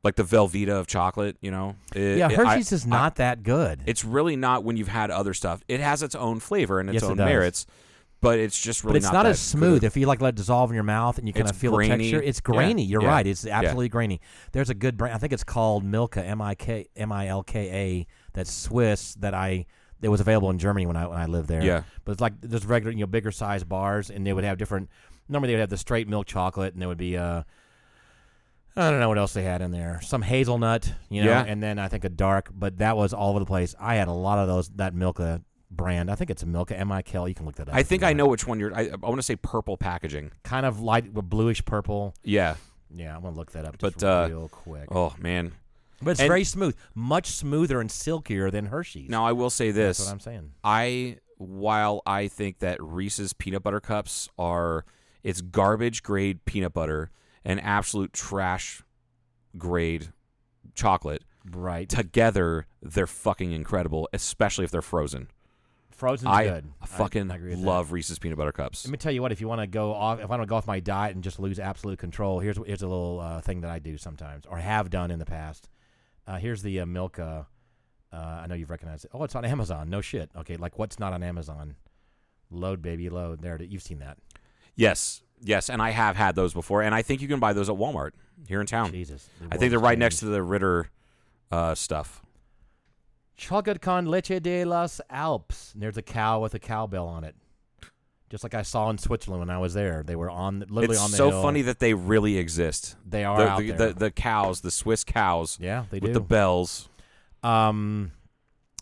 like 0.05 0.17
the 0.17 0.23
Velveeta 0.25 0.71
of 0.79 0.87
chocolate, 0.87 1.37
you 1.41 1.51
know, 1.51 1.77
it- 1.95 2.19
yeah, 2.19 2.29
it- 2.31 2.39
I- 2.39 2.45
Hershey's 2.45 2.73
is 2.73 2.85
I- 2.87 2.89
not 2.89 3.17
that 3.17 3.43
good. 3.43 3.83
it's 3.87 4.05
really 4.05 4.37
not 4.37 4.65
when 4.65 4.77
you've 4.77 4.89
had 4.89 5.11
other 5.11 5.35
stuff. 5.35 5.63
It 5.69 5.81
has 5.81 6.03
its 6.03 6.15
own 6.15 6.41
flavor 6.41 6.79
and 6.81 6.89
its 6.89 6.95
Yes, 6.95 7.03
it 7.05 7.11
own 7.11 7.17
does. 7.17 7.25
merits, 7.29 7.67
but 8.21 8.39
it's 8.39 8.61
just 8.61 8.85
really 8.85 8.95
not. 9.01 9.03
but 9.03 9.07
it's 9.07 9.13
not, 9.13 9.23
not, 9.25 9.27
as 9.31 9.41
smooth. 9.41 9.81
good. 9.81 9.87
If 9.87 9.97
you 9.97 10.07
like 10.07 10.21
let 10.21 10.31
it 10.31 10.35
dissolve 10.37 10.71
in 10.71 10.75
your 10.75 10.85
mouth 10.85 11.19
and 11.19 11.27
you 11.27 11.33
kind 11.33 11.49
of 11.49 11.57
feel 11.57 11.73
grainy. 11.73 11.97
the 11.97 12.11
texture, 12.13 12.23
it's 12.23 12.41
Yeah, 12.47 12.53
grainy. 12.55 12.85
You're 12.85 13.03
yeah, 13.03 13.09
right. 13.09 13.27
It's 13.27 13.45
yeah. 13.45 13.59
absolutely 13.59 13.89
grainy. 13.89 14.21
There's 14.53 14.71
a 14.71 14.75
good 14.75 14.97
brand. 14.97 15.15
I 15.15 15.19
think 15.19 15.33
it's 15.33 15.45
called 15.45 15.85
Milka, 15.85 16.25
M 16.25 16.41
I 16.43 16.55
K 16.55 16.89
M 16.97 17.13
I 17.13 17.29
L 17.29 17.43
K 17.43 17.71
A. 17.71 18.07
That's 18.33 18.53
Swiss. 18.53 19.15
That 19.17 19.35
I 19.35 19.67
it 20.03 20.09
was 20.09 20.21
available 20.21 20.51
in 20.51 20.59
Germany 20.59 20.87
when 20.87 20.97
I 20.97 21.07
when 21.07 21.19
I 21.19 21.27
lived 21.27 21.49
there. 21.49 21.63
Yeah. 21.63 21.83
but 22.05 22.13
it's 22.13 22.21
like 22.21 22.35
there's 22.41 22.67
regular 22.67 22.93
you 22.93 23.01
know 23.01 23.07
bigger 23.07 23.31
size 23.33 23.65
bars, 23.65 24.11
and 24.11 24.27
they 24.27 24.33
would 24.33 24.45
have 24.45 24.59
different. 24.59 24.89
Normally 25.29 25.49
they 25.49 25.55
would 25.55 25.61
have 25.61 25.71
the 25.71 25.77
straight 25.77 26.09
milk 26.09 26.27
chocolate, 26.27 26.73
and 26.75 26.81
there 26.83 26.89
would 26.89 26.99
be 26.99 27.17
uh. 27.17 27.43
I 28.77 28.89
don't 28.91 29.01
know 29.01 29.09
what 29.09 29.19
else 29.19 29.33
they 29.33 29.43
had 29.43 29.63
in 29.63 29.73
there. 29.73 30.01
Some 30.01 30.23
hazelnut, 30.23 30.95
you 31.09 31.25
know, 31.25 31.31
Yeah. 31.31 31.45
and 31.45 31.61
then 31.61 31.79
I 31.81 31.89
think 31.89 32.05
a 32.05 32.09
dark, 32.09 32.51
but 32.55 32.79
that 32.79 32.97
was 32.97 33.13
all 33.13 33.31
over 33.31 33.41
the 33.41 33.45
place. 33.45 33.75
I 33.81 33.97
had 33.97 34.07
a 34.07 34.13
lot 34.13 34.39
of 34.39 34.47
those 34.47 34.69
that 34.77 34.95
Milka 34.95 35.43
brand. 35.71 36.11
I 36.11 36.15
think 36.15 36.31
it's 36.31 36.43
a 36.43 36.47
Milka 36.47 36.77
M 36.79 36.91
I 36.93 37.03
K 37.03 37.19
L. 37.19 37.29
You 37.29 37.35
can 37.35 37.47
look 37.47 37.57
that 37.57 37.69
up. 37.69 37.75
I 37.75 37.83
think 37.83 38.03
I 38.03 38.13
know 38.13 38.27
which 38.27 38.47
one 38.47 38.59
you're. 38.61 38.75
I, 38.75 38.91
I 38.91 38.97
want 39.07 39.17
to 39.19 39.23
say 39.23 39.37
purple 39.37 39.77
packaging. 39.77 40.33
kind 40.43 40.67
of 40.67 40.81
light 40.81 41.13
bluish 41.13 41.65
purple. 41.65 42.15
Yeah. 42.25 42.57
Yeah, 42.93 43.15
I'm 43.15 43.23
gonna 43.23 43.37
look 43.37 43.53
that 43.53 43.65
up 43.65 43.79
just 43.79 43.99
But, 44.01 44.05
uh, 44.05 44.27
real 44.29 44.49
quick. 44.49 44.89
Oh 44.91 45.15
man. 45.19 45.53
but 46.03 46.11
it's 46.13 46.21
and- 46.21 46.29
very 46.29 46.43
smooth, 46.45 46.75
much 46.95 47.27
smoother 47.29 47.81
and 47.81 47.91
silkier 47.91 48.51
than 48.51 48.67
Hershey's. 48.67 49.09
Now 49.09 49.25
I 49.25 49.33
will 49.33 49.51
say 49.51 49.71
that's 49.71 49.99
this. 49.99 50.07
what 50.07 50.13
I'm 50.13 50.21
saying. 50.21 50.53
I 50.65 51.19
while 51.37 52.03
I 52.05 52.27
think 52.29 52.59
that 52.59 52.83
Reese's 52.83 53.33
peanut 53.33 53.63
butter 53.63 53.81
cups 53.81 54.29
are 54.39 54.85
it's 55.23 55.41
garbage 55.41 56.03
grade 56.03 56.45
peanut 56.47 56.73
butter 56.75 57.11
and 57.45 57.61
absolute 57.63 58.13
trash 58.13 58.83
grade 59.57 60.09
chocolate 60.75 61.23
Right, 61.51 61.89
together 61.89 62.67
they're 62.83 63.07
fucking 63.07 63.53
incredible 63.53 64.09
especially 64.13 64.65
if 64.67 64.71
they're 64.71 64.83
frozen. 64.83 65.29
Frozen's 66.01 66.31
I 66.31 66.45
good. 66.45 66.73
fucking 66.87 67.31
I 67.31 67.37
agree 67.37 67.51
with 67.51 67.61
love 67.61 67.93
Reese's 67.93 68.19
peanut 68.19 68.39
butter 68.39 68.53
cups. 68.53 68.85
Let 68.85 68.91
me 68.91 68.99
tell 68.99 69.13
you 69.13 69.23
what. 69.23 69.31
If 69.31 69.41
you 69.41 69.47
want 69.47 69.61
to 69.61 69.67
go 69.67 69.95
off, 69.95 70.19
if 70.19 70.31
I 70.31 70.37
don't 70.37 70.49
go 70.49 70.57
off 70.57 70.67
my 70.67 70.81
diet 70.81 71.15
and 71.15 71.23
just 71.23 71.39
lose 71.39 71.61
absolute 71.61 71.99
control, 71.99 72.41
here's 72.41 72.57
here's 72.67 72.83
a 72.83 72.89
little 72.89 73.21
uh, 73.21 73.41
thing 73.41 73.61
that 73.61 73.71
I 73.71 73.79
do 73.79 73.97
sometimes, 73.97 74.47
or 74.47 74.59
have 74.59 74.91
done 74.91 75.11
in 75.11 75.19
the 75.19 75.27
past. 75.27 75.69
Uh, 76.27 76.39
here's 76.39 76.63
the 76.63 76.81
uh, 76.81 76.87
Milka. 76.87 77.47
Uh, 78.13 78.17
I 78.17 78.47
know 78.49 78.57
you've 78.57 78.71
recognized 78.71 79.05
it. 79.05 79.11
Oh, 79.15 79.23
it's 79.23 79.37
on 79.37 79.45
Amazon. 79.45 79.89
No 79.89 80.01
shit. 80.01 80.31
Okay, 80.37 80.57
like 80.57 80.79
what's 80.79 80.99
not 80.99 81.13
on 81.13 81.23
Amazon? 81.23 81.77
Load, 82.51 82.83
baby, 82.83 83.09
load. 83.09 83.43
There, 83.43 83.63
you've 83.63 83.83
seen 83.83 84.01
that. 84.01 84.19
Yes. 84.75 85.23
Yes, 85.43 85.71
and 85.71 85.81
I 85.81 85.91
have 85.91 86.17
had 86.17 86.35
those 86.35 86.53
before 86.53 86.83
and 86.83 86.95
I 86.95 87.01
think 87.01 87.23
you 87.23 87.29
can 87.29 87.41
buy 87.41 87.55
those 87.55 87.71
at 87.71 87.77
Walmart 87.77 88.11
here 88.47 88.61
in 88.61 88.67
town. 88.67 88.93
Jesus, 88.93 89.27
I 89.51 89.57
think 89.57 89.71
they're 89.71 89.79
right 89.79 89.99
next 89.99 90.19
to 90.19 90.27
the 90.27 90.43
Ritter 90.43 90.91
uh, 91.51 91.75
stuff. 91.75 92.23
Chocolate 93.41 93.81
con 93.81 94.07
leche 94.07 94.39
de 94.41 94.65
las 94.65 95.01
Alpes. 95.09 95.73
And 95.73 95.83
there's 95.83 95.97
a 95.97 96.03
cow 96.03 96.41
with 96.41 96.55
a 96.55 96.59
cowbell 96.59 97.07
on 97.09 97.25
it. 97.25 97.35
Just 98.29 98.45
like 98.45 98.55
I 98.55 98.63
saw 98.63 98.91
in 98.91 98.99
Switzerland 98.99 99.41
when 99.41 99.51
I 99.51 99.59
was 99.59 99.75
there. 99.75 100.05
They 100.05 100.15
were 100.15 100.31
on 100.31 100.61
literally 100.69 100.95
It's 100.95 101.01
on 101.03 101.11
the 101.11 101.17
so 101.17 101.31
hill. 101.31 101.43
funny 101.43 101.63
that 101.63 101.81
they 101.81 101.95
really 101.95 102.37
exist. 102.37 102.97
They 103.05 103.25
are 103.25 103.39
the, 103.39 103.49
out 103.49 103.59
the, 103.59 103.71
there. 103.73 103.89
the 103.89 103.95
the 103.95 104.11
cows, 104.11 104.61
the 104.61 104.71
Swiss 104.71 105.05
cows 105.05 105.59
yeah, 105.61 105.87
they 105.91 105.99
with 105.99 106.11
do. 106.11 106.15
the 106.15 106.21
bells. 106.21 106.89
um, 107.43 108.13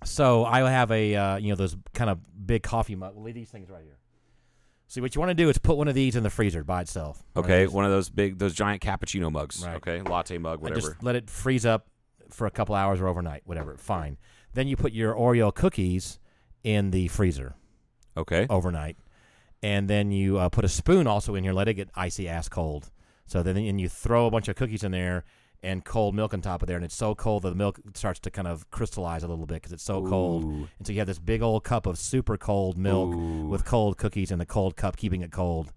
so 0.04 0.44
I 0.44 0.68
have 0.68 0.90
a 0.90 1.14
uh, 1.14 1.36
you 1.36 1.50
know 1.50 1.56
those 1.56 1.76
kind 1.94 2.10
of 2.10 2.18
big 2.46 2.62
coffee 2.62 2.94
mug. 2.96 3.14
Well, 3.14 3.24
leave 3.24 3.36
these 3.36 3.50
things 3.50 3.70
right 3.70 3.82
here. 3.82 3.98
See 4.88 5.00
what 5.00 5.14
you 5.14 5.20
want 5.20 5.30
to 5.30 5.34
do 5.34 5.48
is 5.48 5.58
put 5.58 5.76
one 5.76 5.86
of 5.86 5.94
these 5.94 6.16
in 6.16 6.22
the 6.24 6.30
freezer 6.30 6.64
by 6.64 6.80
itself. 6.80 7.22
One 7.34 7.44
Okay, 7.44 7.66
one 7.66 7.84
of 7.84 7.90
those 7.90 8.10
big, 8.10 8.38
those 8.38 8.54
giant 8.54 8.82
cappuccino 8.82 9.30
mugs. 9.30 9.64
Right. 9.64 9.76
Okay, 9.76 10.02
latte 10.02 10.36
mug, 10.38 10.60
whatever. 10.60 10.80
Just 10.80 11.02
let 11.02 11.14
it 11.14 11.30
freeze 11.30 11.64
up 11.64 11.86
for 12.30 12.46
a 12.46 12.50
couple 12.50 12.74
hours 12.74 13.00
or 13.00 13.06
overnight, 13.08 13.42
whatever. 13.44 13.76
Fine. 13.76 14.18
Then 14.54 14.68
you 14.68 14.76
put 14.76 14.92
your 14.92 15.14
Oreo 15.14 15.54
cookies 15.54 16.18
in 16.64 16.90
the 16.90 17.08
freezer. 17.08 17.54
okay, 18.16 18.46
overnight, 18.50 18.96
and 19.62 19.88
then 19.88 20.10
you 20.10 20.38
uh, 20.38 20.48
put 20.48 20.64
a 20.64 20.68
spoon 20.68 21.06
also 21.06 21.34
in 21.34 21.44
here, 21.44 21.52
let 21.52 21.68
it 21.68 21.74
get 21.74 21.88
icy 21.94 22.28
ass 22.28 22.48
cold. 22.48 22.90
So 23.26 23.42
then 23.42 23.56
and 23.56 23.80
you 23.80 23.88
throw 23.88 24.26
a 24.26 24.30
bunch 24.30 24.48
of 24.48 24.56
cookies 24.56 24.82
in 24.82 24.92
there 24.92 25.24
and 25.62 25.84
cold 25.84 26.14
milk 26.14 26.32
on 26.32 26.40
top 26.40 26.62
of 26.62 26.68
there, 26.68 26.76
and 26.76 26.84
it's 26.84 26.94
so 26.94 27.14
cold 27.14 27.42
that 27.42 27.50
the 27.50 27.56
milk 27.56 27.80
starts 27.94 28.20
to 28.20 28.30
kind 28.30 28.46
of 28.48 28.70
crystallize 28.70 29.22
a 29.22 29.28
little 29.28 29.46
bit 29.46 29.56
because 29.56 29.72
it's 29.72 29.82
so 29.82 30.04
cold. 30.06 30.44
Ooh. 30.44 30.68
And 30.78 30.86
so 30.86 30.92
you 30.92 30.98
have 31.00 31.08
this 31.08 31.18
big 31.18 31.42
old 31.42 31.64
cup 31.64 31.86
of 31.86 31.98
super 31.98 32.36
cold 32.36 32.78
milk 32.78 33.14
Ooh. 33.14 33.46
with 33.48 33.64
cold 33.64 33.98
cookies 33.98 34.30
in 34.30 34.38
the 34.38 34.46
cold 34.46 34.76
cup, 34.76 34.96
keeping 34.96 35.22
it 35.22 35.32
cold. 35.32 35.72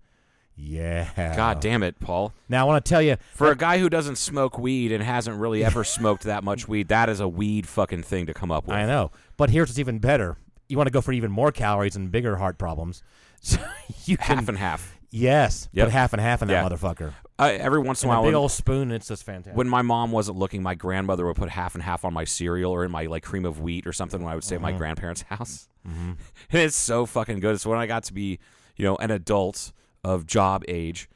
Yeah. 0.56 1.34
God 1.36 1.60
damn 1.60 1.82
it, 1.84 2.00
Paul. 2.00 2.34
Now 2.50 2.62
I 2.62 2.68
want 2.68 2.84
to 2.86 2.90
tell 2.90 3.02
you, 3.02 3.18
For 3.34 3.50
a 3.52 3.56
guy 3.56 3.80
who 3.80 3.90
doesn't 3.90 4.18
smoke 4.18 4.58
weed 4.60 4.92
and 4.92 5.04
hasn't 5.04 5.40
really 5.40 5.64
ever 5.66 5.84
smoked 5.84 6.24
that 6.24 6.44
much 6.44 6.68
weed, 6.68 6.90
that 6.90 7.10
is 7.10 7.20
a 7.20 7.28
weed 7.28 7.68
fucking 7.68 8.04
thing 8.04 8.26
to 8.28 8.34
come 8.34 8.52
up 8.52 8.68
with. 8.68 8.76
I 8.76 8.86
know, 8.86 9.12
but 9.38 9.50
here's 9.50 9.70
what's 9.70 9.80
even 9.80 10.00
better. 10.00 10.38
You 10.70 10.78
want 10.78 10.88
to 10.88 10.92
go 10.92 11.02
for 11.02 11.12
even 11.14 11.32
more 11.32 11.52
calories 11.52 11.96
and 11.96 12.12
bigger 12.12 12.36
heart 12.38 12.58
problems. 12.58 13.02
So 13.44 13.58
you 14.06 14.18
can 14.18 14.38
Half 14.38 14.50
and 14.50 14.58
half. 14.60 14.96
yes, 15.10 15.68
Yep. 15.74 15.88
put 15.88 15.92
half 15.94 16.14
and 16.14 16.22
half 16.22 16.44
in 16.44 16.48
that 16.50 16.54
Yeah. 16.64 16.70
motherfucker. 16.70 17.14
Uh, 17.40 17.46
every 17.60 17.80
once 17.80 18.04
in 18.04 18.10
a 18.10 18.12
a 18.12 18.16
while, 18.16 18.22
big 18.22 18.28
when, 18.28 18.36
old 18.36 18.52
spoon. 18.52 18.92
It's 18.92 19.08
just 19.08 19.24
fantastic. 19.24 19.58
when 19.58 19.68
my 19.68 19.82
mom 19.82 20.12
wasn't 20.12 20.38
looking, 20.38 20.62
my 20.62 20.76
grandmother 20.76 21.26
would 21.26 21.38
put 21.38 21.50
half 21.50 21.74
and 21.74 21.82
half 21.84 22.06
on 22.06 22.14
my 22.14 22.24
cereal 22.24 22.72
or 22.72 22.86
in 22.86 22.92
my 22.92 23.08
like 23.08 23.24
cream 23.24 23.46
of 23.46 23.60
wheat 23.60 23.88
or 23.88 23.94
something 23.94 24.22
when 24.22 24.32
I 24.32 24.36
would 24.36 24.44
stay 24.44 24.58
Uh-huh. 24.58 24.68
at 24.68 24.72
my 24.74 24.78
grandparents' 24.78 25.22
house. 25.30 25.70
Mm-hmm. 25.90 26.12
it's 26.56 26.76
so 26.76 27.08
fucking 27.08 27.40
good. 27.40 27.60
So 27.60 27.72
when 27.72 27.80
I 27.80 27.88
got 27.88 28.04
to 28.04 28.14
be, 28.14 28.38
you 28.76 28.86
know, 28.86 28.96
an 28.98 29.10
adult 29.10 29.72
of 30.04 30.26
job 30.26 30.64
age, 30.68 31.10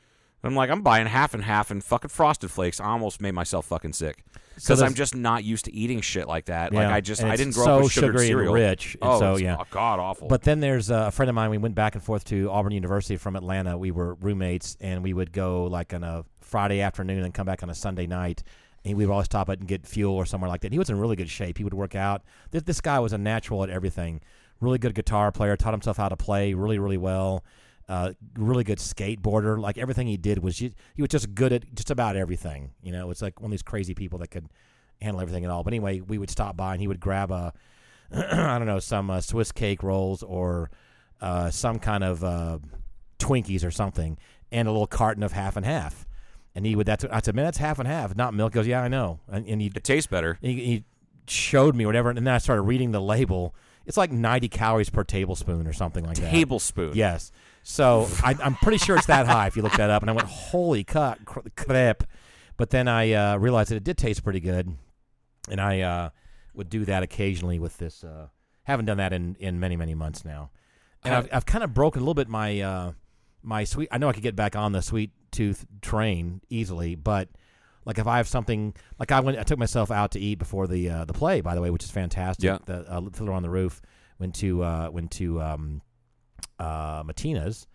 I'm 0.46 0.56
like, 0.56 0.70
I'm 0.70 0.82
buying 0.82 1.08
half 1.08 1.34
and 1.34 1.44
half 1.44 1.72
and 1.72 1.84
fucking 1.84 2.10
frosted 2.10 2.52
flakes. 2.52 2.80
I 2.80 2.86
almost 2.86 3.20
made 3.20 3.32
myself 3.32 3.66
fucking 3.66 3.94
sick 3.94 4.24
So 4.58 4.74
because 4.74 4.84
I'm 4.84 4.94
just 4.94 5.16
not 5.16 5.44
used 5.44 5.66
to 5.66 5.74
eating 5.74 6.02
shit 6.02 6.28
like 6.28 6.46
that. 6.46 6.72
Like 6.72 6.88
I 6.88 7.02
just 7.02 7.24
I 7.24 7.36
didn't 7.36 7.56
grow 7.56 7.66
so 7.66 7.76
up 7.78 7.84
with 7.84 7.92
sugared 7.92 8.12
sugary 8.12 8.28
and 8.28 8.30
cereal. 8.30 8.54
rich, 8.54 8.94
and 9.02 9.12
oh, 9.12 9.20
so, 9.20 9.38
yeah. 9.38 9.58
god 9.72 10.00
awful. 10.00 10.28
But 10.28 10.44
then 10.44 10.60
there's 10.60 10.90
a 10.92 11.12
friend 11.12 11.30
of 11.30 11.36
mine. 11.36 11.50
We 11.50 11.58
went 11.58 11.74
back 11.74 11.96
and 11.96 12.04
forth 12.04 12.26
to 12.26 12.50
Auburn 12.52 12.74
University 12.74 13.18
from 13.18 13.36
Atlanta. 13.36 13.78
We 13.78 13.90
were 13.92 14.14
roommates, 14.16 14.78
and 14.80 15.04
we 15.04 15.14
would 15.14 15.32
go 15.32 15.64
like 15.66 15.94
on 15.94 16.04
a 16.04 16.26
Friday 16.42 16.82
afternoon 16.82 17.24
and 17.24 17.34
come 17.34 17.48
back 17.48 17.64
on 17.64 17.70
a 17.70 17.76
Sunday 17.76 18.06
night. 18.06 18.44
And 18.84 18.96
we 18.96 19.08
would 19.08 19.12
always 19.12 19.26
stop 19.26 19.50
at 19.50 19.58
and 19.58 19.68
get 19.68 19.88
fuel 19.88 20.14
or 20.14 20.28
somewhere 20.28 20.48
like 20.48 20.62
that. 20.62 20.72
He 20.72 20.78
was 20.78 20.92
in 20.92 21.00
really 21.00 21.16
good 21.16 21.30
shape. 21.30 21.58
He 21.58 21.64
would 21.64 21.74
work 21.74 21.96
out. 21.96 22.22
This, 22.52 22.62
this 22.62 22.82
guy 22.82 23.00
was 23.00 23.14
a 23.14 23.18
natural 23.18 23.64
at 23.64 23.72
everything. 23.72 24.22
Really 24.62 24.78
good 24.78 24.94
guitar 24.94 25.32
player. 25.32 25.58
Taught 25.58 25.74
himself 25.74 25.98
how 25.98 26.08
to 26.08 26.16
play 26.16 26.54
really, 26.54 26.78
really 26.78 26.98
well. 26.98 27.44
Uh, 27.88 28.14
really 28.36 28.64
good 28.64 28.80
skateboarder. 28.80 29.60
Like 29.60 29.78
everything 29.78 30.08
he 30.08 30.18
did 30.18 30.42
was, 30.42 30.58
he 30.58 30.74
was 30.98 31.10
just 31.10 31.36
good 31.36 31.54
at 31.54 31.76
just 31.76 31.92
about 31.92 32.16
everything. 32.16 32.72
You 32.82 32.92
know, 32.92 33.12
it's 33.12 33.22
like 33.22 33.40
one 33.40 33.50
of 33.50 33.52
these 33.52 33.62
crazy 33.62 33.94
people 33.94 34.20
that 34.20 34.30
could 34.30 34.50
handle 35.02 35.22
everything 35.22 35.46
at 35.46 35.52
all. 35.52 35.64
But 35.64 35.74
anyway, 35.74 36.02
we 36.02 36.18
would 36.18 36.30
stop 36.30 36.58
by 36.58 36.74
and 36.74 36.82
he 36.82 36.88
would 36.88 37.00
grab 37.00 37.32
a, 37.32 37.54
I 38.12 38.58
don't 38.58 38.68
know, 38.68 38.80
some 38.80 39.10
uh, 39.10 39.22
Swiss 39.22 39.52
cake 39.52 39.84
rolls 39.84 40.24
or 40.24 40.72
uh, 41.22 41.50
some 41.52 41.80
kind 41.80 42.04
of 42.04 42.24
uh, 42.24 42.60
Twinkies 43.20 43.66
or 43.66 43.72
something, 43.72 44.18
and 44.52 44.68
a 44.68 44.72
little 44.72 44.88
carton 44.88 45.24
of 45.24 45.34
half 45.34 45.56
and 45.56 45.66
half. 45.66 46.08
And 46.54 46.66
he 46.66 46.76
would. 46.76 46.88
That's. 46.88 47.04
I 47.06 47.20
said, 47.22 47.36
man, 47.36 47.46
that's 47.46 47.58
half 47.58 47.80
and 47.80 47.88
half, 47.88 48.16
not 48.16 48.34
milk. 48.34 48.54
He 48.54 48.56
goes, 48.56 48.68
yeah, 48.68 48.82
I 48.82 48.88
know. 48.88 49.20
And, 49.28 49.46
and 49.46 49.62
he, 49.62 49.68
it 49.76 49.84
tastes 49.84 50.08
better. 50.08 50.38
he 50.42 50.54
he 50.54 50.84
showed 51.28 51.76
me 51.76 51.86
whatever, 51.86 52.10
and 52.10 52.18
then 52.18 52.34
I 52.34 52.38
started 52.38 52.62
reading 52.62 52.92
the 52.92 53.02
label. 53.02 53.54
It's 53.86 53.98
like 53.98 54.12
90 54.12 54.48
calories 54.48 54.90
per 54.90 55.04
tablespoon 55.04 55.68
or 55.68 55.74
something 55.74 56.04
like 56.06 56.18
that. 56.18 56.32
Tablespoon. 56.32 56.94
Yes. 56.96 57.32
So 57.68 58.08
I, 58.24 58.36
I'm 58.44 58.54
pretty 58.54 58.78
sure 58.78 58.96
it's 58.96 59.08
that 59.08 59.26
high 59.26 59.48
if 59.48 59.56
you 59.56 59.64
look 59.64 59.74
that 59.74 59.90
up. 59.90 60.04
And 60.04 60.10
I 60.10 60.14
went, 60.14 60.28
holy 60.28 60.84
crap. 60.84 62.04
But 62.58 62.70
then 62.70 62.88
I 62.88 63.12
uh, 63.12 63.38
realized 63.38 63.72
that 63.72 63.76
it 63.76 63.84
did 63.84 63.98
taste 63.98 64.24
pretty 64.24 64.40
good. 64.40 64.78
And 65.50 65.60
I 65.60 65.82
uh, 65.82 66.10
would 66.54 66.70
do 66.70 66.86
that 66.86 67.02
occasionally 67.02 67.58
with 67.58 67.78
this. 67.80 68.04
Uh, 68.04 68.28
haven't 68.66 68.86
done 68.86 68.98
that 68.98 69.14
in, 69.14 69.36
in 69.40 69.60
many, 69.60 69.76
many 69.76 69.96
months 69.96 70.24
now. 70.24 70.52
And 71.04 71.16
I've, 71.16 71.30
I've 71.34 71.46
kind 71.48 71.64
of 71.64 71.74
broken 71.74 72.02
a 72.02 72.04
little 72.04 72.14
bit 72.14 72.30
my 72.30 72.62
uh, 72.62 72.92
my 73.42 73.64
sweet. 73.64 73.90
I 73.92 73.98
know 73.98 74.10
I 74.10 74.14
could 74.14 74.24
get 74.24 74.36
back 74.36 74.56
on 74.56 74.72
the 74.72 74.82
sweet 74.82 75.12
tooth 75.32 75.66
train 75.82 76.42
easily, 76.50 76.96
but 76.96 77.30
like 77.84 77.98
if 77.98 78.06
I 78.08 78.18
have 78.18 78.28
something 78.28 78.76
like 79.00 79.12
I 79.12 79.20
went, 79.22 79.38
I 79.38 79.44
took 79.44 79.60
myself 79.60 79.92
out 79.92 80.12
to 80.12 80.20
eat 80.20 80.40
before 80.40 80.68
the 80.68 80.90
uh, 80.90 81.06
the 81.06 81.14
play, 81.14 81.42
by 81.42 81.56
the 81.56 81.62
way, 81.62 81.70
which 81.70 81.84
is 81.84 81.92
fantastic. 81.92 82.46
Yeah. 82.46 82.58
The 82.66 82.92
uh, 82.92 83.02
Fiddler 83.12 83.34
on 83.34 83.44
the 83.44 83.50
Roof 83.50 83.82
went 84.20 84.36
to 84.36 84.64
uh, 84.64 84.90
went 84.92 85.12
to 85.12 85.42
um, 85.42 85.82
uh, 86.60 87.04
Mattina's, 87.06 87.68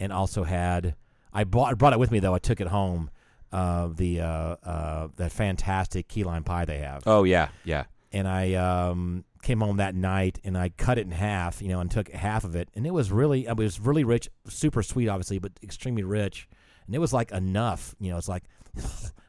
and 0.00 0.12
also 0.12 0.44
had 0.44 0.94
I 1.32 1.44
bought 1.44 1.70
I 1.70 1.74
brought 1.74 1.92
it 1.92 1.98
with 1.98 2.10
me 2.10 2.18
though. 2.20 2.34
I 2.34 2.38
took 2.38 2.60
it 2.60 2.68
home. 2.68 3.10
Uh, 3.52 3.88
the 3.94 4.20
uh, 4.20 4.26
uh, 4.64 5.08
that 5.16 5.30
fantastic 5.30 6.08
key 6.08 6.24
lime 6.24 6.42
pie 6.42 6.64
they 6.64 6.78
have, 6.78 7.04
Oh 7.06 7.22
yeah, 7.22 7.50
yeah. 7.64 7.84
and 8.12 8.26
I 8.26 8.54
um, 8.54 9.24
came 9.42 9.60
home 9.60 9.76
that 9.76 9.94
night 9.94 10.40
and 10.42 10.58
I 10.58 10.70
cut 10.70 10.98
it 10.98 11.02
in 11.06 11.12
half, 11.12 11.62
you 11.62 11.68
know, 11.68 11.78
and 11.78 11.88
took 11.88 12.10
half 12.10 12.42
of 12.42 12.56
it, 12.56 12.68
and 12.74 12.84
it 12.84 12.90
was 12.92 13.12
really 13.12 13.46
it 13.46 13.56
was 13.56 13.78
really 13.78 14.02
rich, 14.02 14.28
super 14.48 14.82
sweet, 14.82 15.06
obviously, 15.08 15.38
but 15.38 15.52
extremely 15.62 16.02
rich, 16.02 16.48
and 16.86 16.96
it 16.96 16.98
was 16.98 17.12
like 17.12 17.30
enough, 17.30 17.94
you 18.00 18.10
know, 18.10 18.18
it's 18.18 18.28
like 18.28 18.42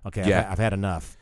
okay, 0.08 0.22
I've, 0.22 0.28
had- 0.28 0.46
I've 0.48 0.58
had 0.60 0.74
enough, 0.74 1.16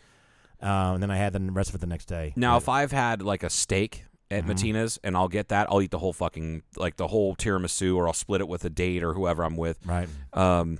um, 0.62 0.94
and 0.96 1.04
then 1.04 1.12
I 1.12 1.18
had 1.18 1.34
the 1.34 1.42
rest 1.52 1.72
of 1.72 1.76
it 1.76 1.80
the 1.82 1.88
next 1.88 2.06
day. 2.06 2.32
Now, 2.38 2.56
if 2.56 2.70
I've 2.70 2.94
had 2.94 3.22
like 3.22 3.44
a 3.44 3.50
steak 3.50 4.06
at 4.32 4.46
Mattina's, 4.48 5.00
and 5.04 5.16
I'll 5.16 5.28
get 5.28 5.50
that. 5.50 5.68
I'll 5.70 5.82
eat 5.82 5.92
the 5.92 6.00
whole 6.00 6.14
fucking 6.14 6.64
like 6.76 6.96
the 6.98 7.08
whole 7.08 7.36
tiramisu, 7.36 7.96
or 7.96 8.08
I'll 8.08 8.14
split 8.14 8.42
it 8.42 8.48
with 8.48 8.66
a 8.66 8.70
date 8.70 9.04
or 9.04 9.14
whoever 9.14 9.44
I'm 9.44 9.56
with. 9.58 9.78
Right. 9.86 10.08
Um, 10.34 10.80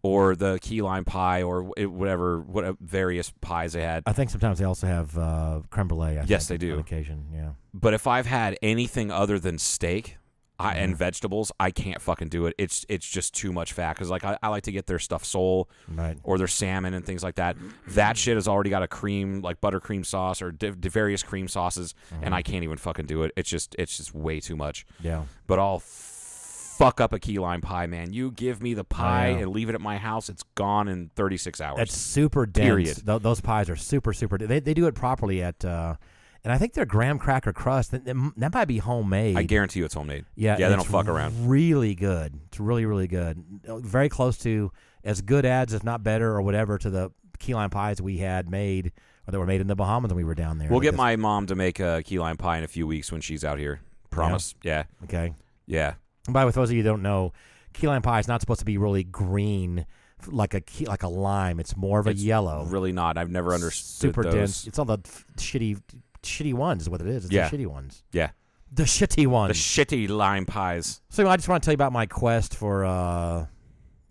or 0.00 0.36
the 0.36 0.60
key 0.62 0.80
lime 0.80 1.04
pie, 1.04 1.42
or 1.42 1.64
whatever, 1.64 2.40
what 2.40 2.78
various 2.78 3.32
pies 3.40 3.72
they 3.72 3.82
had. 3.82 4.04
I 4.06 4.12
think 4.12 4.30
sometimes 4.30 4.60
they 4.60 4.64
also 4.64 4.86
have 4.86 5.18
uh, 5.18 5.62
creme 5.70 5.88
brulee. 5.88 6.18
I 6.18 6.24
Yes, 6.24 6.46
think, 6.46 6.60
they 6.60 6.66
do. 6.68 6.74
On 6.74 6.78
occasion, 6.78 7.26
yeah. 7.34 7.50
But 7.74 7.94
if 7.94 8.06
I've 8.06 8.26
had 8.26 8.56
anything 8.62 9.10
other 9.10 9.40
than 9.40 9.58
steak 9.58 10.17
I, 10.60 10.74
and 10.74 10.92
Mm-hmm. 10.92 10.98
vegetables, 10.98 11.52
I 11.60 11.70
can't 11.70 12.00
fucking 12.00 12.28
do 12.28 12.46
it. 12.46 12.54
It's 12.58 12.84
it's 12.88 13.08
just 13.08 13.34
too 13.34 13.52
much 13.52 13.72
fat. 13.72 13.94
Because 13.94 14.10
like 14.10 14.24
I, 14.24 14.36
I 14.42 14.48
like 14.48 14.64
to 14.64 14.72
get 14.72 14.86
their 14.86 14.98
stuffed 14.98 15.26
sole 15.26 15.68
Right. 15.88 16.18
or 16.24 16.36
their 16.38 16.46
salmon 16.48 16.94
and 16.94 17.04
things 17.06 17.22
like 17.22 17.36
that. 17.36 17.56
That 17.88 18.16
shit 18.16 18.36
has 18.36 18.48
already 18.48 18.70
got 18.70 18.82
a 18.82 18.88
cream 18.88 19.40
like 19.40 19.60
buttercream 19.60 20.04
sauce 20.04 20.42
or 20.42 20.50
di- 20.50 20.70
di- 20.72 20.88
various 20.88 21.22
cream 21.22 21.46
sauces, 21.48 21.94
Mm-hmm. 22.12 22.24
and 22.24 22.34
I 22.34 22.42
can't 22.42 22.64
even 22.64 22.76
fucking 22.78 23.06
do 23.06 23.22
it. 23.22 23.32
It's 23.36 23.48
just 23.48 23.76
it's 23.78 23.96
just 23.96 24.14
way 24.14 24.40
too 24.40 24.56
much. 24.56 24.84
Yeah. 25.00 25.24
But 25.46 25.58
I'll 25.60 25.80
fuck 25.80 27.00
up 27.00 27.12
a 27.12 27.18
key 27.18 27.38
lime 27.38 27.60
pie, 27.60 27.86
man. 27.86 28.12
You 28.12 28.30
give 28.30 28.62
me 28.62 28.72
the 28.74 28.84
pie 28.84 29.28
and 29.28 29.50
leave 29.50 29.68
it 29.68 29.74
at 29.74 29.80
my 29.80 29.96
house, 29.98 30.28
it's 30.28 30.44
gone 30.54 30.86
in 30.88 31.10
36 31.16 31.60
hours. 31.60 31.76
That's 31.76 31.96
super 31.96 32.46
dense. 32.46 32.64
Period. 32.64 32.96
Tho- 33.04 33.18
those 33.18 33.40
pies 33.40 33.68
are 33.68 33.74
super, 33.76 34.12
super. 34.12 34.38
They, 34.38 34.60
they 34.60 34.74
do 34.74 34.86
it 34.86 34.94
properly 34.94 35.42
at, 35.42 35.64
uh, 35.64 35.96
and 36.44 36.52
I 36.52 36.58
think 36.58 36.72
they're 36.74 36.86
graham 36.86 37.18
cracker 37.18 37.52
crust. 37.52 37.90
That, 37.90 38.04
that 38.04 38.52
might 38.54 38.66
be 38.66 38.78
homemade. 38.78 39.36
I 39.36 39.42
guarantee 39.42 39.80
you 39.80 39.84
it's 39.84 39.94
homemade. 39.94 40.24
Yeah, 40.34 40.56
yeah, 40.58 40.68
they 40.68 40.76
don't 40.76 40.86
fuck 40.86 41.08
around. 41.08 41.48
Really 41.48 41.94
good. 41.94 42.38
It's 42.46 42.60
really, 42.60 42.86
really 42.86 43.08
good. 43.08 43.42
Very 43.64 44.08
close 44.08 44.38
to 44.38 44.70
as 45.04 45.20
good 45.20 45.44
as, 45.44 45.72
if 45.72 45.84
not 45.84 46.02
better, 46.02 46.30
or 46.30 46.42
whatever, 46.42 46.78
to 46.78 46.90
the 46.90 47.10
key 47.38 47.54
lime 47.54 47.70
pies 47.70 48.00
we 48.02 48.18
had 48.18 48.50
made 48.50 48.92
or 49.26 49.32
that 49.32 49.38
were 49.38 49.46
made 49.46 49.60
in 49.60 49.66
the 49.66 49.76
Bahamas 49.76 50.10
when 50.10 50.16
we 50.16 50.24
were 50.24 50.34
down 50.34 50.58
there. 50.58 50.68
We'll 50.70 50.80
get 50.80 50.94
my 50.94 51.16
mom 51.16 51.46
to 51.46 51.54
make 51.54 51.80
a 51.80 52.02
key 52.04 52.18
lime 52.18 52.36
pie 52.36 52.58
in 52.58 52.64
a 52.64 52.68
few 52.68 52.86
weeks 52.86 53.12
when 53.12 53.20
she's 53.20 53.44
out 53.44 53.58
here. 53.58 53.80
Promise. 54.10 54.54
Yeah. 54.62 54.84
okay. 55.04 55.34
Yeah. 55.66 55.94
And 56.26 56.34
by 56.34 56.40
the 56.40 56.46
way, 56.46 56.52
for 56.52 56.60
those 56.60 56.70
of 56.70 56.76
you 56.76 56.82
who 56.82 56.88
don't 56.88 57.02
know, 57.02 57.32
key 57.72 57.86
lime 57.86 58.02
pie 58.02 58.18
is 58.20 58.28
not 58.28 58.40
supposed 58.40 58.60
to 58.60 58.66
be 58.66 58.78
really 58.78 59.04
green 59.04 59.86
like 60.26 60.54
a 60.54 60.60
key, 60.60 60.86
like 60.86 61.02
a 61.02 61.08
lime. 61.08 61.60
It's 61.60 61.76
more 61.76 62.00
of 62.00 62.06
a 62.06 62.10
It's 62.10 62.22
yellow. 62.22 62.64
Really 62.66 62.92
not. 62.92 63.16
I've 63.16 63.30
never 63.30 63.54
understood 63.54 64.00
super 64.10 64.24
those. 64.24 64.34
dense. 64.34 64.66
It's 64.66 64.78
all 64.78 64.84
the 64.84 64.98
f- 65.04 65.24
shitty, 65.36 65.80
shitty 66.28 66.54
ones 66.54 66.82
is 66.82 66.90
what 66.90 67.00
it 67.00 67.06
is. 67.08 67.24
It's 67.24 67.32
Yeah. 67.34 67.48
the 67.48 67.56
shitty 67.56 67.66
ones. 67.66 68.02
Yeah. 68.12 68.30
The 68.72 68.82
shitty 68.84 69.26
ones. 69.26 69.48
The 69.56 69.84
shitty 69.84 70.08
lime 70.08 70.44
pies. 70.46 71.00
so 71.08 71.26
I 71.28 71.36
just 71.36 71.48
want 71.48 71.62
to 71.62 71.66
tell 71.66 71.72
you 71.72 71.76
about 71.76 71.92
my 71.92 72.06
quest 72.06 72.54
for 72.54 72.84
uh, 72.84 73.46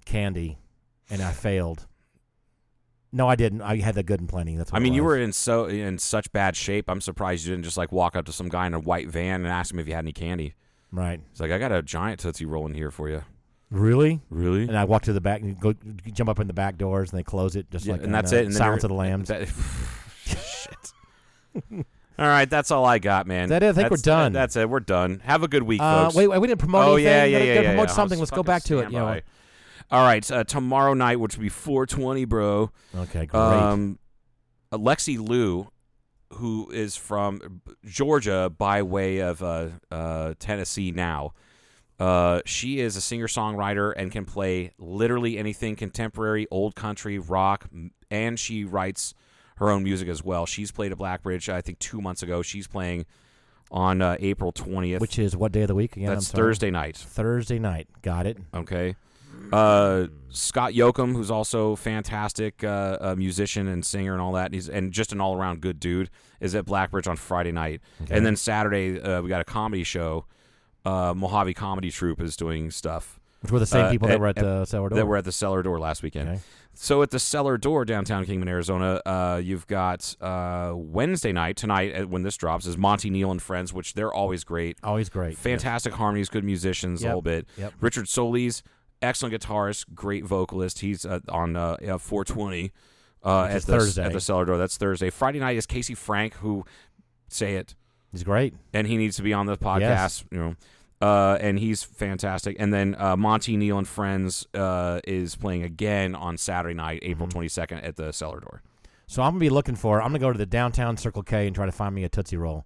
candy, 0.05 0.57
and 1.09 1.21
I 1.21 1.31
failed. 1.31 1.85
No, 3.13 3.27
I 3.29 3.35
didn't. 3.35 3.61
I 3.61 3.77
had 3.77 3.95
the 3.95 4.03
good 4.03 4.19
and 4.19 4.27
plenty. 4.27 4.55
That's. 4.57 4.71
What 4.71 4.79
I 4.79 4.83
mean, 4.83 4.93
it 4.93 4.97
you 4.97 5.03
was. 5.03 5.11
were 5.11 5.17
in 5.17 5.31
so 5.31 5.65
in 5.65 5.97
such 5.97 6.31
bad 6.33 6.55
shape. 6.55 6.89
I'm 6.89 7.01
surprised 7.01 7.45
you 7.45 7.53
didn't 7.53 7.65
just 7.65 7.77
like 7.77 7.91
walk 7.91 8.15
up 8.15 8.25
to 8.25 8.31
some 8.33 8.49
guy 8.49 8.67
in 8.67 8.73
a 8.73 8.79
white 8.79 9.07
van 9.09 9.41
and 9.41 9.47
ask 9.47 9.71
him 9.73 9.79
if 9.79 9.87
you 9.87 9.93
had 9.93 10.03
any 10.03 10.11
candy. 10.11 10.55
right. 10.91 11.21
It's 11.31 11.39
like 11.39 11.51
I 11.51 11.57
got 11.59 11.71
a 11.71 11.81
giant 11.81 12.19
tootsie 12.19 12.45
roll 12.45 12.65
in 12.67 12.73
here 12.73 12.91
for 12.91 13.07
you. 13.09 13.23
Really? 13.69 14.21
Really? 14.29 14.63
And 14.63 14.77
I 14.77 14.85
walk 14.85 15.03
to 15.03 15.13
the 15.13 15.21
back 15.21 15.41
and 15.41 15.59
go 15.59 15.73
jump 16.13 16.29
up 16.29 16.39
in 16.39 16.47
the 16.47 16.53
back 16.53 16.77
doors, 16.77 17.11
and 17.11 17.19
they 17.19 17.23
close 17.23 17.55
it 17.55 17.69
just 17.69 17.85
Yeah, 17.85 17.93
like 17.93 18.03
and 18.03 18.13
that's 18.13 18.33
uh, 18.33 18.37
it. 18.37 18.45
And 18.45 18.53
then 18.53 18.57
Silence 18.57 18.83
you're- 18.83 18.87
of 18.87 18.89
the 18.89 18.95
Lambs. 18.95 19.27
that- 19.29 19.47
shit. 20.25 21.85
all 22.19 22.25
right, 22.27 22.49
that's 22.49 22.71
all 22.71 22.85
I 22.85 22.99
got, 22.99 23.27
man. 23.27 23.49
That 23.49 23.63
it? 23.63 23.67
I 23.69 23.73
think 23.73 23.89
we're 23.91 23.97
That's- 23.97 24.01
done. 24.01 24.33
That's 24.33 24.55
it. 24.55 24.69
We're 24.69 24.79
done. 24.79 25.21
Have 25.23 25.43
a 25.43 25.47
good 25.47 25.63
week, 25.63 25.81
Uh, 25.81 26.05
folks. 26.05 26.15
wait, 26.15 26.27
wait, 26.27 26.39
we 26.39 26.47
didn't 26.47 26.59
promote 26.59 26.85
oh 26.85 26.93
anything. 26.95 27.05
yeah, 27.13 27.25
yeah, 27.25 27.37
yeah, 27.37 27.53
yeah, 27.61 27.67
promote 27.69 27.89
yeah. 27.89 27.93
something. 27.95 28.19
Let's 28.19 28.31
go 28.31 28.43
back 28.43 28.63
to 28.63 28.79
it. 28.79 28.91
You 28.91 28.97
know. 28.99 29.19
All 29.89 30.03
right, 30.03 30.29
uh, 30.31 30.43
tomorrow 30.43 30.93
night, 30.93 31.19
which 31.19 31.37
will 31.37 31.43
be 31.43 31.49
420, 31.49 32.25
bro. 32.25 32.71
Okay, 32.95 33.25
great. 33.25 33.39
Um, 33.39 33.99
Alexi 34.71 35.17
Liu, 35.17 35.69
who 36.33 36.69
is 36.71 36.97
from 36.97 37.61
Georgia 37.85 38.51
by 38.55 38.81
way 38.81 39.19
of 39.19 39.41
uh, 39.41 39.67
uh, 39.89 40.33
Tennessee 40.39 40.91
now. 40.91 41.31
Uh, 41.99 42.41
she 42.45 42.79
is 42.79 42.95
a 42.95 43.01
singer 43.01 43.27
songwriter 43.27 43.93
and 43.95 44.11
can 44.11 44.25
play 44.25 44.71
literally 44.77 45.37
anything 45.37 45.75
contemporary, 45.75 46.45
old 46.51 46.75
country, 46.75 47.17
rock, 47.17 47.67
and 48.11 48.37
she 48.39 48.63
writes 48.65 49.13
her 49.57 49.69
own 49.69 49.83
music 49.83 50.07
as 50.07 50.23
well. 50.23 50.45
She's 50.45 50.71
played 50.71 50.91
at 50.91 50.97
Blackbridge, 50.97 51.49
I 51.49 51.61
think, 51.61 51.79
two 51.79 52.01
months 52.01 52.23
ago. 52.23 52.41
She's 52.41 52.67
playing 52.67 53.05
on 53.71 54.01
uh, 54.01 54.15
April 54.19 54.51
20th. 54.53 54.99
Which 54.99 55.19
is 55.19 55.35
what 55.35 55.51
day 55.51 55.61
of 55.63 55.67
the 55.67 55.75
week 55.75 55.97
again? 55.97 56.09
That's. 56.09 56.31
Thursday 56.31 56.71
night. 56.71 56.95
Thursday 56.97 57.59
night. 57.59 57.87
Got 58.01 58.25
it. 58.27 58.37
Okay. 58.53 58.95
Uh, 59.51 60.07
Scott 60.29 60.73
Yoakum, 60.73 61.13
who's 61.13 61.31
also 61.31 61.75
fantastic 61.75 62.63
uh, 62.63 62.97
a 62.99 63.15
musician 63.15 63.67
and 63.67 63.85
singer 63.85 64.13
and 64.13 64.21
all 64.21 64.33
that, 64.33 64.53
he's 64.53 64.67
and 64.67 64.91
just 64.91 65.13
an 65.13 65.21
all 65.21 65.35
around 65.37 65.61
good 65.61 65.79
dude, 65.79 66.09
is 66.41 66.53
at 66.55 66.65
Blackbridge 66.65 67.07
on 67.07 67.15
Friday 67.15 67.51
night, 67.51 67.81
and 68.09 68.25
then 68.25 68.35
Saturday 68.35 68.99
uh, 68.99 69.21
we 69.21 69.29
got 69.29 69.39
a 69.41 69.45
comedy 69.45 69.83
show. 69.83 70.25
Uh, 70.85 71.13
Mojave 71.15 71.53
Comedy 71.53 71.91
Troupe 71.91 72.21
is 72.21 72.35
doing 72.35 72.71
stuff. 72.71 73.19
Which 73.41 73.51
were 73.51 73.59
the 73.59 73.65
same 73.65 73.85
Uh, 73.85 73.91
people 73.91 74.07
that 74.07 74.19
were 74.19 74.27
at 74.27 74.37
at- 74.37 74.43
the 74.43 74.65
cellar 74.65 74.89
door. 74.89 74.97
That 74.97 75.05
were 75.05 75.17
at 75.17 75.25
the 75.25 75.31
Cellar 75.31 75.61
Door 75.61 75.79
last 75.79 76.01
weekend. 76.01 76.29
Okay. 76.29 76.39
So 76.79 77.01
at 77.01 77.09
the 77.09 77.17
Cellar 77.19 77.57
Door 77.57 77.85
downtown 77.85 78.23
Kingman, 78.25 78.47
Arizona, 78.47 79.01
uh, 79.05 79.41
you've 79.43 79.65
got 79.65 80.15
uh, 80.21 80.73
Wednesday 80.75 81.31
night 81.31 81.57
tonight 81.57 81.93
uh, 81.95 82.07
when 82.07 82.21
this 82.21 82.37
drops 82.37 82.67
is 82.67 82.77
Monty 82.77 83.09
Neal 83.09 83.31
and 83.31 83.41
Friends, 83.41 83.73
which 83.73 83.95
they're 83.95 84.13
always 84.13 84.43
great. 84.43 84.77
Always 84.83 85.09
great. 85.09 85.37
Fantastic 85.37 85.93
harmonies, 85.93 86.29
good 86.29 86.43
musicians, 86.43 87.01
Yep. 87.01 87.11
whole 87.11 87.21
bit. 87.23 87.47
Yep. 87.57 87.73
Richard 87.81 88.07
Solis, 88.07 88.61
excellent 89.01 89.33
guitarist, 89.41 89.85
great 89.95 90.23
vocalist. 90.23 90.79
He's 90.79 91.03
uh, 91.03 91.19
on 91.29 91.55
uh, 91.55 91.77
uh, 91.87 91.97
420 91.97 92.71
uh, 93.23 93.45
at 93.45 93.53
the 93.53 93.59
Thursday. 93.61 94.03
at 94.05 94.13
the 94.13 94.21
Cellar 94.21 94.45
Door. 94.45 94.57
That's 94.59 94.77
Thursday. 94.77 95.09
Friday 95.09 95.39
night 95.39 95.57
is 95.57 95.65
Casey 95.65 95.95
Frank, 95.95 96.35
who 96.35 96.63
say 97.27 97.55
it, 97.55 97.73
He's 98.11 98.23
great. 98.23 98.53
and 98.71 98.85
he 98.85 98.97
needs 98.97 99.15
to 99.17 99.23
be 99.23 99.33
on 99.33 99.47
the 99.47 99.57
podcast. 99.57 99.79
Yes. 99.79 100.25
You 100.31 100.37
know. 100.37 100.55
Uh, 101.01 101.37
and 101.39 101.59
he's 101.59 101.83
fantastic. 101.83 102.55
And 102.59 102.73
then 102.73 102.95
uh, 102.97 103.15
Monty 103.15 103.55
Neal 103.55 103.77
and 103.77 103.87
Friends 103.87 104.47
uh, 104.55 104.99
is 105.05 105.35
playing 105.35 105.63
again 105.63 106.15
on 106.15 106.37
Saturday 106.37 106.73
night, 106.73 106.99
April 107.03 107.27
Mm-hmm. 107.27 107.39
22nd, 107.39 107.87
at 107.87 107.95
the 107.97 108.11
Cellar 108.11 108.39
Door. 108.39 108.61
So 109.05 109.21
I'm 109.21 109.31
gonna 109.31 109.39
be 109.39 109.49
looking 109.49 109.75
for. 109.75 110.01
I'm 110.01 110.09
gonna 110.09 110.19
go 110.19 110.31
to 110.31 110.37
the 110.37 110.45
downtown 110.45 110.97
Circle 110.97 111.23
K 111.23 111.47
and 111.47 111.55
try 111.55 111.65
to 111.65 111.71
find 111.71 111.93
me 111.95 112.03
a 112.03 112.09
Tootsie 112.09 112.35
Roll. 112.37 112.65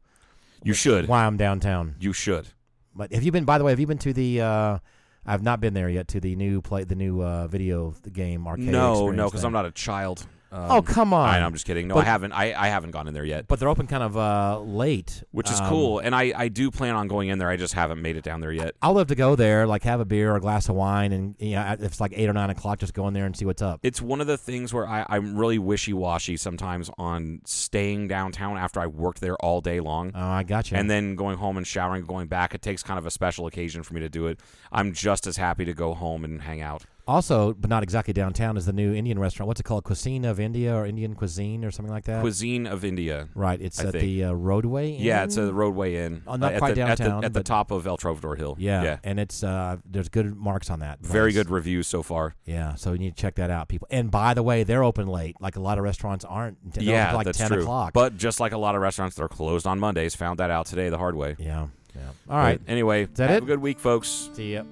You 0.64 0.74
should. 0.74 1.08
While 1.08 1.28
I'm 1.28 1.38
downtown. 1.38 1.96
You 2.00 2.14
should. 2.14 2.48
But 2.96 3.14
have 3.14 3.24
you 3.24 3.32
been? 3.32 3.46
By 3.46 3.58
the 3.58 3.64
way, 3.64 3.72
have 3.72 3.80
you 3.80 3.88
been 3.88 3.98
to 4.00 4.14
the? 4.14 4.42
uh 4.42 4.80
I've 5.24 5.44
not 5.44 5.60
been 5.60 5.76
there 5.76 5.88
yet. 5.90 6.08
To 6.10 6.20
the 6.20 6.36
new 6.36 6.62
play, 6.62 6.84
the 6.84 6.96
new 6.96 7.22
uh 7.22 7.48
video 7.48 7.94
game 8.12 8.48
arcade. 8.48 8.66
No, 8.70 9.12
no, 9.12 9.26
because. 9.26 9.44
I'm 9.44 9.54
not 9.54 9.66
a 9.68 9.72
child. 9.72 10.26
Um, 10.52 10.72
Oh 10.72 10.82
come 10.82 11.14
on! 11.14 11.30
I, 11.30 11.39
I'm 11.45 11.54
just 11.54 11.66
kidding. 11.66 11.88
No, 11.88 11.95
But- 11.95 12.02
I 12.06 12.10
haven't. 12.10 12.34
I, 12.34 12.54
I 12.54 12.68
haven't 12.68 12.91
gone 12.91 13.08
in 13.08 13.14
there 13.14 13.24
yet. 13.24 13.47
But 13.47 13.60
they're 13.60 13.70
open 13.70 13.88
kind 13.88 14.04
of 14.04 14.18
uh 14.18 14.60
late, 14.62 15.24
which 15.32 15.49
is 15.49 15.60
Um, 15.62 15.70
cool. 15.70 15.99
And 15.99 16.14
I, 16.14 16.34
I 16.36 16.47
do 16.49 16.70
plan 16.72 16.95
on 16.95 17.08
going 17.08 17.30
in 17.30 17.39
there. 17.39 17.49
I 17.49 17.56
just 17.56 17.74
haven't 17.74 18.02
made 18.02 18.18
it 18.18 18.24
down 18.24 18.41
there 18.41 18.52
yet. 18.52 18.76
I'll 18.82 18.93
love 18.93 19.08
to 19.08 19.16
go 19.16 19.36
there, 19.36 19.66
like 19.66 19.84
have 19.84 19.99
a 20.02 20.06
beer 20.06 20.34
or 20.34 20.36
a 20.36 20.41
glass 20.41 20.68
of 20.68 20.76
wine, 20.76 21.12
and 21.14 21.36
you 21.39 21.56
know, 21.56 21.66
if 21.74 21.82
it's 21.84 22.02
like 22.02 22.12
eight 22.16 22.28
or 22.30 22.34
nine 22.34 22.49
o'clock, 22.49 22.80
just 22.80 22.93
go 22.93 23.08
in 23.08 23.14
there 23.14 23.26
and 23.26 23.36
see 23.36 23.45
what's 23.45 23.62
up. 23.62 23.80
It's 23.84 24.02
one 24.02 24.20
of 24.20 24.28
the 24.28 24.38
things 24.38 24.74
where 24.74 24.88
I, 24.88 25.06
I'm 25.08 25.38
really 25.38 25.58
wishy 25.60 25.93
washy 25.93 26.36
sometimes 26.38 26.89
on 26.97 27.41
staying 27.45 28.08
downtown 28.10 28.58
after 28.58 28.80
I 28.80 28.88
worked 28.88 29.22
there 29.22 29.36
all 29.38 29.62
day 29.62 29.80
long. 29.80 30.12
Oh, 30.14 30.20
I 30.22 30.43
got 30.43 30.70
you. 30.72 30.78
And 30.78 30.89
then 30.89 31.16
going 31.16 31.38
home 31.38 31.58
and 31.58 31.66
showering, 31.66 32.04
going 32.04 32.28
back. 32.28 32.54
It 32.54 32.62
takes 32.62 32.84
kind 32.84 32.97
of 32.97 33.06
a 33.06 33.12
special 33.12 33.47
occasion 33.47 33.84
for 33.84 33.93
me 33.93 34.02
to 34.02 34.10
do 34.10 34.28
it. 34.28 34.39
I'm 34.72 34.91
just 34.93 35.28
as 35.28 35.38
happy 35.38 35.64
to 35.66 35.74
go 35.74 35.93
home 35.93 36.26
and 36.26 36.41
hang 36.41 36.62
out. 36.62 36.84
Also, 37.12 37.53
but 37.53 37.70
not 37.70 37.84
exactly 37.84 38.14
downtown, 38.14 38.55
is 38.55 38.66
the 38.66 38.72
new 38.74 38.93
Indian 38.93 39.20
restaurant. 39.20 39.47
What's 39.47 39.59
it 39.59 39.64
called? 39.64 39.84
Cuisine 39.84 40.24
of 40.24 40.39
India 40.39 40.74
or 40.74 40.86
Indian 40.86 41.14
cuisine 41.14 41.66
or 41.66 41.72
something 41.72 41.93
like 41.93 42.05
that. 42.05 42.22
Cuisine 42.22 42.66
of 42.66 42.86
India. 42.86 43.28
right. 43.36 43.59
It's 43.62 43.82
I 43.82 43.88
at 43.88 43.91
think. 43.91 44.03
the 44.03 44.24
uh, 44.26 44.32
roadway. 44.32 44.91
Yeah, 44.97 45.24
it's 45.26 45.36
a 45.36 45.51
roadway 45.53 45.95
in. 45.95 46.24
Oh, 46.26 46.38
not 46.38 46.53
uh, 46.53 46.55
at 46.55 46.59
quite 46.59 46.76
the, 46.76 46.82
at 46.84 46.97
the- 46.97 47.03
downtown, 47.03 47.26
At 47.26 47.34
the, 47.34 47.39
but- 47.41 47.45
top 47.45 47.70
of 47.72 47.86
El 47.86 47.97
Trovatore 47.97 48.38
Hill. 48.38 48.55
yeah, 48.57 48.82
Yeah. 48.84 48.97
and 49.03 49.20
it's 49.20 49.43
uh, 49.43 49.78
there's 49.86 50.07
good 50.09 50.36
marks 50.38 50.70
on 50.70 50.80
that. 50.80 50.99
Very 51.01 51.34
good 51.34 51.49
reviews 51.49 51.88
so 51.88 52.01
far. 52.01 52.36
Yeah, 52.45 52.76
so 52.76 52.93
you 52.93 52.99
need 52.99 53.18
to 53.18 53.22
check 53.22 53.36
that 53.36 53.49
out, 53.51 53.68
people. 53.68 53.88
And 53.91 54.09
by 54.09 54.34
the 54.34 54.43
way, 54.43 54.64
they're 54.64 54.84
open 54.84 55.07
late. 55.07 55.36
Like 55.41 55.57
a 55.57 55.62
lot 55.62 55.78
of 55.78 55.84
restaurants 55.84 56.24
aren't. 56.24 56.57
Yeah, 56.80 57.14
like 57.14 57.26
that's 57.26 57.38
ten 57.38 57.49
true. 57.49 57.62
o'clock. 57.62 57.91
But 57.93 58.16
just 58.18 58.39
like 58.39 58.53
a 58.53 58.57
lot 58.57 58.76
of 58.76 58.82
restaurants, 58.82 59.18
they're 59.18 59.28
closed 59.28 59.68
on 59.68 59.80
Mondays. 59.80 60.16
Found 60.16 60.39
that 60.39 60.49
out 60.49 60.66
today 60.66 60.88
the 60.89 60.97
hard 60.97 61.16
way. 61.16 61.36
yeah, 61.39 61.68
yeah. 61.93 62.01
All 62.30 62.38
right. 62.38 62.59
But 62.66 62.72
anyway, 62.72 63.05
that 63.05 63.30
have 63.30 63.41
it? 63.41 63.43
a 63.43 63.47
good 63.47 63.59
week, 63.59 63.80
folks. 63.80 64.30
See 64.34 64.53
ya. 64.53 64.64